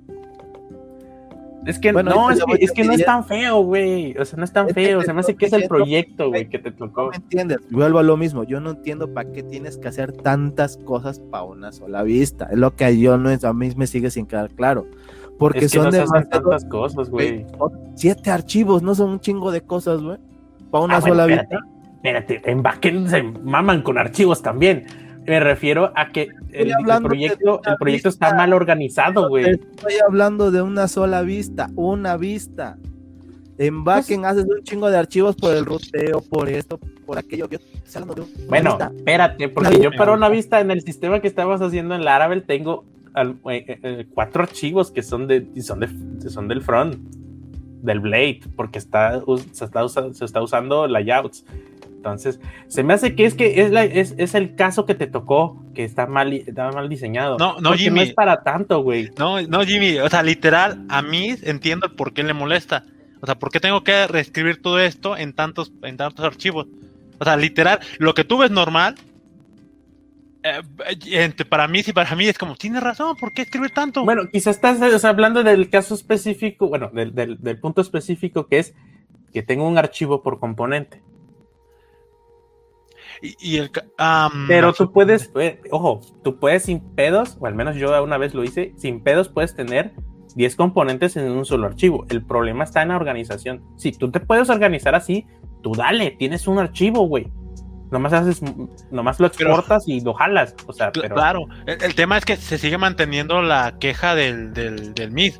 Es 1.65 1.81
que 1.81 1.91
bueno, 1.91 2.11
no, 2.11 2.31
es 2.31 2.39
que, 2.45 2.65
es 2.65 2.73
que 2.73 2.85
no 2.85 2.93
es 2.93 3.05
tan 3.05 3.25
feo, 3.25 3.61
güey. 3.63 4.17
O 4.19 4.25
sea, 4.25 4.39
no 4.39 4.45
es 4.45 4.53
tan 4.53 4.69
es 4.69 4.75
feo. 4.75 5.01
Que 5.01 5.07
se 5.07 5.13
me 5.13 5.21
hace 5.21 5.35
que 5.35 5.47
es 5.47 5.53
el 5.53 5.67
proyecto, 5.67 6.29
güey, 6.29 6.49
que 6.49 6.61
te 6.61 6.71
tocó. 6.71 7.05
No 7.05 7.11
me 7.11 7.17
entiendes. 7.17 7.59
Vuelvo 7.71 7.99
a 7.99 8.05
lo 8.05 8.17
mismo. 8.17 8.45
Yo 8.45 8.61
no 8.61 8.71
entiendo 8.71 9.13
para 9.13 9.33
qué 9.33 9.43
tienes 9.43 9.77
que 9.77 9.89
hacer 9.89 10.13
tantas 10.13 10.77
cosas 10.77 11.19
para 11.19 11.43
una 11.43 11.73
sola 11.73 12.05
vista. 12.05 12.49
Es 12.53 12.59
lo 12.59 12.77
que 12.77 12.97
yo 12.99 13.19
no 13.19 13.31
es, 13.31 13.43
a 13.43 13.53
mí 13.53 13.73
me 13.77 13.89
sigue 13.89 14.11
sin 14.11 14.27
quedar 14.27 14.51
claro. 14.51 14.87
Porque 15.41 15.65
es 15.65 15.73
que 15.73 15.79
son 15.79 15.87
no 15.87 15.91
de 15.91 16.05
tantas 16.05 16.65
cosas, 16.67 17.11
güey. 17.11 17.45
Siete 17.97 18.31
archivos, 18.31 18.83
no 18.83 18.95
son 18.95 19.11
un 19.11 19.21
chingo 19.21 19.51
de 19.51 19.61
cosas, 19.61 20.01
güey 20.03 20.19
para 20.77 20.85
una 20.85 20.97
ah, 20.97 21.01
sola 21.01 21.25
bueno, 21.25 21.43
espérate, 21.43 21.77
Espérate, 21.97 22.51
en 22.51 22.63
backend 22.63 23.09
se 23.09 23.23
maman 23.23 23.83
con 23.83 23.99
archivos 23.99 24.43
también. 24.43 24.87
Me 25.27 25.41
refiero 25.41 25.93
a 25.97 26.13
que 26.13 26.29
el, 26.53 26.71
el 26.71 27.03
proyecto, 27.03 27.61
el 27.67 27.77
proyecto 27.79 28.09
está 28.09 28.35
mal 28.35 28.53
organizado, 28.53 29.29
güey. 29.29 29.51
Estoy 29.51 29.95
hablando 30.07 30.53
de 30.53 30.63
una 30.63 30.87
sola 30.87 31.23
vista, 31.23 31.69
una 31.75 32.17
vista. 32.17 32.77
En 33.59 33.83
pues 33.83 34.07
backend 34.07 34.25
haces 34.25 34.45
un 34.45 34.63
chingo 34.63 34.89
de 34.89 34.99
archivos 34.99 35.35
por 35.35 35.55
el 35.55 35.65
ruteo, 35.65 36.21
por 36.21 36.49
esto, 36.49 36.79
por 37.07 37.19
aquello. 37.19 37.49
Yo 37.49 37.59
de 37.59 38.25
bueno, 38.49 38.79
espérate, 38.79 39.49
porque 39.49 39.81
yo 39.81 39.91
para 39.91 40.13
una 40.13 40.29
vista 40.29 40.61
en 40.61 40.71
el 40.71 40.83
sistema 40.83 41.21
que 41.21 41.27
estabas 41.27 41.61
haciendo 41.61 41.95
en 41.95 42.05
Laravel 42.05 42.45
tengo 42.45 42.85
al, 43.15 43.31
eh, 43.51 43.65
eh, 43.67 43.79
eh, 43.83 44.07
cuatro 44.13 44.43
archivos 44.43 44.93
que 44.93 45.03
son 45.03 45.27
de, 45.27 45.47
son 45.63 45.81
de 45.81 46.31
son 46.31 46.47
del 46.47 46.63
front 46.63 46.99
del 47.87 48.01
Blade, 48.01 48.41
porque 48.57 48.79
está, 48.79 49.23
se, 49.53 49.65
está, 49.65 49.89
se 49.89 50.25
está 50.25 50.43
usando 50.43 50.87
layouts. 50.87 51.45
Entonces, 51.87 52.39
se 52.69 52.85
me 52.85 52.95
hace 52.95 53.17
que 53.17 53.25
es 53.25 53.35
que 53.35 53.63
es, 53.63 53.71
la, 53.73 53.85
es, 53.85 54.15
es, 54.17 54.35
el 54.35 54.55
caso 54.55 54.87
que 54.87 54.95
te 54.95 55.07
tocó, 55.07 55.65
que 55.75 55.83
está 55.83 56.07
mal, 56.07 56.33
está 56.33 56.71
mal 56.71 56.89
diseñado. 56.89 57.37
No, 57.39 57.59
no, 57.61 57.73
Jimmy. 57.73 57.97
No 57.97 58.03
es 58.03 58.13
para 58.13 58.43
tanto, 58.43 58.83
güey. 58.83 59.11
No, 59.19 59.43
no, 59.43 59.63
Jimmy. 59.65 59.99
O 59.99 60.09
sea, 60.09 60.23
literal, 60.23 60.85
a 60.89 61.03
mí 61.03 61.35
entiendo 61.43 61.97
por 61.97 62.13
qué 62.13 62.23
le 62.23 62.33
molesta. 62.33 62.85
O 63.21 63.27
sea, 63.27 63.37
¿por 63.37 63.51
qué 63.51 63.59
tengo 63.59 63.83
que 63.83 64.07
reescribir 64.07 64.63
todo 64.63 64.79
esto 64.79 65.17
en 65.17 65.33
tantos, 65.33 65.73
en 65.83 65.97
tantos 65.97 66.25
archivos? 66.25 66.67
O 67.19 67.25
sea, 67.25 67.37
literal, 67.37 67.81
lo 67.99 68.15
que 68.15 68.25
tú 68.25 68.39
ves 68.39 68.51
normal, 68.51 68.95
para 71.49 71.69
mí, 71.69 71.83
sí, 71.83 71.93
para 71.93 72.15
mí 72.15 72.27
es 72.27 72.39
como, 72.39 72.57
tienes 72.57 72.83
razón, 72.83 73.17
¿por 73.17 73.33
qué 73.33 73.43
escribir 73.43 73.71
tanto? 73.71 74.05
Bueno, 74.05 74.29
quizás 74.31 74.57
estás 74.57 75.05
hablando 75.05 75.43
del 75.43 75.71
caso 75.71 75.95
específico, 75.95 76.69
bueno, 76.69 76.91
del, 76.93 77.15
del, 77.15 77.61
punto 77.61 77.81
específico 77.81 78.47
que 78.47 78.59
es 78.59 78.75
que 79.33 79.43
tengo 79.43 79.67
un 79.67 79.79
archivo 79.79 80.23
por 80.23 80.39
componente. 80.39 81.03
Y, 83.23 83.57
el, 83.57 83.71
Pero 84.47 84.73
tú 84.75 84.93
puedes, 84.93 85.31
eh, 85.37 85.61
ojo, 85.71 86.01
tú 86.23 86.39
puedes 86.39 86.65
sin 86.65 86.81
pedos, 86.81 87.37
o 87.41 87.47
al 87.47 87.55
menos 87.55 87.77
yo 87.77 88.03
una 88.03 88.19
vez 88.19 88.35
lo 88.35 88.45
hice, 88.45 88.75
sin 88.77 89.03
pedos 89.03 89.29
puedes 89.29 89.55
tener 89.55 89.93
10 90.35 90.55
componentes 90.57 91.17
en 91.17 91.31
un 91.31 91.47
solo 91.47 91.67
archivo. 91.67 92.05
El 92.11 92.25
problema 92.25 92.65
está 92.65 92.83
en 92.83 92.89
la 92.89 92.97
organización. 92.97 93.63
Si 93.77 93.93
tú 93.93 94.11
te 94.11 94.21
puedes 94.21 94.51
organizar 94.51 94.95
así, 94.95 95.27
tú 95.63 95.73
dale, 95.73 96.11
tienes 96.11 96.47
un 96.47 96.59
archivo, 96.59 97.07
güey 97.07 97.31
nomás 97.91 98.13
haces, 98.13 98.43
nomás 98.91 99.21
lo 99.21 99.27
exportas 99.27 99.89
y 99.89 100.01
lo 100.01 100.15
jalas. 100.15 100.55
O 100.67 100.73
sea, 100.73 100.93
pero... 100.93 101.15
Claro, 101.15 101.47
el, 101.67 101.95
tema 101.95 102.19
es 102.19 102.25
que 102.25 102.37
se 102.37 102.59
sigue 102.59 102.79
manteniendo 102.79 103.43
la 103.43 103.79
queja 103.79 104.15
del, 104.15 104.53
del, 104.53 104.95
del 104.95 105.13
MID. 105.13 105.35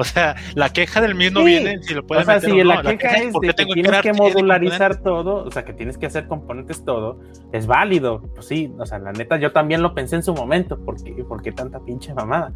O 0.00 0.04
sea, 0.04 0.36
la 0.54 0.68
queja 0.68 1.00
del 1.00 1.16
MID 1.16 1.32
no 1.32 1.42
viene 1.42 1.82
si 1.82 1.92
lo 1.92 2.06
puedes 2.06 2.22
O 2.22 2.26
sea, 2.30 2.40
si 2.40 2.62
la, 2.62 2.82
queja 2.82 3.16
es 3.16 3.32
de 3.32 3.52
que 3.52 3.64
tienes 3.64 4.00
que, 4.00 4.12
modularizar 4.12 5.02
todo, 5.02 5.44
o 5.44 5.50
sea, 5.50 5.64
que 5.64 5.72
tienes 5.72 5.98
que 5.98 6.06
hacer 6.06 6.28
componentes 6.28 6.84
todo, 6.84 7.18
es 7.50 7.66
válido. 7.66 8.22
Pues 8.32 8.46
sí, 8.46 8.72
o 8.78 8.86
sea, 8.86 9.00
la 9.00 9.10
neta, 9.10 9.38
yo 9.38 9.50
también 9.50 9.82
lo 9.82 9.94
pensé 9.94 10.14
en 10.14 10.22
su 10.22 10.32
momento. 10.34 10.78
¿Por 10.84 11.02
qué, 11.02 11.24
¿Por 11.24 11.42
qué 11.42 11.50
tanta 11.50 11.80
pinche 11.80 12.14
mamada? 12.14 12.52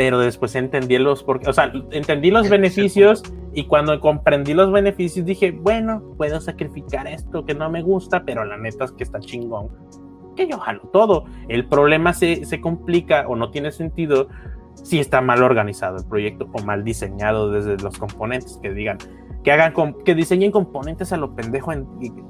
Pero 0.00 0.18
después 0.18 0.54
entendí 0.54 0.96
los, 0.96 1.26
o 1.28 1.52
sea, 1.52 1.70
entendí 1.90 2.30
los 2.30 2.48
beneficios 2.48 3.22
y 3.52 3.64
cuando 3.64 4.00
comprendí 4.00 4.54
los 4.54 4.72
beneficios 4.72 5.26
dije, 5.26 5.50
bueno, 5.50 6.02
puedo 6.16 6.40
sacrificar 6.40 7.06
esto 7.06 7.44
que 7.44 7.52
no 7.52 7.68
me 7.68 7.82
gusta, 7.82 8.24
pero 8.24 8.46
la 8.46 8.56
neta 8.56 8.86
es 8.86 8.92
que 8.92 9.04
está 9.04 9.20
chingón, 9.20 9.68
que 10.36 10.48
yo 10.48 10.56
jalo 10.56 10.88
todo. 10.90 11.26
El 11.48 11.66
problema 11.68 12.14
se, 12.14 12.46
se 12.46 12.62
complica 12.62 13.28
o 13.28 13.36
no 13.36 13.50
tiene 13.50 13.72
sentido 13.72 14.28
si 14.72 15.00
está 15.00 15.20
mal 15.20 15.42
organizado 15.42 15.98
el 15.98 16.06
proyecto 16.06 16.48
o 16.50 16.62
mal 16.62 16.82
diseñado 16.82 17.50
desde 17.50 17.76
los 17.76 17.98
componentes, 17.98 18.58
que 18.62 18.72
digan, 18.72 18.96
que 19.44 19.52
hagan, 19.52 19.74
que 20.02 20.14
diseñen 20.14 20.50
componentes 20.50 21.12
a 21.12 21.18
lo 21.18 21.34
pendejo, 21.34 21.74
en, 21.74 21.84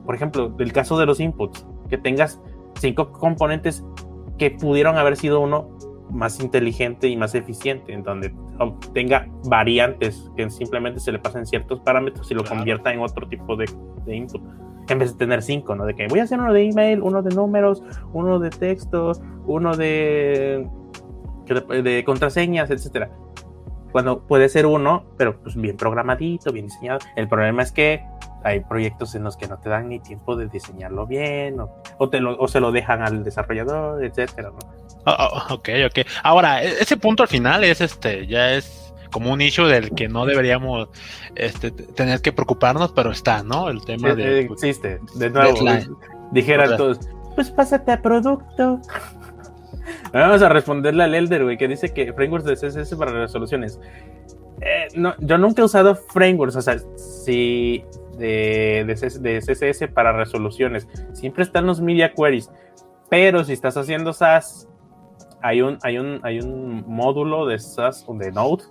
por 0.04 0.16
ejemplo, 0.16 0.48
del 0.48 0.72
caso 0.72 0.98
de 0.98 1.06
los 1.06 1.20
inputs, 1.20 1.64
que 1.88 1.98
tengas 1.98 2.42
cinco 2.80 3.12
componentes 3.12 3.84
que 4.38 4.50
pudieron 4.50 4.98
haber 4.98 5.16
sido 5.16 5.38
uno 5.38 5.68
más 6.11 6.40
inteligente 6.40 7.08
y 7.08 7.16
más 7.16 7.34
eficiente, 7.34 7.92
en 7.92 8.02
donde 8.02 8.34
tenga 8.92 9.26
variantes 9.44 10.30
que 10.36 10.48
simplemente 10.50 11.00
se 11.00 11.12
le 11.12 11.18
pasen 11.18 11.46
ciertos 11.46 11.80
parámetros 11.80 12.30
y 12.30 12.34
lo 12.34 12.44
convierta 12.44 12.92
en 12.92 13.00
otro 13.00 13.28
tipo 13.28 13.56
de, 13.56 13.66
input. 14.06 14.42
En 14.88 14.98
vez 14.98 15.12
de 15.12 15.18
tener 15.18 15.42
cinco, 15.42 15.74
¿no? 15.74 15.86
De 15.86 15.94
que 15.94 16.06
voy 16.08 16.20
a 16.20 16.24
hacer 16.24 16.40
uno 16.40 16.52
de 16.52 16.68
email, 16.68 17.00
uno 17.02 17.22
de 17.22 17.34
números, 17.34 17.82
uno 18.12 18.38
de 18.38 18.50
texto, 18.50 19.12
uno 19.46 19.76
de, 19.76 20.68
de 21.82 22.04
contraseñas, 22.04 22.70
etcétera. 22.70 23.11
cuando 23.92 24.26
puede 24.26 24.48
ser 24.48 24.66
uno, 24.66 25.04
pero 25.16 25.40
pues 25.40 25.54
bien 25.54 25.76
programadito, 25.76 26.52
bien 26.52 26.66
diseñado. 26.66 26.98
El 27.14 27.28
problema 27.28 27.62
es 27.62 27.70
que 27.70 28.04
hay 28.42 28.61
proyectos 28.61 29.14
en 29.14 29.24
los 29.24 29.36
que 29.36 29.46
no 29.46 29.58
te 29.58 29.68
dan 29.68 29.88
ni 29.88 30.00
tiempo 30.00 30.36
de 30.36 30.48
diseñarlo 30.48 31.06
bien, 31.06 31.56
o, 31.98 32.08
te 32.08 32.20
lo, 32.20 32.38
o 32.38 32.48
se 32.48 32.61
lo 32.61 32.72
dejan 32.72 33.02
al 33.02 33.22
desarrollador, 33.22 34.02
etcétera, 34.02 34.50
oh, 35.07 35.16
oh, 35.51 35.55
ok, 35.55 35.68
ok. 35.86 36.07
Ahora, 36.22 36.62
e, 36.62 36.80
ese 36.80 36.96
punto 36.96 37.22
al 37.22 37.28
final 37.28 37.64
es 37.64 37.80
este, 37.80 38.26
ya 38.26 38.55
es 38.55 38.92
como 39.11 39.32
un 39.32 39.40
issue 39.40 39.66
del 39.66 39.90
que 39.90 40.09
no 40.09 40.26
deberíamos 40.26 40.88
este, 41.34 41.70
tener 41.70 42.20
que 42.20 42.32
preocuparnos, 42.32 42.92
pero 42.92 43.11
está, 43.11 43.42
¿no? 43.42 43.68
El 43.68 43.84
tema 43.84 44.14
de. 44.14 44.40
Existe, 44.40 45.01
de 45.14 45.30
nuevo. 45.30 45.59
Dijeran 46.32 46.76
todos, 46.76 47.01
pues 47.34 47.51
pásate 47.51 47.92
a 47.92 48.03
producto. 48.03 48.80
Vamos 50.12 50.42
a 50.42 50.48
responderle 50.48 51.05
al 51.05 51.14
Elder, 51.14 51.44
güey, 51.44 51.57
que 51.57 51.66
dice 51.66 51.92
que 51.92 52.12
frameworks 52.12 52.44
de 52.44 52.55
CSS 52.55 52.94
para 52.96 53.12
resoluciones. 53.12 53.80
Eh, 54.61 54.88
no, 54.94 55.14
yo 55.18 55.38
nunca 55.38 55.62
he 55.62 55.64
usado 55.64 55.96
frameworks, 55.96 56.57
o 56.57 56.62
sea, 56.62 56.78
si 56.96 57.82
de, 58.18 58.84
de, 59.20 59.40
CSS 59.40 59.88
para 59.88 60.12
resoluciones. 60.12 60.86
Siempre 61.12 61.42
están 61.42 61.66
los 61.66 61.80
media 61.80 62.12
queries. 62.12 62.51
Pero 63.09 63.42
si 63.42 63.55
estás 63.55 63.76
haciendo 63.76 64.12
SAS, 64.12 64.68
hay 65.43 65.62
un, 65.62 65.78
hay 65.82 65.99
un, 65.99 66.20
hay 66.22 66.41
un 66.41 66.84
módulo 66.86 67.47
de 67.47 67.59
SAS 67.59 68.07
de 68.09 68.32
Node 68.32 68.64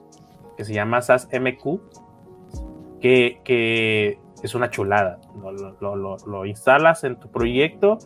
que 0.57 0.65
se 0.65 0.73
llama 0.73 1.01
SAS 1.01 1.27
MQ, 1.31 1.79
que, 2.99 3.39
que 3.43 4.19
es 4.43 4.55
una 4.55 4.69
chulada. 4.69 5.19
Lo, 5.79 5.95
lo, 5.95 6.17
lo, 6.17 6.45
instalas 6.45 7.03
en 7.03 7.17
tu 7.17 7.29
proyecto 7.29 7.97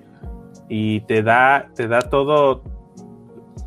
y 0.69 1.01
te 1.01 1.23
da, 1.23 1.69
te 1.75 1.87
da 1.87 2.01
todo, 2.01 2.63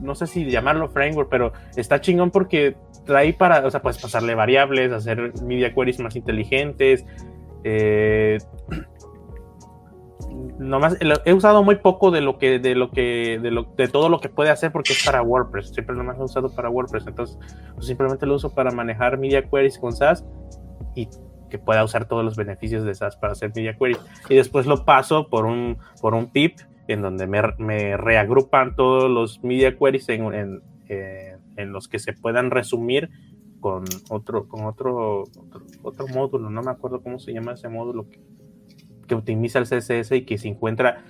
no 0.01 0.15
sé 0.15 0.27
si 0.27 0.45
llamarlo 0.51 0.89
framework, 0.89 1.29
pero 1.29 1.53
está 1.77 2.01
chingón 2.01 2.31
porque 2.31 2.77
trae 3.05 3.33
para, 3.33 3.67
o 3.67 3.71
sea, 3.71 3.83
puedes 3.83 4.01
pasarle 4.01 4.35
variables, 4.35 4.93
hacer 4.93 5.33
media 5.43 5.75
queries 5.75 5.99
más 6.01 6.17
inteligentes, 6.17 7.05
eh, 7.65 8.39
nomás 10.59 10.97
he 11.01 11.33
usado 11.33 11.63
muy 11.63 11.77
poco 11.77 12.11
de 12.11 12.21
lo 12.21 12.39
que 12.39 12.59
de 12.59 12.75
lo 12.75 12.91
que 12.91 13.39
de, 13.41 13.51
lo, 13.51 13.65
de 13.77 13.89
todo 13.89 14.09
lo 14.09 14.21
que 14.21 14.29
puede 14.29 14.51
hacer 14.51 14.73
porque 14.73 14.93
es 14.93 15.05
para 15.05 15.23
WordPress. 15.23 15.73
Siempre 15.73 15.97
nomás 15.97 16.19
he 16.19 16.23
usado 16.23 16.55
para 16.55 16.71
WordPress. 16.71 17.07
Entonces 17.07 17.39
pues, 17.75 17.87
simplemente 17.87 18.27
lo 18.27 18.35
uso 18.35 18.55
para 18.55 18.71
manejar 18.71 19.19
media 19.19 19.49
queries 19.49 19.79
con 19.79 19.93
SAS 19.93 20.25
y 20.95 21.09
que 21.51 21.59
pueda 21.59 21.85
usar 21.85 22.07
todos 22.07 22.25
los 22.25 22.37
beneficios 22.37 22.85
de 22.85 22.95
SAS 22.95 23.17
para 23.17 23.33
hacer 23.33 23.53
media 23.55 23.77
queries 23.77 24.01
y 24.29 24.35
después 24.35 24.67
lo 24.67 24.85
paso 24.85 25.29
por 25.29 25.45
un 25.47 25.79
por 26.01 26.15
un 26.15 26.33
pip 26.33 26.59
en 26.89 27.03
donde 27.03 27.27
me, 27.27 27.97
reagrupan 27.97 28.77
todos 28.77 29.11
los 29.11 29.43
media 29.43 29.77
queries 29.77 30.09
en, 30.09 30.63
eh, 30.89 31.37
en 31.57 31.73
los 31.73 31.89
que 31.89 31.99
se 31.99 32.13
puedan 32.13 32.51
resumir 32.51 33.11
con 33.61 33.85
otro, 34.11 34.47
con 34.47 34.65
otro, 34.65 35.25
otro, 35.83 36.07
módulo, 36.09 36.51
no 36.51 36.63
me 36.63 36.71
acuerdo 36.71 37.03
cómo 37.03 37.19
se 37.19 37.33
llama 37.33 37.55
ese 37.55 37.69
módulo 37.69 38.09
que, 38.09 38.21
que 39.07 39.15
optimiza 39.15 39.59
el 39.59 39.65
CSS 39.67 40.13
y 40.13 40.23
que 40.23 40.39
se 40.39 40.49
encuentra 40.49 41.05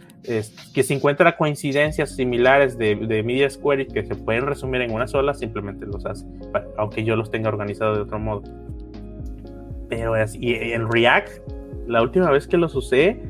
que 0.75 0.83
se 0.83 0.93
encuentra 0.93 1.37
coincidencias 1.37 2.17
similares 2.17 2.77
de, 2.77 2.97
de 2.97 3.23
media 3.23 3.49
queries 3.49 3.93
que 3.93 4.05
se 4.05 4.17
pueden 4.17 4.45
resumir 4.45 4.81
en 4.81 4.93
una 4.93 5.07
sola, 5.07 5.35
simplemente 5.35 5.87
los 5.87 6.05
hace, 6.05 6.27
aunque 6.77 7.05
yo 7.05 7.15
los 7.15 7.31
tenga 7.31 7.49
organizados 7.49 7.97
de 7.97 8.03
otro 8.03 8.19
modo. 8.19 8.43
Pero 9.89 10.17
es, 10.17 10.35
y 10.35 10.53
en 10.53 10.91
React, 10.91 11.29
la 11.87 12.03
última 12.03 12.29
vez 12.33 12.49
que 12.49 12.57
los 12.57 12.75
usé, 12.75 13.23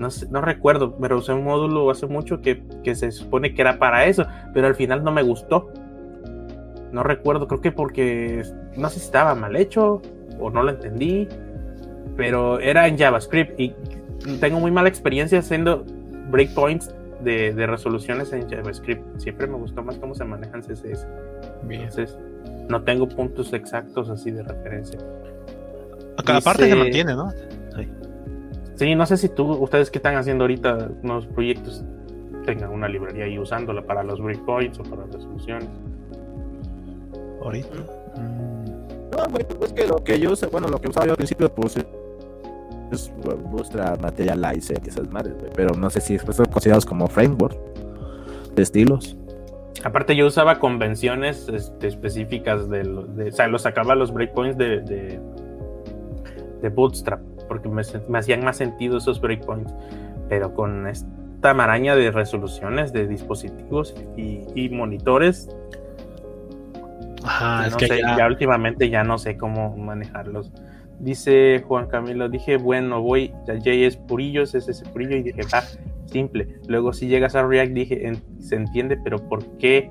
no, 0.00 0.08
no 0.30 0.40
recuerdo, 0.40 0.96
pero 0.96 1.18
usé 1.18 1.32
un 1.32 1.44
módulo 1.44 1.88
hace 1.90 2.08
mucho 2.08 2.40
que, 2.40 2.60
que 2.82 2.96
se 2.96 3.12
supone 3.12 3.54
que 3.54 3.62
era 3.62 3.78
para 3.78 4.06
eso, 4.06 4.26
pero 4.52 4.66
al 4.66 4.74
final 4.74 5.04
no 5.04 5.12
me 5.12 5.22
gustó 5.22 5.70
no 6.92 7.02
recuerdo, 7.02 7.48
creo 7.48 7.60
que 7.60 7.72
porque 7.72 8.42
no 8.76 8.88
sé 8.88 9.00
si 9.00 9.06
estaba 9.06 9.34
mal 9.34 9.56
hecho 9.56 10.02
o 10.38 10.50
no 10.50 10.62
lo 10.62 10.70
entendí, 10.70 11.26
pero 12.16 12.60
era 12.60 12.86
en 12.86 12.98
JavaScript 12.98 13.58
y 13.58 13.74
tengo 14.40 14.60
muy 14.60 14.70
mala 14.70 14.88
experiencia 14.88 15.38
haciendo 15.38 15.84
breakpoints 16.30 16.94
de, 17.22 17.52
resoluciones 17.66 18.32
en 18.32 18.48
JavaScript. 18.48 19.18
Siempre 19.18 19.46
me 19.46 19.56
gustó 19.56 19.82
más 19.82 19.96
cómo 19.96 20.14
se 20.14 20.24
manejan 20.24 20.62
CSS. 20.62 21.06
Entonces, 21.68 22.18
no 22.68 22.82
tengo 22.82 23.08
puntos 23.08 23.52
exactos 23.52 24.08
así 24.08 24.30
de 24.30 24.42
referencia. 24.42 24.98
A 26.16 26.22
cada 26.22 26.40
parte 26.40 26.68
se 26.68 26.74
mantiene, 26.74 27.14
¿no? 27.14 27.30
Sí. 28.76 28.94
no 28.94 29.06
sé 29.06 29.16
si 29.16 29.28
tú, 29.28 29.52
ustedes 29.52 29.90
que 29.90 29.98
están 29.98 30.16
haciendo 30.16 30.44
ahorita 30.44 30.90
unos 31.02 31.26
proyectos 31.26 31.84
tengan 32.44 32.70
una 32.70 32.88
librería 32.88 33.28
y 33.28 33.38
usándola 33.38 33.82
para 33.82 34.02
los 34.02 34.20
breakpoints 34.20 34.80
o 34.80 34.82
para 34.82 35.04
resoluciones 35.04 35.68
ahorita. 37.40 37.68
No, 39.16 39.30
güey, 39.30 39.44
pues 39.44 39.72
que 39.72 39.86
lo 39.86 39.96
que 40.02 40.18
yo 40.18 40.34
sé, 40.34 40.46
bueno, 40.46 40.68
lo 40.68 40.80
que 40.80 40.88
usaba 40.88 41.06
yo 41.06 41.12
al 41.12 41.16
principio, 41.16 41.52
pues 41.54 41.76
materializer 44.00 44.80
y 44.84 44.88
esas 44.88 45.10
madres, 45.10 45.34
pero 45.54 45.74
no 45.74 45.90
sé 45.90 46.00
si 46.00 46.18
son 46.18 46.46
considerados 46.46 46.86
como 46.86 47.06
framework 47.08 47.56
de 48.54 48.62
estilos. 48.62 49.16
Aparte 49.84 50.14
yo 50.14 50.26
usaba 50.26 50.58
convenciones 50.58 51.48
este, 51.48 51.88
específicas 51.88 52.68
de, 52.68 52.84
de, 52.84 53.28
o 53.28 53.32
sea, 53.32 53.48
los 53.48 53.62
sacaba 53.62 53.94
los 53.94 54.12
breakpoints 54.12 54.56
de, 54.56 54.80
de, 54.80 55.20
de 56.60 56.68
Bootstrap, 56.68 57.20
porque 57.48 57.68
me, 57.68 57.82
me, 58.08 58.18
hacían 58.18 58.44
más 58.44 58.56
sentido 58.56 58.98
esos 58.98 59.20
breakpoints, 59.20 59.74
pero 60.28 60.54
con 60.54 60.86
esta 60.86 61.54
maraña 61.54 61.96
de 61.96 62.12
resoluciones 62.12 62.92
de 62.92 63.08
dispositivos 63.08 63.94
y, 64.16 64.44
y 64.54 64.68
monitores, 64.68 65.48
es 67.66 67.76
que 67.76 68.00
ya... 68.00 68.26
últimamente 68.26 68.88
ya 68.90 69.04
no 69.04 69.18
sé 69.18 69.36
cómo 69.36 69.76
manejarlos. 69.76 70.52
Dice 71.02 71.64
Juan 71.66 71.88
Camilo, 71.88 72.28
dije, 72.28 72.56
bueno, 72.56 73.02
voy 73.02 73.34
a 73.48 73.54
JS 73.54 73.96
Purillos, 73.96 74.54
es 74.54 74.68
ese 74.68 74.84
Purillo, 74.86 75.16
y 75.16 75.24
dije, 75.24 75.42
va, 75.52 75.62
simple. 76.06 76.60
Luego 76.68 76.92
si 76.92 77.08
llegas 77.08 77.34
a 77.34 77.44
React, 77.44 77.72
dije, 77.72 78.12
se 78.38 78.54
entiende, 78.54 78.96
pero 78.96 79.18
¿por 79.18 79.44
qué? 79.58 79.90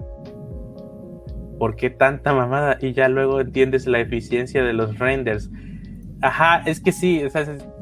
¿Por 1.60 1.76
qué 1.76 1.90
tanta 1.90 2.34
mamada? 2.34 2.78
Y 2.82 2.94
ya 2.94 3.10
luego 3.10 3.42
entiendes 3.42 3.88
la 3.88 4.00
eficiencia 4.00 4.64
de 4.64 4.72
los 4.72 4.98
renders. 5.00 5.52
Ajá, 6.22 6.64
es 6.66 6.80
que 6.80 6.94
sí, 6.94 7.22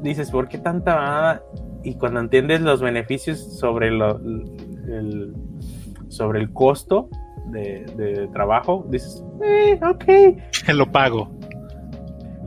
dices, 0.01 0.31
¿por 0.31 0.47
qué 0.47 0.57
tanta 0.57 0.95
mamada? 0.95 1.43
Y 1.83 1.95
cuando 1.95 2.19
entiendes 2.21 2.61
los 2.61 2.81
beneficios 2.81 3.59
sobre, 3.59 3.91
lo, 3.91 4.17
el, 4.17 5.35
sobre 6.07 6.39
el 6.39 6.51
costo, 6.51 7.09
de, 7.51 8.29
trabajo, 8.33 8.85
dices, 8.89 9.23
eh, 9.43 9.79
ok. 9.83 10.03
Lo 10.73 10.91
pago. 10.91 11.38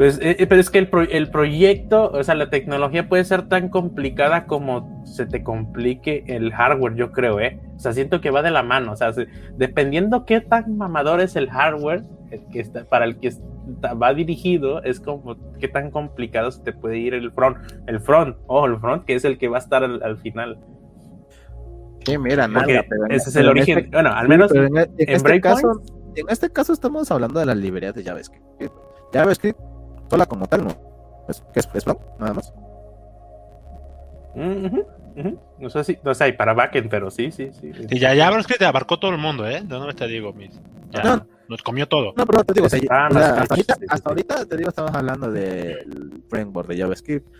Pues, 0.02 0.18
eh, 0.18 0.34
eh, 0.40 0.46
pero 0.48 0.60
es 0.60 0.68
que 0.68 0.80
el, 0.80 0.90
el, 1.12 1.30
proyecto, 1.30 2.10
o 2.10 2.24
sea, 2.24 2.34
la 2.34 2.50
tecnología 2.50 3.08
puede 3.08 3.22
ser 3.22 3.42
tan 3.48 3.68
complicada 3.68 4.46
como 4.46 5.00
se 5.06 5.26
te 5.26 5.44
complique 5.44 6.24
el 6.26 6.52
hardware, 6.52 6.96
yo 6.96 7.12
creo, 7.12 7.38
¿eh? 7.38 7.60
O 7.76 7.78
sea, 7.78 7.92
siento 7.92 8.20
que 8.20 8.32
va 8.32 8.42
de 8.42 8.50
la 8.50 8.64
mano, 8.64 8.90
o 8.90 8.96
sea, 8.96 9.12
dependiendo 9.56 10.24
qué 10.24 10.40
tan 10.40 10.76
mamador 10.76 11.20
es 11.20 11.36
el 11.36 11.48
hardware 11.48 12.02
que 12.50 12.58
está, 12.58 12.84
para 12.84 13.04
el 13.04 13.20
que 13.20 13.30
va 14.02 14.12
dirigido, 14.12 14.82
es 14.82 14.98
como 14.98 15.36
qué 15.60 15.68
tan 15.68 15.92
complicado 15.92 16.50
se 16.50 16.64
te 16.64 16.72
puede 16.72 16.98
ir 16.98 17.14
el 17.14 17.30
front, 17.30 17.58
el 17.86 18.00
front, 18.00 18.36
oh, 18.48 18.66
el 18.66 18.80
front, 18.80 19.04
que 19.04 19.14
es 19.14 19.24
el 19.24 19.38
que 19.38 19.46
va 19.46 19.58
a 19.58 19.60
estar 19.60 19.84
al 19.84 20.18
final. 20.18 20.58
Sí, 22.04 22.18
mira, 22.18 22.48
nada, 22.48 22.66
ese 23.08 23.30
es 23.30 23.36
el 23.36 23.48
origen. 23.48 23.78
Este 23.78 23.90
bueno, 23.92 24.10
al 24.12 24.26
menos 24.26 24.52
en, 24.52 24.76
este 24.98 25.40
caso, 25.40 25.80
en 26.16 26.26
este 26.28 26.50
caso 26.50 26.72
estamos 26.72 27.08
hablando 27.12 27.38
de 27.38 27.46
las 27.46 27.56
librerías 27.56 27.94
de 27.94 28.02
JavaScript. 28.02 28.44
JavaScript 29.12 29.71
sola 30.12 30.26
como 30.26 30.46
tal, 30.46 30.64
¿no? 30.64 30.76
Es, 31.26 31.42
es, 31.54 31.68
es 31.72 31.86
nada 31.86 32.34
más. 32.34 32.52
No 35.58 35.70
sé 35.70 35.84
si, 35.84 35.98
no 36.04 36.14
sé, 36.14 36.34
para 36.34 36.52
backend, 36.52 36.90
pero 36.90 37.10
sí, 37.10 37.32
sí, 37.32 37.50
sí. 37.58 37.72
sí 37.88 37.98
ya 37.98 38.14
JavaScript 38.14 38.60
abarcó 38.60 38.98
todo 38.98 39.12
el 39.12 39.18
mundo, 39.18 39.48
¿eh? 39.48 39.62
¿De 39.62 39.74
dónde 39.74 39.94
te 39.94 40.06
digo, 40.06 40.34
mis? 40.34 40.60
Ya, 40.90 41.24
nos 41.48 41.62
comió 41.62 41.88
todo. 41.88 42.12
No, 42.14 42.26
pero 42.26 42.44
te 42.44 42.52
digo, 42.52 42.66
hasta, 42.66 43.40
ahorita, 43.40 43.76
hasta 43.88 44.10
ahorita 44.10 44.44
te 44.44 44.56
digo, 44.58 44.68
estamos 44.68 44.94
hablando 44.94 45.30
del 45.30 46.22
framework 46.28 46.68
de 46.68 46.76
JavaScript. 46.76 47.34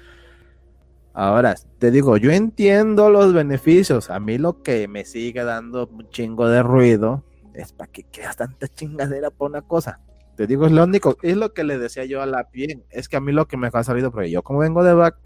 Ahora, 1.12 1.54
te 1.78 1.90
digo, 1.90 2.16
yo 2.16 2.30
entiendo 2.30 3.10
los 3.10 3.34
beneficios. 3.34 4.08
A 4.08 4.18
mí 4.18 4.38
lo 4.38 4.62
que 4.62 4.88
me 4.88 5.04
sigue 5.04 5.44
dando 5.44 5.90
un 5.92 6.08
chingo 6.08 6.48
de 6.48 6.62
ruido 6.62 7.22
es 7.52 7.74
para 7.74 7.92
que 7.92 8.04
quedas 8.04 8.36
tanta 8.36 8.66
chingadera 8.66 9.28
por 9.28 9.50
una 9.50 9.60
cosa. 9.60 10.00
Te 10.36 10.46
digo, 10.46 10.66
es 10.66 10.72
lo 10.72 10.84
único, 10.84 11.16
es 11.22 11.36
lo 11.36 11.52
que 11.52 11.64
le 11.64 11.78
decía 11.78 12.04
yo 12.04 12.22
a 12.22 12.26
la 12.26 12.48
bien. 12.52 12.84
Es 12.90 13.08
que 13.08 13.16
a 13.16 13.20
mí 13.20 13.32
lo 13.32 13.46
que 13.46 13.56
me 13.56 13.68
ha 13.72 13.84
salido, 13.84 14.10
porque 14.10 14.30
yo 14.30 14.42
como 14.42 14.60
vengo 14.60 14.82
de 14.82 14.94
back, 14.94 15.16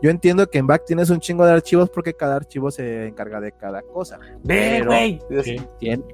yo 0.00 0.10
entiendo 0.10 0.48
que 0.48 0.58
en 0.58 0.66
back 0.66 0.84
tienes 0.86 1.10
un 1.10 1.18
chingo 1.18 1.44
de 1.44 1.52
archivos 1.52 1.90
porque 1.90 2.14
cada 2.14 2.36
archivo 2.36 2.70
se 2.70 3.06
encarga 3.08 3.40
de 3.40 3.52
cada 3.52 3.82
cosa. 3.82 4.18
Pero 4.46 4.90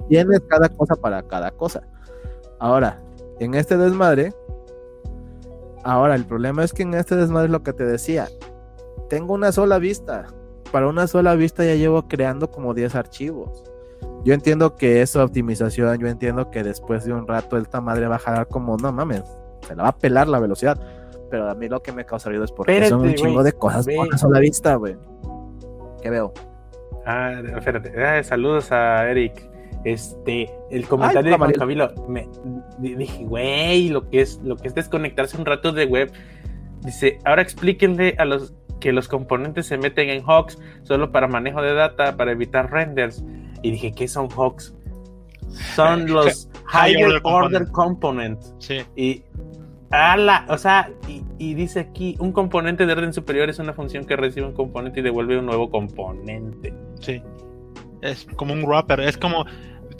tienes 0.07 0.41
cada 0.47 0.69
cosa 0.69 0.95
para 0.95 1.21
cada 1.23 1.51
cosa. 1.51 1.83
Ahora, 2.59 2.99
en 3.39 3.53
este 3.53 3.77
desmadre, 3.77 4.33
ahora 5.83 6.15
el 6.15 6.25
problema 6.25 6.63
es 6.63 6.73
que 6.73 6.83
en 6.83 6.95
este 6.95 7.15
desmadre 7.15 7.45
es 7.45 7.51
lo 7.51 7.61
que 7.61 7.73
te 7.73 7.85
decía, 7.85 8.27
tengo 9.09 9.33
una 9.33 9.51
sola 9.51 9.77
vista. 9.77 10.27
Para 10.71 10.87
una 10.87 11.05
sola 11.07 11.35
vista 11.35 11.63
ya 11.63 11.75
llevo 11.75 12.07
creando 12.07 12.49
como 12.49 12.73
10 12.73 12.95
archivos. 12.95 13.63
Yo 14.25 14.33
entiendo 14.33 14.75
que 14.75 15.03
es 15.03 15.15
optimización, 15.15 15.99
yo 15.99 16.07
entiendo 16.07 16.49
que 16.49 16.63
después 16.63 17.05
de 17.05 17.13
un 17.13 17.27
rato 17.27 17.57
esta 17.57 17.79
madre 17.79 18.07
va 18.07 18.15
a 18.15 18.19
jalar 18.19 18.47
como, 18.47 18.75
no 18.75 18.91
mames, 18.91 19.23
se 19.67 19.75
la 19.75 19.83
va 19.83 19.89
a 19.89 19.97
pelar 19.97 20.27
la 20.27 20.39
velocidad. 20.39 20.79
Pero 21.29 21.47
a 21.47 21.53
mí 21.53 21.69
lo 21.69 21.83
que 21.83 21.91
me 21.91 22.05
causa 22.05 22.29
ruido 22.29 22.43
es 22.43 22.51
porque 22.51 22.87
son 22.87 23.01
un 23.01 23.13
chingo 23.13 23.43
de 23.43 23.53
cosas 23.53 23.85
buenas 23.85 24.23
a 24.23 24.29
la 24.29 24.39
vista, 24.39 24.75
güey. 24.75 24.95
¿Qué 26.01 26.09
veo? 26.09 26.33
Ah, 27.05 27.33
espérate. 27.55 28.03
Ah, 28.03 28.23
saludos 28.23 28.71
a 28.71 29.07
Eric. 29.07 29.47
Este, 29.83 30.49
el 30.71 30.87
comentario 30.87 31.29
de 31.29 31.37
Juan 31.37 31.51
Camilo, 31.51 31.93
me 32.07 32.27
dije, 32.79 33.23
güey, 33.25 33.89
lo 33.89 34.09
que 34.09 34.21
es, 34.21 34.39
lo 34.43 34.55
que 34.55 34.69
es 34.69 34.73
desconectarse 34.73 35.37
un 35.37 35.45
rato 35.45 35.71
de 35.71 35.85
web. 35.85 36.11
Dice, 36.81 37.19
ahora 37.25 37.43
explíquenle 37.43 38.15
a 38.17 38.25
los 38.25 38.55
que 38.79 38.91
los 38.91 39.07
componentes 39.07 39.67
se 39.67 39.77
meten 39.77 40.09
en 40.09 40.23
Hawks 40.23 40.57
solo 40.81 41.11
para 41.11 41.27
manejo 41.27 41.61
de 41.61 41.75
data, 41.75 42.17
para 42.17 42.31
evitar 42.31 42.71
renders. 42.71 43.23
Y 43.65 43.71
dije, 43.71 43.91
¿qué 43.93 44.07
son 44.07 44.29
Hawks? 44.29 44.75
Son 45.75 46.05
los 46.05 46.47
Higher 46.71 47.19
Order 47.23 47.67
Components. 47.71 48.53
Sí. 48.59 48.83
Y 48.95 49.23
ala, 49.89 50.45
o 50.49 50.57
sea, 50.59 50.91
y, 51.39 51.53
dice 51.55 51.79
aquí, 51.79 52.15
un 52.19 52.31
componente 52.31 52.85
de 52.85 52.93
orden 52.93 53.11
superior 53.11 53.49
es 53.49 53.57
una 53.57 53.73
función 53.73 54.05
que 54.05 54.15
recibe 54.15 54.45
un 54.45 54.53
componente 54.53 54.99
y 54.99 55.03
devuelve 55.03 55.39
un 55.39 55.47
nuevo 55.47 55.71
componente. 55.71 56.75
Sí. 56.99 57.23
Es 58.03 58.27
como 58.35 58.53
un 58.53 58.61
wrapper, 58.61 58.99
es 58.99 59.17
como 59.17 59.47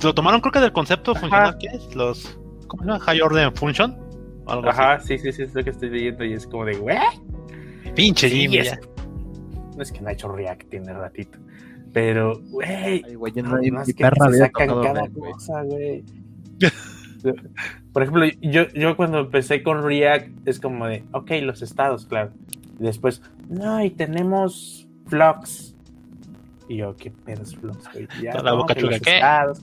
lo 0.04 0.14
tomaron 0.14 0.42
creo 0.42 0.52
que 0.52 0.60
del 0.60 0.74
concepto 0.74 1.16
funcional 1.16 1.58
que 1.58 1.68
es 1.68 1.96
los 1.96 2.38
¿cómo 2.68 2.84
se 2.84 2.90
llama? 2.90 3.00
High 3.00 3.22
Order 3.22 3.52
Function. 3.54 3.98
Ajá, 4.46 5.00
sí, 5.00 5.18
sí, 5.18 5.32
sí, 5.32 5.42
es 5.42 5.56
lo 5.56 5.64
que 5.64 5.72
estoy 5.72 5.90
leyendo 5.90 6.24
y 6.24 6.34
es 6.34 6.46
como 6.46 6.66
de, 6.66 6.78
¿güey? 6.78 7.00
Pinche 7.96 8.30
Jimmy. 8.30 8.60
No 9.76 9.82
es 9.82 9.92
que 9.92 10.02
no 10.02 10.10
ha 10.10 10.12
hecho 10.12 10.28
React, 10.28 10.70
tiene 10.70 10.94
ratito. 10.94 11.40
Pero, 11.96 12.42
güey. 12.50 13.06
es 13.06 13.96
que 13.96 14.04
se 14.04 14.38
sacan 14.38 14.68
cada 14.82 15.08
cosa, 15.08 15.64
güey. 15.64 16.04
Por 17.94 18.04
ejemplo, 18.04 18.26
yo, 18.42 18.68
yo 18.74 18.98
cuando 18.98 19.20
empecé 19.20 19.64
con 19.64 19.82
React 19.82 20.46
es 20.46 20.60
como 20.60 20.88
de, 20.88 21.06
ok, 21.14 21.32
los 21.44 21.62
estados, 21.62 22.06
claro. 22.06 22.32
Y 22.82 22.84
después, 22.84 23.22
no, 23.48 23.82
y 23.82 23.92
tenemos 23.92 24.90
Flux. 25.08 25.74
Y 26.68 26.76
yo, 26.78 26.98
¿qué 26.98 27.12
pedos 27.12 27.56
Flux? 27.56 27.90
Ya, 28.22 28.42
la 28.42 28.52
boca 28.52 28.76
¿qué? 28.76 28.88
Estados, 28.94 29.62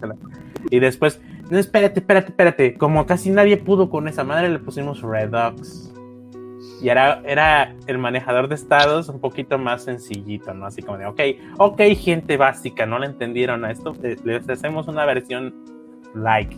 Y 0.71 0.81
después, 0.81 1.21
no, 1.51 1.59
espérate, 1.59 2.01
espérate, 2.01 2.29
espérate. 2.29 2.75
Como 2.79 3.05
casi 3.05 3.29
nadie 3.29 3.59
pudo 3.59 3.91
con 3.91 4.09
esa 4.09 4.25
madre, 4.25 4.49
le 4.49 4.59
pusimos 4.59 5.03
Redux 5.03 5.92
y 6.83 6.89
era, 6.89 7.23
era 7.25 7.75
el 7.87 7.99
manejador 7.99 8.49
de 8.49 8.57
estados 8.57 9.09
un 9.09 9.21
poquito 9.21 9.57
más 9.57 9.85
sencillito, 9.85 10.53
¿no? 10.53 10.67
Así 10.67 10.83
como 10.83 10.99
de, 10.99 11.07
ok, 11.07 11.21
ok, 11.59 11.81
gente 11.97 12.37
básica, 12.37 12.87
no 12.87 12.99
le 12.99 13.07
entendieron 13.07 13.65
a 13.65 13.71
esto, 13.71 13.95
les 14.25 14.49
hacemos 14.49 14.89
una 14.89 15.05
versión 15.05 15.55
like. 16.15 16.57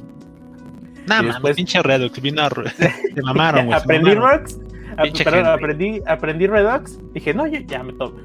Nada 1.06 1.22
más, 1.22 1.40
pinche 1.54 1.82
Redux, 1.82 2.22
vino 2.22 2.42
a... 2.42 2.48
Te 2.48 3.22
mamaron, 3.22 3.66
güey. 3.66 3.78
Aprendí 3.82 4.14
Redux, 4.14 4.60
perdón, 5.22 5.46
aprendí, 5.46 6.00
aprendí 6.06 6.46
Redux, 6.46 6.98
dije, 7.12 7.34
no, 7.34 7.46
ya, 7.46 7.82
me 7.82 7.92
toco. 7.92 8.16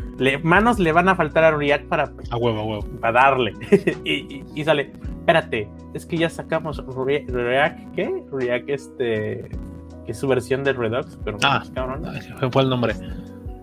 manos 0.43 0.79
le 0.79 0.93
van 0.93 1.09
a 1.09 1.15
faltar 1.15 1.43
a 1.43 1.51
React 1.51 1.85
para... 1.89 2.13
A 2.31 2.37
huevo, 2.37 2.59
a 2.59 2.63
huevo. 2.63 2.87
Para 3.01 3.23
darle. 3.23 3.53
y, 4.05 4.45
y, 4.55 4.63
sale, 4.63 4.93
espérate, 5.19 5.67
es 5.93 6.05
que 6.05 6.17
ya 6.17 6.29
sacamos 6.29 6.81
React, 6.95 7.93
¿qué? 7.93 8.23
React, 8.31 8.69
este 8.69 9.49
es 10.11 10.17
su 10.17 10.27
versión 10.27 10.63
de 10.63 10.73
Redux, 10.73 11.17
pero 11.23 11.37
ah, 11.43 11.63
cabrón. 11.73 12.05
fue 12.51 12.63
el 12.63 12.69
nombre. 12.69 12.93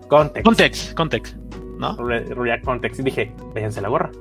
Context. 0.07 0.45
Context, 0.45 0.93
Context, 0.93 1.35
¿no? 1.79 1.95
React 1.97 2.63
Context. 2.63 2.99
Y 2.99 3.03
dije, 3.03 3.33
véanse 3.53 3.81
la 3.81 3.89
gorra. 3.89 4.11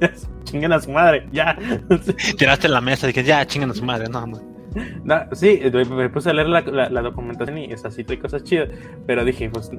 chinguen 0.44 0.72
a 0.72 0.80
su 0.80 0.90
madre, 0.90 1.26
ya. 1.32 1.56
Tiraste 2.38 2.66
en 2.66 2.72
la 2.72 2.80
mesa 2.80 3.06
dije, 3.06 3.24
ya, 3.24 3.46
chinguen 3.46 3.70
a 3.70 3.74
su 3.74 3.84
madre, 3.84 4.08
no, 4.08 4.26
no. 4.26 4.40
sí, 5.32 5.60
me 5.90 6.08
puse 6.08 6.30
a 6.30 6.32
leer 6.32 6.48
la, 6.48 7.02
documentación 7.02 7.58
y 7.58 7.72
es 7.72 7.84
así, 7.84 8.04
hay 8.08 8.16
cosas 8.16 8.44
chidas. 8.44 8.68
Pero 9.06 9.24
dije, 9.24 9.50
pues, 9.50 9.70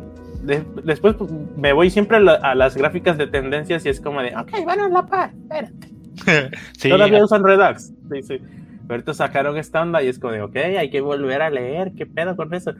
después 0.84 1.16
pues, 1.16 1.32
me 1.56 1.74
voy 1.74 1.90
siempre 1.90 2.18
a, 2.18 2.56
las 2.56 2.76
gráficas 2.76 3.18
de 3.18 3.28
tendencias 3.28 3.86
y 3.86 3.90
es 3.90 4.00
como 4.00 4.22
de, 4.22 4.36
ok, 4.36 4.64
bueno, 4.64 4.90
la 4.90 5.06
paz, 5.06 5.32
espérate. 5.34 5.94
sí, 6.78 6.90
Todavía 6.90 7.24
usan 7.24 7.44
Redux. 7.44 7.92
Sí, 8.12 8.22
sí. 8.22 8.42
Pero 8.88 8.96
ahorita 8.96 9.14
sacaron 9.14 9.58
esta 9.58 9.82
onda 9.82 10.04
y 10.04 10.08
es 10.08 10.20
como 10.20 10.34
de, 10.34 10.42
ok, 10.42 10.56
hay 10.56 10.90
que 10.90 11.02
volver 11.02 11.42
a 11.42 11.50
leer, 11.50 11.94
¿qué 11.96 12.06
pedo 12.06 12.36
con 12.36 12.54
eso? 12.54 12.74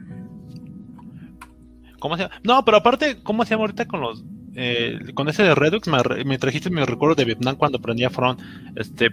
¿Cómo 1.98 2.16
se 2.16 2.24
llama? 2.24 2.34
No, 2.42 2.64
pero 2.64 2.76
aparte, 2.78 3.22
¿cómo 3.22 3.44
se 3.44 3.50
llama 3.50 3.62
ahorita 3.62 3.86
con 3.86 4.00
los 4.00 4.24
eh, 4.56 5.00
con 5.14 5.28
ese 5.28 5.42
de 5.42 5.54
Redux 5.54 5.88
me, 5.88 6.38
trajiste 6.38 6.70
mi 6.70 6.84
recuerdo 6.84 7.16
de 7.16 7.24
Vietnam 7.24 7.56
cuando 7.56 7.78
aprendía 7.78 8.08
Front, 8.08 8.40
este, 8.76 9.10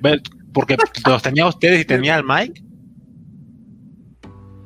porque 0.54 0.78
los 1.08 1.22
tenía 1.22 1.48
ustedes 1.48 1.82
y 1.82 1.86
tenía 1.86 2.16
el 2.18 2.24
Mike. 2.24 2.64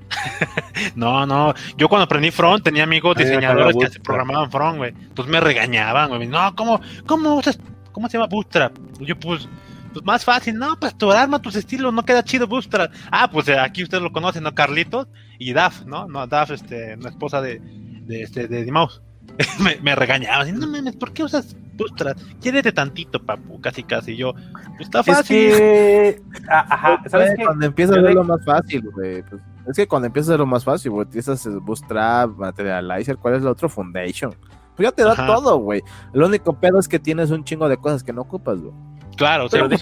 no, 0.96 1.26
no, 1.26 1.54
yo 1.78 1.88
cuando 1.88 2.04
aprendí 2.06 2.32
Front 2.32 2.64
tenía 2.64 2.84
amigos 2.84 3.16
diseñadores 3.16 3.76
que 3.80 3.90
se 3.90 4.00
programaban 4.00 4.52
Front, 4.52 4.78
güey. 4.78 4.90
Entonces 4.90 5.32
me 5.32 5.40
regañaban, 5.40 6.10
güey. 6.10 6.28
No, 6.28 6.56
¿cómo, 6.56 6.82
cómo 7.06 7.36
usas, 7.36 7.58
cómo 7.92 8.10
se 8.10 8.18
llama 8.18 8.28
Bootstrap? 8.28 8.78
Yo 9.00 9.18
pues, 9.18 9.48
pues 9.96 10.06
más 10.06 10.26
fácil, 10.26 10.58
no, 10.58 10.78
pues 10.78 10.98
tu 10.98 11.10
arma, 11.10 11.42
tus 11.42 11.56
estilos, 11.56 11.94
no 11.94 12.04
queda 12.04 12.22
chido 12.22 12.48
Bootstrap. 12.48 12.92
Ah, 13.10 13.30
pues 13.32 13.48
eh, 13.48 13.58
aquí 13.58 13.82
ustedes 13.82 14.04
lo 14.04 14.12
conocen, 14.12 14.44
¿no? 14.44 14.54
Carlitos 14.54 15.08
y 15.40 15.54
Daf, 15.54 15.86
¿no? 15.86 16.06
No, 16.10 16.28
Daf, 16.28 16.52
este, 16.52 16.96
una 16.96 17.10
esposa 17.10 17.42
de, 17.42 17.62
de, 17.62 18.24
este, 18.24 18.50
de 18.50 18.66
Dimaus. 18.66 19.02
me, 19.64 19.78
me 19.82 19.96
regañaban, 19.96 20.60
no 20.60 20.68
mames, 20.68 20.98
¿por 20.98 21.14
qué 21.14 21.24
usas 21.24 21.56
Bootstrap? 21.78 22.18
Quiérete 22.42 22.74
tantito, 22.74 23.24
papu, 23.24 23.62
casi 23.62 23.84
casi. 23.84 24.18
yo, 24.18 24.34
pues 24.34 24.82
está 24.82 25.02
fácil. 25.02 25.38
Es 25.52 25.58
que... 25.60 26.22
Ajá, 26.50 27.02
¿sabes 27.08 27.34
qué? 27.38 27.46
Cuando 27.46 27.66
empiezas 27.66 27.98
a 27.98 28.02
ver 28.02 28.16
lo 28.16 28.26
más 28.26 28.44
fácil, 28.44 28.90
güey, 28.92 29.24
pues, 29.24 29.42
es 29.68 29.78
que 29.78 29.88
cuando 29.88 30.08
empiezas 30.08 30.28
a 30.28 30.34
ver 30.34 30.40
lo 30.42 30.46
más 30.46 30.66
fácil, 30.66 30.92
güey, 30.92 31.08
utilizas 31.08 31.48
Bootstrap, 31.62 32.32
Materializer, 32.32 33.16
¿cuál 33.16 33.36
es 33.36 33.42
el 33.42 33.48
otro? 33.48 33.70
Foundation. 33.70 34.36
Pues 34.76 34.90
ya 34.90 34.92
te 34.92 35.04
da 35.04 35.16
todo, 35.16 35.58
güey. 35.60 35.82
El 36.14 36.22
único 36.22 36.60
pedo 36.60 36.80
es 36.80 36.90
que 36.90 37.00
tienes 37.00 37.32
un 37.32 37.46
chingo 37.46 37.70
de 37.70 37.78
cosas 37.78 38.04
que 38.04 38.12
no 38.12 38.24
ocupas, 38.24 38.60
güey. 38.60 38.74
Claro, 39.16 39.48
pero 39.50 39.70
no, 39.70 39.78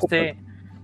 sé, 0.00 0.36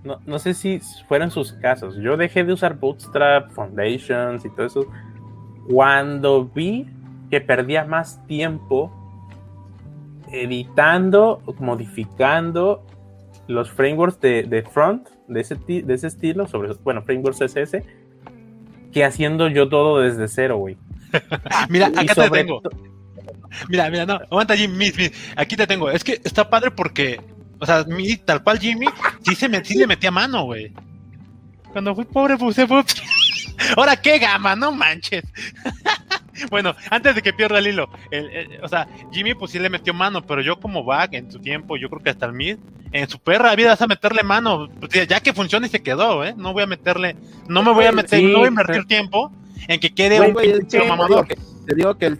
no, 0.03 0.39
sé 0.39 0.53
si 0.53 0.79
fueron 1.07 1.31
sus 1.31 1.53
casos. 1.53 1.95
Yo 1.97 2.17
dejé 2.17 2.43
de 2.43 2.53
usar 2.53 2.75
Bootstrap, 2.75 3.51
Foundations 3.51 4.45
y 4.45 4.49
todo 4.49 4.65
eso 4.65 4.87
cuando 5.69 6.45
vi 6.45 6.87
que 7.29 7.41
perdía 7.41 7.85
más 7.85 8.25
tiempo 8.27 8.91
editando, 10.31 11.41
modificando 11.59 12.85
los 13.47 13.69
frameworks 13.69 14.19
de, 14.21 14.65
front 14.71 15.09
de 15.27 15.41
ese, 15.41 15.55
de 15.55 15.93
ese 15.93 16.07
estilo, 16.07 16.47
sobre 16.47 16.73
bueno, 16.83 17.01
frameworks 17.03 17.39
CSS, 17.39 17.83
que 18.91 19.05
haciendo 19.05 19.47
yo 19.47 19.69
todo 19.69 19.99
desde 19.99 20.27
cero, 20.27 20.57
güey. 20.57 20.77
mira, 21.69 21.87
acá 21.87 22.15
te 22.15 22.29
tengo. 22.29 22.61
Mira, 23.69 23.89
mira, 23.89 24.05
no, 24.05 24.13
aguanta 24.13 24.55
Jimmy, 24.55 24.91
aquí 25.35 25.55
te 25.55 25.67
tengo. 25.67 25.89
Es 25.89 26.03
que 26.03 26.21
está 26.23 26.49
padre 26.49 26.71
porque 26.71 27.19
o 27.61 27.65
sea, 27.65 27.83
mi, 27.83 28.17
tal 28.17 28.43
cual 28.43 28.59
Jimmy, 28.59 28.87
sí, 29.23 29.35
se 29.35 29.47
me, 29.47 29.63
sí 29.63 29.77
le 29.77 29.85
metía 29.85 30.09
mano, 30.09 30.45
güey. 30.45 30.73
Cuando 31.71 31.93
fui 31.93 32.05
pobre, 32.05 32.35
puse 32.35 32.67
fue... 32.67 32.83
Ahora 33.77 33.95
qué 33.95 34.17
gama, 34.17 34.55
no 34.55 34.71
manches. 34.71 35.23
bueno, 36.49 36.75
antes 36.89 37.13
de 37.13 37.21
que 37.21 37.33
pierda 37.33 37.59
el 37.59 37.67
hilo, 37.67 37.87
o 38.63 38.67
sea, 38.67 38.87
Jimmy 39.11 39.35
pues 39.35 39.51
sí 39.51 39.59
le 39.59 39.69
metió 39.69 39.93
mano, 39.93 40.25
pero 40.25 40.41
yo 40.41 40.59
como 40.59 40.83
back 40.83 41.13
en 41.13 41.31
su 41.31 41.39
tiempo, 41.39 41.77
yo 41.77 41.87
creo 41.87 42.01
que 42.01 42.09
hasta 42.09 42.25
el 42.25 42.33
mid, 42.33 42.57
en 42.91 43.07
su 43.07 43.19
perra 43.19 43.55
vida 43.55 43.69
vas 43.69 43.81
a 43.83 43.87
meterle 43.87 44.23
mano, 44.23 44.67
pues, 44.79 45.07
ya 45.07 45.19
que 45.19 45.31
funciona 45.31 45.67
y 45.67 45.69
se 45.69 45.83
quedó, 45.83 46.25
¿eh? 46.25 46.33
No 46.35 46.53
voy 46.53 46.63
a 46.63 46.67
meterle, 46.67 47.15
no 47.47 47.61
me 47.61 47.71
voy 47.71 47.85
a 47.85 47.91
meter, 47.91 48.23
no 48.23 48.39
voy 48.39 48.45
a 48.45 48.49
invertir 48.49 48.85
tiempo 48.85 49.31
en 49.67 49.79
que 49.79 49.93
quede 49.93 50.19
un 50.19 50.87
mamador. 50.87 51.27
Te 51.67 51.75
digo 51.75 51.95
que 51.95 52.07
el 52.07 52.19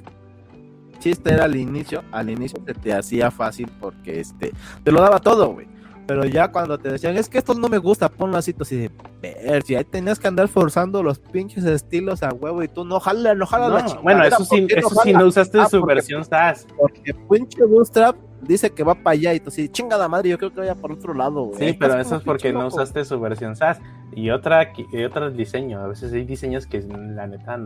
chiste 1.02 1.34
era 1.34 1.44
al 1.44 1.56
inicio, 1.56 2.04
al 2.12 2.30
inicio 2.30 2.62
se 2.66 2.74
te 2.74 2.94
hacía 2.94 3.30
fácil 3.32 3.70
porque 3.80 4.22
este, 4.22 4.54
te 4.84 4.92
lo 4.92 5.02
daba 5.02 5.20
todo, 5.20 5.50
güey. 5.50 5.68
Pero 6.08 6.26
ya 6.26 6.52
cuando 6.52 6.78
te 6.78 6.92
decían, 6.92 7.16
es 7.16 7.30
que 7.30 7.38
esto 7.38 7.54
no 7.54 7.70
me 7.70 7.78
gusta, 7.78 8.10
ponlo 8.10 8.38
así, 8.38 8.54
tú 8.54 8.64
así 8.64 8.76
de, 8.76 8.92
ver, 9.22 9.64
si 9.64 9.76
ahí 9.76 9.84
tenías 9.84 10.20
que 10.20 10.28
andar 10.28 10.48
forzando 10.48 11.04
los 11.04 11.20
pinches 11.20 11.64
estilos 11.64 12.24
a 12.24 12.34
huevo 12.34 12.64
y 12.64 12.68
tú 12.68 12.84
no 12.84 13.00
jala, 13.00 13.34
no 13.34 13.46
jala 13.46 13.70
la 13.70 13.86
chingada. 13.86 14.02
Bueno, 14.02 14.24
eso 14.24 14.44
sí, 14.44 14.68
eso 14.70 14.90
sí 15.04 15.14
no 15.14 15.26
usaste 15.26 15.60
ah, 15.60 15.70
su 15.70 15.82
versión 15.86 16.26
SAS. 16.26 16.68
Porque 16.78 17.14
pinche 17.30 17.64
Bootstrap 17.64 18.16
dice 18.42 18.72
que 18.72 18.84
va 18.84 18.96
para 18.96 19.14
allá 19.14 19.34
y 19.34 19.40
tú 19.40 19.52
sí, 19.52 19.70
chingada 19.70 20.08
madre, 20.08 20.30
yo 20.30 20.38
creo 20.38 20.52
que 20.52 20.62
vaya 20.62 20.76
por 20.76 20.92
otro 20.92 21.14
lado, 21.14 21.44
güey. 21.44 21.60
Sí, 21.60 21.78
pero 21.80 22.00
eso 22.00 22.18
es 22.18 22.24
porque 22.24 22.52
no 22.52 22.68
usaste 22.68 23.06
su 23.06 23.20
versión 23.20 23.56
SAS. 23.56 23.80
Y 24.14 24.32
otra, 24.32 24.74
y 24.92 25.04
otro 25.04 25.32
diseño, 25.32 25.80
a 25.80 25.88
veces 25.88 26.12
hay 26.12 26.26
diseños 26.26 26.68
que 26.68 26.82
la 26.82 27.28
neta 27.28 27.58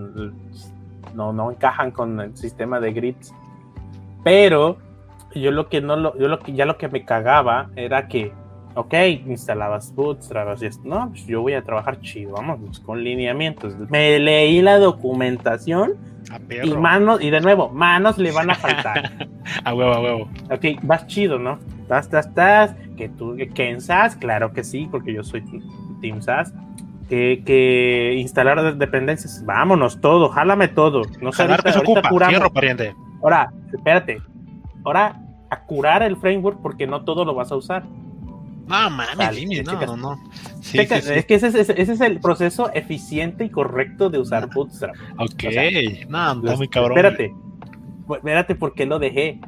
no, 1.13 1.33
no 1.33 1.51
encajan 1.51 1.91
con 1.91 2.19
el 2.19 2.35
sistema 2.35 2.79
de 2.79 2.93
grids. 2.93 3.33
Pero 4.23 4.77
yo 5.33 5.51
lo 5.51 5.69
que 5.69 5.81
no 5.81 5.95
lo, 5.95 6.17
yo 6.17 6.27
lo 6.27 6.39
que 6.39 6.53
ya 6.53 6.65
lo 6.65 6.77
que 6.77 6.87
me 6.87 7.05
cagaba 7.05 7.69
era 7.75 8.07
que, 8.07 8.31
ok, 8.75 8.93
instalabas 9.27 9.93
Bootstrap, 9.93 10.61
y 10.61 10.65
esto, 10.65 10.81
no, 10.85 11.09
pues 11.09 11.25
yo 11.25 11.41
voy 11.41 11.53
a 11.53 11.63
trabajar 11.63 11.99
chido, 12.01 12.33
vamos 12.33 12.79
con 12.79 13.03
lineamientos. 13.03 13.75
Me 13.89 14.19
leí 14.19 14.61
la 14.61 14.79
documentación 14.79 15.97
y 16.63 16.71
manos, 16.71 17.21
y 17.21 17.29
de 17.29 17.41
nuevo, 17.41 17.69
manos 17.69 18.17
le 18.17 18.31
van 18.31 18.49
a 18.49 18.55
faltar. 18.55 19.27
a 19.63 19.73
huevo, 19.73 19.93
a 19.93 20.01
huevo. 20.01 20.29
Ok, 20.49 20.81
vas 20.83 21.05
chido, 21.07 21.37
¿no? 21.37 21.59
tas, 21.87 22.09
tas, 22.09 22.33
tas, 22.33 22.75
que 22.97 23.09
tú, 23.09 23.35
que 23.35 23.69
en 23.69 23.81
SAS, 23.81 24.15
claro 24.15 24.53
que 24.53 24.63
sí, 24.63 24.87
porque 24.89 25.13
yo 25.13 25.23
soy 25.23 25.43
Team 26.01 26.21
SAS, 26.21 26.53
que, 27.09 27.43
que 27.45 28.15
instalar 28.17 28.77
dependencias, 28.77 29.43
vámonos 29.45 30.01
todo, 30.01 30.29
jálame 30.29 30.67
todo. 30.67 31.03
No 31.21 31.31
sé, 31.31 31.43
ahorita, 31.43 31.71
que 31.71 31.79
ocupa, 31.79 32.09
curamos. 32.09 32.49
pariente. 32.51 32.95
Ahora, 33.21 33.51
espérate, 33.73 34.21
ahora 34.83 35.21
a 35.49 35.59
curar 35.61 36.03
el 36.03 36.17
framework 36.17 36.61
porque 36.61 36.87
no 36.87 37.03
todo 37.03 37.25
lo 37.25 37.33
vas 37.35 37.51
a 37.51 37.55
usar. 37.55 37.83
No 38.67 38.89
mames, 38.89 39.65
no, 39.65 39.85
no, 39.85 39.97
no. 39.97 40.19
Es 40.73 41.25
que 41.25 41.35
ese, 41.35 41.59
ese, 41.59 41.81
es 41.81 42.01
el 42.01 42.19
proceso 42.19 42.71
eficiente 42.73 43.45
y 43.45 43.49
correcto 43.49 44.09
de 44.09 44.17
usar 44.17 44.49
Bootstrap. 44.51 44.95
Ok, 45.17 45.43
no, 46.09 46.35
no, 46.35 46.57
muy 46.57 46.67
cabrón. 46.67 46.97
Espérate, 46.97 47.33
espérate, 48.09 48.55
¿por 48.55 48.73
qué 48.73 48.87
lo 48.87 48.97
dejé? 48.97 49.39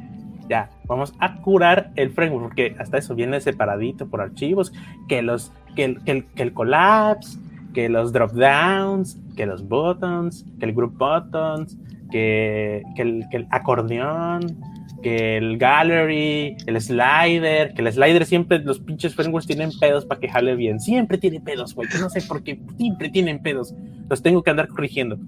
Ya, 0.48 0.70
vamos 0.86 1.14
a 1.20 1.38
curar 1.38 1.92
el 1.96 2.12
framework, 2.12 2.44
porque 2.44 2.76
hasta 2.80 3.00
eso 3.00 3.16
viene 3.16 3.42
separadito 3.42 4.08
por 4.08 4.22
archivos, 4.22 4.72
que 5.08 5.24
los, 5.24 5.52
que 5.76 5.84
el, 5.86 6.04
que 6.04 6.12
el, 6.12 6.26
que 6.26 6.44
el 6.44 6.54
collapse, 6.54 7.40
que 7.78 7.90
los 7.90 8.12
drop 8.12 8.32
downs, 8.32 9.20
que 9.36 9.46
los 9.46 9.62
buttons, 9.70 10.44
que 10.60 10.66
el 10.66 10.74
group 10.74 10.98
buttons, 10.98 11.78
que, 12.10 12.82
que, 12.96 13.02
el, 13.04 13.24
que 13.30 13.38
el 13.38 13.48
acordeón, 13.52 14.58
que 15.04 15.38
el 15.38 15.60
gallery, 15.60 16.58
el 16.66 16.82
slider, 16.82 17.76
que 17.76 17.84
el 17.84 17.94
slider 17.94 18.26
siempre, 18.26 18.58
los 18.58 18.80
pinches 18.80 19.14
frameworks 19.14 19.46
tienen 19.46 19.70
pedos 19.80 20.06
para 20.08 20.20
que 20.20 20.28
jale 20.28 20.56
bien. 20.56 20.80
Siempre 20.80 21.20
tiene 21.20 21.40
pedos, 21.40 21.76
güey. 21.76 21.88
no 22.02 22.10
sé 22.10 22.24
por 22.24 22.42
qué, 22.42 22.60
siempre 22.78 23.10
tienen 23.10 23.44
pedos. 23.44 23.76
Los 24.10 24.24
tengo 24.24 24.42
que 24.42 24.50
andar 24.50 24.70
corrigiendo. 24.70 25.20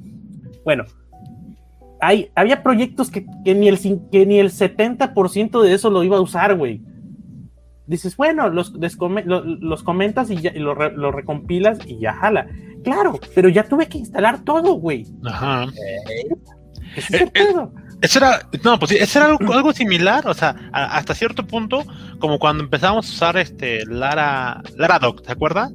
Bueno, 0.66 0.86
hay, 2.02 2.32
había 2.34 2.64
proyectos 2.64 3.12
que, 3.12 3.28
ni 3.46 3.68
el, 3.68 3.78
que 4.12 4.26
ni 4.26 4.40
el 4.40 4.50
70% 4.50 5.62
de 5.62 5.72
eso 5.72 5.92
lo 5.92 6.04
iba 6.04 6.18
a 6.18 6.22
usar, 6.22 6.58
güey. 6.58 6.82
Dices, 7.90 8.16
bueno, 8.16 8.50
los, 8.50 8.72
los 8.74 9.84
comentas 9.84 10.30
y, 10.30 10.38
ya, 10.38 10.54
lo, 10.54 11.12
recompilas 11.12 11.80
y 11.88 11.98
ya 11.98 12.14
jala. 12.14 12.46
Claro, 12.84 13.20
pero 13.34 13.50
ya 13.50 13.64
tuve 13.64 13.88
que 13.88 13.98
instalar 13.98 14.44
todo, 14.44 14.74
güey. 14.74 15.08
Ajá. 15.26 15.64
Eh, 15.64 16.30
es 16.96 17.10
el 17.10 17.32
pedo? 17.32 17.74
Eso 18.00 18.20
era, 18.20 18.48
no, 18.64 18.78
pues 18.78 18.92
eso 18.92 19.18
era 19.18 19.30
algo, 19.30 19.54
algo 19.54 19.74
similar, 19.74 20.28
o 20.28 20.36
sea, 20.36 20.56
hasta 20.72 21.16
cierto 21.16 21.48
punto, 21.48 21.84
como 22.20 22.38
cuando 22.38 22.64
empezamos 22.64 23.08
a 23.08 23.12
usar 23.12 23.38
este 23.38 23.84
Lara, 23.88 24.62
Laradoc, 24.78 25.24
¿te 25.24 25.32
acuerdas? 25.32 25.74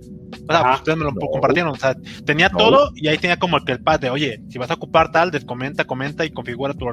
O 0.49 0.53
sea, 0.53 0.63
pues 0.63 0.77
ustedes 0.77 0.99
me 0.99 1.05
lo 1.05 1.15
compartieron. 1.15 1.73
O 1.73 1.77
sea, 1.77 1.97
tenía 2.25 2.51
todo 2.51 2.91
y 2.95 3.09
ahí 3.09 3.19
tenía 3.19 3.39
como 3.39 3.63
que 3.65 3.73
el 3.73 3.81
pad 3.81 4.01
de, 4.01 4.11
oye, 4.11 4.43
si 4.49 4.59
vas 4.59 4.71
a 4.71 4.75
ocupar 4.75 5.11
tal, 5.11 5.31
descomenta, 5.31 5.85
comenta 5.85 6.25
y 6.25 6.31
configura 6.31 6.75
tu, 6.75 6.87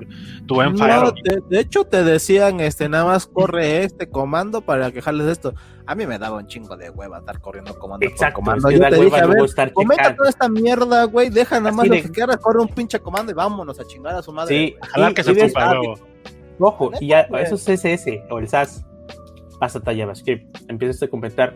tu 0.45 0.61
no, 0.61 1.11
de, 1.49 1.59
hecho, 1.59 1.83
te 1.85 2.03
decían, 2.03 2.59
este, 2.59 2.87
nada 2.87 3.05
más 3.05 3.27
corre 3.27 3.83
este 3.83 4.09
comando 4.09 4.61
para 4.61 4.91
que 4.91 5.01
jales 5.01 5.27
esto. 5.27 5.53
A 5.85 5.95
mí 5.95 6.05
me 6.05 6.17
daba 6.17 6.37
un 6.37 6.47
chingo 6.47 6.77
de 6.77 6.89
hueva 6.89 7.19
estar 7.19 7.41
corriendo 7.41 7.77
comando 7.77 8.05
Exacto, 8.05 8.35
por 8.41 8.45
comando. 8.45 8.71
Yo 8.71 8.79
te 8.79 9.03
dije, 9.03 9.19
a 9.19 9.25
ver, 9.25 9.73
comenta 9.73 10.15
toda 10.15 10.29
esta 10.29 10.47
mierda, 10.47 11.03
güey, 11.05 11.29
deja 11.29 11.59
nada 11.59 11.71
más 11.71 11.87
lo 11.87 11.95
que 11.95 12.09
quieras, 12.09 12.37
corre 12.37 12.61
un 12.61 12.69
pinche 12.69 12.99
comando 12.99 13.31
y 13.31 13.35
vámonos 13.35 13.79
a 13.79 13.85
chingar 13.85 14.15
a 14.15 14.21
su 14.21 14.31
madre. 14.31 14.55
Sí, 14.55 14.75
a 14.95 15.13
que 15.13 15.23
se 15.23 15.31
ocupa 15.31 15.73
luego. 15.73 15.95
Ojo, 16.59 16.91
y 16.99 17.07
ya, 17.07 17.21
eso 17.21 17.55
es 17.55 17.65
CSS 17.65 18.07
o 18.29 18.39
el 18.39 18.47
SAS. 18.47 18.85
Pasa 19.59 19.79
a 19.83 19.95
JavaScript. 19.95 20.57
Empiezas 20.69 21.03
a 21.03 21.07
comentar 21.07 21.55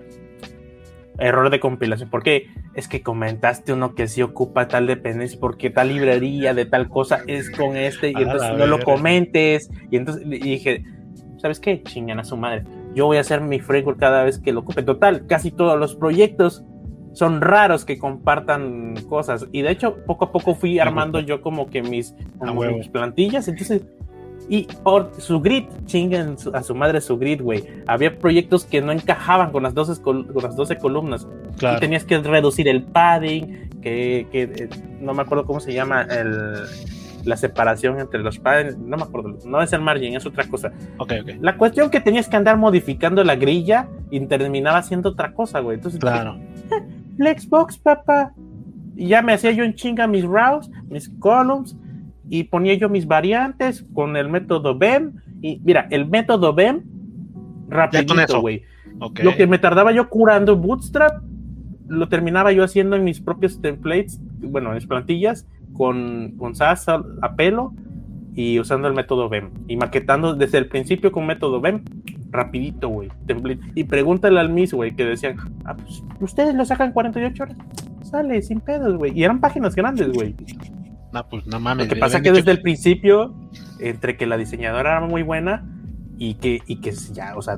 error 1.20 1.50
de 1.50 1.60
compilación. 1.60 2.10
Porque 2.10 2.48
es 2.74 2.88
que 2.88 3.02
comentaste 3.02 3.74
uno 3.74 3.96
que 3.96 4.08
sí 4.08 4.22
ocupa 4.22 4.68
tal 4.68 4.88
dependencia, 4.88 5.40
porque 5.40 5.70
tal 5.70 5.90
librería 5.90 6.54
de 6.54 6.66
tal 6.66 6.90
cosa 6.90 7.20
es 7.28 7.50
con 7.50 7.78
este, 7.78 8.10
y 8.10 8.16
entonces 8.16 8.58
no 8.58 8.68
lo 8.68 8.80
comentes. 8.80 9.70
Y 9.92 9.98
entonces 9.98 10.28
dije, 10.28 10.84
¿sabes 11.38 11.60
qué? 11.60 11.82
Chingan 11.84 12.20
a 12.20 12.24
su 12.24 12.38
madre. 12.38 12.64
Yo 12.94 13.06
voy 13.06 13.18
a 13.18 13.22
hacer 13.22 13.42
mi 13.42 13.60
framework 13.60 14.00
cada 14.00 14.24
vez 14.24 14.40
que 14.40 14.54
lo 14.54 14.62
ocupe. 14.62 14.84
Total, 14.84 15.26
casi 15.28 15.52
todos 15.52 15.78
los 15.80 15.96
proyectos 15.96 16.64
son 17.16 17.42
raros 17.42 17.86
que 17.86 17.98
compartan 17.98 18.96
cosas. 19.10 19.48
Y 19.52 19.62
de 19.62 19.72
hecho, 19.72 20.04
poco 20.06 20.26
a 20.26 20.32
poco 20.32 20.54
fui 20.54 20.80
armando 20.80 21.20
yo 21.20 21.42
como 21.42 21.70
que 21.70 21.82
mis, 21.82 22.14
mis 22.76 22.90
plantillas. 22.90 23.48
Entonces, 23.48 23.84
y 24.48 24.68
por 24.84 25.12
su 25.18 25.42
grid, 25.42 25.66
chingan 25.86 26.36
a 26.54 26.62
su 26.62 26.76
madre 26.76 27.02
su 27.02 27.18
grid, 27.18 27.42
güey. 27.42 27.64
Había 27.88 28.18
proyectos 28.18 28.66
que 28.66 28.82
no 28.82 28.92
encajaban 28.92 29.52
con 29.52 29.64
las 29.64 29.74
12, 29.74 30.02
con 30.02 30.28
las 30.42 30.56
12 30.56 30.78
columnas. 30.78 31.28
Y 31.60 31.80
tenías 31.80 32.04
que 32.04 32.18
reducir 32.20 32.68
el 32.68 32.84
padding, 32.84 33.70
que, 33.82 34.28
que 34.32 34.44
eh, 34.44 34.70
no 35.00 35.14
me 35.14 35.24
acuerdo 35.24 35.46
cómo 35.46 35.60
se 35.60 35.74
llama 35.74 36.04
el, 36.04 36.64
la 37.24 37.38
separación 37.38 38.00
entre 38.00 38.22
los 38.22 38.38
paddings. 38.38 38.78
No 38.78 38.98
me 38.98 39.04
acuerdo. 39.04 39.38
No 39.46 39.62
es 39.62 39.74
el 39.74 39.82
margin, 39.82 40.16
es 40.16 40.26
otra 40.26 40.48
cosa. 40.48 40.72
Okay, 40.98 41.22
okay. 41.22 41.40
La 41.42 41.58
cuestión 41.58 41.90
que 41.90 42.00
tenías 42.00 42.30
que 42.30 42.36
andar 42.36 42.58
modificando 42.58 43.24
la 43.24 43.36
grilla 43.36 43.88
y 44.12 44.20
terminaba 44.28 44.84
siendo 44.84 45.10
otra 45.10 45.34
cosa, 45.34 45.60
güey. 45.60 45.78
Entonces, 45.78 46.00
claro. 46.00 46.38
Flexbox, 47.18 47.80
papá. 47.80 48.34
Y 48.96 49.08
ya 49.08 49.22
me 49.22 49.34
hacía 49.34 49.52
yo 49.52 49.64
en 49.64 49.74
chinga 49.74 50.08
mis 50.08 50.24
rows, 50.24 50.70
mis 50.88 51.10
columns 51.20 51.76
y 52.30 52.44
ponía 52.46 52.74
yo 52.76 52.90
mis 52.90 53.08
variantes 53.08 53.86
con 53.94 54.18
el 54.18 54.30
método 54.30 54.78
BEM. 54.78 55.14
Y 55.42 55.62
mira, 55.64 55.88
el 55.92 56.08
método 56.08 56.54
BEM, 56.54 56.84
rapidito, 57.70 58.42
güey. 58.42 58.64
Lo 59.22 59.36
que 59.36 59.48
me 59.48 59.60
tardaba 59.60 59.92
yo 59.92 60.10
curando 60.10 60.56
Bootstrap, 60.56 61.22
lo 61.88 62.08
terminaba 62.08 62.52
yo 62.52 62.64
haciendo 62.64 62.96
en 62.96 63.04
mis 63.04 63.20
propios 63.20 63.62
templates, 63.62 64.20
bueno, 64.40 64.70
en 64.70 64.76
mis 64.76 64.88
plantillas, 64.88 65.46
con, 65.74 66.34
con 66.38 66.56
SAS 66.56 66.88
a, 66.88 67.36
pelo 67.36 67.74
y 68.34 68.60
usando 68.60 68.88
el 68.88 68.94
método 68.94 69.30
BEM. 69.30 69.52
Y 69.68 69.78
maquetando 69.78 70.34
desde 70.34 70.58
el 70.58 70.68
principio 70.68 71.12
con 71.12 71.28
método 71.28 71.62
BEM, 71.62 71.84
rapidito, 72.32 72.90
güey. 72.90 73.10
Y 73.76 73.84
pregúntale 73.84 74.40
al 74.40 74.50
Miss, 74.50 74.74
güey, 74.74 74.96
que 74.96 75.06
decían, 75.06 75.38
ah, 75.66 75.76
pues, 75.76 76.04
ustedes 76.20 76.56
lo 76.56 76.66
sacan 76.66 76.92
48 76.92 77.44
horas. 77.44 77.58
Sale, 78.02 78.42
sin 78.42 78.62
pedos, 78.62 78.96
güey. 78.98 79.18
Y 79.18 79.24
eran 79.24 79.40
páginas 79.40 79.76
grandes, 79.76 80.12
güey. 80.12 80.36
No, 81.16 81.30
pues 81.30 81.48
no 81.48 81.62
mames. 81.62 81.88
Lo 81.88 81.94
que 81.94 81.98
pasa 81.98 82.22
que 82.22 82.34
desde 82.34 82.52
el 82.52 82.62
principio, 82.62 83.34
entre 83.80 84.18
que 84.18 84.26
la 84.26 84.36
diseñadora 84.36 84.98
era 84.98 85.08
muy 85.08 85.24
buena 85.24 85.66
y 86.18 86.34
que, 86.34 86.62
y 86.68 86.82
que 86.82 86.92
ya, 86.92 87.38
o 87.38 87.42
sea, 87.42 87.58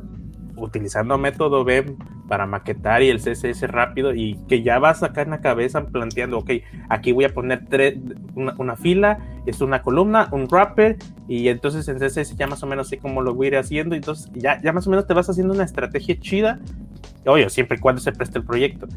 utilizando 0.55 1.18
método 1.18 1.64
BEM 1.64 1.97
para 2.28 2.45
maquetar 2.45 3.01
y 3.01 3.10
el 3.10 3.18
CSS 3.18 3.64
rápido 3.64 4.14
y 4.14 4.36
que 4.47 4.62
ya 4.62 4.78
vas 4.78 5.01
acá 5.01 5.24
en 5.24 5.32
la 5.32 5.41
cabeza 5.41 5.88
planteando, 5.88 6.38
ok, 6.38 6.51
aquí 6.89 7.12
voy 7.14 7.26
a 7.26 7.34
poner 7.34 7.66
tres, 7.68 7.97
una, 8.36 8.76
fila, 8.76 9.18
es 9.47 9.60
una 9.60 9.82
columna, 9.82 10.30
un 10.32 10.45
wrapper 10.45 10.97
y 11.28 11.47
entonces 11.47 11.88
en 11.88 11.97
CSS 11.97 12.38
ya 12.38 12.45
más 12.45 12.62
o 12.62 12.68
menos 12.68 12.89
sé 12.89 12.99
cómo 12.99 13.24
lo 13.24 13.34
voy 13.34 13.47
a 13.47 13.49
ir 13.49 13.58
haciendo, 13.58 13.95
entonces 13.95 14.30
ya, 14.36 14.62
ya 14.62 14.72
más 14.72 14.86
o 14.86 14.91
menos 14.91 15.08
te 15.08 15.16
vas 15.16 15.28
haciendo 15.32 15.55
una 15.55 15.64
estrategia 15.64 16.20
chida, 16.20 16.60
obvio, 17.26 17.49
siempre 17.49 17.78
y 17.78 17.82
cuando 17.82 18.01
se 18.01 18.12
preste 18.12 18.38
el 18.38 18.45
proyecto 18.45 18.88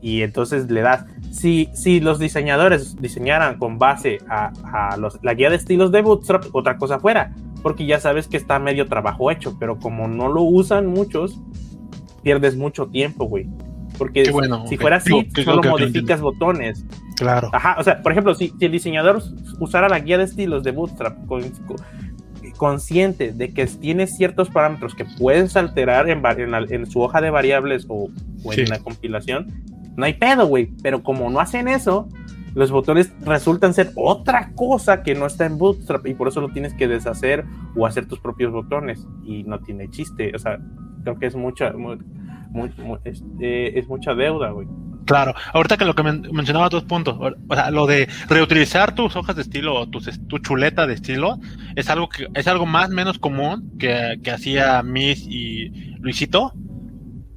y 0.00 0.22
entonces 0.22 0.70
le 0.70 0.82
das. 0.82 1.04
Si, 1.30 1.68
si 1.74 2.00
los 2.00 2.18
diseñadores 2.18 2.96
diseñaran 2.96 3.58
con 3.58 3.78
base 3.78 4.18
a, 4.28 4.96
los, 4.98 5.18
la 5.22 5.34
guía 5.34 5.50
de 5.50 5.56
estilos 5.56 5.92
de 5.92 6.02
Bootstrap, 6.02 6.44
otra 6.52 6.78
cosa 6.78 6.98
fuera, 6.98 7.34
porque 7.62 7.86
ya 7.86 8.00
sabes 8.00 8.28
que 8.28 8.36
está 8.36 8.58
medio 8.58 8.86
trabajo 8.86 9.30
hecho, 9.30 9.56
pero 9.58 9.78
como 9.78 10.08
no 10.08 10.28
lo 10.28 10.42
usan 10.42 10.86
muchos, 10.86 11.40
pierdes 12.22 12.56
mucho 12.56 12.86
tiempo, 12.86 13.24
güey. 13.24 13.48
Porque 13.96 14.24
si 14.68 14.76
fuera 14.76 14.96
así, 14.96 15.28
solo 15.44 15.62
modificas 15.62 16.20
botones. 16.20 16.84
Claro. 17.16 17.50
Ajá, 17.52 17.76
o 17.78 17.82
sea, 17.82 18.00
por 18.00 18.12
ejemplo, 18.12 18.32
si, 18.34 18.52
el 18.60 18.70
diseñador 18.70 19.20
usara 19.58 19.88
la 19.88 19.98
guía 19.98 20.18
de 20.18 20.24
estilos 20.24 20.62
de 20.62 20.70
Bootstrap 20.70 21.18
consciente 22.58 23.32
de 23.32 23.54
que 23.54 23.66
tiene 23.66 24.06
ciertos 24.06 24.50
parámetros 24.50 24.94
que 24.94 25.04
puedes 25.04 25.56
alterar 25.56 26.10
en, 26.10 26.22
en, 26.70 26.86
su 26.86 27.00
hoja 27.00 27.20
de 27.20 27.30
variables 27.30 27.86
o, 27.88 28.10
en 28.52 28.68
la 28.68 28.80
compilación, 28.80 29.46
no 29.98 30.06
hay 30.06 30.14
pedo, 30.14 30.46
güey. 30.46 30.70
Pero 30.80 31.02
como 31.02 31.28
no 31.28 31.40
hacen 31.40 31.66
eso, 31.66 32.08
los 32.54 32.70
botones 32.70 33.12
resultan 33.20 33.74
ser 33.74 33.90
otra 33.96 34.52
cosa 34.54 35.02
que 35.02 35.16
no 35.16 35.26
está 35.26 35.44
en 35.44 35.58
Bootstrap 35.58 36.06
y 36.06 36.14
por 36.14 36.28
eso 36.28 36.40
lo 36.40 36.50
tienes 36.50 36.72
que 36.72 36.86
deshacer 36.86 37.44
o 37.76 37.84
hacer 37.84 38.06
tus 38.06 38.20
propios 38.20 38.52
botones 38.52 39.04
y 39.24 39.42
no 39.42 39.58
tiene 39.58 39.90
chiste. 39.90 40.32
O 40.36 40.38
sea, 40.38 40.58
creo 41.02 41.18
que 41.18 41.26
es 41.26 41.34
mucha, 41.34 41.72
este, 43.04 43.76
es 43.76 43.88
mucha 43.88 44.14
deuda, 44.14 44.50
güey. 44.50 44.68
Claro, 45.04 45.34
ahorita 45.52 45.76
que 45.76 45.84
lo 45.84 45.94
que 45.96 46.04
mencionaba 46.04 46.68
dos 46.68 46.84
puntos, 46.84 47.18
o 47.18 47.54
sea, 47.54 47.70
lo 47.72 47.86
de 47.86 48.08
reutilizar 48.28 48.94
tus 48.94 49.16
hojas 49.16 49.34
de 49.34 49.42
estilo 49.42 49.74
o 49.74 49.88
tu, 49.88 49.98
tu 50.28 50.38
chuleta 50.38 50.86
de 50.86 50.94
estilo 50.94 51.40
es 51.74 51.90
algo 51.90 52.08
que 52.08 52.28
es 52.34 52.46
algo 52.46 52.66
más 52.66 52.90
menos 52.90 53.18
común 53.18 53.72
que, 53.80 54.20
que 54.22 54.30
hacía 54.30 54.80
Miss 54.84 55.26
y 55.26 55.70
Luisito 55.98 56.52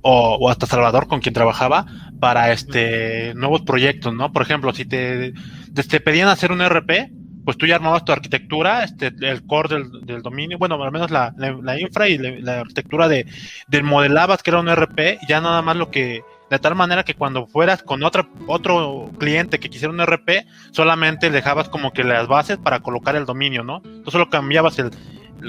o, 0.02 0.50
hasta 0.50 0.66
Salvador 0.66 1.08
con 1.08 1.20
quien 1.20 1.34
trabajaba 1.34 1.86
para 2.20 2.52
este 2.52 3.34
nuevos 3.36 3.62
proyectos, 3.62 4.14
¿no? 4.14 4.32
Por 4.32 4.42
ejemplo, 4.42 4.74
si 4.74 4.86
te, 4.86 5.34
te 5.74 6.00
pedían 6.00 6.28
hacer 6.28 6.52
un 6.52 6.62
RP, 6.62 7.12
pues 7.44 7.58
tú 7.58 7.66
ya 7.66 7.76
armabas 7.76 8.06
tu 8.06 8.12
arquitectura, 8.12 8.84
este, 8.84 9.12
el 9.22 9.46
core 9.46 9.76
del, 9.76 10.06
del 10.06 10.22
dominio, 10.22 10.58
bueno, 10.58 10.82
al 10.82 10.92
menos 10.92 11.10
la, 11.10 11.34
la, 11.38 11.80
infra 11.80 12.08
y 12.08 12.18
la, 12.18 12.62
arquitectura 12.62 13.08
de, 13.08 13.26
del 13.68 13.84
modelabas 13.84 14.44
que 14.44 14.52
era 14.52 14.60
un 14.60 14.74
RP, 14.74 15.20
ya 15.28 15.42
nada 15.42 15.62
más 15.62 15.76
lo 15.76 15.90
que, 15.90 16.22
de 16.50 16.60
tal 16.60 16.76
manera 16.76 17.04
que 17.04 17.16
cuando 17.16 17.48
fueras 17.48 17.82
con 17.82 18.04
otra, 18.04 18.28
otro 18.48 19.10
cliente 19.18 19.60
que 19.60 19.70
quisiera 19.70 19.94
un 19.94 20.06
RP, 20.06 20.46
solamente 20.72 21.30
dejabas 21.32 21.70
como 21.70 21.94
que 21.94 22.04
las 22.04 22.28
bases 22.28 22.58
para 22.58 22.82
colocar 22.82 23.16
el 23.16 23.26
dominio, 23.26 23.64
¿no? 23.64 23.82
Tú 23.82 24.12
solo 24.12 24.30
cambiabas 24.30 24.78
el, 24.78 24.92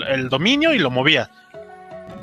el 0.08 0.28
dominio 0.30 0.72
y 0.72 0.78
lo 0.78 0.90
movías 0.90 1.30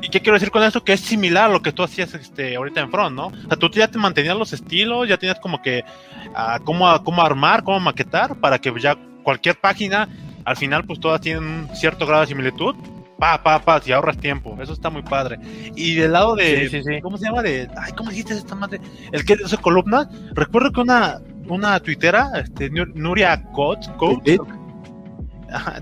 ¿Y 0.02 0.08
qué 0.08 0.20
quiero 0.20 0.34
decir 0.34 0.50
con 0.50 0.62
esto? 0.62 0.82
Que 0.82 0.94
es 0.94 1.00
similar 1.00 1.50
a 1.50 1.52
lo 1.52 1.62
que 1.62 1.72
tú 1.72 1.82
hacías 1.82 2.14
este, 2.14 2.56
ahorita 2.56 2.80
en 2.80 2.90
Front, 2.90 3.16
¿no? 3.16 3.26
O 3.26 3.48
sea, 3.48 3.56
tú 3.56 3.68
ya 3.70 3.88
te 3.88 3.98
mantenías 3.98 4.36
los 4.36 4.52
estilos, 4.52 5.08
ya 5.08 5.16
tenías 5.16 5.38
como 5.40 5.60
que 5.60 5.84
uh, 6.28 6.62
cómo, 6.64 7.02
cómo 7.04 7.22
armar, 7.22 7.62
cómo 7.62 7.80
maquetar, 7.80 8.36
para 8.36 8.58
que 8.58 8.72
ya 8.80 8.96
cualquier 9.22 9.56
página, 9.60 10.08
al 10.44 10.56
final, 10.56 10.84
pues 10.84 11.00
todas 11.00 11.20
tienen 11.20 11.44
un 11.44 11.76
cierto 11.76 12.06
grado 12.06 12.22
de 12.22 12.28
similitud. 12.28 12.74
Pa, 13.18 13.42
pa, 13.42 13.58
pa, 13.58 13.82
si 13.82 13.92
ahorras 13.92 14.16
tiempo. 14.16 14.56
Eso 14.62 14.72
está 14.72 14.88
muy 14.88 15.02
padre. 15.02 15.38
Y 15.76 15.94
del 15.94 16.12
lado 16.12 16.34
de. 16.34 16.70
Sí, 16.70 16.78
sí, 16.78 16.82
sí. 16.82 17.00
¿Cómo 17.02 17.18
se 17.18 17.26
llama? 17.26 17.42
De. 17.42 17.68
Ay, 17.76 17.92
¿cómo 17.92 18.08
dijiste 18.08 18.32
esta 18.32 18.54
madre? 18.54 18.80
El 19.12 19.26
que 19.26 19.34
es 19.34 19.54
columna. 19.58 20.08
Recuerdo 20.32 20.72
que 20.72 20.80
una, 20.80 21.20
una 21.46 21.78
tuitera, 21.80 22.30
este, 22.36 22.70
Nuria 22.70 23.42
Coates, 23.52 23.90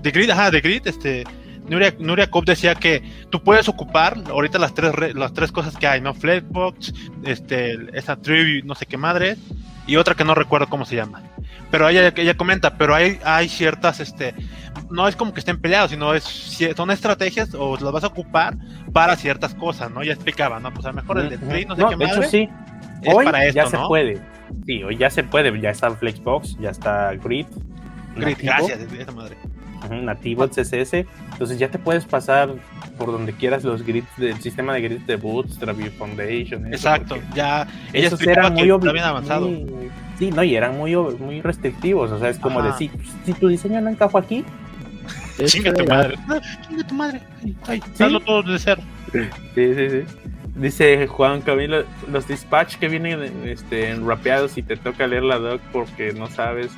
de 0.01 0.11
Grid, 0.11 0.29
ajá, 0.29 0.51
de 0.51 0.59
Grid, 0.59 0.85
este. 0.85 1.23
Nuria, 1.69 1.93
Nuria 1.99 2.29
decía 2.45 2.75
que 2.75 3.01
tú 3.29 3.41
puedes 3.41 3.67
ocupar 3.69 4.17
ahorita 4.29 4.57
las 4.59 4.73
tres 4.73 5.15
las 5.15 5.33
tres 5.33 5.51
cosas 5.51 5.75
que 5.77 5.87
hay, 5.87 6.01
¿no? 6.01 6.13
Flexbox, 6.13 6.93
este, 7.23 7.77
esa 7.97 8.15
trivia, 8.17 8.61
no 8.65 8.75
sé 8.75 8.85
qué 8.85 8.97
madre, 8.97 9.37
y 9.87 9.95
otra 9.95 10.15
que 10.15 10.23
no 10.23 10.35
recuerdo 10.35 10.67
cómo 10.67 10.85
se 10.85 10.95
llama. 10.95 11.21
Pero 11.71 11.87
ella, 11.87 12.13
ella 12.15 12.35
comenta, 12.35 12.75
pero 12.77 12.95
hay, 12.95 13.19
hay 13.23 13.47
ciertas, 13.47 13.99
este, 13.99 14.33
no 14.89 15.07
es 15.07 15.15
como 15.15 15.33
que 15.33 15.39
estén 15.39 15.59
peleados, 15.59 15.91
sino 15.91 16.13
es, 16.13 16.23
son 16.75 16.91
estrategias 16.91 17.53
o 17.53 17.77
las 17.77 17.91
vas 17.91 18.03
a 18.03 18.07
ocupar 18.07 18.55
para 18.91 19.15
ciertas 19.15 19.53
cosas, 19.53 19.91
¿no? 19.91 20.03
Ya 20.03 20.13
explicaba, 20.13 20.59
¿no? 20.59 20.73
Pues 20.73 20.85
a 20.85 20.89
lo 20.89 20.95
mejor 20.95 21.19
el 21.19 21.29
de 21.29 21.37
Trade, 21.37 21.65
no 21.65 21.75
sé 21.75 21.81
no, 21.81 21.89
qué 21.89 21.95
de 21.95 22.05
madre, 22.05 22.19
hecho, 22.21 22.29
sí. 22.29 22.49
es 23.03 23.13
Hoy 23.13 23.25
para 23.25 23.45
esto, 23.45 23.61
ya 23.61 23.67
se 23.67 23.77
¿no? 23.77 23.87
puede. 23.87 24.19
Sí, 24.65 24.83
hoy 24.83 24.97
ya 24.97 25.09
se 25.09 25.23
puede. 25.23 25.59
Ya 25.61 25.69
está 25.69 25.91
Flexbox, 25.91 26.57
ya 26.59 26.71
está 26.71 27.13
Grid. 27.13 27.45
Grid, 28.15 28.37
nativo, 28.37 28.53
gracias, 28.57 28.79
esa 28.93 29.11
madre. 29.11 29.37
Nativo 29.89 30.43
en 30.43 30.49
CSS. 30.49 31.05
Entonces 31.39 31.57
ya 31.57 31.69
te 31.71 31.79
puedes 31.79 32.03
pasar 32.03 32.49
por 32.97 33.13
donde 33.13 33.31
quieras 33.31 33.63
los 33.63 33.83
grids 33.85 34.09
del 34.17 34.41
sistema 34.41 34.73
de 34.73 34.81
grids 34.81 35.07
de 35.07 35.15
Bootstrap 35.15 35.79
y 35.79 35.85
Foundation. 35.89 36.65
eso, 36.65 36.75
Exacto, 36.89 37.15
ya 37.33 37.65
explicaba 37.93 38.47
eran 38.49 38.53
muy, 38.55 38.67
muy- 39.63 39.89
Sí, 40.17 40.31
no, 40.31 40.43
y 40.43 40.53
eran 40.57 40.75
muy, 40.77 40.93
muy 40.97 41.39
restrictivos. 41.41 42.11
O 42.11 42.19
sea, 42.19 42.27
es 42.27 42.37
como 42.39 42.59
Ajá. 42.59 42.71
decir, 42.73 42.91
si 43.25 43.31
tu 43.31 43.47
diseño 43.47 43.79
no 43.79 43.89
encajó 43.89 44.17
aquí, 44.17 44.43
Chinga 45.45 45.73
tu 45.73 45.85
madre. 45.85 46.15
Ah, 46.27 46.41
Chinga 46.67 46.83
tu 46.85 46.93
madre. 46.95 47.21
Ay, 47.41 47.55
ay, 47.67 47.81
hazlo 47.97 48.19
todo 48.19 48.43
desde 48.43 48.59
cero. 48.59 48.81
Sí, 49.55 49.73
sí, 49.75 49.89
sí. 49.89 50.03
Dice 50.55 51.07
Juan 51.07 51.39
Camilo, 51.39 51.85
los 52.11 52.27
dispatch 52.27 52.75
que 52.75 52.89
vienen 52.89 53.31
este, 53.45 53.95
rapeados 53.95 54.57
y 54.57 54.61
te 54.63 54.75
toca 54.75 55.07
leer 55.07 55.23
la 55.23 55.37
doc 55.39 55.61
porque 55.71 56.11
no 56.11 56.27
sabes 56.27 56.69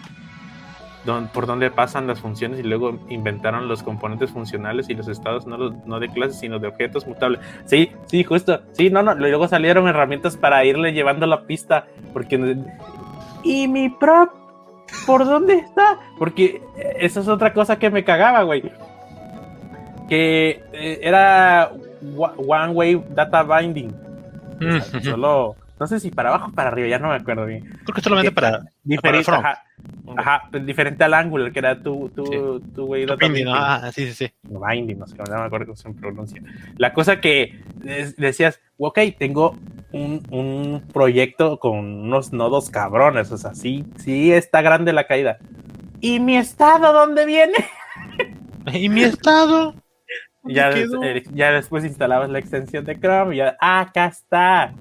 por 1.33 1.47
dónde 1.47 1.71
pasan 1.71 2.05
las 2.07 2.19
funciones 2.19 2.59
y 2.59 2.63
luego 2.63 2.99
inventaron 3.09 3.67
los 3.67 3.81
componentes 3.83 4.29
funcionales 4.31 4.89
y 4.89 4.93
los 4.93 5.07
estados 5.07 5.47
no, 5.47 5.57
los- 5.57 5.73
no 5.85 5.99
de 5.99 6.09
clases 6.09 6.39
sino 6.39 6.59
de 6.59 6.67
objetos 6.67 7.07
mutables. 7.07 7.39
Sí, 7.65 7.91
sí, 8.05 8.23
justo. 8.23 8.61
Sí, 8.73 8.89
no, 8.89 9.01
no. 9.01 9.15
Luego 9.15 9.47
salieron 9.47 9.87
herramientas 9.87 10.37
para 10.37 10.63
irle 10.65 10.93
llevando 10.93 11.25
la 11.25 11.41
pista 11.43 11.85
porque... 12.13 12.57
¿Y 13.43 13.67
mi 13.67 13.89
prop? 13.89 14.29
¿Por 15.07 15.25
dónde 15.25 15.55
está? 15.55 15.97
Porque 16.19 16.61
eh, 16.77 16.93
esa 16.99 17.21
es 17.21 17.27
otra 17.27 17.53
cosa 17.53 17.79
que 17.79 17.89
me 17.89 18.03
cagaba, 18.03 18.43
güey 18.43 18.61
que 20.09 20.61
eh, 20.73 20.99
era 21.01 21.71
One 22.17 22.73
Way 22.73 23.03
Data 23.11 23.43
Binding. 23.43 23.91
O 24.57 24.81
sea, 24.81 24.99
Ujú. 24.99 25.09
Solo, 25.09 25.55
no 25.81 25.87
sé 25.87 25.99
si 25.99 26.11
para 26.11 26.29
abajo 26.29 26.49
o 26.51 26.53
para 26.53 26.69
arriba, 26.69 26.87
ya 26.87 26.99
no 26.99 27.09
me 27.09 27.15
acuerdo 27.15 27.47
bien. 27.47 27.63
Creo 27.63 27.95
que 27.95 28.01
solamente 28.01 28.31
para. 28.31 28.61
Diferente, 28.83 29.31
ajá, 29.31 29.63
ajá, 30.15 30.43
pues, 30.51 30.63
diferente 30.63 31.03
al 31.03 31.15
ángulo, 31.15 31.51
que 31.51 31.57
era 31.57 31.81
tu, 31.81 32.07
tu, 32.09 32.23
Sí. 32.23 32.71
tu 32.75 32.85
way 32.85 33.07
Data 33.07 33.25
Binding. 33.25 33.45
¿no? 33.45 33.55
Ah, 33.55 33.91
sí, 33.91 34.05
sí, 34.05 34.13
sí. 34.13 34.33
Binding, 34.43 34.99
no 34.99 35.07
sé, 35.07 35.15
no 35.17 35.39
me 35.39 35.45
acuerdo 35.45 35.65
cómo 35.65 35.75
se 35.75 35.89
pronuncia. 35.89 36.39
La 36.77 36.93
cosa 36.93 37.19
que 37.19 37.63
decías, 38.15 38.61
ok, 38.77 38.99
tengo 39.17 39.57
un, 39.91 40.21
un 40.29 40.83
proyecto 40.93 41.57
con 41.57 41.79
unos 41.79 42.31
nodos 42.31 42.69
cabrones, 42.69 43.31
o 43.31 43.37
sea, 43.39 43.55
sí, 43.55 43.83
sí 43.97 44.31
está 44.31 44.61
grande 44.61 44.93
la 44.93 45.07
caída. 45.07 45.39
¿Y 45.99 46.19
mi 46.19 46.37
estado 46.37 46.93
dónde 46.93 47.25
viene? 47.25 47.55
¿Y 48.71 48.87
mi 48.87 49.01
estado? 49.01 49.73
¿Dónde 50.43 50.53
ya, 50.53 50.69
eh, 50.69 51.23
ya 51.33 51.51
después 51.51 51.83
instalabas 51.85 52.29
la 52.29 52.37
extensión 52.37 52.85
de 52.85 52.99
Chrome 52.99 53.33
y 53.33 53.37
ya, 53.39 53.57
ah, 53.59 53.79
acá 53.79 54.05
está. 54.05 54.75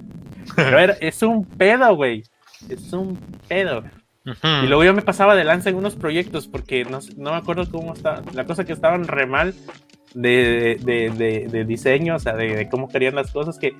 Pero 0.56 0.78
era- 0.78 0.96
es 1.00 1.22
un 1.22 1.44
pedo, 1.44 1.94
güey. 1.96 2.22
Es 2.68 2.92
un 2.92 3.16
pedo. 3.48 3.82
Y 4.62 4.66
luego 4.66 4.84
yo 4.84 4.92
me 4.94 5.02
pasaba 5.02 5.34
de 5.34 5.44
lanza 5.44 5.70
en 5.70 5.76
unos 5.76 5.96
proyectos 5.96 6.46
porque 6.46 6.84
no, 6.84 6.98
no 7.16 7.30
me 7.32 7.36
acuerdo 7.38 7.68
cómo 7.70 7.94
está. 7.94 8.22
La 8.34 8.44
cosa 8.44 8.64
que 8.64 8.72
estaban 8.74 9.08
re 9.08 9.26
mal 9.26 9.54
de, 10.14 10.78
de, 10.82 11.10
de- 11.10 11.48
de 11.48 11.64
diseño, 11.64 12.16
o 12.16 12.18
sea, 12.18 12.34
de, 12.34 12.68
cómo 12.68 12.88
querían 12.88 13.14
las 13.14 13.30
cosas, 13.32 13.58
que, 13.58 13.74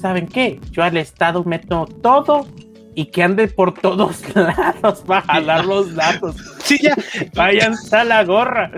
¿saben 0.00 0.26
qué? 0.28 0.60
Yo 0.70 0.82
al 0.84 0.96
estado 0.96 1.42
meto 1.44 1.86
todo 2.02 2.46
y 2.94 3.06
que 3.06 3.22
ande 3.22 3.48
por 3.48 3.74
todos 3.74 4.22
lados 4.36 5.00
para 5.06 5.22
jalar 5.22 5.64
los 5.64 5.94
datos. 5.94 6.36
Sí, 6.62 6.78
ya. 6.80 6.94
Váyanse 7.34 7.96
a 7.96 8.04
la 8.04 8.22
gorra. 8.24 8.70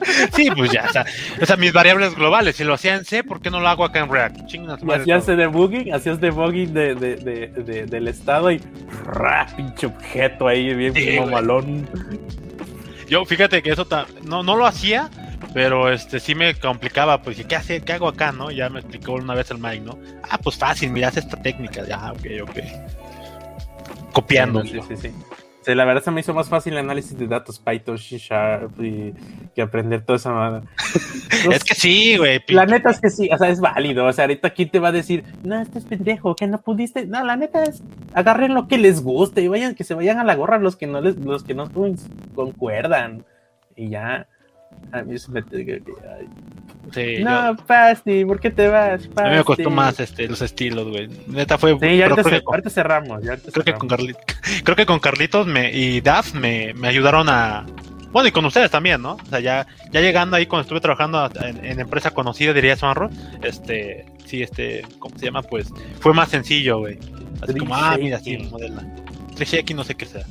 Sí, 0.34 0.48
pues 0.56 0.70
ya. 0.72 0.86
O 0.88 0.92
sea, 0.92 1.04
o 1.42 1.46
sea, 1.46 1.56
mis 1.56 1.72
variables 1.72 2.14
globales. 2.14 2.56
Si 2.56 2.64
lo 2.64 2.74
hacía 2.74 2.94
en 2.94 3.04
C, 3.04 3.22
¿por 3.24 3.40
qué 3.40 3.50
no 3.50 3.60
lo 3.60 3.68
hago 3.68 3.84
acá 3.84 4.00
en 4.00 4.10
React? 4.10 4.46
Chingas 4.46 4.80
hacías 4.82 5.26
debugging, 5.26 5.92
hacías 5.92 6.20
debugging 6.20 6.72
de, 6.72 6.94
de, 6.94 7.16
de, 7.16 7.46
de- 7.48 7.86
del 7.86 8.08
estado 8.08 8.50
y 8.50 8.60
¡ra! 9.04 9.46
pinche 9.56 9.86
objeto 9.86 10.48
ahí 10.48 10.74
bien 10.74 10.94
Sí, 10.94 11.04
güey. 11.16 11.20
mamalón. 11.20 11.88
Yo, 13.08 13.24
fíjate 13.24 13.62
que 13.62 13.70
eso 13.70 13.86
ta- 13.86 14.06
no, 14.24 14.42
no 14.42 14.56
lo 14.56 14.66
hacía, 14.66 15.10
pero 15.52 15.90
este 15.92 16.20
sí 16.20 16.34
me 16.34 16.54
complicaba. 16.54 17.22
Pues, 17.22 17.44
¿qué, 17.44 17.56
hace, 17.56 17.80
¿qué 17.82 17.92
hago 17.94 18.08
acá, 18.08 18.30
no? 18.32 18.50
Ya 18.50 18.68
me 18.68 18.80
explicó 18.80 19.12
una 19.14 19.34
vez 19.34 19.50
el 19.50 19.58
Mike, 19.58 19.80
¿no? 19.80 19.98
Ah, 20.30 20.38
pues 20.38 20.56
fácil, 20.56 20.90
mira, 20.90 21.08
esta 21.08 21.36
técnica. 21.42 21.84
Ya, 21.86 22.12
ok, 22.12 22.26
ok. 22.48 22.58
Copiando. 24.12 24.62
Sí, 24.64 24.78
sí, 24.88 24.96
sí. 24.96 25.10
Sí, 25.70 25.76
la 25.76 25.84
verdad 25.84 26.02
se 26.02 26.10
me 26.10 26.20
hizo 26.20 26.34
más 26.34 26.48
fácil 26.48 26.72
el 26.74 26.80
análisis 26.80 27.16
de 27.18 27.26
datos 27.26 27.58
Python, 27.58 27.98
C 27.98 28.18
Sharp 28.18 28.80
y 28.82 29.14
que 29.54 29.62
aprender 29.62 30.02
toda 30.02 30.16
esa 30.16 30.32
madre. 30.32 30.66
Es 31.50 31.64
que 31.64 31.74
sí, 31.74 32.16
güey. 32.18 32.40
La 32.48 32.66
neta 32.66 32.90
es 32.90 33.00
que 33.00 33.08
sí, 33.08 33.30
o 33.32 33.38
sea, 33.38 33.48
es 33.48 33.60
válido. 33.60 34.04
O 34.04 34.12
sea, 34.12 34.24
ahorita 34.24 34.50
quién 34.50 34.68
te 34.68 34.78
va 34.78 34.88
a 34.88 34.92
decir, 34.92 35.24
no, 35.42 35.58
este 35.60 35.78
es 35.78 35.84
pendejo, 35.86 36.36
que 36.36 36.46
no 36.46 36.60
pudiste. 36.60 37.06
No, 37.06 37.24
la 37.24 37.36
neta 37.36 37.62
es 37.64 37.82
agarren 38.12 38.52
lo 38.52 38.68
que 38.68 38.76
les 38.76 39.02
guste 39.02 39.40
y 39.40 39.48
vayan, 39.48 39.74
que 39.74 39.84
se 39.84 39.94
vayan 39.94 40.18
a 40.18 40.24
la 40.24 40.34
gorra 40.34 40.58
los 40.58 40.76
que 40.76 40.86
no 40.86 41.00
les, 41.00 41.16
los 41.16 41.42
que 41.44 41.54
no 41.54 41.70
con- 41.72 41.96
concuerdan. 42.34 43.24
Y 43.76 43.88
ya. 43.88 44.26
A 44.92 45.02
mí 45.02 45.18
se 45.18 45.30
me 45.30 45.42
Sí, 46.92 47.18
yo- 47.18 47.24
No, 47.24 47.56
Pasti, 47.66 48.24
¿por 48.24 48.40
qué 48.40 48.50
te 48.50 48.68
vas? 48.68 49.08
a 49.16 49.22
mí 49.24 49.36
me 49.36 49.44
costó 49.44 49.64
Pasti? 49.64 49.76
más 49.76 50.00
este, 50.00 50.28
los 50.28 50.42
estilos, 50.42 50.88
güey. 50.88 51.08
Neta 51.28 51.58
fue. 51.58 51.78
Sí, 51.78 51.96
ya 51.96 52.06
ahorita, 52.06 52.30
que 52.30 52.42
con, 52.42 52.62
cerramos. 52.70 53.22
Ya 53.22 53.30
ahorita 53.30 53.52
creo 53.52 53.64
que 53.64 53.70
cerramos. 53.72 53.78
con 53.80 53.88
Carlitos, 53.88 54.22
creo 54.64 54.76
que 54.76 54.86
con 54.86 54.98
Carlitos 54.98 55.46
me, 55.46 55.70
y 55.72 56.00
Daf 56.00 56.34
me, 56.34 56.74
me 56.74 56.88
ayudaron 56.88 57.28
a. 57.28 57.66
Bueno, 58.10 58.28
y 58.28 58.32
con 58.32 58.44
ustedes 58.44 58.72
también, 58.72 59.00
¿no? 59.00 59.12
O 59.12 59.26
sea, 59.26 59.38
ya, 59.38 59.68
ya 59.92 60.00
llegando 60.00 60.34
ahí 60.36 60.46
cuando 60.46 60.62
estuve 60.62 60.80
trabajando 60.80 61.30
en, 61.44 61.64
en 61.64 61.78
empresa 61.78 62.10
conocida, 62.10 62.52
diría 62.52 62.74
Smarro, 62.74 63.08
este, 63.42 64.06
sí, 64.26 64.42
este, 64.42 64.82
¿cómo 64.98 65.16
se 65.16 65.26
llama? 65.26 65.42
Pues 65.42 65.68
fue 66.00 66.12
más 66.12 66.28
sencillo, 66.28 66.80
güey. 66.80 66.98
Así 67.40 67.56
como, 67.56 67.76
ah, 67.76 67.96
mira, 68.00 68.18
sí, 68.18 68.36
modela. 68.50 68.82
3X 69.36 69.74
no 69.76 69.84
sé 69.84 69.94
qué 69.94 70.06
sea. 70.06 70.24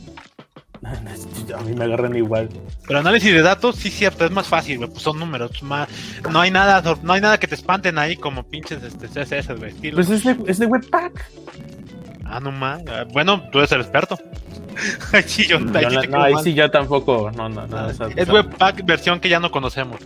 A 0.83 1.61
mí 1.61 1.73
me 1.73 1.83
agarran 1.83 2.15
igual. 2.15 2.49
Pero 2.87 2.99
análisis 2.99 3.33
de 3.33 3.41
datos, 3.41 3.75
sí, 3.75 3.89
cierto, 3.89 4.25
es 4.25 4.31
más 4.31 4.47
fácil, 4.47 4.77
güey, 4.77 4.89
pues 4.89 5.03
son 5.03 5.19
números, 5.19 5.61
más, 5.61 5.89
no 6.31 6.39
hay 6.39 6.51
nada, 6.51 6.81
no 7.03 7.13
hay 7.13 7.21
nada 7.21 7.37
que 7.37 7.47
te 7.47 7.55
espanten 7.55 7.97
ahí 7.97 8.15
como 8.15 8.43
pinches 8.43 8.81
este, 8.83 9.07
CSS, 9.07 9.57
güey. 9.57 9.73
Pues 9.91 10.09
es 10.09 10.23
de, 10.23 10.37
es 10.47 10.59
de 10.59 10.65
Webpack. 10.65 11.25
Ah, 12.25 12.39
no 12.39 12.51
más. 12.51 12.81
Bueno, 13.11 13.41
tú 13.51 13.57
eres 13.57 13.71
el 13.71 13.81
experto. 13.81 14.17
Sí, 15.25 15.45
yo, 15.45 15.57
ahí 15.57 15.83
Yo 15.83 16.01
sí 16.01 16.07
no, 16.07 16.21
ahí 16.21 16.33
sí 16.41 16.53
yo 16.53 16.71
tampoco. 16.71 17.29
No, 17.35 17.49
no, 17.49 17.67
no. 17.67 17.77
Ah, 17.77 17.91
es 18.15 18.29
Webpack 18.29 18.85
versión 18.85 19.19
que 19.19 19.27
ya 19.27 19.39
no 19.39 19.51
conocemos. 19.51 19.99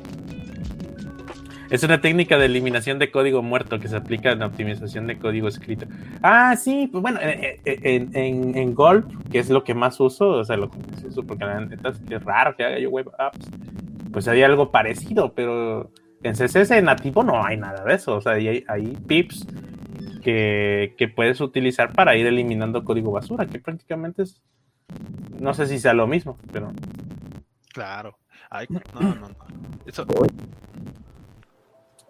Es 1.74 1.82
una 1.82 2.02
técnica 2.02 2.38
de 2.38 2.46
eliminación 2.46 3.00
de 3.00 3.10
código 3.10 3.42
muerto 3.42 3.80
que 3.80 3.88
se 3.88 3.96
aplica 3.96 4.32
en 4.32 4.38
la 4.38 4.46
optimización 4.46 5.08
de 5.08 5.18
código 5.18 5.48
escrito. 5.48 5.88
Ah, 6.22 6.56
sí, 6.56 6.88
pues 6.92 7.02
bueno, 7.02 7.20
eh, 7.20 7.60
eh, 7.66 7.80
en, 7.82 8.16
en, 8.16 8.56
en 8.56 8.76
Golf, 8.76 9.08
que 9.32 9.40
es 9.40 9.50
lo 9.50 9.64
que 9.64 9.74
más 9.74 10.00
uso, 10.00 10.30
o 10.30 10.44
sea, 10.44 10.56
lo 10.56 10.70
que 10.70 10.78
más 10.78 11.04
uso, 11.04 11.24
porque 11.24 11.46
la 11.46 11.62
neta 11.62 11.90
es 11.90 11.98
que 12.02 12.14
es 12.14 12.24
raro 12.24 12.56
que 12.56 12.64
haga 12.64 12.78
yo 12.78 12.92
web 12.92 13.10
apps, 13.18 13.50
pues 14.12 14.28
hay 14.28 14.44
algo 14.44 14.70
parecido, 14.70 15.34
pero 15.34 15.90
en 16.22 16.34
CSS 16.34 16.84
nativo 16.84 17.24
no 17.24 17.44
hay 17.44 17.58
nada 17.58 17.84
de 17.84 17.96
eso, 17.96 18.18
o 18.18 18.22
sea, 18.22 18.34
hay, 18.34 18.64
hay 18.68 18.96
pips 19.08 19.48
que, 20.22 20.94
que 20.96 21.08
puedes 21.08 21.42
utilizar 21.42 21.92
para 21.92 22.16
ir 22.16 22.28
eliminando 22.28 22.84
código 22.84 23.12
basura, 23.12 23.48
que 23.48 23.58
prácticamente 23.58 24.22
es, 24.22 24.44
no 25.40 25.56
sé 25.56 25.66
si 25.66 25.80
sea 25.80 25.96
lo 25.96 26.06
mismo, 26.06 26.38
pero 26.52 26.72
Claro. 27.74 28.20
Ay, 28.52 28.68
no, 28.70 28.80
no, 28.94 29.16
no. 29.16 29.28
Eso, 29.88 30.06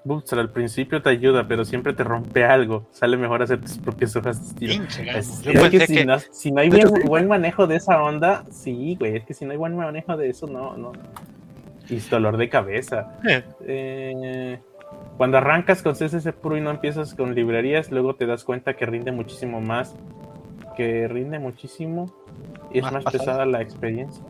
Bootstrap 0.05 0.39
al 0.41 0.49
principio 0.51 1.01
te 1.01 1.09
ayuda, 1.09 1.47
pero 1.47 1.63
siempre 1.65 1.93
te 1.93 2.03
rompe 2.03 2.43
algo. 2.43 2.87
Sale 2.91 3.15
mejor 3.17 3.41
hacer 3.41 3.61
tus 3.61 3.77
propias 3.77 4.15
hojas 4.15 4.55
de 4.59 4.65
estilo. 4.67 4.85
Es, 5.15 5.41
Yo 5.43 5.69
que, 5.69 5.87
si, 5.87 5.95
que. 5.95 6.05
no, 6.05 6.19
si 6.19 6.51
no 6.51 6.61
hay 6.61 6.69
bien- 6.69 6.89
buen 7.05 7.27
manejo 7.27 7.67
de 7.67 7.77
esa 7.77 8.01
onda, 8.03 8.43
sí, 8.51 8.95
güey, 8.99 9.15
es 9.17 9.25
que 9.25 9.33
si 9.33 9.45
no 9.45 9.51
hay 9.51 9.57
buen 9.57 9.75
manejo 9.75 10.17
de 10.17 10.29
eso, 10.29 10.47
no, 10.47 10.75
no. 10.77 10.91
Y 11.89 11.95
es 11.97 12.09
dolor 12.09 12.37
de 12.37 12.49
cabeza. 12.49 13.17
Eh, 13.27 13.43
Eh, 13.65 14.59
Cuando 15.17 15.37
arrancas 15.37 15.81
con 15.83 15.93
CSS 15.95 16.33
puro 16.33 16.57
y 16.57 16.61
no 16.61 16.71
empiezas 16.71 17.13
con 17.15 17.33
librerías, 17.35 17.91
luego 17.91 18.15
te 18.15 18.25
das 18.25 18.43
cuenta 18.43 18.75
que 18.75 18.85
rinde 18.85 19.11
muchísimo 19.11 19.61
más, 19.61 19.95
que 20.75 21.07
rinde 21.07 21.39
muchísimo 21.39 22.11
y 22.71 22.79
es 22.79 22.91
más, 22.91 23.03
pesada 23.05 23.45
la 23.45 23.61
experiencia. 23.61 24.23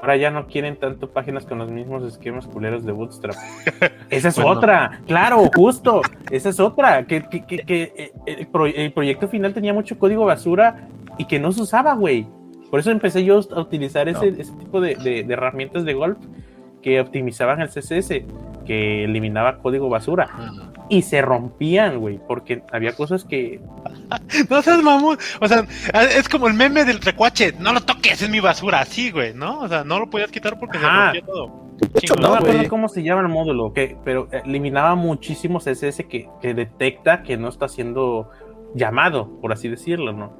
Ahora 0.00 0.16
ya 0.16 0.30
no 0.30 0.46
quieren 0.46 0.76
tanto 0.76 1.10
páginas 1.10 1.44
con 1.44 1.58
los 1.58 1.70
mismos 1.70 2.02
esquemas 2.04 2.46
culeros 2.46 2.84
de 2.84 2.92
Bootstrap. 2.92 3.36
Esa 4.10 4.28
es 4.28 4.38
otra, 4.38 5.00
claro, 5.06 5.48
justo. 5.54 6.00
Esa 6.30 6.48
es 6.48 6.60
otra. 6.60 7.06
Que, 7.06 7.28
que, 7.28 7.44
que, 7.44 7.92
eh, 7.96 8.12
el, 8.26 8.92
proyecto 8.92 9.28
final 9.28 9.52
tenía 9.52 9.74
mucho 9.74 9.98
código 9.98 10.24
basura 10.24 10.88
y 11.18 11.26
que 11.26 11.38
no 11.38 11.52
se 11.52 11.62
usaba, 11.62 11.94
güey. 11.94 12.26
Por 12.70 12.80
eso 12.80 12.90
empecé 12.90 13.24
yo 13.24 13.40
a 13.54 13.60
utilizar 13.60 14.08
ese, 14.08 14.28
ese 14.28 14.52
tipo 14.54 14.80
de, 14.80 14.94
de, 14.96 15.24
de 15.24 15.32
herramientas 15.32 15.84
de 15.84 15.92
golf 15.92 16.18
que 16.82 17.00
optimizaban 17.00 17.60
el 17.60 17.68
CSS 17.68 18.22
que 18.64 19.04
eliminaba 19.04 19.58
código 19.58 19.88
basura. 19.88 20.28
Y 20.90 21.02
se 21.02 21.22
rompían, 21.22 22.00
güey, 22.00 22.20
porque 22.26 22.62
había 22.72 22.94
cosas 22.94 23.24
que. 23.24 23.60
no 24.50 24.60
seas 24.60 24.82
mamón. 24.82 25.16
O 25.40 25.48
sea, 25.48 25.64
es 26.16 26.28
como 26.28 26.48
el 26.48 26.54
meme 26.54 26.84
del 26.84 27.00
recuache. 27.00 27.54
No 27.58 27.72
lo 27.72 27.80
toques, 27.80 28.20
es 28.20 28.28
mi 28.28 28.40
basura. 28.40 28.80
Así, 28.80 29.10
güey, 29.10 29.32
¿no? 29.32 29.60
O 29.60 29.68
sea, 29.68 29.84
no 29.84 29.98
lo 29.98 30.10
podías 30.10 30.30
quitar 30.30 30.58
porque 30.58 30.78
se 30.78 30.84
rompía 30.86 31.22
todo. 31.22 31.68
no 32.20 32.30
me 32.32 32.38
acuerdo 32.38 32.68
cómo 32.68 32.88
se 32.88 33.02
llama 33.02 33.22
el 33.22 33.28
módulo, 33.28 33.72
que, 33.72 33.96
pero 34.04 34.28
eliminaba 34.44 34.96
muchísimo 34.96 35.60
CSS 35.60 36.04
que, 36.08 36.28
que 36.42 36.54
detecta 36.54 37.22
que 37.22 37.36
no 37.36 37.48
está 37.48 37.68
siendo 37.68 38.28
llamado, 38.74 39.40
por 39.40 39.52
así 39.52 39.68
decirlo, 39.68 40.12
¿no? 40.12 40.32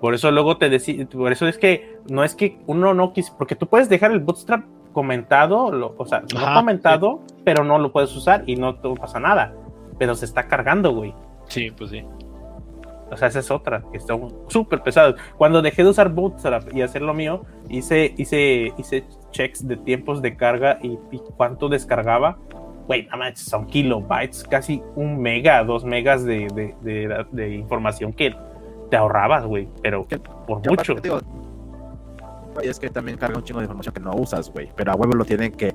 Por 0.00 0.14
eso 0.14 0.30
luego 0.30 0.58
te 0.58 0.70
decía, 0.70 1.06
por 1.06 1.32
eso 1.32 1.48
es 1.48 1.58
que 1.58 1.98
no 2.08 2.24
es 2.24 2.34
que 2.34 2.58
uno 2.66 2.94
no 2.94 3.12
quise, 3.12 3.32
porque 3.36 3.56
tú 3.56 3.66
puedes 3.66 3.88
dejar 3.88 4.12
el 4.12 4.20
bootstrap 4.20 4.64
comentado, 4.92 5.72
lo, 5.72 5.94
o 5.96 6.06
sea, 6.06 6.22
no 6.34 6.54
comentado, 6.54 7.20
pero 7.44 7.64
no 7.64 7.78
lo 7.78 7.92
puedes 7.92 8.14
usar 8.14 8.44
y 8.46 8.56
no 8.56 8.76
te 8.76 8.88
pasa 8.94 9.18
nada. 9.18 9.54
Pero 9.98 10.14
se 10.14 10.24
está 10.24 10.46
cargando, 10.46 10.92
güey. 10.92 11.14
Sí, 11.48 11.70
pues 11.70 11.90
sí. 11.90 12.04
O 13.10 13.16
sea, 13.16 13.28
esa 13.28 13.38
es 13.38 13.50
otra, 13.50 13.82
que 13.90 14.00
son 14.00 14.34
súper 14.48 14.82
pesados. 14.82 15.16
Cuando 15.38 15.62
dejé 15.62 15.82
de 15.82 15.90
usar 15.90 16.10
Bootstrap 16.10 16.74
y 16.74 16.82
hacer 16.82 17.00
lo 17.00 17.14
mío, 17.14 17.42
hice, 17.70 18.14
hice, 18.18 18.72
hice 18.76 19.04
checks 19.30 19.66
de 19.66 19.76
tiempos 19.78 20.20
de 20.20 20.36
carga 20.36 20.78
y, 20.82 20.98
cuánto 21.36 21.68
descargaba. 21.68 22.38
Güey, 22.86 23.04
nada 23.04 23.16
más 23.16 23.38
son 23.38 23.66
kilobytes, 23.66 24.44
casi 24.44 24.82
un 24.94 25.20
mega, 25.20 25.62
dos 25.64 25.84
megas 25.84 26.24
de, 26.24 26.48
de, 26.82 27.26
de, 27.32 27.54
información 27.54 28.12
que 28.12 28.34
te 28.90 28.96
ahorrabas, 28.96 29.44
güey, 29.44 29.68
pero 29.82 30.06
por 30.46 30.66
mucho 30.66 30.96
es 32.62 32.78
que 32.78 32.90
también 32.90 33.16
carga 33.18 33.36
un 33.36 33.44
chingo 33.44 33.60
de 33.60 33.64
información 33.64 33.94
que 33.94 34.00
no 34.00 34.12
usas, 34.12 34.50
güey. 34.50 34.70
Pero 34.74 34.92
a 34.92 34.96
huevo 34.96 35.12
lo 35.12 35.24
tienen 35.24 35.52
que. 35.52 35.74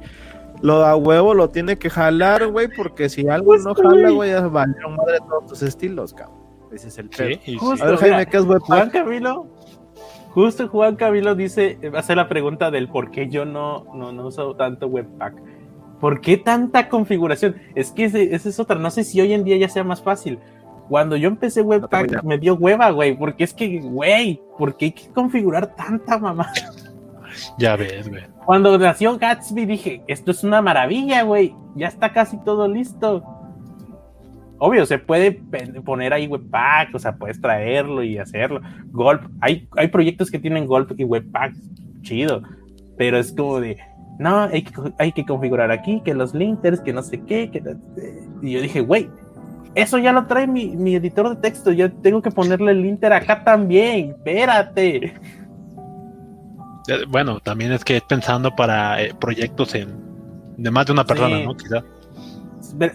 Lo 0.64 0.86
a 0.86 0.96
huevo 0.96 1.34
lo 1.34 1.50
tiene 1.50 1.78
que 1.78 1.90
jalar, 1.90 2.48
güey, 2.48 2.70
porque 2.70 3.10
si 3.10 3.28
algo 3.28 3.48
pues, 3.48 3.66
no 3.66 3.76
jala, 3.76 4.12
güey, 4.12 4.32
ya 4.32 4.48
valieron 4.48 4.96
madre 4.96 5.18
todos 5.28 5.46
tus 5.48 5.62
estilos, 5.62 6.14
cabrón. 6.14 6.38
Ese 6.72 6.88
es 6.88 6.98
el 7.00 7.10
pedo. 7.10 7.38
Justo, 7.60 7.84
a 7.84 7.90
ver, 7.90 7.98
Jaime, 7.98 8.26
¿qué 8.28 8.38
es 8.38 8.46
Webpack? 8.46 8.68
Juan 8.68 8.90
Camilo, 8.90 9.48
justo 10.30 10.70
Juan 10.70 10.96
Camilo 10.96 11.36
dice, 11.36 11.78
va 11.94 11.98
a 11.98 12.00
hacer 12.00 12.16
la 12.16 12.30
pregunta 12.30 12.72
del 12.72 12.88
por 12.88 13.12
qué 13.12 13.28
yo 13.28 13.44
no, 13.44 13.94
no, 13.94 14.14
no 14.14 14.28
uso 14.28 14.56
tanto 14.56 14.88
Webpack. 14.88 15.36
¿Por 16.00 16.22
qué 16.22 16.38
tanta 16.38 16.88
configuración? 16.88 17.58
Es 17.76 17.92
que 17.92 18.06
esa 18.06 18.50
es 18.50 18.58
otra. 18.58 18.78
No 18.78 18.90
sé 18.90 19.04
si 19.04 19.20
hoy 19.20 19.34
en 19.34 19.44
día 19.44 19.58
ya 19.58 19.68
sea 19.68 19.84
más 19.84 20.02
fácil. 20.02 20.40
Cuando 20.88 21.18
yo 21.18 21.28
empecé 21.28 21.62
Webpack 21.62 22.24
me 22.24 22.38
dio 22.38 22.56
hueva, 22.56 22.90
güey, 22.92 23.18
porque 23.18 23.44
es 23.44 23.54
que, 23.54 23.82
güey, 23.82 24.42
¿por 24.58 24.78
qué 24.78 24.86
hay 24.86 24.92
que 24.94 25.10
configurar 25.10 25.76
tanta 25.76 26.18
mamá? 26.18 26.48
Ya 27.58 27.76
ves, 27.76 28.10
güey. 28.10 28.24
Cuando 28.46 28.78
nació 28.78 29.18
Gatsby 29.18 29.66
dije, 29.66 30.04
esto 30.08 30.32
es 30.32 30.44
una 30.44 30.62
maravilla, 30.62 31.24
güey, 31.24 31.56
ya 31.76 31.88
está 31.88 32.12
casi 32.12 32.38
todo 32.44 32.68
listo. 32.68 33.24
Obvio, 34.60 34.86
se 34.86 34.98
puede 34.98 35.42
poner 35.84 36.14
ahí 36.14 36.28
Webpack, 36.28 36.96
o 36.96 37.00
sea, 37.00 37.16
puedes 37.16 37.42
traerlo 37.42 38.04
y 38.04 38.18
hacerlo. 38.18 38.62
Golf, 38.92 39.26
hay, 39.42 39.68
hay 39.76 39.88
proyectos 39.88 40.32
que 40.32 40.40
tienen 40.40 40.66
Golf 40.66 40.92
y 40.98 41.04
Webpack, 41.04 41.54
chido, 42.02 42.42
pero 42.98 43.18
es 43.18 43.34
como 43.34 43.60
de, 43.60 43.78
no, 44.20 44.42
hay 44.44 44.64
que, 44.64 44.74
hay 45.00 45.12
que 45.12 45.26
configurar 45.26 45.72
aquí, 45.72 46.02
que 46.06 46.14
los 46.14 46.34
linters, 46.34 46.80
que 46.82 46.94
no 46.94 47.02
sé 47.02 47.22
qué, 47.22 47.50
que... 47.52 47.62
Y 48.42 48.52
yo 48.52 48.62
dije, 48.62 48.82
güey, 48.82 49.10
eso 49.76 49.98
ya 49.98 50.12
lo 50.14 50.28
trae 50.28 50.46
mi, 50.46 50.96
editor 50.96 51.30
de 51.30 51.36
texto. 51.38 51.72
Yo 51.72 51.92
tengo 51.92 52.22
que 52.22 52.30
ponerle 52.30 52.72
el 52.72 52.86
inter 52.86 53.14
acá 53.14 53.44
también. 53.44 54.12
Espérate. 54.12 55.14
Bueno, 57.08 57.40
también 57.40 57.72
es 57.72 57.84
que 57.84 58.02
pensando 58.02 58.56
para 58.56 59.02
eh, 59.02 59.14
proyectos 59.20 59.76
en, 59.76 59.90
de 60.58 60.72
más 60.72 60.86
de 60.86 60.92
una 60.92 61.06
persona, 61.06 61.40
¿no? 61.40 61.56
Quizá. 61.56 61.84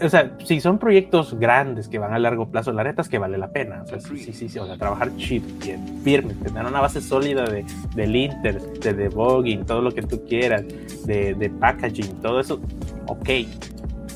O 0.03 0.09
sea, 0.09 0.37
si 0.45 0.61
son 0.61 0.79
proyectos 0.79 1.39
grandes 1.39 1.89
que 1.89 1.99
van 1.99 2.13
a 2.13 2.19
largo 2.19 2.51
plazo, 2.51 2.73
la 2.73 2.83
neta 2.83 3.03
es 3.03 3.09
que 3.09 3.19
vale 3.19 3.39
la 3.39 3.49
pena. 3.49 3.83
O 3.83 3.87
sea, 3.87 4.01
sí, 4.01 4.19
sí, 4.19 4.49
sí, 4.49 4.59
o 4.59 4.67
sea, 4.67 4.77
trabajar 4.77 5.15
chip, 5.17 5.45
bien, 5.63 6.01
firme, 6.03 6.35
tener 6.35 6.67
una 6.67 6.81
base 6.81 7.01
sólida 7.01 7.45
de, 7.45 7.65
del 7.95 8.17
inter, 8.17 8.61
de 8.61 8.93
debugging, 8.93 9.65
todo 9.65 9.81
lo 9.81 9.93
que 9.93 10.03
tú 10.03 10.25
quieras, 10.27 10.65
de, 11.05 11.35
de 11.35 11.51
packaging, 11.51 12.21
todo 12.21 12.41
eso, 12.41 12.61
ok. 13.07 13.29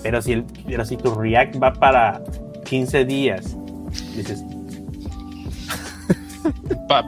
Pero 0.03 0.20
si, 0.20 0.33
el, 0.33 0.45
pero 0.66 0.85
si 0.85 0.97
tu 0.97 1.14
React 1.14 1.62
va 1.62 1.73
para 1.73 2.20
15 2.64 3.05
días. 3.05 3.57
Dices. 4.16 4.45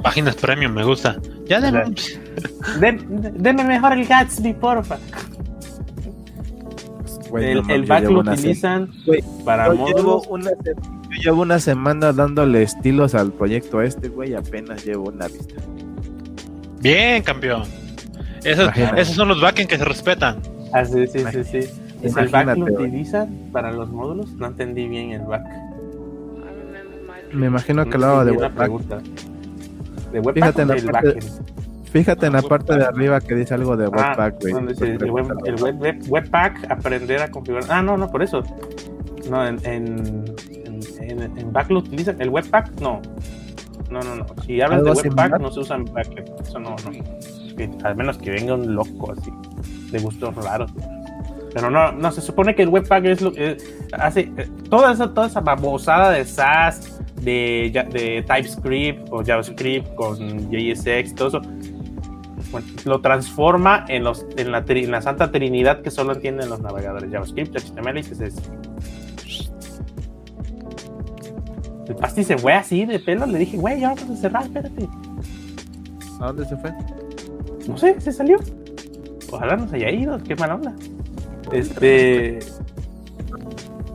páginas 0.03 0.37
premium, 0.37 0.73
me 0.73 0.85
gusta. 0.85 1.17
Ya 1.47 1.61
deme, 2.80 3.64
mejor 3.64 3.93
el 3.93 4.07
Gatsby, 4.07 4.55
porfa. 4.55 4.99
el, 7.37 7.62
el 7.68 7.85
back 7.85 8.05
lo 8.05 8.20
utilizan 8.20 8.91
para 9.45 9.74
yo 9.74 9.87
llevo, 9.87 10.22
una, 10.28 10.51
yo 10.51 11.22
llevo 11.22 11.43
una 11.43 11.59
semana 11.59 12.12
dándole 12.12 12.62
estilos 12.62 13.14
al 13.14 13.32
proyecto 13.32 13.82
este, 13.82 14.09
güey, 14.09 14.35
apenas 14.35 14.85
llevo 14.85 15.09
una 15.11 15.26
vista. 15.28 15.55
Bien, 16.80 17.22
campeón. 17.22 17.64
Esos, 18.45 18.70
esos 18.97 19.16
son 19.16 19.28
los 19.28 19.41
backends 19.41 19.70
que 19.70 19.78
se 19.78 19.85
respetan. 19.85 20.41
Ah, 20.72 20.85
sí, 20.85 21.07
sí, 21.07 21.20
sí, 21.32 21.45
sí. 21.45 21.70
¿Es 22.03 22.16
el 22.16 22.28
back 22.28 22.57
lo 22.59 22.66
utilizan 22.66 23.49
para 23.53 23.72
los 23.72 23.89
módulos? 23.89 24.32
No 24.32 24.47
entendí 24.47 24.87
bien 24.87 25.12
el 25.12 25.22
back. 25.22 25.47
Me 27.32 27.47
imagino 27.47 27.89
que 27.89 27.99
lo 27.99 28.07
hago 28.07 28.24
de 28.26 28.32
Webpack. 28.32 28.70
¿De 30.12 30.20
Webpack 30.20 30.35
fíjate, 30.35 30.62
en 30.62 30.68
la 30.68 30.93
parte, 30.93 31.18
fíjate 31.95 32.26
en 32.26 32.32
la 32.32 32.42
parte 32.42 32.76
de 32.76 32.84
arriba 32.84 33.20
que 33.20 33.36
dice 33.36 33.55
algo 33.55 33.76
de 33.76 33.86
ah, 33.86 33.88
Webpack, 33.88 34.40
güey. 34.40 34.55
el, 34.80 35.11
web, 35.11 36.03
Webpack, 36.09 36.68
aprender 36.68 37.22
a 37.22 37.30
configurar. 37.30 37.64
Ah, 37.70 37.82
no, 37.82 37.97
no, 37.97 38.11
por 38.11 38.20
eso. 38.20 38.42
No, 39.30 39.47
en, 39.47 39.64
en, 39.64 40.24
en, 40.99 41.22
en 41.22 41.76
utilizan. 41.76 42.20
¿El 42.20 42.30
Webpack? 42.30 42.80
No. 42.80 43.01
No, 43.90 44.01
no, 44.01 44.16
no. 44.16 44.26
Si 44.45 44.61
hablas 44.61 44.82
de 44.82 44.90
Webpack, 44.90 45.38
no 45.38 45.53
se 45.53 45.61
usa 45.61 45.76
en 45.76 45.84
back. 45.84 46.09
Eso 46.42 46.59
no, 46.59 46.74
no. 46.84 47.84
al 47.84 47.97
menos 47.97 48.18
que 48.18 48.32
venga 48.32 48.55
un 48.55 48.74
loco 48.74 49.12
así, 49.12 49.32
de 49.92 50.01
gustos 50.01 50.34
raros. 50.34 50.72
Pero 51.53 51.70
no, 51.70 51.92
no, 51.92 52.11
se 52.11 52.20
supone 52.20 52.57
que 52.57 52.62
el 52.62 52.70
Webpack 52.70 53.05
es 53.05 53.22
lo 53.22 53.32
que 53.32 53.57
hace 53.92 54.32
eh, 54.36 54.49
toda 54.68 54.92
esa, 54.92 55.14
toda 55.14 55.28
esa 55.28 55.40
babosada 55.40 56.11
de 56.11 56.24
SAS, 56.24 57.01
de, 57.22 57.70
de 57.92 58.24
TypeScript 58.26 59.09
o 59.12 59.22
JavaScript 59.24 59.95
con 59.95 60.18
JSX, 60.51 61.14
todo 61.14 61.28
eso, 61.28 61.40
lo 62.84 63.00
transforma 63.00 63.84
en, 63.88 64.05
los, 64.05 64.26
en, 64.36 64.52
la, 64.52 64.64
en 64.66 64.90
la 64.90 65.02
santa 65.02 65.30
trinidad 65.30 65.82
que 65.82 65.90
solo 65.90 66.12
entienden 66.12 66.48
los 66.48 66.61
navegadores 66.61 67.11
JavaScript, 67.11 67.57
HTML 67.57 67.98
y 67.98 68.02
CSS. 68.02 68.42
El 71.88 71.96
pasti 71.96 72.24
se 72.24 72.38
fue 72.38 72.55
así 72.55 72.86
de 72.86 72.98
pelo, 72.98 73.26
le 73.26 73.38
dije, 73.38 73.57
güey, 73.57 73.80
ya 73.80 73.94
vamos 73.94 74.11
a 74.11 74.16
cerrar, 74.16 74.42
espérate. 74.44 74.88
¿A 76.20 76.26
dónde 76.26 76.46
se 76.46 76.57
fue? 76.57 76.72
No 77.68 77.76
sé, 77.76 78.00
se 78.00 78.12
salió. 78.12 78.38
Ojalá 79.30 79.57
no 79.57 79.68
se 79.68 79.76
haya 79.76 79.90
ido, 79.90 80.18
qué 80.22 80.36
mala 80.36 80.55
onda. 80.55 80.74
Este. 81.52 82.38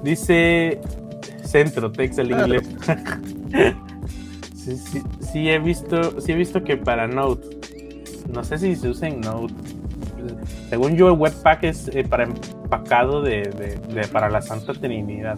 Dice 0.04 0.80
Centro, 1.44 1.92
Tex 1.92 2.18
el 2.20 2.32
inglés. 2.32 2.64
sí, 5.32 5.50
he 5.50 5.60
visto, 5.60 6.22
sí 6.22 6.32
he 6.32 6.36
visto 6.36 6.64
que 6.64 6.78
para 6.78 7.08
Node. 7.08 7.59
No 8.34 8.44
sé 8.44 8.58
si 8.58 8.76
se 8.76 8.90
usa 8.90 9.08
en 9.08 9.22
Node. 9.22 9.54
Según 10.70 10.96
yo, 10.96 11.10
el 11.10 11.18
Webpack 11.18 11.64
es 11.64 11.88
eh, 11.90 12.06
para 12.08 12.24
empacado 12.24 13.22
de, 13.22 13.80
para 14.12 14.30
la 14.30 14.42
Santa 14.42 14.74
Trinidad. 14.74 15.38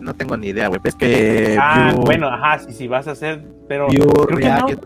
no, 0.00 0.14
tengo 0.14 0.36
ni 0.36 0.48
idea, 0.48 0.68
güey. 0.68 0.80
Es 0.84 0.94
que. 0.94 1.56
Ah, 1.60 1.94
bueno, 1.96 2.28
ajá, 2.28 2.58
sí, 2.60 2.72
sí 2.72 2.88
vas 2.88 3.08
a 3.08 3.12
hacer. 3.12 3.44
Pero. 3.68 3.88
creo 3.88 4.38
que 4.38 4.48
Node 4.48 4.76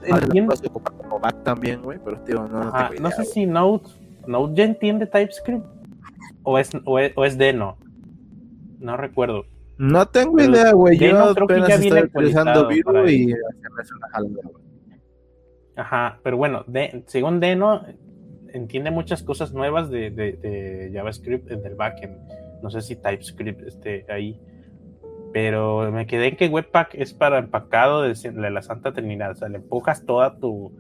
también, 1.45 1.83
güey. 1.83 1.99
Pero, 2.05 2.21
tío, 2.21 2.49
no, 2.49 2.73
no 3.01 3.11
sé 3.11 3.25
si 3.25 3.47
Node 3.47 3.83
¿Node 4.27 4.55
ya 4.55 4.65
entiende 4.65 5.07
TypeScript? 5.07 5.65
¿O 6.43 6.59
es, 6.59 6.71
o 6.85 7.25
es, 7.25 7.39
Deno? 7.39 7.77
No 8.79 8.97
recuerdo. 8.97 9.45
No 9.77 10.07
tengo 10.07 10.41
idea, 10.41 10.73
güey. 10.73 10.99
Yo 10.99 11.35
creo 11.35 11.47
que 11.47 11.61
ya 11.61 11.75
estoy 11.75 12.03
utilizando 12.03 12.69
Vue 12.69 13.13
y 13.13 13.35
Ajá, 15.77 16.21
pero 16.23 16.37
bueno, 16.37 16.65
de, 16.67 17.03
según 17.07 17.41
Deno, 17.41 17.83
entiende 18.53 18.91
muchas 18.91 19.23
cosas 19.23 19.53
nuevas 19.53 19.91
de, 19.91 20.11
de, 20.11 20.91
JavaScript 20.93 21.51
en 21.51 21.65
el 21.65 21.75
backend. 21.75 22.17
No 22.63 22.71
sé 22.71 22.83
si 22.83 22.97
TypeScript 22.97 23.63
esté 23.63 24.05
ahí. 24.09 24.41
Pero 25.33 25.91
me 25.93 26.07
quedé 26.07 26.29
en 26.29 26.37
que 26.37 26.49
Webpack 26.49 26.95
es 26.95 27.15
para 27.15 27.39
empacado 27.39 28.03
de, 28.03 28.15
la 28.51 28.63
Santa 28.63 28.93
Trinidad. 28.93 29.33
O 29.33 29.35
sea, 29.37 29.49
le 29.49 29.57
empujas 29.59 30.05
toda 30.05 30.39
tu. 30.39 30.73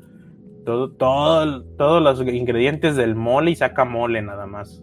Todo, 0.64 0.90
todo, 0.90 1.64
todos 1.76 2.02
los 2.02 2.20
ingredientes 2.20 2.94
del 2.94 3.14
mole 3.14 3.52
y 3.52 3.56
saca 3.56 3.84
mole 3.84 4.20
nada 4.20 4.46
más. 4.46 4.82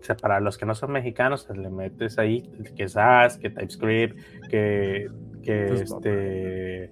O 0.00 0.04
sea, 0.06 0.16
para 0.16 0.40
los 0.40 0.56
que 0.56 0.64
no 0.64 0.74
son 0.74 0.92
mexicanos, 0.92 1.44
pues, 1.44 1.58
le 1.58 1.68
metes 1.68 2.18
ahí 2.18 2.48
que 2.76 2.88
SAS, 2.88 3.36
que 3.36 3.50
TypeScript, 3.50 4.16
que, 4.48 5.08
que 5.46 5.66
este 5.74 6.90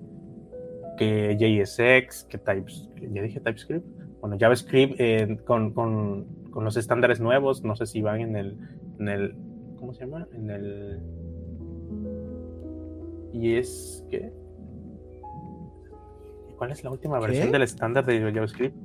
que 0.96 1.36
JSX, 1.36 2.24
que 2.24 2.38
Types, 2.38 2.88
ya 3.12 3.22
dije 3.22 3.40
TypeScript, 3.40 3.84
bueno, 4.20 4.36
JavaScript 4.38 4.94
eh, 4.98 5.38
con, 5.44 5.72
con, 5.72 6.24
con, 6.50 6.64
los 6.64 6.76
estándares 6.76 7.20
nuevos, 7.20 7.64
no 7.64 7.74
sé 7.76 7.86
si 7.86 8.00
van 8.00 8.20
en 8.20 8.36
el, 8.36 8.56
en 9.00 9.08
el, 9.08 9.36
¿cómo 9.76 9.92
se 9.92 10.04
llama? 10.04 10.28
En 10.32 10.50
el, 10.50 11.00
y 13.32 13.56
es 13.56 14.06
que, 14.08 14.32
¿cuál 16.56 16.70
es 16.70 16.84
la 16.84 16.90
última 16.90 17.18
versión 17.18 17.50
del 17.50 17.62
estándar 17.62 18.06
de 18.06 18.32
JavaScript? 18.32 18.76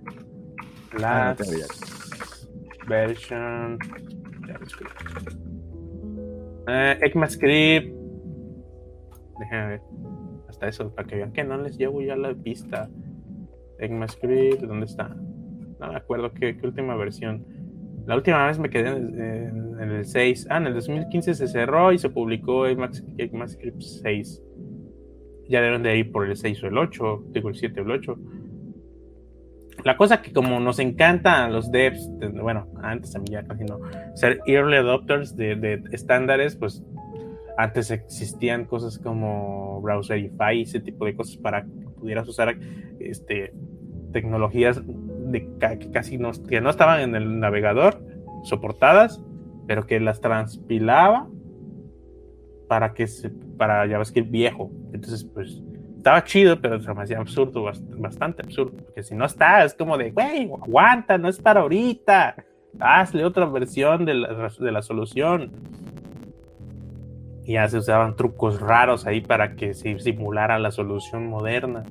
La 1.00 1.30
ah, 1.30 1.36
version 2.88 3.78
JavaScript. 4.48 4.92
Eh, 6.68 7.00
ECMAScript, 7.02 7.99
déjame 9.40 9.68
ver 9.68 9.82
eso, 10.68 10.94
para 10.94 11.08
que 11.08 11.16
vean 11.16 11.32
que 11.32 11.44
no 11.44 11.58
les 11.58 11.78
llevo 11.78 12.02
ya 12.02 12.16
la 12.16 12.34
pista. 12.34 12.90
ECMAScript, 13.80 14.62
¿dónde 14.62 14.86
está? 14.86 15.16
No 15.80 15.88
me 15.88 15.96
acuerdo 15.96 16.34
qué, 16.34 16.58
última 16.64 16.96
versión. 16.96 17.46
La 18.06 18.16
última 18.16 18.46
vez 18.48 18.60
me 18.60 18.70
quedé 18.70 18.90
en, 18.90 19.80
el 19.80 20.06
6. 20.06 20.48
Ah, 20.50 20.58
en 20.58 20.68
el 20.68 20.74
2015 20.74 21.36
se 21.36 21.48
cerró 21.48 21.94
y 21.94 21.98
se 21.98 22.10
publicó 22.10 22.68
ECMAScript 22.68 23.82
6. 23.82 24.44
Ya 25.48 25.62
deben 25.62 25.84
de 25.84 25.98
ir 25.98 26.12
por 26.12 26.28
el 26.28 26.36
6 26.36 26.64
o 26.64 26.68
el 26.68 26.78
8, 26.78 27.24
digo 27.30 27.50
el 27.50 27.56
7 27.56 27.80
o 27.80 27.84
el 27.84 27.92
8. 27.92 28.16
La 29.86 29.96
cosa 29.96 30.22
que 30.22 30.34
como 30.34 30.60
nos 30.60 30.80
encanta 30.80 31.46
a 31.46 31.50
los 31.50 31.72
devs, 31.72 32.10
bueno, 32.42 32.68
antes 32.84 33.16
a 33.16 33.20
mí 33.20 33.28
ya 33.32 33.44
casi 33.44 33.64
no, 33.64 33.80
ser 34.14 34.42
early 34.46 34.76
adopters 34.76 35.38
de, 35.38 35.56
de 35.56 35.82
estándares, 35.94 36.58
pues 36.58 36.84
antes 37.60 37.92
existían 37.92 38.64
cosas 38.64 38.98
como 38.98 39.82
Browserify, 39.82 40.62
ese 40.62 40.80
tipo 40.80 41.04
de 41.04 41.14
cosas 41.14 41.36
para 41.36 41.64
que 41.64 41.90
pudieras 42.00 42.26
usar 42.26 42.58
este, 43.02 43.54
tecnologías 44.14 44.82
de, 44.86 45.46
que 45.78 45.92
casi 45.92 46.18
no, 46.18 46.32
que 46.48 46.62
no 46.62 46.70
estaban 46.70 47.02
en 47.02 47.16
el 47.16 47.42
navegador, 47.42 48.02
soportadas, 48.44 49.22
pero 49.68 49.86
que 49.86 50.00
las 50.00 50.22
transpilaba 50.22 51.28
para 52.70 52.94
que 52.94 53.08
se, 53.08 53.30
para 53.30 53.86
JavaScript 53.90 54.32
viejo. 54.32 54.72
Entonces, 54.94 55.26
pues 55.26 55.62
estaba 55.98 56.24
chido, 56.24 56.62
pero 56.62 56.80
se 56.82 56.94
me 56.94 57.04
hacía 57.04 57.18
absurdo, 57.18 57.70
bastante 57.98 58.42
absurdo, 58.42 58.72
porque 58.86 59.04
si 59.04 59.16
no 59.16 59.26
está, 59.26 59.66
es 59.66 59.74
como 59.74 59.98
de, 59.98 60.12
güey, 60.12 60.46
aguanta, 60.46 61.18
no 61.18 61.28
es 61.28 61.38
para 61.38 61.60
ahorita, 61.60 62.38
hazle 62.80 63.26
otra 63.26 63.46
versión 63.48 64.06
de 64.06 64.14
la, 64.14 64.50
de 64.58 64.72
la 64.72 64.82
solución 64.82 65.52
ya 67.54 67.68
se 67.68 67.78
usaban 67.78 68.16
trucos 68.16 68.60
raros 68.60 69.06
ahí 69.06 69.22
para 69.22 69.56
que 69.56 69.74
se 69.74 70.00
simulara 70.00 70.60
la 70.60 70.72
solución 70.72 71.28
moderna. 71.28 71.84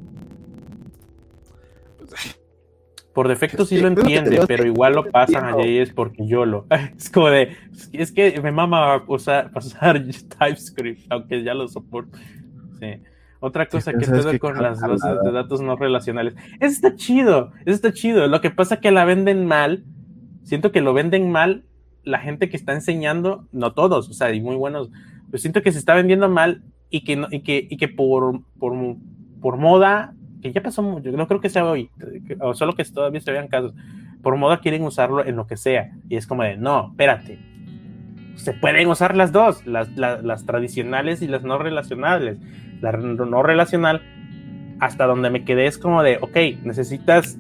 Por 3.13 3.27
defecto 3.27 3.65
sí 3.65 3.79
lo 3.81 3.89
entiende, 3.89 4.45
pero 4.47 4.65
igual 4.65 4.95
lo 4.95 5.11
pasan 5.11 5.47
a 5.47 5.57
JS 5.57 5.93
porque 5.93 6.27
yo 6.27 6.45
lo. 6.45 6.67
Es 6.97 7.11
como 7.11 7.29
de. 7.29 7.57
Es 7.93 8.13
que 8.13 8.41
me 8.41 8.53
mama 8.53 9.03
usar, 9.09 9.51
pasar 9.53 10.01
TypeScript, 10.05 11.11
aunque 11.11 11.43
ya 11.43 11.55
lo 11.55 11.67
soporto. 11.67 12.17
Sí. 12.79 13.03
Otra 13.41 13.67
cosa 13.67 13.93
que 13.93 14.05
te 14.05 14.39
con 14.39 14.61
las 14.61 14.81
bases 14.81 15.23
de 15.25 15.31
datos 15.31 15.61
no 15.61 15.77
relacionales. 15.77 16.35
Eso 16.61 16.73
está 16.73 16.97
chido, 16.97 17.53
eso 17.61 17.75
está 17.75 17.93
chido. 17.93 18.27
Lo 18.27 18.41
que 18.41 18.51
pasa 18.51 18.77
es 18.77 18.81
que 18.81 18.91
la 18.91 19.05
venden 19.05 19.47
mal. 19.47 19.85
Siento 20.43 20.73
que 20.73 20.81
lo 20.81 20.93
venden 20.93 21.31
mal 21.31 21.65
la 22.09 22.19
gente 22.19 22.49
que 22.49 22.57
está 22.57 22.73
enseñando, 22.73 23.47
no 23.53 23.75
todos, 23.75 24.09
o 24.09 24.13
sea, 24.13 24.29
hay 24.29 24.41
muy 24.41 24.57
buenos 24.57 24.91
pues 25.31 25.43
siento 25.43 25.63
que 25.63 25.73
se 25.73 25.79
está 25.79 25.95
vendiendo 25.95 26.29
mal 26.29 26.63
y 26.91 27.05
que, 27.05 27.25
y 27.31 27.41
que, 27.41 27.67
y 27.69 27.77
que 27.77 27.89
por, 27.89 28.41
por, 28.59 28.75
por 29.41 29.57
moda, 29.57 30.15
que 30.43 30.53
ya 30.53 30.63
pasó 30.63 30.83
mucho, 30.83 31.11
no 31.11 31.27
creo 31.27 31.41
que 31.41 31.51
sea 31.51 31.65
hoy, 31.65 31.91
o 32.41 32.55
solo 32.55 32.75
que 32.75 32.85
todavía 32.85 33.21
se 33.21 33.33
vean 33.33 33.49
casos, 33.49 33.75
por 34.23 34.37
moda 34.37 34.61
quieren 34.61 34.83
usarlo 34.83 35.25
en 35.25 35.37
lo 35.37 35.47
que 35.47 35.57
sea. 35.57 35.93
Y 36.09 36.17
es 36.17 36.27
como 36.27 36.43
de, 36.43 36.57
no, 36.57 36.89
espérate. 36.91 37.39
Se 38.37 38.53
pueden 38.53 38.89
usar 38.89 39.17
las 39.17 39.33
dos, 39.33 39.67
las, 39.67 39.89
las, 39.97 40.47
tradicionales 40.47 41.23
y 41.23 41.29
las 41.29 41.43
no 41.43 41.59
relacionales. 41.59 42.39
La 42.81 42.93
no 42.93 43.43
relacional, 43.43 44.03
hasta 44.79 45.07
donde 45.07 45.31
me 45.31 45.45
quedé 45.45 45.67
es 45.67 45.79
como 45.79 46.03
de, 46.03 46.19
ok, 46.21 46.63
necesitas 46.65 47.37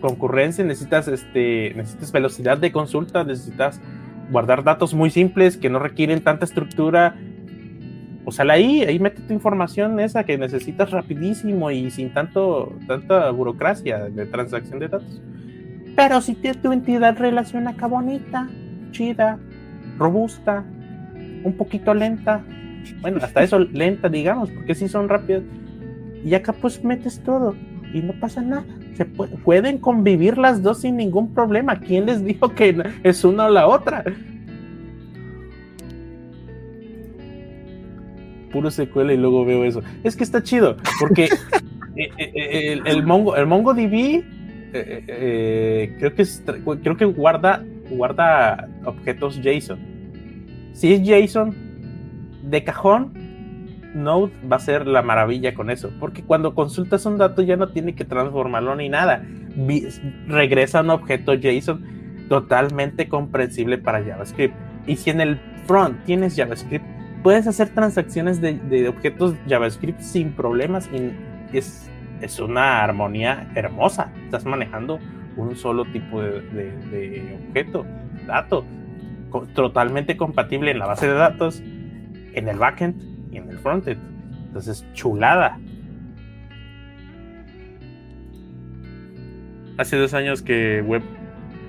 concurrencia, 0.00 0.64
necesitas, 0.64 1.08
este, 1.08 1.72
necesitas 1.74 2.12
velocidad 2.12 2.58
de 2.58 2.70
consulta, 2.70 3.24
necesitas 3.24 3.80
guardar 4.30 4.64
datos 4.64 4.94
muy 4.94 5.10
simples 5.10 5.56
que 5.56 5.70
no 5.70 5.78
requieren 5.78 6.22
tanta 6.22 6.44
estructura. 6.44 7.16
O 8.24 8.32
sea, 8.32 8.44
ahí, 8.52 8.82
ahí 8.82 8.98
mete 8.98 9.22
tu 9.22 9.32
información 9.32 9.98
esa 10.00 10.24
que 10.24 10.36
necesitas 10.36 10.90
rapidísimo 10.90 11.70
y 11.70 11.90
sin 11.90 12.12
tanto, 12.12 12.76
tanta 12.86 13.30
burocracia 13.30 14.04
de 14.10 14.26
transacción 14.26 14.78
de 14.78 14.88
datos. 14.88 15.22
Pero 15.96 16.20
si 16.20 16.34
tu 16.34 16.72
entidad 16.72 17.16
relación 17.18 17.66
acá 17.66 17.86
bonita, 17.86 18.48
chida, 18.92 19.38
robusta, 19.98 20.64
un 21.42 21.54
poquito 21.56 21.94
lenta, 21.94 22.42
bueno, 23.00 23.18
hasta 23.22 23.42
eso 23.42 23.58
lenta, 23.58 24.08
digamos, 24.08 24.50
porque 24.50 24.74
si 24.74 24.88
son 24.88 25.08
rápidas, 25.08 25.42
y 26.24 26.34
acá 26.34 26.52
pues 26.52 26.84
metes 26.84 27.20
todo 27.22 27.54
y 27.92 28.00
no 28.00 28.12
pasa 28.14 28.42
nada. 28.42 28.64
Se 28.94 29.04
pueden 29.04 29.78
convivir 29.78 30.38
las 30.38 30.62
dos 30.62 30.80
sin 30.80 30.96
ningún 30.96 31.32
problema. 31.34 31.78
¿Quién 31.80 32.06
les 32.06 32.24
dijo 32.24 32.54
que 32.54 32.82
es 33.02 33.24
una 33.24 33.46
o 33.46 33.50
la 33.50 33.66
otra? 33.66 34.04
Puro 38.52 38.70
secuela 38.70 39.12
y 39.12 39.16
luego 39.16 39.44
veo 39.44 39.64
eso. 39.64 39.82
Es 40.04 40.16
que 40.16 40.24
está 40.24 40.42
chido, 40.42 40.76
porque 41.00 41.24
eh, 41.96 42.10
eh, 42.18 42.32
eh, 42.34 42.80
el, 42.84 43.04
Mongo, 43.04 43.36
el 43.36 43.46
MongoDB 43.46 44.24
creo 44.72 46.14
que 46.14 46.26
creo 46.82 46.96
que 46.96 47.04
guarda 47.04 47.62
guarda 47.90 48.68
objetos 48.84 49.40
JSON. 49.42 49.78
Si 50.72 50.92
es 50.92 51.02
JSON 51.02 51.54
de 52.42 52.64
cajón, 52.64 53.12
Node 53.98 54.32
va 54.50 54.56
a 54.56 54.60
ser 54.60 54.86
la 54.86 55.02
maravilla 55.02 55.54
con 55.54 55.70
eso, 55.70 55.90
porque 56.00 56.22
cuando 56.22 56.54
consultas 56.54 57.04
un 57.06 57.18
dato 57.18 57.42
ya 57.42 57.56
no 57.56 57.68
tiene 57.68 57.94
que 57.94 58.04
transformarlo 58.04 58.74
ni 58.76 58.88
nada. 58.88 59.24
Regresa 60.26 60.80
un 60.80 60.90
objeto 60.90 61.34
JSON 61.34 62.26
totalmente 62.28 63.08
comprensible 63.08 63.78
para 63.78 64.02
JavaScript. 64.02 64.54
Y 64.86 64.96
si 64.96 65.10
en 65.10 65.20
el 65.20 65.40
front 65.66 66.04
tienes 66.04 66.36
JavaScript, 66.36 66.84
puedes 67.22 67.46
hacer 67.46 67.68
transacciones 67.70 68.40
de, 68.40 68.88
objetos 68.88 69.34
JavaScript 69.48 70.00
sin 70.00 70.32
problemas. 70.32 70.88
Y 70.92 71.12
es, 71.56 71.90
es 72.20 72.38
una 72.38 72.82
armonía 72.82 73.50
hermosa. 73.54 74.12
Estás 74.24 74.44
manejando 74.44 74.98
un 75.36 75.56
solo 75.56 75.84
tipo 75.86 76.22
de, 76.22 76.40
de 76.42 77.38
objeto, 77.48 77.84
dato, 78.26 78.64
totalmente 79.54 80.16
compatible 80.16 80.70
en 80.70 80.78
la 80.78 80.86
base 80.86 81.06
de 81.06 81.14
datos, 81.14 81.60
en 81.60 82.48
el 82.48 82.58
backend 82.58 83.17
y 83.30 83.36
en 83.36 83.50
el 83.50 83.58
frontend. 83.58 84.00
Entonces, 84.46 84.84
chulada. 84.94 85.58
Hace 89.76 89.96
dos 89.96 90.14
años 90.14 90.42
que 90.42 90.82
Web, 90.82 91.02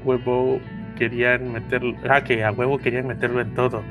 Webo 0.03 0.59
querían 0.97 1.51
meterlo, 1.51 1.95
ah, 2.09 2.23
que 2.23 2.43
a 2.43 2.51
huevo 2.51 2.77
querían 2.77 3.07
meterlo 3.07 3.41
en 3.41 3.53
todo. 3.53 3.81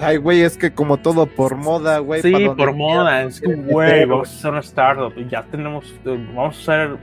Ay, 0.00 0.16
güey, 0.16 0.42
es 0.42 0.56
que 0.56 0.72
como 0.72 0.96
todo 0.96 1.26
por 1.26 1.56
moda, 1.56 1.98
güey. 1.98 2.22
Sí, 2.22 2.32
por 2.56 2.74
moda, 2.74 3.24
es 3.24 3.40
que, 3.40 3.54
güey, 3.54 4.04
vamos 4.04 4.28
a 4.28 4.32
hacer 4.32 4.50
una 4.50 4.60
startup 4.60 5.28
ya 5.28 5.42
tenemos, 5.42 5.92
vamos 6.04 6.56
a 6.56 6.84
hacer 6.84 6.98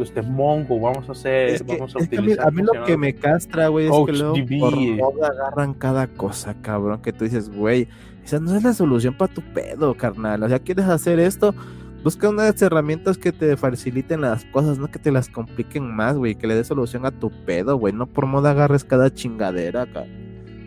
este 0.00 0.22
Mongo, 0.22 0.80
vamos 0.80 1.08
a 1.08 1.12
hacer, 1.12 1.62
vamos 1.64 1.94
a 1.94 1.98
utilizar. 1.98 2.46
a 2.46 2.50
mí, 2.50 2.62
lo 2.62 2.84
que 2.84 2.96
me 2.96 3.14
castra, 3.14 3.68
güey, 3.68 3.86
es 3.86 4.06
que 4.06 4.12
luego 4.12 4.34
por 4.60 4.76
moda 4.76 5.28
agarran 5.28 5.74
cada 5.74 6.06
cosa, 6.06 6.54
cabrón, 6.62 7.02
que 7.02 7.12
tú 7.12 7.24
dices, 7.24 7.50
güey, 7.50 7.88
esa 8.24 8.40
no 8.40 8.56
es 8.56 8.62
la 8.62 8.72
solución 8.72 9.14
para 9.14 9.32
tu 9.32 9.42
pedo, 9.42 9.94
carnal. 9.94 10.42
O 10.42 10.48
sea, 10.48 10.58
quieres 10.58 10.86
hacer 10.86 11.20
esto, 11.20 11.54
busca 12.02 12.28
unas 12.28 12.60
herramientas 12.62 13.18
que 13.18 13.32
te 13.32 13.56
faciliten 13.56 14.22
las 14.22 14.44
cosas, 14.46 14.78
no 14.78 14.90
que 14.90 14.98
te 14.98 15.12
las 15.12 15.28
compliquen 15.28 15.94
más, 15.94 16.16
güey, 16.16 16.34
que 16.34 16.46
le 16.46 16.54
dé 16.54 16.64
solución 16.64 17.04
a 17.06 17.10
tu 17.10 17.30
pedo, 17.44 17.76
güey. 17.76 17.92
No 17.92 18.06
por 18.06 18.26
moda 18.26 18.52
agarres 18.52 18.84
cada 18.84 19.12
chingadera 19.12 19.82
acá. 19.82 20.04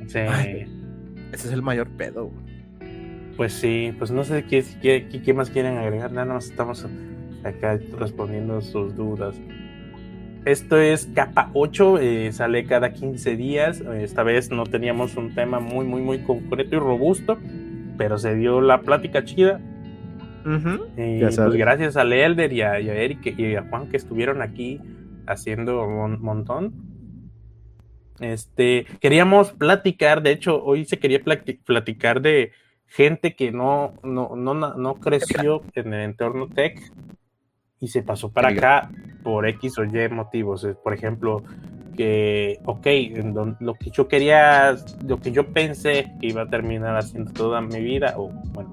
Sí. 0.07 0.19
ese 0.19 1.47
es 1.47 1.51
el 1.51 1.61
mayor 1.61 1.89
pedo, 1.89 2.25
güey. 2.25 2.47
Pues 3.35 3.53
sí, 3.53 3.93
pues 3.97 4.09
no 4.09 4.23
sé 4.23 4.45
qué, 4.45 4.63
qué, 4.81 5.07
qué 5.23 5.33
más 5.33 5.49
quieren 5.49 5.77
agregar, 5.77 6.11
nada 6.11 6.33
más 6.33 6.45
estamos 6.45 6.87
acá 7.43 7.79
respondiendo 7.97 8.61
sus 8.61 8.95
dudas. 8.95 9.35
Esto 10.47 10.77
es 10.77 11.09
capa 11.13 11.51
8, 11.53 11.99
eh, 11.99 12.31
sale 12.31 12.65
cada 12.65 12.93
15 12.93 13.35
días. 13.35 13.81
Esta 13.81 14.23
vez 14.23 14.49
no 14.49 14.63
teníamos 14.63 15.17
un 15.17 15.35
tema 15.35 15.59
muy, 15.59 15.85
muy, 15.85 16.01
muy 16.01 16.19
concreto 16.19 16.77
y 16.77 16.79
robusto, 16.79 17.37
pero 17.97 18.17
se 18.17 18.33
dio 18.33 18.61
la 18.61 18.79
plática 18.79 19.25
chida. 19.25 19.59
Y 20.95 21.19
pues 21.19 21.37
gracias 21.37 21.97
a 21.97 22.05
Leelder 22.05 22.53
y 22.53 22.61
a, 22.61 22.77
Eric 22.77 23.37
y 23.37 23.55
a 23.55 23.63
Juan 23.63 23.89
que 23.89 23.97
estuvieron 23.97 24.41
aquí 24.41 24.79
haciendo 25.25 25.85
un 25.85 26.21
montón. 26.21 26.73
Este, 28.21 28.85
queríamos 29.01 29.51
platicar, 29.51 30.23
de 30.23 30.31
hecho, 30.31 30.63
hoy 30.63 30.85
se 30.85 30.97
quería 30.97 31.19
platicar 31.65 32.21
de 32.21 32.53
gente 32.85 33.35
que 33.35 33.51
no, 33.51 33.95
no, 34.01 34.37
no, 34.37 34.53
no 34.53 34.95
creció 34.95 35.61
en 35.75 35.93
el 35.93 36.03
entorno 36.03 36.47
tech 36.47 36.79
y 37.79 37.87
se 37.87 38.01
pasó 38.03 38.29
para 38.29 38.49
acá 38.49 38.89
por 39.23 39.47
X 39.47 39.77
o 39.79 39.83
Y 39.83 40.09
motivos. 40.09 40.67
Por 40.83 40.93
ejemplo, 40.93 41.43
que, 41.95 42.59
ok, 42.65 42.87
lo 43.59 43.73
que 43.73 43.89
yo 43.89 44.07
quería, 44.07 44.75
lo 45.05 45.19
que 45.19 45.31
yo 45.31 45.51
pensé 45.51 46.13
que 46.19 46.27
iba 46.27 46.43
a 46.43 46.47
terminar 46.47 46.95
haciendo 46.95 47.33
toda 47.33 47.59
mi 47.59 47.81
vida, 47.81 48.13
o 48.17 48.29
bueno, 48.53 48.69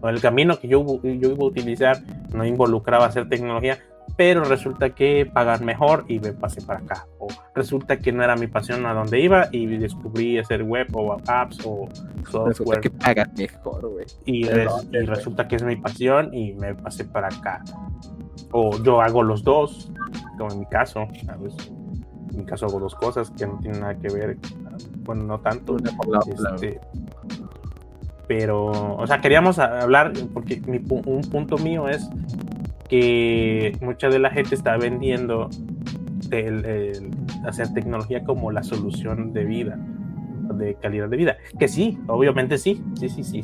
o 0.00 0.08
el 0.08 0.20
camino 0.20 0.58
que 0.58 0.68
yo, 0.68 0.84
yo 1.02 1.30
iba 1.30 1.44
a 1.44 1.44
utilizar 1.44 1.98
no 2.32 2.46
involucraba 2.46 3.06
hacer 3.06 3.28
tecnología, 3.28 3.78
pero 4.20 4.44
resulta 4.44 4.90
que 4.90 5.24
pagan 5.24 5.64
mejor 5.64 6.04
y 6.06 6.20
me 6.20 6.34
pasé 6.34 6.60
para 6.60 6.80
acá. 6.80 7.06
O 7.20 7.28
resulta 7.54 7.96
que 7.96 8.12
no 8.12 8.22
era 8.22 8.36
mi 8.36 8.48
pasión 8.48 8.84
a 8.84 8.92
donde 8.92 9.18
iba 9.18 9.48
y 9.50 9.64
descubrí 9.78 10.36
hacer 10.36 10.62
web 10.62 10.88
o 10.92 11.16
apps 11.26 11.58
o 11.64 11.88
software. 12.30 12.82
que 12.82 12.90
pagan 12.90 13.32
mejor, 13.38 13.88
güey. 13.88 14.04
Y, 14.26 14.44
resulta 15.06 15.48
que 15.48 15.56
es 15.56 15.62
mi 15.62 15.76
pasión 15.76 16.34
y 16.34 16.52
me 16.52 16.74
pasé 16.74 17.06
para 17.06 17.28
acá. 17.28 17.64
O 18.52 18.76
yo 18.82 19.00
hago 19.00 19.22
los 19.22 19.42
dos, 19.42 19.90
como 20.36 20.52
en 20.52 20.58
mi 20.58 20.66
caso. 20.66 21.08
En 22.30 22.36
mi 22.36 22.44
caso 22.44 22.66
hago 22.66 22.78
dos 22.78 22.94
cosas 22.96 23.30
que 23.30 23.46
no 23.46 23.58
tienen 23.60 23.80
nada 23.80 23.94
que 23.94 24.12
ver. 24.12 24.36
Bueno, 24.98 25.24
no 25.24 25.40
tanto. 25.40 25.78
Este, 25.78 26.78
pero, 28.28 28.66
o 28.98 29.06
sea, 29.06 29.22
queríamos 29.22 29.58
hablar, 29.58 30.12
porque 30.34 30.60
un 30.66 31.22
punto 31.22 31.56
mío 31.56 31.88
es 31.88 32.06
que 32.90 33.72
mucha 33.80 34.08
de 34.08 34.18
la 34.18 34.30
gente 34.30 34.56
está 34.56 34.76
vendiendo 34.76 35.48
el, 36.32 37.10
hacer 37.46 37.72
tecnología 37.72 38.24
como 38.24 38.50
la 38.50 38.64
solución 38.64 39.32
de 39.32 39.44
vida, 39.44 39.78
de 40.54 40.74
calidad 40.74 41.08
de 41.08 41.16
vida. 41.16 41.36
Que 41.58 41.68
sí, 41.68 41.98
obviamente 42.08 42.58
sí, 42.58 42.82
sí, 42.98 43.08
sí, 43.08 43.22
sí. 43.22 43.42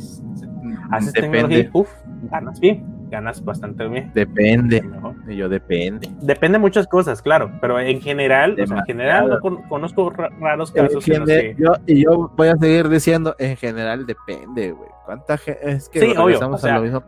Haces 0.91 1.13
tecnología 1.13 1.71
uff, 1.73 1.89
ganas 2.31 2.59
bien, 2.59 2.85
ganas 3.09 3.45
bastante 3.45 3.87
bien. 3.87 4.11
Depende, 4.15 4.83
yo 5.29 5.49
depende. 5.49 6.09
Depende 6.21 6.59
de 6.59 6.63
muchas 6.63 6.89
cosas, 6.89 7.23
claro, 7.23 7.53
pero 7.61 7.79
en 7.79 8.01
general, 8.01 8.57
en 8.59 8.85
general 8.85 9.39
conozco 9.69 10.11
raros 10.11 10.73
casos. 10.73 11.05
Que... 11.05 11.55
yo, 11.57 11.75
y 11.87 12.03
yo 12.03 12.33
voy 12.37 12.49
a 12.49 12.57
seguir 12.57 12.89
diciendo, 12.89 13.37
en 13.39 13.57
general 13.57 14.07
depende, 14.07 14.73
güey. 14.73 14.91
¿Cuánta 15.05 15.39
gente? 15.39 15.71
Es 15.71 15.89
que 15.89 16.01
sí, 16.01 16.15
obvio, 16.17 16.41
a 16.43 16.73
lo 16.73 16.83
mismo 16.83 17.03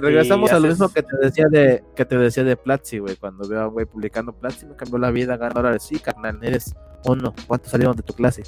regresamos 0.00 0.52
a 0.52 0.58
lo 0.58 0.68
mismo 0.68 0.88
que 0.88 1.02
te 1.02 1.16
decía 1.20 1.46
de 1.50 1.84
que 1.94 2.04
te 2.04 2.16
decía 2.16 2.44
de 2.44 2.56
Platzi, 2.56 2.98
güey. 2.98 3.16
Cuando 3.16 3.48
veo 3.48 3.60
a 3.60 3.66
güey 3.66 3.86
publicando 3.86 4.32
Platzi, 4.32 4.66
me 4.66 4.76
cambió 4.76 4.98
la 4.98 5.10
vida, 5.10 5.36
ganó 5.36 5.54
dólares. 5.54 5.82
Sí, 5.82 5.98
carnal, 5.98 6.38
eres 6.42 6.74
uno. 7.06 7.34
¿Cuántos 7.46 7.70
salieron 7.70 7.96
de 7.96 8.02
tu 8.02 8.14
clase 8.14 8.42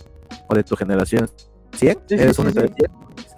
o 0.49 0.55
de 0.55 0.65
tu 0.65 0.77
generación? 0.77 1.29
¿100? 1.73 1.99
¿Eres 2.11 2.39
uno 2.39 2.51
de 2.51 2.71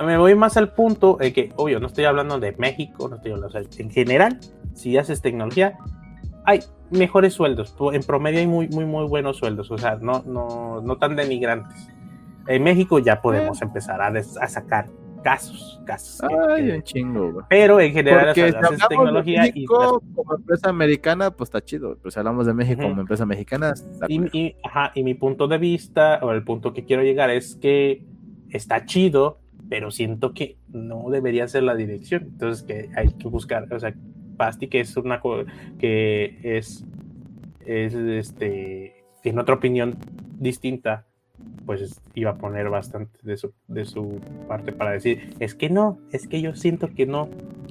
Me 0.05 0.17
voy 0.17 0.35
más 0.35 0.57
al 0.57 0.73
punto 0.73 1.17
de 1.21 1.33
que, 1.33 1.53
obvio, 1.57 1.81
no 1.81 1.87
estoy 1.87 2.05
hablando 2.05 2.39
de 2.39 2.53
México, 2.59 3.09
no 3.09 3.17
estoy 3.17 3.33
hablando, 3.33 3.59
en 3.59 3.91
general, 3.91 4.39
si 4.75 4.97
haces 4.97 5.21
tecnología, 5.21 5.77
hay 6.45 6.61
mejores 6.91 7.35
sueldos. 7.35 7.75
En 7.93 8.03
promedio 8.03 8.39
hay 8.39 8.47
muy, 8.47 8.69
muy, 8.69 8.85
muy 8.85 9.07
buenos 9.07 9.39
sueldos, 9.39 9.71
o 9.71 9.79
sea, 9.79 9.97
no, 9.97 10.23
no, 10.27 10.81
no 10.83 10.97
tan 10.99 11.17
denigrantes. 11.17 11.89
En 12.47 12.63
México 12.63 12.99
ya 12.99 13.21
podemos 13.21 13.61
eh. 13.61 13.65
empezar 13.65 14.01
a, 14.01 14.07
a 14.09 14.49
sacar 14.49 14.87
casos, 15.23 15.81
casos. 15.85 16.21
Ay, 16.49 16.71
un 16.71 16.83
chingo, 16.83 17.45
Pero 17.49 17.81
en 17.81 17.93
general, 17.93 18.27
Porque 18.27 18.53
si 18.53 18.89
tecnología 18.89 19.43
de 19.43 19.49
México, 19.49 20.03
y 20.03 20.15
como 20.15 20.35
empresa 20.35 20.69
americana, 20.69 21.31
pues 21.31 21.49
está 21.49 21.61
chido. 21.63 21.97
Pues 22.03 22.17
hablamos 22.17 22.47
de 22.47 22.55
México 22.55 22.83
como 22.83 23.01
empresa 23.01 23.27
mexicana. 23.27 23.75
Y, 24.09 24.57
ajá, 24.63 24.93
y 24.95 25.03
mi 25.03 25.15
punto 25.15 25.49
de 25.49 25.59
vista, 25.59 26.21
o 26.23 26.33
el 26.33 26.45
punto 26.45 26.73
que 26.73 26.85
quiero 26.85 27.03
llegar, 27.03 27.31
es 27.31 27.57
que 27.57 28.05
está 28.51 28.85
chido, 28.87 29.41
pero 29.69 29.91
siento 29.91 30.33
que 30.33 30.57
no 30.69 31.11
debería 31.11 31.49
ser 31.49 31.65
la 31.65 31.75
dirección. 31.75 32.23
Entonces, 32.25 32.65
que 32.65 32.91
hay 32.97 33.09
que 33.13 33.29
buscar, 33.29 33.73
o 33.73 33.79
sea, 33.79 33.95
Basti, 34.37 34.69
que 34.69 34.81
es 34.81 34.97
una 34.97 35.21
que 35.79 36.39
es, 36.43 36.85
es 37.67 37.95
este, 37.95 39.05
tiene 39.23 39.41
otra 39.41 39.57
opinión 39.57 39.97
distinta 40.39 41.08
pues 41.67 42.01
iba 42.15 42.31
a 42.31 42.37
poner 42.37 42.71
bastante 42.71 43.19
de 43.23 43.37
su, 43.37 43.53
de 43.67 43.85
su 43.85 44.21
parte 44.47 44.73
para 44.73 44.93
decir, 44.93 45.35
es 45.39 45.55
que 45.55 45.69
no, 45.69 45.99
es 46.13 46.27
que 46.27 46.41
yo 46.41 46.55
siento 46.55 46.89
que 46.95 47.07
no, 47.07 47.29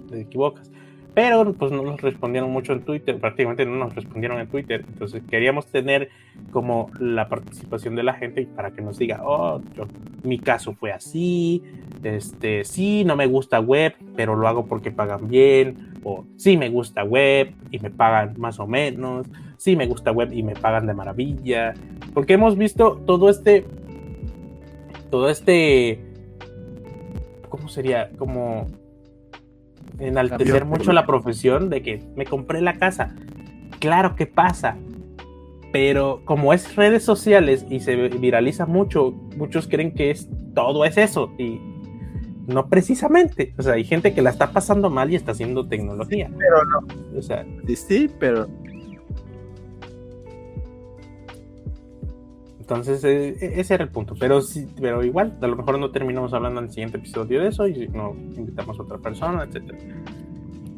te 0.10 0.22
equivocas. 0.22 0.72
Pero 1.14 1.52
pues 1.54 1.72
no 1.72 1.82
nos 1.82 2.00
respondieron 2.00 2.52
mucho 2.52 2.74
en 2.74 2.82
Twitter, 2.82 3.20
prácticamente 3.20 3.66
no 3.66 3.76
nos 3.76 3.96
respondieron 3.96 4.40
en 4.40 4.48
Twitter. 4.48 4.86
Entonces 4.88 5.24
queríamos 5.28 5.66
tener 5.66 6.10
como 6.52 6.92
la 7.00 7.28
participación 7.28 7.96
de 7.96 8.04
la 8.04 8.14
gente 8.14 8.48
para 8.56 8.70
que 8.70 8.84
nos 8.84 9.00
diga, 9.00 9.22
oh, 9.24 9.60
yo, 9.76 9.88
mi 10.22 10.38
caso 10.38 10.74
fue 10.74 10.92
así, 10.92 11.64
este, 12.04 12.64
sí, 12.66 13.04
no 13.04 13.16
me 13.16 13.26
gusta 13.26 13.60
web, 13.60 13.96
pero 14.16 14.36
lo 14.36 14.48
hago 14.48 14.68
porque 14.68 14.92
pagan 14.92 15.28
bien, 15.28 15.97
sí 16.36 16.58
me 16.58 16.70
gusta 16.70 17.04
web 17.04 17.54
y 17.72 17.80
me 17.80 17.90
pagan 17.90 18.36
más 18.38 18.60
o 18.60 18.68
menos, 18.68 19.28
sí 19.58 19.76
me 19.76 19.88
gusta 19.88 20.12
web 20.12 20.32
y 20.32 20.44
me 20.44 20.54
pagan 20.56 20.88
de 20.88 20.94
maravilla, 20.94 21.74
porque 22.14 22.34
hemos 22.34 22.58
visto 22.58 23.02
todo 23.06 23.30
este 23.30 23.66
todo 25.10 25.30
este, 25.30 26.00
¿cómo 27.50 27.70
sería? 27.70 28.10
Como 28.18 28.68
enaltecer 30.00 30.66
mucho 30.66 30.92
la 30.94 31.06
profesión 31.06 31.70
de 31.70 31.82
que 31.82 32.04
me 32.16 32.26
compré 32.26 32.62
la 32.62 32.74
casa. 32.74 33.16
Claro 33.80 34.16
que 34.16 34.26
pasa, 34.26 34.78
pero 35.72 36.22
como 36.26 36.54
es 36.54 36.76
redes 36.76 37.04
sociales 37.04 37.66
y 37.70 37.80
se 37.80 37.96
viraliza 37.96 38.66
mucho, 38.66 39.12
muchos 39.38 39.68
creen 39.68 39.94
que 39.94 40.12
es 40.12 40.30
todo 40.54 40.86
es 40.86 40.98
eso 40.98 41.32
y 41.38 41.60
no 42.48 42.68
precisamente. 42.68 43.54
O 43.58 43.62
sea, 43.62 43.74
hay 43.74 43.84
gente 43.84 44.14
que 44.14 44.22
la 44.22 44.32
está 44.32 44.52
pasando 44.52 44.90
mal 44.90 45.12
y 45.12 45.16
está 45.16 45.34
haciendo 45.34 45.68
tecnología. 45.68 46.32
Pero 46.38 46.66
no. 46.66 47.20
O 47.20 47.22
sea, 47.22 47.46
sí, 47.76 48.10
pero 48.20 48.48
Entonces, 52.68 53.02
eh, 53.06 53.38
e-, 53.40 53.62
ese 53.62 53.76
era 53.76 53.86
el 53.86 53.90
punto. 53.90 54.14
Pero 54.20 54.42
sí, 54.42 54.68
pero 54.80 55.02
igual, 55.04 55.38
a 55.42 55.48
lo 55.48 55.56
mejor 55.56 55.80
no 55.80 55.90
terminamos 55.92 56.34
hablando 56.34 56.60
en 56.60 56.66
el 56.66 56.72
siguiente 56.72 56.98
episodio 56.98 57.42
de 57.42 57.48
eso 57.48 57.66
y 57.66 57.88
no 57.88 58.14
invitamos 58.36 58.78
a 58.78 58.84
otra 58.84 58.98
persona, 58.98 59.44
etc. 59.44 59.74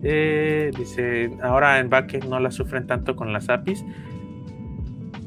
Eh, 0.03 0.71
dice, 0.77 1.31
ahora 1.41 1.79
en 1.79 1.89
backend 1.89 2.25
no 2.25 2.39
la 2.39 2.51
sufren 2.51 2.85
tanto 2.85 3.15
con 3.15 3.33
las 3.33 3.49
APIs. 3.49 3.83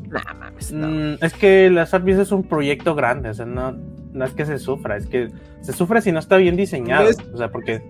Nah, 0.09 0.35
mames, 0.39 0.73
mm, 0.73 1.24
es 1.24 1.35
que 1.35 1.69
las 1.69 1.94
APIs 1.94 2.19
es 2.19 2.32
un 2.32 2.44
proyecto 2.44 2.94
grande, 2.94 3.31
o 3.31 3.35
sea, 3.35 3.47
no, 3.47 3.77
no 4.12 4.24
es 4.24 4.32
que 4.32 4.47
se 4.47 4.59
sufra, 4.59 4.97
es 4.97 5.06
que 5.06 5.30
se 5.60 5.72
sufre 5.72 6.02
si 6.02 6.12
no 6.12 6.18
está 6.18 6.36
bien 6.36 6.56
diseñado. 6.56 7.09
o 7.32 7.36
sea, 7.36 7.51
porque 7.51 7.82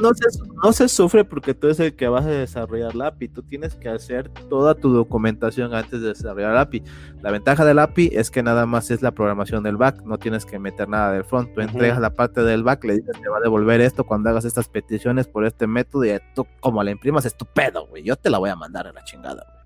no 0.00 0.12
se, 0.14 0.38
no 0.62 0.72
se 0.72 0.88
sufre 0.88 1.24
porque 1.24 1.54
tú 1.54 1.68
eres 1.68 1.80
el 1.80 1.94
que 1.94 2.08
vas 2.08 2.24
a 2.24 2.30
desarrollar 2.30 2.94
la 2.94 3.08
API. 3.08 3.28
Tú 3.28 3.42
tienes 3.42 3.74
que 3.74 3.88
hacer 3.88 4.28
toda 4.48 4.74
tu 4.74 4.92
documentación 4.92 5.74
antes 5.74 6.00
de 6.00 6.08
desarrollar 6.08 6.54
la 6.54 6.62
API. 6.62 6.82
La 7.22 7.30
ventaja 7.30 7.64
del 7.64 7.78
API 7.78 8.10
es 8.12 8.30
que 8.30 8.42
nada 8.42 8.66
más 8.66 8.90
es 8.90 9.02
la 9.02 9.12
programación 9.12 9.62
del 9.62 9.76
back. 9.76 10.02
No 10.02 10.18
tienes 10.18 10.44
que 10.44 10.58
meter 10.58 10.88
nada 10.88 11.12
del 11.12 11.24
front. 11.24 11.54
Tú 11.54 11.60
entregas 11.60 12.00
la 12.00 12.10
parte 12.10 12.42
del 12.42 12.62
back, 12.62 12.84
le 12.84 12.96
dices 12.96 13.20
te 13.20 13.28
va 13.28 13.38
a 13.38 13.40
devolver 13.40 13.80
esto 13.80 14.04
cuando 14.04 14.30
hagas 14.30 14.44
estas 14.44 14.68
peticiones 14.68 15.28
por 15.28 15.44
este 15.44 15.66
método. 15.66 16.04
Y 16.04 16.18
tú, 16.34 16.46
como 16.60 16.82
la 16.82 16.90
imprimas, 16.90 17.24
es 17.24 17.36
tu 17.36 17.46
pedo, 17.46 17.86
güey. 17.86 18.02
Yo 18.02 18.16
te 18.16 18.30
la 18.30 18.38
voy 18.38 18.50
a 18.50 18.56
mandar 18.56 18.86
a 18.86 18.92
la 18.92 19.04
chingada, 19.04 19.44
güey. 19.46 19.64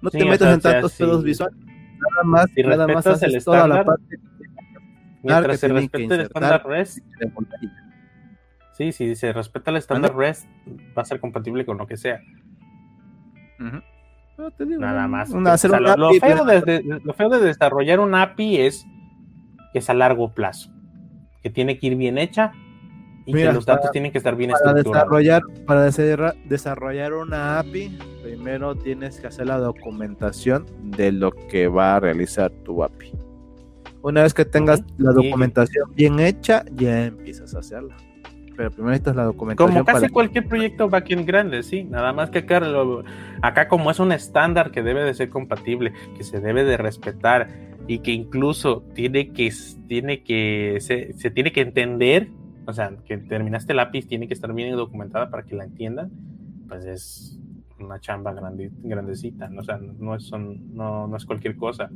No 0.00 0.10
te 0.10 0.24
metas 0.24 0.54
en 0.54 0.60
tantos 0.60 0.94
pedos 0.94 1.24
visuales. 1.24 1.58
Nada 1.58 2.24
más, 2.24 2.50
si 2.54 2.62
nada 2.62 2.86
más 2.86 3.06
haces 3.06 3.44
toda 3.44 3.66
la 3.66 3.84
parte. 3.84 4.20
Mientras 5.28 5.60
se 5.60 5.68
respete 5.68 6.14
el 6.14 6.20
estándar 6.22 6.66
REST, 6.66 6.98
Sí, 8.72 8.92
si 8.92 9.16
se 9.16 9.32
respeta 9.32 9.72
el 9.72 9.78
estándar 9.78 10.16
REST, 10.16 10.46
va 10.96 11.02
a 11.02 11.04
ser 11.04 11.18
compatible 11.18 11.66
con 11.66 11.78
lo 11.78 11.86
que 11.86 11.96
sea. 11.96 12.20
Nada 14.78 15.08
más. 15.08 15.30
lo, 15.30 16.12
feo 17.14 17.28
de, 17.28 17.40
desarrollar 17.40 17.98
un 17.98 18.14
API 18.14 18.58
es 18.58 18.86
que 19.72 19.80
es 19.80 19.90
a 19.90 19.94
largo 19.94 20.32
plazo, 20.32 20.70
que 21.42 21.50
tiene 21.50 21.78
que 21.78 21.88
ir 21.88 21.96
bien 21.96 22.18
hecha 22.18 22.52
y 23.26 23.32
que 23.32 23.52
los 23.52 23.66
datos 23.66 23.90
tienen 23.90 24.12
que 24.12 24.18
estar 24.18 24.36
bien 24.36 24.52
para 24.52 24.74
Desarrollar, 24.74 25.42
para 25.66 25.90
desarrollar 26.44 27.14
una 27.14 27.58
API, 27.58 27.98
primero 28.22 28.76
tienes 28.76 29.20
que 29.20 29.26
hacer 29.26 29.48
la 29.48 29.58
documentación 29.58 30.66
de 30.82 31.10
lo 31.10 31.32
que 31.32 31.66
va 31.66 31.96
a 31.96 32.00
realizar 32.00 32.52
tu 32.64 32.84
API. 32.84 33.27
Una 34.08 34.22
vez 34.22 34.32
que 34.32 34.46
tengas 34.46 34.82
la 34.96 35.12
documentación 35.12 35.94
bien 35.94 36.18
hecha, 36.18 36.64
ya 36.74 37.04
empiezas 37.04 37.54
a 37.54 37.58
hacerla. 37.58 37.94
pero 38.56 38.70
primero 38.70 38.88
necesitas 38.88 39.16
la 39.16 39.24
documentación. 39.24 39.70
Como 39.70 39.84
casi 39.84 40.08
cualquier 40.08 40.48
proyecto 40.48 40.88
backend 40.88 41.26
grande, 41.26 41.62
sí. 41.62 41.84
Nada 41.84 42.14
más 42.14 42.30
que 42.30 42.38
acá, 42.38 42.62
acá 43.42 43.68
como 43.68 43.90
es 43.90 44.00
un 44.00 44.12
estándar 44.12 44.70
que 44.70 44.82
debe 44.82 45.04
de 45.04 45.12
ser 45.12 45.28
compatible, 45.28 45.92
que 46.16 46.24
se 46.24 46.40
debe 46.40 46.64
de 46.64 46.78
respetar 46.78 47.50
y 47.86 47.98
que 47.98 48.12
incluso 48.12 48.82
tiene 48.94 49.34
que, 49.34 49.52
tiene 49.88 50.22
que, 50.22 50.78
se, 50.80 51.12
se 51.12 51.30
tiene 51.30 51.52
que 51.52 51.60
entender, 51.60 52.30
o 52.66 52.72
sea, 52.72 52.96
que 53.04 53.18
terminaste 53.18 53.74
el 53.74 53.80
API 53.80 54.04
tiene 54.04 54.26
que 54.26 54.32
estar 54.32 54.54
bien 54.54 54.74
documentada 54.74 55.28
para 55.28 55.42
que 55.42 55.54
la 55.54 55.64
entiendan, 55.64 56.10
pues 56.66 56.86
es 56.86 57.38
una 57.78 58.00
chamba 58.00 58.32
grandecita, 58.32 59.48
¿no? 59.50 59.60
o 59.60 59.64
sea, 59.64 59.76
no 59.76 60.14
es, 60.14 60.32
no, 60.32 61.06
no 61.06 61.14
es 61.14 61.26
cualquier 61.26 61.56
cosa. 61.56 61.90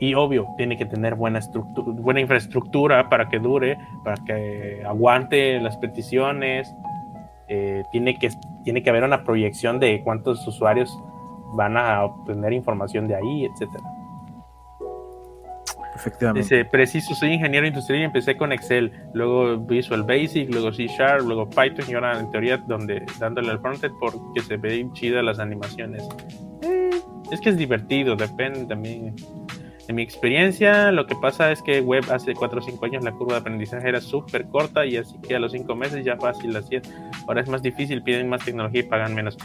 Y 0.00 0.14
obvio, 0.14 0.46
tiene 0.56 0.76
que 0.76 0.86
tener 0.86 1.14
buena, 1.14 1.40
estructura, 1.40 1.92
buena 2.00 2.20
infraestructura 2.20 3.08
para 3.08 3.28
que 3.28 3.38
dure, 3.38 3.76
para 4.04 4.16
que 4.24 4.82
aguante 4.86 5.60
las 5.60 5.76
peticiones. 5.76 6.72
Eh, 7.48 7.82
tiene, 7.90 8.18
que, 8.18 8.28
tiene 8.62 8.82
que 8.82 8.90
haber 8.90 9.04
una 9.04 9.24
proyección 9.24 9.80
de 9.80 10.02
cuántos 10.04 10.46
usuarios 10.46 10.96
van 11.54 11.76
a 11.76 12.04
obtener 12.04 12.52
información 12.52 13.08
de 13.08 13.16
ahí, 13.16 13.46
etcétera. 13.46 13.84
Efectivamente. 15.98 16.42
Dice, 16.42 16.64
preciso, 16.64 17.14
soy 17.14 17.32
ingeniero 17.32 17.66
industrial 17.66 18.02
y 18.02 18.04
empecé 18.04 18.36
con 18.36 18.52
Excel, 18.52 18.92
luego 19.14 19.58
Visual 19.58 20.04
Basic, 20.04 20.48
luego 20.48 20.72
C 20.72 20.86
Sharp, 20.86 21.26
luego 21.26 21.48
Python 21.48 21.86
y 21.88 21.94
ahora 21.94 22.20
en 22.20 22.30
teoría 22.30 22.58
donde 22.58 23.04
dándole 23.18 23.50
al 23.50 23.58
frontend 23.58 23.94
porque 23.98 24.40
se 24.42 24.56
ven 24.58 24.92
chidas 24.92 25.24
las 25.24 25.40
animaciones. 25.40 26.08
Eh, 26.62 26.90
es 27.32 27.40
que 27.40 27.48
es 27.48 27.56
divertido, 27.56 28.14
depende 28.14 28.64
también. 28.66 29.16
En 29.88 29.94
mi 29.94 30.02
experiencia, 30.02 30.92
lo 30.92 31.06
que 31.06 31.16
pasa 31.16 31.50
es 31.50 31.62
que 31.62 31.80
web 31.80 32.04
hace 32.12 32.34
4 32.34 32.58
o 32.58 32.62
5 32.62 32.84
años 32.84 33.04
la 33.04 33.12
curva 33.12 33.34
de 33.34 33.40
aprendizaje 33.40 33.88
era 33.88 34.02
súper 34.02 34.46
corta 34.46 34.84
y 34.84 34.98
así 34.98 35.18
que 35.26 35.34
a 35.34 35.38
los 35.38 35.52
5 35.52 35.74
meses 35.74 36.04
ya 36.04 36.18
fácil 36.18 36.52
la 36.52 36.58
hacía. 36.58 36.82
Ahora 37.26 37.40
es 37.40 37.48
más 37.48 37.62
difícil, 37.62 38.02
piden 38.02 38.28
más 38.28 38.44
tecnología 38.44 38.80
y 38.80 38.82
pagan 38.84 39.14
menos. 39.14 39.38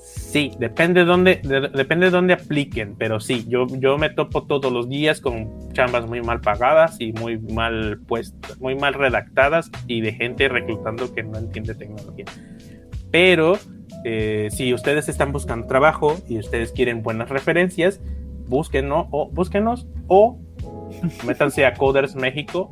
Sí, 0.00 0.52
depende 0.58 1.00
de 1.00 1.06
dónde, 1.06 1.40
depende 1.74 2.06
de 2.06 2.10
dónde 2.10 2.34
apliquen, 2.34 2.96
pero 2.96 3.20
sí, 3.20 3.44
yo, 3.48 3.66
yo 3.78 3.96
me 3.96 4.10
topo 4.10 4.44
todos 4.44 4.72
los 4.72 4.88
días 4.88 5.20
con 5.20 5.72
chambas 5.72 6.06
muy 6.06 6.20
mal 6.20 6.40
pagadas 6.40 7.00
y 7.00 7.12
muy 7.12 7.38
mal 7.38 8.00
puestas, 8.06 8.60
muy 8.60 8.74
mal 8.74 8.94
redactadas 8.94 9.70
y 9.86 10.00
de 10.00 10.12
gente 10.12 10.48
reclutando 10.48 11.12
que 11.14 11.22
no 11.22 11.38
entiende 11.38 11.76
tecnología. 11.76 12.26
Pero 13.12 13.56
eh, 14.04 14.48
si 14.50 14.72
ustedes 14.74 15.08
están 15.08 15.30
buscando 15.32 15.66
trabajo 15.66 16.16
y 16.28 16.38
ustedes 16.38 16.72
quieren 16.72 17.02
buenas 17.02 17.28
referencias, 17.28 18.00
búsquenos 18.50 19.06
o, 19.10 19.30
búsquenos 19.30 19.86
o 20.08 20.38
métanse 21.26 21.64
a 21.64 21.72
Coders 21.72 22.14
México. 22.14 22.70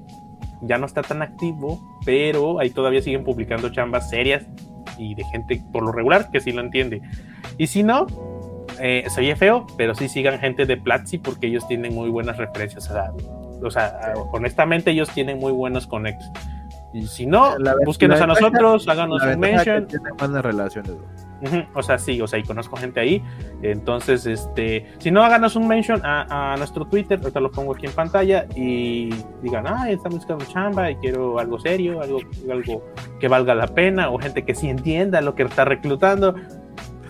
Ya 0.63 0.77
no 0.77 0.87
está 0.87 1.03
tan 1.03 1.23
activo, 1.23 1.81
pero 2.05 2.59
ahí 2.59 2.71
todavía 2.71 3.01
siguen 3.01 3.25
publicando 3.25 3.71
chambas 3.71 4.11
serias 4.11 4.45
y 4.99 5.15
de 5.15 5.25
gente 5.27 5.63
por 5.73 5.85
lo 5.85 5.93
regular 5.93 6.31
que 6.31 6.41
sí 6.41 6.51
lo 6.51 6.61
entiende. 6.61 7.01
Y 7.59 7.69
si 7.69 7.85
no, 7.85 8.07
eh, 8.81 9.05
soy 9.09 9.33
feo, 9.37 9.67
pero 9.77 9.95
sí 9.95 10.09
sigan 10.09 10.39
gente 10.41 10.67
de 10.67 10.77
Platzi 10.77 11.19
porque 11.19 11.47
ellos 11.47 11.67
tienen 11.69 11.95
muy 11.95 12.11
buenas 12.11 12.37
referencias. 12.37 12.91
O 13.63 13.71
sea, 13.71 14.15
honestamente 14.33 14.91
ellos 14.91 15.09
tienen 15.11 15.39
muy 15.39 15.53
buenos 15.53 15.87
conectos. 15.87 16.29
Y 16.93 17.07
si 17.07 17.27
no, 17.27 17.55
búsquenos 17.85 18.21
a 18.21 18.27
nosotros, 18.27 18.89
háganos 18.89 19.23
un 19.23 19.39
mention. 19.39 19.87
Tienen 19.87 20.17
buenas 20.17 20.45
relaciones, 20.45 20.93
o 21.74 21.82
sea, 21.82 21.98
sí, 21.98 22.20
o 22.20 22.27
sea, 22.27 22.39
y 22.39 22.43
conozco 22.43 22.77
gente 22.77 23.01
ahí. 23.01 23.23
Entonces, 23.62 24.27
este, 24.27 24.86
si 24.98 25.10
no, 25.10 25.23
háganos 25.23 25.56
un 25.56 25.69
mention 25.69 26.01
a, 26.05 26.55
nuestro 26.59 26.86
Twitter, 26.86 27.19
ahorita 27.20 27.40
lo 27.40 27.51
pongo 27.51 27.74
aquí 27.74 27.86
en 27.86 27.93
pantalla, 27.93 28.47
y 28.56 29.10
digan, 29.43 29.66
ah, 29.66 29.90
estamos 29.90 30.19
buscando 30.19 30.44
chamba 30.47 30.90
y 30.90 30.97
quiero 30.97 31.39
algo 31.39 31.59
serio, 31.59 32.01
algo, 32.01 32.20
algo 32.51 32.85
que 33.20 33.28
valga 33.28 33.55
la 33.55 33.69
pena, 33.69 34.10
o 34.10 34.19
gente 34.19 34.44
que 34.44 34.55
sí 34.55 34.69
entienda 34.69 35.20
lo 35.20 35.35
que 35.35 35.43
está 35.44 35.65
reclutando. 35.65 36.35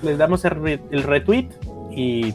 Les 0.02 0.18
damos 0.18 0.44
el, 0.44 0.80
el 0.90 1.02
retweet 1.02 1.48
y 1.90 2.34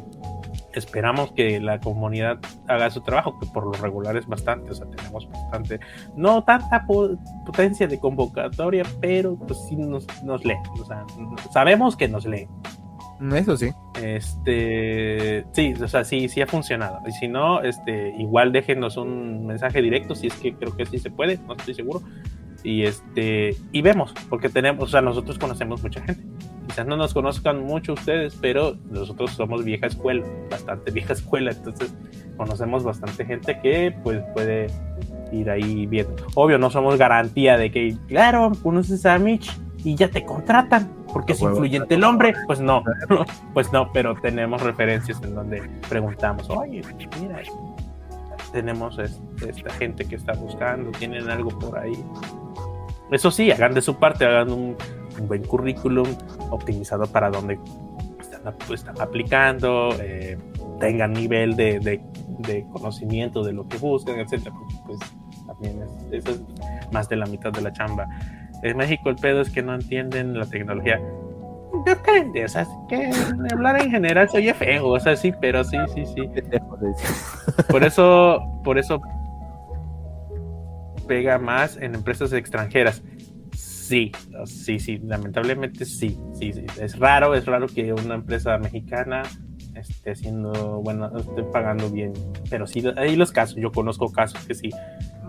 esperamos 0.73 1.31
que 1.31 1.59
la 1.59 1.79
comunidad 1.79 2.39
haga 2.67 2.89
su 2.89 3.01
trabajo, 3.01 3.39
que 3.39 3.47
por 3.47 3.65
lo 3.65 3.73
regular 3.73 4.17
es 4.17 4.27
bastante, 4.27 4.71
o 4.71 4.73
sea, 4.73 4.87
tenemos 4.87 5.29
bastante, 5.29 5.79
no 6.15 6.43
tanta 6.43 6.85
potencia 6.85 7.87
de 7.87 7.99
convocatoria, 7.99 8.83
pero 9.01 9.35
pues 9.35 9.59
sí 9.67 9.75
nos, 9.75 10.05
nos 10.23 10.43
lee, 10.45 10.57
o 10.79 10.85
sea, 10.85 11.05
sabemos 11.51 11.95
que 11.95 12.07
nos 12.07 12.25
lee. 12.25 12.47
Eso 13.33 13.55
sí. 13.55 13.69
Este, 14.01 15.45
sí, 15.53 15.73
o 15.81 15.87
sea, 15.87 16.03
sí, 16.03 16.27
sí 16.27 16.41
ha 16.41 16.47
funcionado. 16.47 16.99
Y 17.07 17.11
si 17.13 17.29
no, 17.29 17.61
este, 17.61 18.13
igual 18.17 18.51
déjenos 18.51 18.97
un 18.97 19.45
mensaje 19.45 19.81
directo, 19.81 20.13
si 20.13 20.27
es 20.27 20.33
que 20.33 20.53
creo 20.53 20.75
que 20.75 20.85
sí 20.85 20.99
se 20.99 21.09
puede, 21.09 21.37
no 21.37 21.53
estoy 21.53 21.73
seguro. 21.73 22.01
Y 22.63 22.83
este, 22.83 23.55
y 23.71 23.81
vemos, 23.81 24.13
porque 24.29 24.49
tenemos, 24.49 24.83
o 24.83 24.87
sea, 24.87 25.01
nosotros 25.01 25.37
conocemos 25.37 25.81
mucha 25.81 26.01
gente 26.01 26.23
quizás 26.67 26.85
no 26.85 26.97
nos 26.97 27.13
conozcan 27.13 27.63
mucho 27.63 27.93
ustedes, 27.93 28.37
pero 28.39 28.75
nosotros 28.89 29.31
somos 29.31 29.63
vieja 29.63 29.87
escuela, 29.87 30.25
bastante 30.49 30.91
vieja 30.91 31.13
escuela, 31.13 31.51
entonces 31.51 31.93
conocemos 32.37 32.83
bastante 32.83 33.25
gente 33.25 33.59
que 33.61 33.95
pues 34.03 34.21
puede 34.33 34.67
ir 35.31 35.49
ahí 35.49 35.85
viendo. 35.85 36.15
Obvio, 36.35 36.57
no 36.57 36.69
somos 36.69 36.97
garantía 36.97 37.57
de 37.57 37.71
que, 37.71 37.95
claro, 38.07 38.51
conoces 38.61 39.05
a 39.05 39.17
Mitch 39.17 39.51
y 39.83 39.95
ya 39.95 40.09
te 40.09 40.23
contratan, 40.23 40.89
porque 41.11 41.33
es 41.33 41.41
influyente 41.41 41.95
el 41.95 42.03
hombre, 42.03 42.33
pues 42.47 42.59
no, 42.61 42.83
pues 43.53 43.71
no, 43.71 43.91
pero 43.91 44.15
tenemos 44.15 44.61
referencias 44.61 45.21
en 45.23 45.35
donde 45.35 45.61
preguntamos, 45.89 46.49
oye, 46.49 46.81
mira, 47.21 47.41
tenemos 48.51 48.97
esta 48.99 49.69
gente 49.71 50.05
que 50.05 50.15
está 50.15 50.33
buscando, 50.33 50.91
tienen 50.91 51.29
algo 51.29 51.49
por 51.57 51.77
ahí. 51.77 51.97
Eso 53.11 53.29
sí, 53.29 53.51
hagan 53.51 53.73
de 53.73 53.81
su 53.81 53.95
parte, 53.95 54.25
hagan 54.25 54.51
un, 54.51 54.77
un 55.19 55.27
buen 55.27 55.43
currículum 55.43 56.07
optimizado 56.51 57.05
para 57.07 57.29
donde 57.29 57.59
están, 58.73 58.99
aplicando, 59.01 59.89
eh, 60.01 60.37
tengan 60.79 61.13
nivel 61.13 61.55
de, 61.55 62.01
conocimiento 62.71 63.43
de 63.43 63.53
lo 63.53 63.67
que 63.67 63.77
buscan, 63.77 64.19
etcétera, 64.19 64.53
pues 64.85 64.99
también 65.47 65.81
es, 65.81 66.25
eso 66.25 66.31
es 66.31 66.91
más 66.91 67.07
de 67.07 67.15
la 67.15 67.25
mitad 67.25 67.51
de 67.51 67.61
la 67.61 67.71
chamba. 67.71 68.07
En 68.63 68.77
México 68.77 69.09
el 69.09 69.15
pedo 69.15 69.41
es 69.41 69.49
que 69.49 69.61
no 69.61 69.75
entienden 69.75 70.37
la 70.37 70.45
tecnología. 70.45 70.99
Depende, 71.85 72.45
o 72.45 72.47
sea, 72.47 72.67
que 72.87 73.09
hablar 73.51 73.81
en 73.81 73.91
general 73.91 74.29
se 74.29 74.37
oye 74.37 74.53
feo, 74.53 74.87
o 74.87 74.99
sea, 74.99 75.15
sí, 75.15 75.33
pero 75.41 75.63
sí, 75.63 75.77
sí, 75.93 76.05
sí. 76.05 76.29
Por 77.69 77.83
eso, 77.83 78.39
por 78.63 78.77
eso 78.77 79.01
pega 81.07 81.37
más 81.37 81.77
en 81.77 81.95
empresas 81.95 82.31
extranjeras. 82.31 83.01
Sí, 83.93 84.11
sí, 84.45 84.79
sí, 84.79 84.99
lamentablemente 85.03 85.85
sí, 85.85 86.17
sí, 86.39 86.51
sí. 86.51 86.65
Es 86.81 86.97
raro, 86.97 87.35
es 87.35 87.45
raro 87.45 87.67
que 87.67 87.93
una 87.93 88.15
empresa 88.15 88.57
mexicana 88.57 89.21
esté 89.75 90.13
haciendo, 90.13 90.81
bueno, 90.81 91.15
esté 91.15 91.43
pagando 91.43 91.91
bien, 91.91 92.11
pero 92.49 92.65
sí, 92.65 92.83
hay 92.97 93.15
los 93.15 93.31
casos, 93.31 93.57
yo 93.57 93.71
conozco 93.71 94.11
casos 94.11 94.43
que 94.47 94.55
sí. 94.55 94.71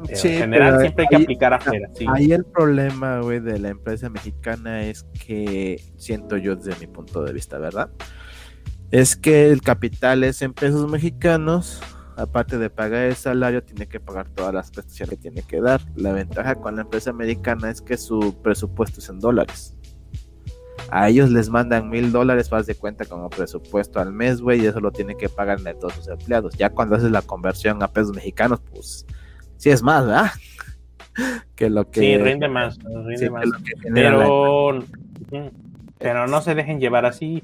en 0.08 0.38
general 0.38 0.80
siempre 0.80 1.04
hay 1.04 1.08
que 1.08 1.22
aplicar 1.24 1.52
afuera. 1.52 1.90
Sí. 1.92 2.06
Ahí 2.08 2.32
el 2.32 2.46
problema, 2.46 3.20
güey, 3.20 3.40
de 3.40 3.58
la 3.58 3.68
empresa 3.68 4.08
mexicana 4.08 4.82
es 4.84 5.02
que, 5.26 5.82
siento 5.98 6.38
yo 6.38 6.56
desde 6.56 6.80
mi 6.80 6.86
punto 6.86 7.22
de 7.22 7.34
vista, 7.34 7.58
¿verdad? 7.58 7.90
Es 8.90 9.14
que 9.14 9.50
el 9.50 9.60
capital 9.60 10.24
es 10.24 10.40
en 10.40 10.54
pesos 10.54 10.90
mexicanos, 10.90 11.82
aparte 12.16 12.58
de 12.58 12.70
pagar 12.70 13.04
el 13.04 13.16
salario, 13.16 13.62
tiene 13.62 13.86
que 13.86 14.00
pagar 14.00 14.28
todas 14.28 14.54
las 14.54 14.70
prestaciones 14.70 15.10
que 15.10 15.22
tiene 15.22 15.42
que 15.42 15.60
dar. 15.60 15.80
La 15.96 16.12
ventaja 16.12 16.56
con 16.56 16.76
la 16.76 16.82
empresa 16.82 17.10
americana 17.10 17.70
es 17.70 17.80
que 17.80 17.96
su 17.96 18.36
presupuesto 18.42 19.00
es 19.00 19.08
en 19.08 19.20
dólares. 19.20 19.76
A 20.90 21.08
ellos 21.08 21.30
les 21.30 21.48
mandan 21.48 21.88
mil 21.88 22.12
dólares, 22.12 22.50
vas 22.50 22.66
de 22.66 22.74
cuenta 22.74 23.04
como 23.04 23.30
presupuesto 23.30 24.00
al 24.00 24.12
mes, 24.12 24.40
güey, 24.40 24.62
y 24.62 24.66
eso 24.66 24.80
lo 24.80 24.92
tiene 24.92 25.16
que 25.16 25.28
pagar 25.28 25.60
de 25.60 25.74
todos 25.74 25.94
sus 25.94 26.08
empleados. 26.08 26.54
Ya 26.56 26.70
cuando 26.70 26.96
haces 26.96 27.10
la 27.10 27.22
conversión 27.22 27.82
a 27.82 27.88
pesos 27.88 28.14
mexicanos, 28.14 28.60
pues 28.70 29.06
sí 29.56 29.70
es 29.70 29.82
más, 29.82 30.06
¿verdad? 30.06 30.30
que 31.54 31.70
lo 31.70 31.90
que. 31.90 32.00
Sí, 32.00 32.18
rinde 32.18 32.48
más, 32.48 32.78
rinde 32.78 33.30
más. 33.30 33.46
Pero, 33.92 34.80
pero 35.98 36.26
no 36.26 36.40
se 36.42 36.54
dejen 36.54 36.80
llevar 36.80 37.06
así. 37.06 37.42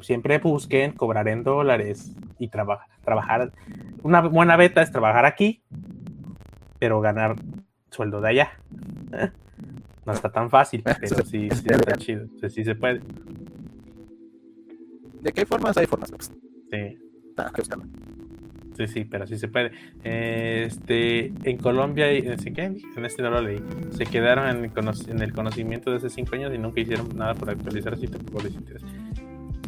Siempre 0.00 0.38
busquen 0.38 0.92
cobrar 0.92 1.28
en 1.28 1.42
dólares 1.44 2.16
y 2.38 2.48
trabajar. 2.48 2.88
trabajar 3.04 3.52
una 4.02 4.20
buena 4.22 4.56
beta 4.56 4.82
es 4.82 4.90
trabajar 4.90 5.26
aquí, 5.26 5.62
pero 6.78 7.00
ganar 7.00 7.36
sueldo 7.90 8.20
de 8.20 8.28
allá. 8.28 8.52
No 10.04 10.12
está 10.12 10.32
tan 10.32 10.50
fácil, 10.50 10.82
pero 11.00 11.24
sí, 11.24 11.48
sí 11.50 11.66
está 11.68 11.96
chido. 11.96 12.26
Sí, 12.48 12.64
se 12.64 12.74
puede. 12.74 13.00
¿De 15.20 15.32
qué 15.32 15.46
formas 15.46 15.76
hay 15.76 15.86
formas? 15.86 16.12
Sí. 16.70 16.98
Sí, 18.76 18.88
sí, 18.88 19.04
pero 19.04 19.26
sí 19.26 19.38
se 19.38 19.48
puede. 19.48 19.70
Este, 20.02 21.26
en 21.44 21.58
Colombia, 21.58 22.10
en 22.10 22.32
este 22.32 23.22
no 23.22 23.30
lo 23.30 23.42
leí, 23.42 23.62
se 23.90 24.06
quedaron 24.06 24.48
en 24.48 25.20
el, 25.20 25.32
conocimiento 25.32 25.90
de 25.90 25.98
hace 25.98 26.10
cinco 26.10 26.34
años 26.34 26.52
y 26.54 26.58
nunca 26.58 26.80
hicieron 26.80 27.14
nada 27.14 27.34
por 27.34 27.50
actualizar 27.50 27.96
si 27.98 28.08
tampoco 28.08 28.42
les 28.42 28.54
interesa. 28.54 28.86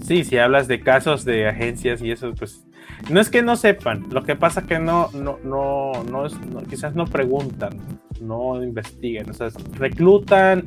Sí, 0.02 0.24
si 0.24 0.38
hablas 0.38 0.68
de 0.68 0.80
casos 0.80 1.24
de 1.24 1.48
agencias 1.48 2.02
y 2.02 2.10
eso, 2.10 2.32
pues 2.34 2.66
no 3.10 3.20
es 3.20 3.30
que 3.30 3.42
no 3.42 3.56
sepan, 3.56 4.04
lo 4.10 4.22
que 4.22 4.36
pasa 4.36 4.62
que 4.62 4.78
no, 4.78 5.10
no, 5.12 5.38
no, 5.44 5.92
no, 6.10 6.62
quizás 6.68 6.94
no 6.94 7.06
preguntan, 7.06 7.78
no 8.20 8.62
investigan, 8.62 9.30
o 9.30 9.34
sea, 9.34 9.48
reclutan, 9.74 10.64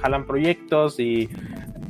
jalan 0.00 0.26
proyectos 0.26 1.00
y 1.00 1.28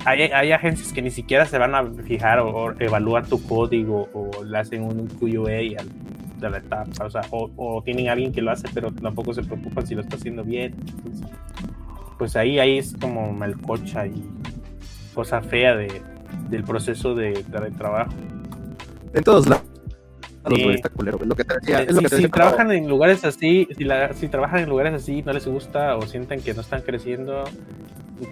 hay, 0.04 0.52
agencias 0.52 0.92
que 0.92 1.02
ni 1.02 1.10
siquiera 1.10 1.46
se 1.46 1.58
van 1.58 1.74
a 1.74 1.84
fijar 2.04 2.38
o, 2.38 2.72
evaluar 2.80 3.26
tu 3.26 3.42
código 3.42 4.08
o 4.12 4.44
le 4.44 4.58
hacen 4.58 4.82
un 4.82 5.08
QA 5.08 5.82
de 6.38 6.50
la 6.50 6.58
etapa, 6.58 7.04
o 7.04 7.10
sea, 7.10 7.22
o, 7.30 7.82
tienen 7.84 8.08
a 8.08 8.12
alguien 8.12 8.32
que 8.32 8.42
lo 8.42 8.52
hace, 8.52 8.68
pero 8.72 8.92
tampoco 8.92 9.34
se 9.34 9.42
preocupan 9.42 9.86
si 9.86 9.94
lo 9.94 10.02
está 10.02 10.16
haciendo 10.16 10.44
bien. 10.44 10.74
pues 12.18 12.36
ahí, 12.36 12.58
ahí 12.58 12.78
es 12.78 12.96
como 13.00 13.32
malcocha 13.32 14.06
y 14.06 14.24
cosa 15.14 15.40
fea 15.40 15.74
de, 15.74 16.02
del 16.48 16.64
proceso 16.64 17.14
de, 17.14 17.44
trabajo. 17.76 18.12
En 19.14 19.24
todos 19.24 19.46
lados. 19.46 19.64
si, 22.10 22.28
trabajan 22.28 22.70
en 22.72 22.88
lugares 22.88 23.24
así, 23.24 23.68
si, 23.76 23.86
si 24.14 24.28
trabajan 24.28 24.60
en 24.60 24.68
lugares 24.68 24.94
así 24.94 25.22
no 25.22 25.32
les 25.32 25.46
gusta 25.46 25.96
o 25.96 26.02
sienten 26.02 26.40
que 26.40 26.54
no 26.54 26.60
están 26.60 26.82
creciendo, 26.82 27.44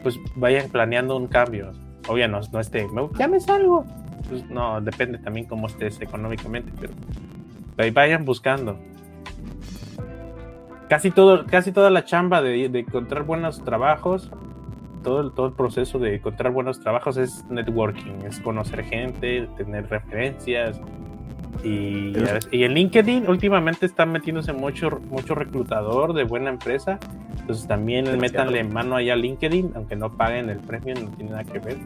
pues 0.02 0.18
vayan 0.36 0.70
planeando 0.70 1.16
un 1.16 1.26
cambio. 1.26 1.72
Obvio, 2.08 2.28
no, 2.28 2.40
no 2.52 2.60
esté, 2.60 2.86
ya 3.18 3.28
me 3.28 3.40
salgo. 3.40 3.84
Pues 4.28 4.48
no, 4.48 4.80
depende 4.80 5.18
también 5.18 5.46
cómo 5.46 5.66
estés 5.66 6.00
económicamente, 6.00 6.72
pero 6.78 7.92
vayan 7.92 8.24
buscando. 8.24 8.78
Casi, 10.88 11.10
todo, 11.10 11.46
casi 11.46 11.72
toda 11.72 11.90
la 11.90 12.04
chamba 12.04 12.42
de, 12.42 12.68
de 12.68 12.78
encontrar 12.80 13.24
buenos 13.24 13.64
trabajos, 13.64 14.30
todo 15.04 15.20
el, 15.20 15.32
todo 15.32 15.46
el 15.46 15.52
proceso 15.52 16.00
de 16.00 16.16
encontrar 16.16 16.52
buenos 16.52 16.80
trabajos 16.80 17.16
es 17.16 17.44
networking, 17.48 18.24
es 18.26 18.40
conocer 18.40 18.82
gente, 18.84 19.48
tener 19.56 19.88
referencias, 19.88 20.80
y, 21.62 22.12
y, 22.50 22.64
en 22.64 22.74
LinkedIn 22.74 23.28
últimamente 23.28 23.86
están 23.86 24.10
metiéndose 24.10 24.52
mucho, 24.52 25.00
mucho 25.08 25.34
reclutador 25.34 26.12
de 26.12 26.24
buena 26.24 26.50
empresa. 26.50 26.98
Entonces 27.38 27.66
también 27.66 28.18
métanle 28.18 28.64
mano 28.64 28.96
allá 28.96 29.12
a 29.12 29.16
LinkedIn, 29.16 29.72
aunque 29.74 29.96
no 29.96 30.10
paguen 30.16 30.50
el 30.50 30.58
premio, 30.58 30.94
no 30.94 31.10
tiene 31.10 31.30
nada 31.30 31.44
que 31.44 31.58
ver. 31.58 31.76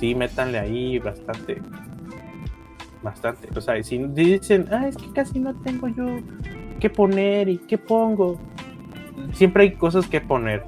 Sí, 0.00 0.14
métanle 0.14 0.58
ahí 0.58 0.98
bastante. 0.98 1.60
Bastante. 3.02 3.48
O 3.56 3.60
sea, 3.60 3.80
si 3.82 3.98
dicen, 3.98 4.66
ah, 4.70 4.88
es 4.88 4.96
que 4.96 5.12
casi 5.12 5.38
no 5.38 5.54
tengo 5.54 5.88
yo 5.88 6.06
qué 6.80 6.88
poner 6.90 7.48
y 7.48 7.58
qué 7.58 7.76
pongo. 7.76 8.40
Siempre 9.32 9.64
hay 9.64 9.72
cosas 9.72 10.06
que 10.06 10.20
poner. 10.20 10.64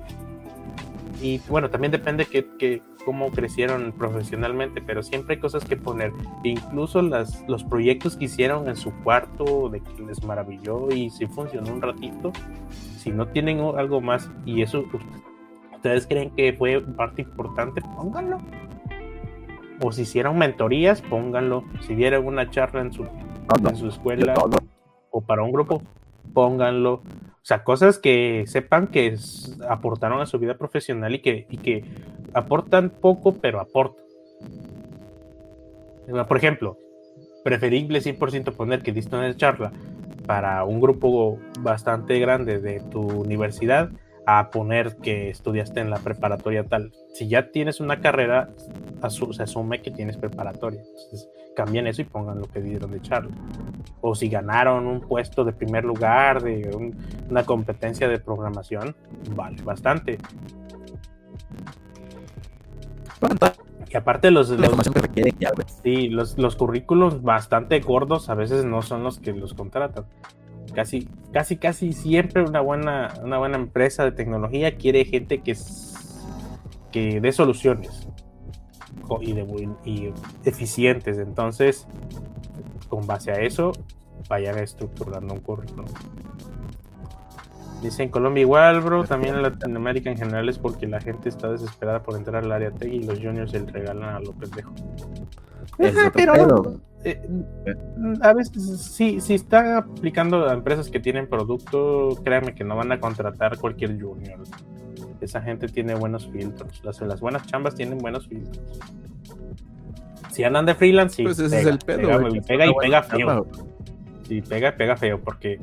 Y 1.21 1.41
bueno, 1.49 1.71
también 1.71 1.93
depende 1.93 2.27
que, 2.27 2.47
que 2.59 2.83
cómo 3.05 3.31
crecieron 3.31 3.93
profesionalmente, 3.93 4.83
pero 4.83 5.03
siempre 5.03 5.37
hay 5.37 5.41
cosas 5.41 5.65
que 5.65 5.77
poner. 5.77 6.13
incluso 6.43 7.01
las, 7.03 7.45
los 7.49 7.63
proyectos 7.65 8.17
que 8.17 8.27
hicieron 8.27 8.69
en 8.69 8.77
su 8.77 8.93
cuarto, 9.03 9.69
de 9.69 9.81
que 9.81 10.03
les 10.03 10.23
maravilló 10.25 10.91
y 10.91 11.11
si 11.11 11.27
funcionó 11.27 11.73
un 11.73 11.81
ratito, 11.81 12.33
si 12.99 13.11
no 13.11 13.29
tienen 13.29 13.61
algo 13.61 14.01
más 14.01 14.31
y 14.45 14.63
eso 14.63 14.85
ustedes 15.73 16.07
creen 16.09 16.31
que 16.31 16.53
fue 16.53 16.81
parte 16.81 17.23
importante, 17.23 17.81
pónganlo. 17.81 18.39
O 19.81 19.93
si 19.93 20.03
hicieron 20.03 20.37
mentorías, 20.39 21.01
pónganlo. 21.03 21.63
Si 21.83 21.95
dieron 21.95 22.27
una 22.27 22.51
charla 22.51 22.81
en 22.81 22.93
su, 22.93 23.05
en 23.05 23.77
su 23.77 23.89
escuela 23.89 24.35
o 25.11 25.21
para 25.21 25.43
un 25.43 25.53
grupo, 25.53 25.83
pónganlo. 26.35 27.03
O 27.47 27.49
sea, 27.49 27.63
cosas 27.63 28.01
que 28.01 28.43
sepan 28.49 28.89
que 28.89 29.17
aportaron 29.69 30.21
a 30.21 30.27
su 30.27 30.37
vida 30.41 30.59
profesional 30.59 31.15
y 31.15 31.21
que, 31.21 31.47
y 31.49 31.59
que 31.59 31.85
aportan 32.35 32.91
poco, 32.91 33.35
pero 33.35 33.61
aportan. 33.61 34.05
Por 36.27 36.37
ejemplo, 36.37 36.77
preferible 37.45 38.01
100% 38.01 38.53
poner 38.57 38.83
que 38.83 38.91
diste 38.91 39.15
una 39.15 39.33
charla 39.37 39.71
para 40.27 40.65
un 40.65 40.81
grupo 40.81 41.39
bastante 41.61 42.19
grande 42.19 42.59
de 42.59 42.81
tu 42.81 43.03
universidad 43.03 43.91
a 44.27 44.51
poner 44.51 44.97
que 44.97 45.31
estudiaste 45.31 45.81
en 45.81 45.89
la 45.89 45.99
preparatoria 45.99 46.65
tal. 46.65 46.93
Si 47.15 47.29
ya 47.29 47.53
tienes 47.53 47.81
una 47.81 48.01
carrera, 48.01 48.51
se 49.09 49.43
asume 49.43 49.83
que 49.83 49.93
tienes 49.93 50.17
preparatoria. 50.17 50.81
Entonces, 50.81 51.29
cambien 51.55 51.87
eso 51.87 52.03
y 52.03 52.05
pongan 52.05 52.41
lo 52.41 52.47
que 52.47 52.61
dieron 52.61 52.91
de 52.91 53.01
charla. 53.01 53.31
O 54.01 54.17
si 54.17 54.29
ganaron 54.29 54.87
un 54.87 55.01
puesto 55.01 55.45
de 55.45 55.53
primer 55.53 55.85
lugar 55.85 56.43
de 56.43 56.93
una 57.31 57.45
competencia 57.45 58.09
de 58.09 58.19
programación, 58.19 58.97
vale 59.35 59.63
bastante. 59.63 60.19
Y 63.89 63.97
aparte 63.97 64.33
los, 64.33 64.51
los, 64.51 66.37
los, 66.37 66.57
currículos 66.57 67.23
bastante 67.23 67.79
gordos 67.81 68.29
a 68.29 68.35
veces 68.35 68.65
no 68.65 68.83
son 68.83 69.05
los 69.05 69.21
que 69.21 69.33
los 69.33 69.55
contratan. 69.55 70.05
Casi, 70.77 71.09
casi, 71.33 71.57
casi 71.57 71.95
siempre 71.95 72.43
una 72.43 72.61
buena, 72.61 73.15
una 73.23 73.39
buena 73.39 73.57
empresa 73.57 74.05
de 74.05 74.13
tecnología 74.13 74.77
quiere 74.77 75.07
gente 75.07 75.41
que, 75.41 75.57
que 76.93 77.19
dé 77.19 77.33
soluciones 77.33 78.07
y, 79.23 79.33
de, 79.33 80.13
eficientes. 80.45 81.17
Entonces, 81.17 81.89
con 82.91 83.07
base 83.07 83.33
a 83.33 83.37
eso, 83.37 83.73
vayan 84.29 84.59
estructurando 84.59 85.33
un 85.33 85.41
currículum. 85.41 85.87
Dice 87.81 88.03
en 88.03 88.11
Colombia 88.11 88.43
igual, 88.43 88.83
bro. 88.83 89.05
También 89.05 89.37
en 89.37 89.45
Latinoamérica 89.45 90.11
en 90.11 90.19
general 90.19 90.47
es 90.51 90.59
porque 90.59 90.87
la 90.87 91.01
gente 91.01 91.31
está 91.31 91.51
desesperada 91.51 92.03
por 92.03 92.17
entrar 92.17 92.45
al 92.45 92.53
área 92.53 92.71
tech 92.71 92.93
y 92.93 93.03
los 93.03 93.19
juniors 93.19 93.51
se 93.51 93.61
le 93.61 93.73
regalan 93.73 94.15
a 94.15 94.21
lo 94.21 94.35
pendejo. 94.35 94.75
Pero 96.13 96.81
eh, 97.05 97.21
a 98.21 98.33
veces 98.33 98.81
si, 98.81 99.21
si 99.21 99.35
están 99.35 99.77
aplicando 99.77 100.49
a 100.49 100.55
empresas 100.55 100.91
que 100.91 100.99
tienen 100.99 101.29
producto, 101.29 102.19
créanme 102.25 102.55
que 102.55 102.65
no 102.65 102.77
van 102.77 102.91
a 102.93 103.01
contratar 103.01 103.59
cualquier 103.59 104.01
junior. 104.01 104.41
Esa 105.21 105.41
gente 105.41 105.69
tiene 105.69 105.95
buenos 105.95 106.27
filtros. 106.27 106.85
Las, 106.85 107.01
las 107.01 107.21
buenas 107.21 107.47
chambas 107.47 107.75
tienen 107.75 107.99
buenos 107.99 108.27
filtros. 108.27 108.81
Si 110.33 110.45
andan 110.45 110.67
de 110.67 110.75
freelance, 110.75 111.17
sí. 111.17 111.23
Pues 111.23 111.39
ese 111.39 111.61
es 111.61 111.67
el 111.67 111.79
pedo, 111.79 112.09
pega, 112.09 112.43
pega 112.47 112.67
y 112.67 112.75
pega 112.75 113.03
feo. 113.03 113.47
Sí, 114.29 114.43
pega, 114.43 114.77
pega 114.77 114.97
feo, 114.97 115.21
porque 115.21 115.61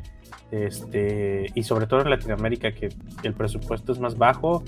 este, 0.54 1.48
y 1.56 1.64
sobre 1.64 1.88
todo 1.88 2.02
en 2.02 2.12
Latinoamérica, 2.12 2.74
que 2.74 2.90
el 3.24 3.34
presupuesto 3.34 3.92
es 3.92 4.00
más 4.00 4.18
bajo. 4.18 4.64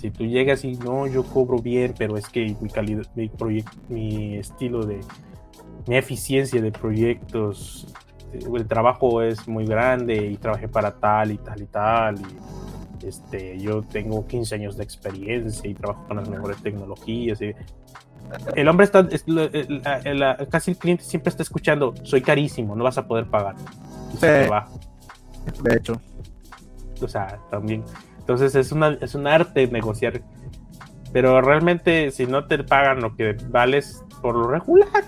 Si 0.00 0.10
tú 0.10 0.24
llegas 0.24 0.64
y 0.64 0.72
no, 0.72 1.06
yo 1.06 1.22
cobro 1.22 1.58
bien, 1.58 1.94
pero 1.96 2.16
es 2.16 2.28
que 2.28 2.56
mi 2.60 2.68
calidad, 2.68 3.06
mi, 3.14 3.30
mi 3.88 4.36
estilo 4.36 4.84
de, 4.84 5.00
mi 5.86 5.96
eficiencia 5.96 6.60
de 6.60 6.72
proyectos, 6.72 7.86
el 8.32 8.66
trabajo 8.66 9.22
es 9.22 9.46
muy 9.46 9.66
grande 9.66 10.16
y 10.26 10.36
trabajé 10.36 10.66
para 10.66 10.98
tal 10.98 11.30
y 11.30 11.38
tal 11.38 11.62
y 11.62 11.66
tal. 11.66 12.16
Y, 12.18 13.06
este, 13.06 13.58
yo 13.58 13.82
tengo 13.82 14.26
15 14.26 14.54
años 14.56 14.76
de 14.76 14.84
experiencia 14.84 15.70
y 15.70 15.74
trabajo 15.74 16.06
con 16.08 16.16
las 16.16 16.28
mejores 16.28 16.60
tecnologías. 16.62 17.40
el 17.40 18.68
hombre 18.68 18.84
está, 18.84 19.08
casi 20.50 20.72
el 20.72 20.76
cliente 20.76 21.04
siempre 21.04 21.30
está 21.30 21.42
escuchando, 21.42 21.94
soy 22.02 22.20
carísimo, 22.20 22.74
no 22.74 22.84
vas 22.84 22.98
a 22.98 23.06
poder 23.06 23.26
pagar. 23.26 23.54
Y 24.12 24.16
se 24.16 24.48
va. 24.48 24.68
De 25.62 25.76
hecho. 25.76 26.00
O 27.02 27.08
sea, 27.08 27.38
también. 27.50 27.84
Entonces 28.18 28.54
es, 28.54 28.72
una, 28.72 28.98
es 29.00 29.14
un 29.14 29.26
arte 29.26 29.66
negociar. 29.66 30.20
Pero 31.12 31.40
realmente 31.40 32.10
si 32.10 32.26
no 32.26 32.46
te 32.46 32.62
pagan 32.62 33.00
lo 33.00 33.16
que 33.16 33.36
vales 33.48 34.04
por 34.22 34.36
lo 34.36 34.48
regular, 34.48 35.04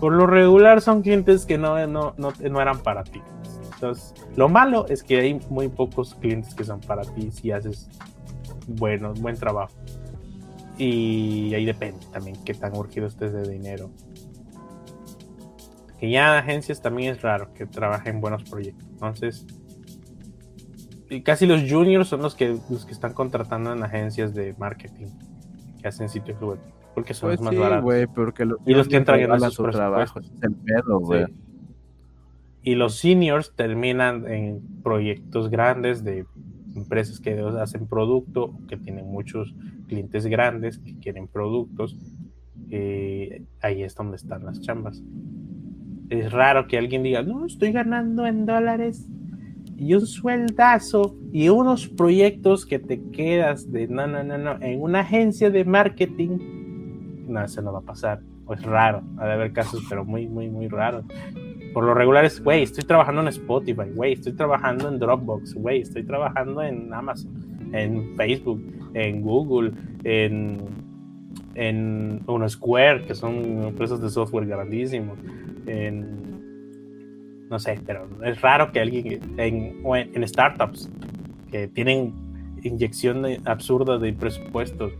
por 0.00 0.12
lo 0.12 0.26
regular 0.26 0.80
son 0.80 1.02
clientes 1.02 1.44
que 1.44 1.58
no, 1.58 1.86
no, 1.86 2.14
no, 2.16 2.32
no 2.38 2.60
eran 2.60 2.78
para 2.80 3.04
ti. 3.04 3.20
Entonces, 3.74 4.14
lo 4.36 4.48
malo 4.48 4.86
es 4.88 5.02
que 5.02 5.18
hay 5.18 5.40
muy 5.50 5.68
pocos 5.68 6.14
clientes 6.14 6.54
que 6.54 6.64
son 6.64 6.80
para 6.80 7.02
ti 7.02 7.30
si 7.30 7.52
haces 7.52 7.88
bueno, 8.66 9.12
buen 9.14 9.36
trabajo. 9.36 9.74
Y 10.78 11.54
ahí 11.54 11.64
depende 11.64 12.04
también 12.12 12.36
qué 12.44 12.54
tan 12.54 12.76
urgido 12.76 13.06
estés 13.06 13.32
de 13.32 13.48
dinero. 13.48 13.90
Que 15.98 16.10
ya 16.10 16.38
agencias 16.38 16.80
también 16.80 17.14
es 17.14 17.22
raro 17.22 17.52
que 17.52 17.66
trabajen 17.66 18.20
buenos 18.20 18.42
proyectos. 18.44 18.86
Entonces, 18.92 19.46
casi 21.24 21.46
los 21.46 21.70
juniors 21.70 22.08
son 22.08 22.22
los 22.22 22.34
que, 22.34 22.56
los 22.70 22.84
que 22.84 22.92
están 22.92 23.12
contratando 23.12 23.72
en 23.72 23.82
agencias 23.82 24.34
de 24.34 24.54
marketing 24.58 25.06
que 25.80 25.88
hacen 25.88 26.08
sitios 26.08 26.40
web. 26.40 26.58
Porque 26.94 27.12
son 27.12 27.30
pues 27.30 27.40
los 27.40 27.44
más 27.46 27.58
baratos. 27.58 28.08
porque 28.14 28.46
y 28.66 28.74
los 28.74 28.88
que 28.88 28.96
entran 28.96 29.20
en 29.20 29.50
sus 29.50 29.70
trabajos. 29.70 30.30
Y 32.62 32.76
los 32.76 32.96
seniors 32.96 33.52
terminan 33.54 34.26
en 34.26 34.62
proyectos 34.82 35.50
grandes 35.50 36.02
de 36.04 36.24
empresas 36.74 37.20
que 37.20 37.38
hacen 37.60 37.86
producto, 37.86 38.54
que 38.68 38.76
tienen 38.76 39.06
muchos 39.06 39.54
clientes 39.88 40.26
grandes 40.26 40.78
que 40.78 40.94
quieren 40.98 41.28
productos. 41.28 41.98
Eh, 42.70 43.42
ahí 43.60 43.82
es 43.82 43.94
donde 43.94 44.16
están 44.16 44.44
las 44.44 44.60
chambas. 44.60 45.02
Es 46.08 46.32
raro 46.32 46.66
que 46.66 46.78
alguien 46.78 47.02
diga, 47.02 47.22
no, 47.22 47.44
estoy 47.44 47.72
ganando 47.72 48.26
en 48.26 48.46
dólares 48.46 49.08
y 49.76 49.94
un 49.94 50.06
sueldazo 50.06 51.16
y 51.32 51.48
unos 51.48 51.88
proyectos 51.88 52.66
que 52.66 52.78
te 52.78 53.00
quedas 53.10 53.70
de 53.70 53.88
no, 53.88 54.06
no, 54.06 54.22
no, 54.22 54.38
no, 54.38 54.56
en 54.60 54.80
una 54.80 55.00
agencia 55.00 55.50
de 55.50 55.64
marketing, 55.64 56.38
no, 57.28 57.44
eso 57.44 57.62
no 57.62 57.72
va 57.72 57.80
a 57.80 57.82
pasar. 57.82 58.20
Es 58.52 58.62
raro, 58.62 59.02
ha 59.18 59.26
de 59.26 59.32
haber 59.32 59.52
casos, 59.52 59.82
pero 59.88 60.04
muy, 60.04 60.28
muy, 60.28 60.50
muy 60.50 60.68
raros. 60.68 61.04
por 61.72 61.84
lo 61.84 61.94
regular 61.94 62.24
es, 62.24 62.42
güey, 62.42 62.62
estoy 62.62 62.84
trabajando 62.84 63.22
en 63.22 63.28
Spotify, 63.28 63.90
güey, 63.94 64.12
estoy 64.12 64.34
trabajando 64.34 64.88
en 64.88 64.98
Dropbox, 64.98 65.54
güey, 65.54 65.80
estoy 65.80 66.04
trabajando 66.04 66.62
en 66.62 66.92
Amazon, 66.92 67.32
en 67.72 68.14
Facebook, 68.16 68.62
en 68.92 69.22
Google, 69.22 69.72
en, 70.04 70.58
en 71.54 72.20
Square, 72.48 73.06
que 73.06 73.14
son 73.14 73.64
empresas 73.64 74.00
de 74.00 74.10
software 74.10 74.46
grandísimos, 74.46 75.18
en, 75.66 76.33
no 77.54 77.60
sé, 77.60 77.78
pero 77.86 78.08
es 78.24 78.40
raro 78.40 78.72
que 78.72 78.80
alguien 78.80 79.20
en, 79.38 79.80
en 79.94 80.26
startups 80.26 80.90
que 81.52 81.68
tienen 81.68 82.12
inyección 82.64 83.24
absurda 83.46 83.96
de 83.96 84.12
presupuestos 84.12 84.92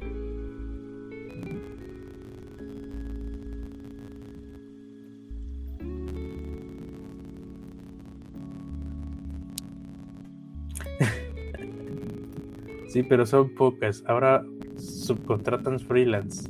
Sí, 12.88 13.02
pero 13.02 13.26
son 13.26 13.52
pocas. 13.56 14.04
Ahora 14.06 14.44
subcontratan 14.76 15.80
freelance. 15.80 16.48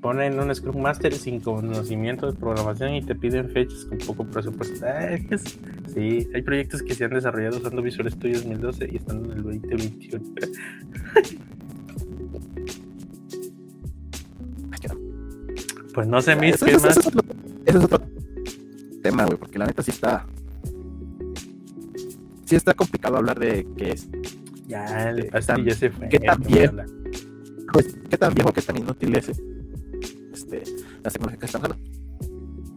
Ponen 0.00 0.38
un 0.38 0.54
Scrum 0.54 0.80
Master 0.80 1.12
sin 1.12 1.40
conocimiento 1.40 2.30
de 2.30 2.38
programación 2.38 2.94
y 2.94 3.02
te 3.02 3.14
piden 3.14 3.50
fechas 3.50 3.84
con 3.86 3.98
poco 3.98 4.24
presupuesto. 4.24 4.86
Sí, 5.92 6.28
hay 6.34 6.42
proyectos 6.42 6.82
que 6.82 6.94
se 6.94 7.04
han 7.04 7.10
desarrollado 7.10 7.58
usando 7.58 7.82
Visual 7.82 8.10
Studio 8.10 8.36
2012 8.36 8.88
y 8.90 8.96
están 8.96 9.24
en 9.24 9.32
el 9.32 9.42
2021. 9.42 10.24
pues 15.94 16.06
no 16.06 16.22
sé, 16.22 16.36
mis, 16.36 16.62
¿qué 16.62 16.78
más? 16.78 16.96
Eso 17.66 17.78
es 17.78 17.84
otro 17.84 18.00
tema, 19.02 19.24
güey, 19.24 19.36
porque 19.36 19.58
la 19.58 19.66
neta 19.66 19.82
sí 19.82 19.90
está 19.90 20.24
sí 22.44 22.56
está 22.56 22.72
complicado 22.72 23.16
hablar 23.16 23.38
de 23.38 23.66
qué 23.76 23.92
es. 23.92 24.08
Ya, 24.66 25.14
ya 25.14 25.74
se 25.74 25.90
fue. 25.90 26.08
¿Qué 26.08 26.20
tan 26.20 26.40
viejo? 26.42 26.76
Pues, 27.72 27.98
¿Qué 28.08 28.16
tan 28.16 28.32
viejo, 28.32 28.52
qué 28.52 28.62
tan 28.62 28.78
inútil 28.78 29.14
es 29.16 29.28
este, 30.56 30.84
la 31.02 31.10
tecnología 31.10 31.38
que 31.38 31.46
están 31.46 31.62
usando? 31.62 31.78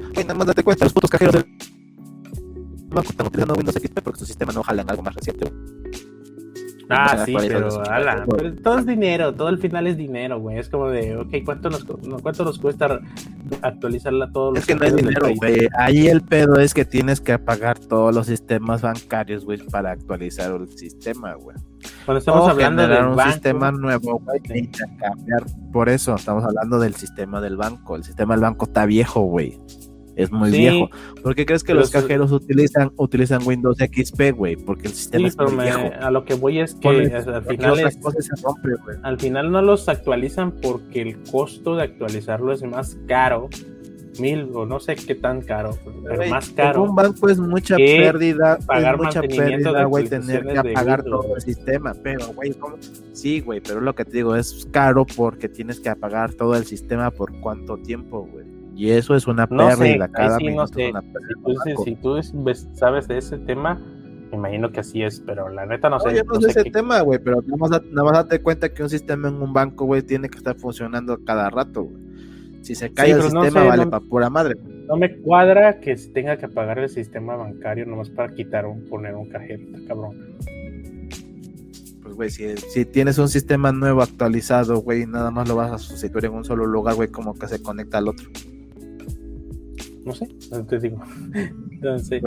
Oye, 0.10 0.24
nada 0.24 0.34
más 0.36 0.56
cuenta, 0.64 0.86
los 0.86 0.94
putos 0.94 1.10
cajeros 1.10 1.34
del 1.36 1.46
banco 2.90 3.10
están 3.10 3.28
utilizando 3.28 3.54
Windows 3.56 3.76
XP 3.76 4.00
porque 4.02 4.20
su 4.20 4.26
sistema 4.26 4.52
no 4.52 4.64
jala 4.64 4.82
en 4.82 4.90
algo 4.90 5.04
más 5.04 5.16
reciente. 5.16 5.52
Ah, 6.92 7.18
sí, 7.26 7.36
pero, 7.38 7.82
ala, 7.90 8.26
pero 8.30 8.54
todo 8.56 8.80
es 8.80 8.86
dinero, 8.86 9.34
todo 9.34 9.48
al 9.48 9.58
final 9.58 9.88
es 9.88 9.98
dinero, 9.98 10.40
güey. 10.40 10.58
Es 10.58 10.70
como 10.70 10.90
de, 10.90 11.18
ok, 11.18 11.30
¿cuánto 11.46 11.70
nos, 11.70 11.84
cuánto 11.84 12.44
nos 12.44 12.60
cuesta 12.60 13.00
actualizarla 13.62 14.32
todos 14.32 14.54
los 14.54 14.60
Es 14.60 14.68
que 14.68 14.76
no 14.76 14.86
es 14.86 14.96
dinero, 14.96 15.28
güey. 15.36 15.68
Ahí 15.78 16.08
el 16.08 16.22
pedo 16.22 16.60
es 16.60 16.74
que 16.74 16.86
tienes 16.86 17.22
que 17.22 17.34
apagar 17.34 17.80
todos 17.80 18.14
los 18.14 18.28
sistemas 18.28 18.82
bancarios, 18.82 19.46
güey, 19.46 19.60
para 19.60 19.92
actualizar 19.92 20.52
el 20.52 20.68
sistema, 20.78 21.34
güey. 21.36 21.58
Cuando 22.06 22.20
estamos 22.20 22.50
hablando 22.50 22.88
de 22.88 23.04
un 23.04 23.20
sistema 23.20 23.72
nuevo, 23.72 24.20
güey, 24.20 24.42
cambiar. 25.00 25.44
Por 25.72 25.90
eso 25.90 26.16
estamos 26.16 26.44
hablando 26.44 26.80
del 26.80 26.96
sistema 26.96 27.42
del 27.42 27.58
banco. 27.58 27.96
El 27.96 28.04
sistema 28.04 28.34
del 28.34 28.42
banco 28.42 28.66
está 28.66 28.86
viejo, 28.86 29.22
güey 29.22 29.58
es 30.22 30.32
muy 30.32 30.52
viejo. 30.52 30.90
¿Por 31.22 31.36
qué 31.36 31.46
crees 31.46 31.64
que 31.64 31.74
los 31.74 31.90
cajeros 31.90 32.32
utilizan 32.32 32.92
utilizan 32.98 33.42
Windows 33.46 33.78
XP, 33.78 34.32
güey? 34.36 34.56
Porque 34.56 34.88
el 34.88 34.94
sistema 34.94 35.28
es 35.28 35.38
muy 35.38 35.64
viejo. 35.64 35.92
A 36.02 36.12
lo 36.12 36.26
que 36.26 36.34
voy 36.34 36.60
es 36.60 36.76
que 36.76 36.88
al 36.90 37.44
final 37.46 37.80
al 39.04 39.20
final 39.20 39.52
no 39.52 39.62
los 39.62 39.90
actualizan 39.90 40.52
porque 40.62 41.02
el 41.02 41.22
costo 41.24 41.76
de 41.76 41.84
actualizarlo 41.84 42.54
es 42.54 42.64
más 42.64 42.98
caro 43.08 43.50
mil 44.20 44.50
o 44.54 44.66
no 44.66 44.80
sé 44.80 44.96
qué 44.96 45.16
tan 45.16 45.42
caro, 45.42 45.78
pero 46.04 46.30
más 46.30 46.50
caro. 46.50 46.84
un 46.84 46.96
banco 46.96 47.30
es 47.30 47.40
mucha 47.40 47.76
pérdida, 47.76 48.58
pagar 48.66 48.98
mucha 48.98 49.22
pérdida, 49.22 49.86
güey, 49.86 50.08
tener 50.08 50.46
que 50.46 50.58
apagar 50.58 51.04
todo 51.04 51.36
el 51.36 51.42
sistema, 51.42 51.94
pero 52.04 52.28
güey, 52.34 52.56
sí, 53.14 53.40
güey, 53.40 53.62
pero 53.62 53.80
lo 53.80 53.94
que 53.96 54.06
te 54.06 54.18
digo 54.18 54.36
es 54.36 54.68
caro 54.72 55.06
porque 55.06 55.48
tienes 55.48 55.80
que 55.80 55.90
apagar 55.90 56.34
todo 56.34 56.56
el 56.56 56.66
sistema 56.66 57.12
por 57.12 57.40
cuánto 57.40 57.78
tiempo, 57.78 58.28
güey. 58.32 58.51
Y 58.82 58.90
eso 58.90 59.14
es 59.14 59.28
una 59.28 59.46
pérdida 59.46 60.08
cada 60.08 60.40
sí, 60.40 60.48
no 60.48 60.66
sé. 60.66 60.92
Si 61.86 61.96
tú, 61.98 62.20
sabes 62.74 63.08
de 63.08 63.20
ese 63.20 63.38
tema, 63.38 63.80
me 64.32 64.38
imagino 64.38 64.72
que 64.72 64.80
así 64.80 65.04
es, 65.04 65.20
pero 65.20 65.50
la 65.50 65.68
neta 65.68 65.88
no, 65.88 66.00
sé. 66.00 66.16
Yo 66.16 66.24
no, 66.24 66.42
sé 66.42 66.50
ese 66.50 66.72
tema, 66.72 67.02
güey, 67.02 67.20
pero 67.20 67.44
nada 67.44 67.58
más, 67.58 67.70
nada 67.92 68.12
date 68.24 68.42
cuenta 68.42 68.74
que 68.74 68.82
un 68.82 68.90
sistema 68.90 69.28
en 69.28 69.36
un 69.36 69.54
banco, 69.54 69.86
güey, 69.86 70.02
tiene 70.02 70.30
que 70.30 70.40
estar 70.40 70.56
funcionando 70.56 71.24
cada 71.24 71.52
rato, 71.52 71.84
güey. 71.84 72.04
Si 72.62 72.74
se 72.74 72.92
cae 72.92 73.12
el 73.12 73.22
sistema, 73.22 73.66
vale 73.66 73.86
para 73.86 74.04
pura 74.04 74.32
madre. 74.32 74.56
No 74.88 74.98
me 74.98 75.16
cuadra 75.18 75.80
que 75.80 75.96
se 75.96 76.10
tenga 76.10 76.38
que 76.38 76.48
apagar 76.48 76.80
el 76.80 76.90
sistema 76.90 77.36
bancario 77.36 77.86
nomás 77.86 78.10
para 78.10 78.34
quitar 78.34 78.66
un, 78.66 78.86
poner 78.86 79.14
un 79.14 79.30
cajero, 79.30 79.62
cabrón. 79.88 80.38
Pues, 82.02 82.16
güey, 82.16 82.30
si, 82.32 82.58
si, 82.58 82.86
tienes 82.86 83.20
un 83.20 83.30
sistema 83.30 83.72
nuevo 83.72 84.02
actualizado, 84.02 84.82
güey, 84.82 85.06
nada 85.06 85.30
más 85.30 85.48
lo 85.48 85.56
vas 85.56 85.72
a 85.72 85.78
sustituir 85.78 86.26
en 86.26 86.34
un 86.34 86.44
solo 86.44 86.66
lugar, 86.66 86.96
güey, 86.96 87.10
como 87.10 87.36
que 87.38 87.48
se 87.48 87.62
conecta 87.62 88.00
al 88.00 88.08
otro 88.08 88.28
no 90.06 90.14
sé, 90.14 90.28
no 90.52 90.66
te 90.66 90.80
digo. 90.80 91.02
Entonces, 91.72 92.22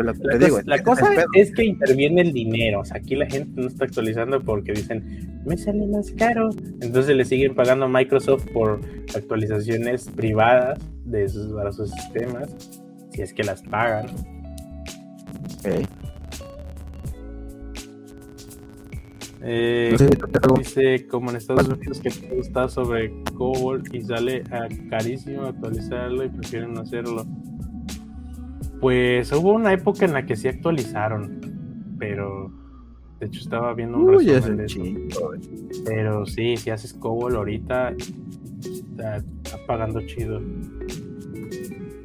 la, 0.65 0.83
cosa, 0.83 1.11
es 1.35 1.53
que 1.53 1.65
interviene 1.65 2.23
el 2.23 2.33
dinero. 2.33 2.81
O 2.81 2.85
sea, 2.85 2.99
aquí 2.99 3.15
la 3.15 3.27
gente 3.27 3.61
no 3.61 3.69
está 3.69 3.85
actualizando 3.85 4.41
porque 4.41 4.73
dicen, 4.73 5.41
me 5.45 5.57
sale 5.57 5.87
más 5.87 6.11
caro. 6.13 6.51
Entonces 6.81 7.17
le 7.17 7.25
siguen 7.25 7.55
pagando 7.55 7.87
a 7.87 7.89
Microsoft 7.89 8.47
por 8.53 8.81
actualizaciones 9.15 10.09
privadas 10.11 10.79
de 11.05 11.29
sus, 11.29 11.53
para 11.53 11.73
sus 11.73 11.91
sistemas, 11.91 12.81
si 13.13 13.23
es 13.23 13.33
que 13.33 13.45
las 13.45 13.63
pagan. 13.63 14.07
Eh, 19.47 19.95
dice 20.59 21.07
como 21.07 21.31
en 21.31 21.37
Estados 21.37 21.69
Unidos 21.69 22.01
que 22.01 22.09
todo 22.11 22.41
está 22.41 22.67
sobre 22.67 23.13
COBOL 23.37 23.83
y 23.93 24.01
sale 24.01 24.43
a 24.51 24.69
carísimo 24.89 25.45
actualizarlo 25.45 26.25
y 26.25 26.31
prefieren 26.31 26.73
no 26.73 26.81
hacerlo. 26.81 27.27
Pues 28.85 29.33
hubo 29.33 29.55
una 29.55 29.73
época 29.73 30.05
en 30.05 30.13
la 30.13 30.27
que 30.27 30.37
sí 30.37 30.47
actualizaron, 30.47 31.41
pero 31.99 32.53
de 33.19 33.25
hecho 33.29 33.41
estaba 33.41 33.73
viendo 33.73 33.97
un 33.97 34.13
resumen 34.13 34.59
de 34.59 34.65
eso. 34.67 34.83
Pero 35.87 36.27
sí, 36.27 36.59
si 36.59 36.69
haces 36.69 36.93
Cobol 36.93 37.35
ahorita, 37.35 37.95
está, 38.61 39.25
pagando 39.67 40.03
chido. 40.03 40.39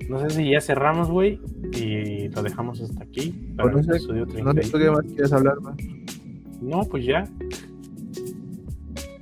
No 0.07 0.19
sé 0.22 0.30
si 0.30 0.51
ya 0.51 0.61
cerramos, 0.61 1.11
güey, 1.11 1.41
y 1.73 2.30
lo 2.30 2.43
dejamos 2.43 2.80
hasta 2.80 3.03
aquí. 3.03 3.53
Para 3.57 3.73
no, 3.73 3.84
sé, 3.84 3.99
no 4.41 4.53
sé 4.53 4.72
qué 4.72 4.89
más 4.89 5.01
quieres 5.01 5.34
hablar, 5.34 5.60
man. 5.60 5.76
No, 6.61 6.85
pues 6.85 7.06
ya. 7.06 7.26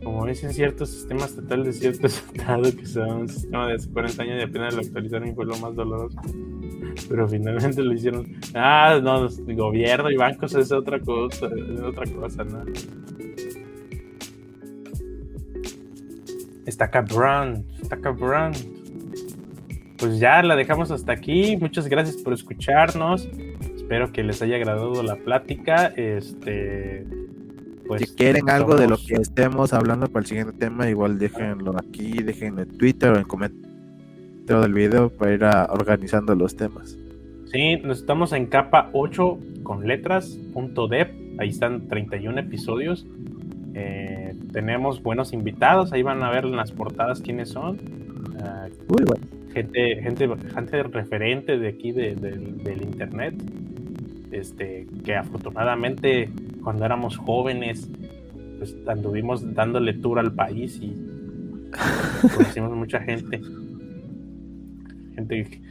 Como 0.07 0.25
dicen 0.25 0.53
ciertos 0.53 0.89
sistemas 0.89 1.35
totales 1.35 1.65
de 1.65 1.73
cierto 1.73 2.07
estado 2.33 2.63
que 2.73 2.85
son 2.85 3.11
un 3.11 3.27
sistema 3.27 3.67
de 3.67 3.73
hace 3.73 3.89
40 3.89 4.23
años 4.23 4.39
y 4.39 4.43
apenas 4.43 4.73
lo 4.73 4.79
actualizaron 4.79 5.27
y 5.27 5.33
fue 5.33 5.45
lo 5.45 5.57
más 5.57 5.75
doloroso 5.75 6.17
pero 7.09 7.27
finalmente 7.27 7.83
lo 7.83 7.93
hicieron. 7.93 8.25
Ah, 8.53 9.01
no, 9.03 9.27
gobierno 9.53 10.09
y 10.09 10.15
bancos 10.15 10.55
es 10.55 10.71
otra 10.71 11.01
cosa, 11.01 11.47
es 11.47 11.81
otra 11.81 12.05
cosa, 12.05 12.45
¿no? 12.45 12.63
Está 16.65 16.89
cabrón, 16.89 17.65
está 17.81 17.97
cabrón. 17.97 18.53
Pues 19.97 20.19
ya 20.19 20.41
la 20.41 20.55
dejamos 20.55 20.89
hasta 20.89 21.11
aquí. 21.11 21.57
Muchas 21.57 21.87
gracias 21.89 22.15
por 22.15 22.31
escucharnos. 22.31 23.27
Espero 23.75 24.13
que 24.13 24.23
les 24.23 24.41
haya 24.41 24.55
agradado 24.55 25.03
la 25.03 25.17
plática. 25.17 25.87
Este. 25.97 27.26
Pues, 27.87 28.01
si 28.01 28.15
quieren 28.15 28.49
algo 28.49 28.75
de 28.75 28.87
lo 28.87 28.97
que 28.97 29.15
estemos 29.15 29.73
hablando 29.73 30.07
para 30.07 30.21
el 30.21 30.27
siguiente 30.27 30.53
tema, 30.53 30.89
igual 30.89 31.17
déjenlo 31.17 31.75
aquí, 31.77 32.21
déjenlo 32.23 32.63
en 32.63 32.77
Twitter 32.77 33.11
o 33.11 33.17
en 33.17 33.23
comentarios 33.23 33.67
del 34.47 34.73
video 34.73 35.09
para 35.09 35.33
ir 35.33 35.43
organizando 35.69 36.35
los 36.35 36.55
temas. 36.55 36.97
Sí, 37.51 37.81
estamos 37.89 38.33
en 38.33 38.47
capa 38.47 38.89
8 38.93 39.39
con 39.63 39.87
letras, 39.87 40.37
punto 40.53 40.87
dev, 40.87 41.07
ahí 41.37 41.49
están 41.49 41.87
31 41.87 42.39
episodios. 42.39 43.05
Eh, 43.73 44.35
tenemos 44.51 45.01
buenos 45.01 45.33
invitados, 45.33 45.93
ahí 45.93 46.01
van 46.01 46.23
a 46.23 46.29
ver 46.29 46.45
en 46.45 46.55
las 46.55 46.71
portadas 46.71 47.21
quiénes 47.21 47.49
son. 47.49 47.79
Ah, 48.41 48.67
gente, 49.53 50.01
gente, 50.01 50.27
gente 50.53 50.83
referente 50.83 51.57
de 51.57 51.67
aquí 51.67 51.91
del 51.91 52.81
internet. 52.81 53.35
Este, 54.31 54.85
que 55.05 55.15
afortunadamente 55.15 56.29
cuando 56.67 56.83
éramos 56.83 57.15
jóvenes, 57.15 57.89
pues 58.57 58.75
anduvimos 58.87 59.53
dando 59.53 59.79
lectura 59.79 60.19
al 60.19 60.33
país 60.33 60.79
y 60.81 60.93
conocimos 62.35 62.75
mucha 62.75 62.99
gente 62.99 63.39
gente, 65.17 65.61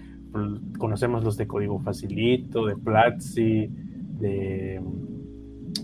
conocemos 0.78 1.24
los 1.24 1.36
de 1.36 1.47
Código 1.47 1.78
Facilito, 1.81 2.66
de 2.66 2.77
Platzi, 2.77 3.70
de 4.18 4.81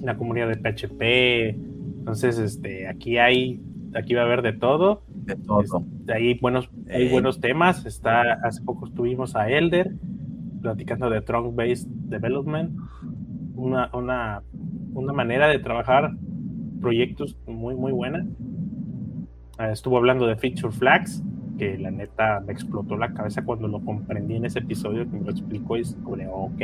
la 0.02 0.16
comunidad 0.16 0.48
de 0.48 0.56
PHP. 0.56 1.56
Entonces, 1.98 2.38
este, 2.38 2.88
aquí 2.88 3.18
hay, 3.18 3.62
aquí 3.94 4.14
va 4.14 4.22
a 4.22 4.24
haber 4.24 4.42
de 4.42 4.52
todo. 4.52 5.02
De 5.08 5.36
todo. 5.36 5.84
hay 6.12 6.38
buenos, 6.38 6.68
hay 6.90 7.08
buenos 7.08 7.40
temas. 7.40 7.86
Está, 7.86 8.34
hace 8.44 8.62
poco 8.62 8.86
estuvimos 8.86 9.36
a 9.36 9.48
Elder 9.48 9.92
platicando 10.60 11.10
de 11.10 11.20
Trunk 11.22 11.54
Based 11.56 11.88
Development, 11.88 12.78
una, 13.56 13.90
una, 13.92 14.42
una 14.94 15.12
manera 15.12 15.48
de 15.48 15.58
trabajar 15.58 16.12
proyectos 16.80 17.36
muy, 17.46 17.74
muy 17.74 17.92
buena. 17.92 18.26
Ah, 19.58 19.70
estuvo 19.70 19.96
hablando 19.96 20.26
de 20.26 20.36
Feature 20.36 20.72
Flags, 20.72 21.22
que 21.58 21.78
la 21.78 21.90
neta 21.90 22.40
me 22.40 22.52
explotó 22.52 22.96
la 22.96 23.12
cabeza 23.12 23.44
cuando 23.44 23.68
lo 23.68 23.80
comprendí 23.84 24.36
en 24.36 24.44
ese 24.44 24.58
episodio 24.58 25.08
que 25.08 25.16
me 25.16 25.24
lo 25.24 25.30
explicó 25.30 25.76
y 25.76 25.82
es 25.82 25.96
ok, 26.04 26.62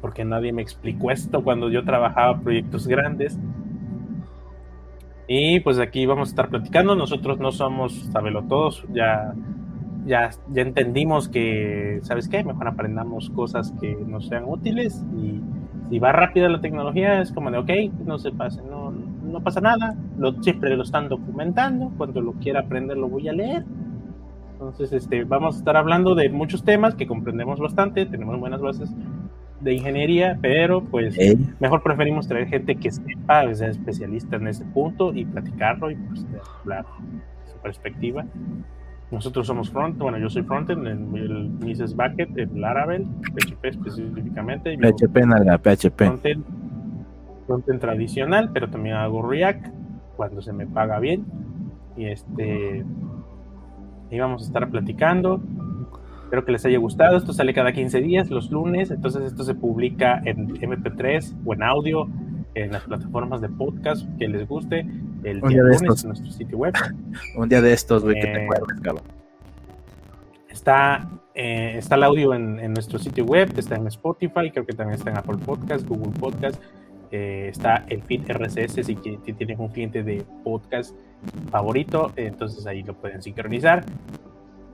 porque 0.00 0.24
nadie 0.24 0.52
me 0.52 0.62
explicó 0.62 1.10
esto 1.10 1.42
cuando 1.42 1.70
yo 1.70 1.84
trabajaba 1.84 2.40
proyectos 2.40 2.86
grandes. 2.86 3.38
Y 5.26 5.60
pues 5.60 5.78
aquí 5.78 6.04
vamos 6.04 6.28
a 6.28 6.32
estar 6.32 6.50
platicando. 6.50 6.94
Nosotros 6.94 7.38
no 7.38 7.50
somos 7.50 8.10
todos 8.46 8.84
ya, 8.92 9.32
ya, 10.04 10.28
ya 10.52 10.62
entendimos 10.62 11.28
que, 11.28 12.00
¿sabes 12.02 12.28
qué? 12.28 12.44
Mejor 12.44 12.68
aprendamos 12.68 13.30
cosas 13.30 13.72
que 13.80 13.96
nos 14.06 14.28
sean 14.28 14.44
útiles 14.46 15.02
y 15.16 15.40
si 15.90 15.98
va 15.98 16.12
rápida 16.12 16.48
la 16.48 16.60
tecnología 16.60 17.20
es 17.20 17.32
como 17.32 17.50
de, 17.50 17.58
ok, 17.58 17.70
no 18.04 18.18
se 18.18 18.32
pase, 18.32 18.62
no, 18.62 18.90
no 18.90 19.40
pasa 19.40 19.60
nada, 19.60 19.96
lo, 20.18 20.42
siempre 20.42 20.76
lo 20.76 20.82
están 20.82 21.08
documentando, 21.08 21.92
cuando 21.96 22.20
lo 22.20 22.32
quiera 22.34 22.60
aprender 22.60 22.96
lo 22.96 23.08
voy 23.08 23.28
a 23.28 23.32
leer. 23.32 23.64
Entonces, 24.52 24.92
este, 24.92 25.24
vamos 25.24 25.56
a 25.56 25.58
estar 25.58 25.76
hablando 25.76 26.14
de 26.14 26.28
muchos 26.30 26.64
temas 26.64 26.94
que 26.94 27.06
comprendemos 27.06 27.60
bastante, 27.60 28.06
tenemos 28.06 28.38
buenas 28.38 28.60
bases 28.60 28.90
de 29.60 29.74
ingeniería, 29.74 30.38
pero 30.40 30.84
pues 30.84 31.16
mejor 31.58 31.82
preferimos 31.82 32.28
traer 32.28 32.48
gente 32.48 32.76
que 32.76 32.90
sepa, 32.90 33.46
que 33.46 33.54
sea 33.54 33.68
especialista 33.68 34.36
en 34.36 34.48
ese 34.48 34.64
punto 34.66 35.12
y 35.12 35.24
platicarlo 35.24 35.90
y 35.90 35.96
pues 35.96 36.26
hablar 36.60 36.84
su 37.50 37.58
perspectiva. 37.58 38.24
Nosotros 39.10 39.46
somos 39.46 39.70
front, 39.70 39.98
bueno, 39.98 40.18
yo 40.18 40.28
soy 40.28 40.42
frontend, 40.42 40.86
en 40.86 41.16
el 41.16 41.50
Mrs. 41.50 41.94
Bucket, 41.94 42.36
el 42.36 42.60
Laravel, 42.60 43.06
PHP 43.34 43.64
específicamente. 43.64 44.76
PHP 44.76 45.16
la 45.44 45.58
PHP. 45.58 45.96
Frontend, 45.96 46.44
frontend 47.46 47.80
tradicional, 47.80 48.50
pero 48.52 48.68
también 48.68 48.96
hago 48.96 49.22
React 49.22 49.66
cuando 50.16 50.42
se 50.42 50.52
me 50.52 50.66
paga 50.66 50.98
bien. 50.98 51.24
Y 51.96 52.06
este, 52.06 52.84
y 54.10 54.18
vamos 54.18 54.42
a 54.42 54.46
estar 54.46 54.68
platicando. 54.70 55.40
Espero 56.24 56.44
que 56.44 56.52
les 56.52 56.64
haya 56.66 56.78
gustado. 56.78 57.16
Esto 57.16 57.32
sale 57.32 57.54
cada 57.54 57.72
15 57.72 58.00
días, 58.00 58.30
los 58.30 58.50
lunes. 58.50 58.90
Entonces, 58.90 59.22
esto 59.22 59.44
se 59.44 59.54
publica 59.54 60.20
en 60.24 60.48
MP3 60.48 61.34
o 61.44 61.54
en 61.54 61.62
audio 61.62 62.08
en 62.54 62.72
las 62.72 62.84
plataformas 62.84 63.40
de 63.40 63.48
podcast 63.48 64.06
que 64.18 64.28
les 64.28 64.46
guste. 64.46 64.86
El 65.22 65.40
día, 65.40 65.62
de 65.62 65.78
lunes 65.78 66.02
en 66.02 66.08
nuestro 66.08 66.30
sitio 66.30 66.58
web. 66.58 66.74
Un 67.36 67.48
día 67.48 67.60
de 67.60 67.72
estos, 67.72 68.02
güey, 68.02 68.16
que 68.16 68.26
te 68.26 68.42
eh, 68.42 68.44
acuerdes, 68.44 69.02
Está, 70.48 71.08
eh, 71.34 71.74
está 71.78 71.96
el 71.96 72.04
audio 72.04 72.32
en, 72.32 72.72
nuestro 72.72 72.98
sitio 72.98 73.24
web, 73.24 73.52
está 73.56 73.74
en 73.74 73.88
Spotify, 73.88 74.50
creo 74.52 74.64
que 74.64 74.72
también 74.72 74.98
está 74.98 75.10
en 75.10 75.18
Apple 75.18 75.38
Podcast, 75.44 75.86
Google 75.86 76.12
Podcast. 76.18 76.62
Eh, 77.10 77.48
está 77.50 77.84
el 77.88 78.02
feed 78.02 78.22
RSS 78.28 78.86
si, 78.86 78.96
si 79.24 79.32
tienen 79.34 79.60
un 79.60 79.68
cliente 79.68 80.02
de 80.02 80.24
podcast 80.42 80.96
favorito, 81.50 82.12
entonces 82.16 82.66
ahí 82.66 82.82
lo 82.82 82.94
pueden 82.94 83.22
sincronizar. 83.22 83.84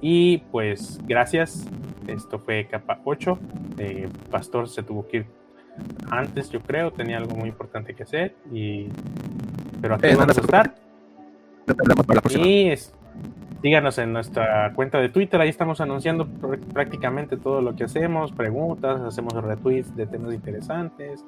Y 0.01 0.39
pues 0.51 0.98
gracias. 1.07 1.66
Esto 2.07 2.39
fue 2.39 2.66
capa 2.66 3.01
8. 3.05 3.39
Eh, 3.78 4.09
Pastor 4.31 4.69
se 4.69 4.82
tuvo 4.82 5.07
que 5.07 5.19
ir 5.19 5.27
antes, 6.11 6.51
yo 6.51 6.61
creo. 6.61 6.90
Tenía 6.93 7.19
algo 7.19 7.35
muy 7.35 7.48
importante 7.48 7.94
que 7.94 8.02
hacer. 8.02 8.35
Y... 8.52 8.89
Pero 9.81 9.94
aquí 9.94 10.09
eh, 10.09 10.16
vamos 10.16 10.36
a 10.36 10.40
estar. 10.40 10.74
Y 12.39 12.73
síganos 13.62 13.98
en 13.98 14.12
nuestra 14.12 14.73
cuenta 14.74 14.98
de 14.98 15.09
Twitter. 15.09 15.40
Ahí 15.40 15.48
estamos 15.48 15.81
anunciando 15.81 16.28
prácticamente 16.73 17.36
todo 17.36 17.61
lo 17.61 17.74
que 17.77 17.85
hacemos. 17.85 18.32
Preguntas, 18.32 19.01
hacemos 19.01 19.35
retweets 19.35 19.94
de 19.97 20.07
temas 20.07 20.35
interesantes. 20.35 21.24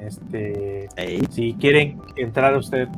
Este, 0.00 0.88
si 1.30 1.54
quieren 1.54 2.00
entrar 2.16 2.56
usted, 2.56 2.88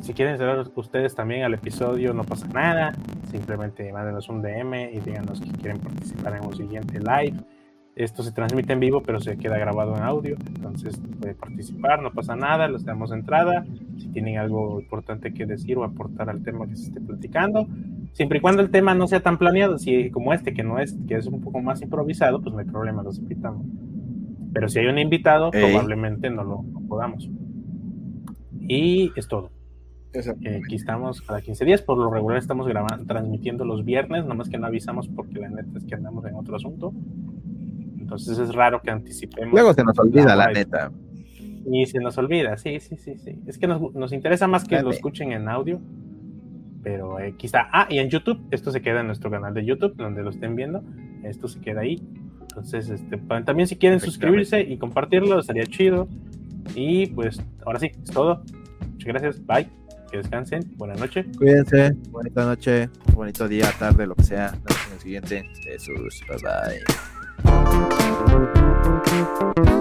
si 0.00 0.14
quieren 0.14 0.34
entrar 0.34 0.64
ustedes 0.74 1.14
también 1.14 1.42
al 1.44 1.54
episodio, 1.54 2.14
no 2.14 2.24
pasa 2.24 2.46
nada. 2.48 2.94
Simplemente 3.30 3.92
mándenos 3.92 4.28
un 4.28 4.42
DM 4.42 4.74
y 4.92 5.00
díganos 5.00 5.40
que 5.40 5.50
quieren 5.52 5.78
participar 5.78 6.36
en 6.36 6.46
un 6.46 6.56
siguiente 6.56 6.98
live. 6.98 7.36
Esto 7.94 8.22
se 8.22 8.32
transmite 8.32 8.72
en 8.72 8.80
vivo, 8.80 9.02
pero 9.02 9.20
se 9.20 9.36
queda 9.36 9.58
grabado 9.58 9.96
en 9.96 10.02
audio. 10.02 10.36
Entonces 10.46 10.98
puede 11.20 11.34
participar, 11.34 12.02
no 12.02 12.10
pasa 12.10 12.34
nada, 12.34 12.66
les 12.68 12.84
damos 12.84 13.12
entrada. 13.12 13.66
Si 13.98 14.08
tienen 14.08 14.38
algo 14.38 14.80
importante 14.80 15.34
que 15.34 15.44
decir 15.44 15.76
o 15.76 15.84
aportar 15.84 16.30
al 16.30 16.42
tema 16.42 16.66
que 16.66 16.76
se 16.76 16.84
esté 16.84 17.00
platicando, 17.00 17.66
siempre 18.12 18.38
y 18.38 18.40
cuando 18.40 18.62
el 18.62 18.70
tema 18.70 18.94
no 18.94 19.06
sea 19.08 19.20
tan 19.20 19.36
planeado, 19.36 19.78
si 19.78 20.10
como 20.10 20.32
este, 20.32 20.54
que 20.54 20.62
no 20.62 20.78
es, 20.78 20.96
que 21.06 21.16
es 21.16 21.26
un 21.26 21.42
poco 21.42 21.60
más 21.60 21.82
improvisado, 21.82 22.40
pues 22.40 22.54
no 22.54 22.60
hay 22.60 22.66
problema, 22.66 23.02
los 23.02 23.18
invitamos. 23.18 23.66
Pero 24.54 24.68
si 24.68 24.78
hay 24.78 24.86
un 24.86 24.98
invitado, 24.98 25.50
probablemente 25.50 26.30
no 26.30 26.44
lo 26.44 26.64
podamos. 26.88 27.28
Y 28.60 29.12
es 29.16 29.28
todo. 29.28 29.50
Eh, 30.14 30.60
aquí 30.62 30.76
estamos 30.76 31.22
cada 31.22 31.40
15 31.40 31.64
días, 31.64 31.80
por 31.80 31.96
lo 31.96 32.10
regular 32.10 32.36
estamos 32.36 32.68
grabando, 32.68 33.06
transmitiendo 33.06 33.64
los 33.64 33.84
viernes, 33.84 34.26
nomás 34.26 34.50
que 34.50 34.58
no 34.58 34.66
avisamos 34.66 35.08
porque 35.08 35.38
la 35.38 35.48
neta 35.48 35.78
es 35.78 35.84
que 35.84 35.94
andamos 35.94 36.24
en 36.26 36.34
otro 36.34 36.56
asunto. 36.56 36.92
Entonces 38.12 38.38
es 38.38 38.54
raro 38.54 38.80
que 38.80 38.90
anticipemos. 38.90 39.52
Luego 39.52 39.72
se 39.74 39.84
nos 39.84 39.98
olvida, 39.98 40.36
la, 40.36 40.52
neta. 40.52 40.90
Y 41.70 41.86
se 41.86 41.98
nos 41.98 42.18
olvida, 42.18 42.56
sí, 42.56 42.80
sí, 42.80 42.96
sí, 42.96 43.16
sí. 43.18 43.38
Es 43.46 43.58
que 43.58 43.66
nos, 43.66 43.94
nos 43.94 44.12
interesa 44.12 44.46
más 44.46 44.64
que 44.64 44.80
lo 44.82 44.90
escuchen 44.90 45.32
en 45.32 45.48
audio. 45.48 45.80
Pero 46.82 47.18
aquí 47.18 47.46
está. 47.46 47.68
Ah, 47.72 47.86
y 47.88 47.98
en 47.98 48.08
YouTube, 48.08 48.40
esto 48.50 48.72
se 48.72 48.82
queda 48.82 49.00
en 49.00 49.06
nuestro 49.06 49.30
canal 49.30 49.54
de 49.54 49.64
YouTube, 49.64 49.94
donde 49.96 50.22
lo 50.22 50.30
estén 50.30 50.56
viendo. 50.56 50.82
Esto 51.22 51.46
se 51.46 51.60
queda 51.60 51.82
ahí. 51.82 52.02
Entonces, 52.40 52.90
este, 52.90 53.16
también 53.18 53.68
si 53.68 53.76
quieren 53.76 54.00
suscribirse 54.00 54.60
y 54.60 54.76
compartirlo, 54.78 55.38
estaría 55.38 55.64
chido. 55.66 56.08
Y 56.74 57.06
pues, 57.06 57.40
ahora 57.64 57.78
sí, 57.78 57.92
es 58.02 58.10
todo. 58.10 58.42
Muchas 58.92 59.06
gracias. 59.06 59.46
Bye. 59.46 59.68
Que 60.10 60.18
descansen. 60.18 60.62
Buenas 60.76 61.00
noches. 61.00 61.24
Cuídense. 61.38 61.94
Bonita 62.10 62.44
noche. 62.44 62.90
Bonito 63.14 63.48
día, 63.48 63.70
tarde, 63.78 64.06
lo 64.06 64.14
que 64.14 64.24
sea. 64.24 64.50
Nos 64.50 64.64
vemos 64.64 64.86
en 64.88 64.92
el 64.92 65.00
siguiente. 65.00 65.50
Jesús. 65.64 66.22
Bye 66.28 66.36
bye. 66.42 67.21
Thank 67.44 67.92
you. 69.66 69.71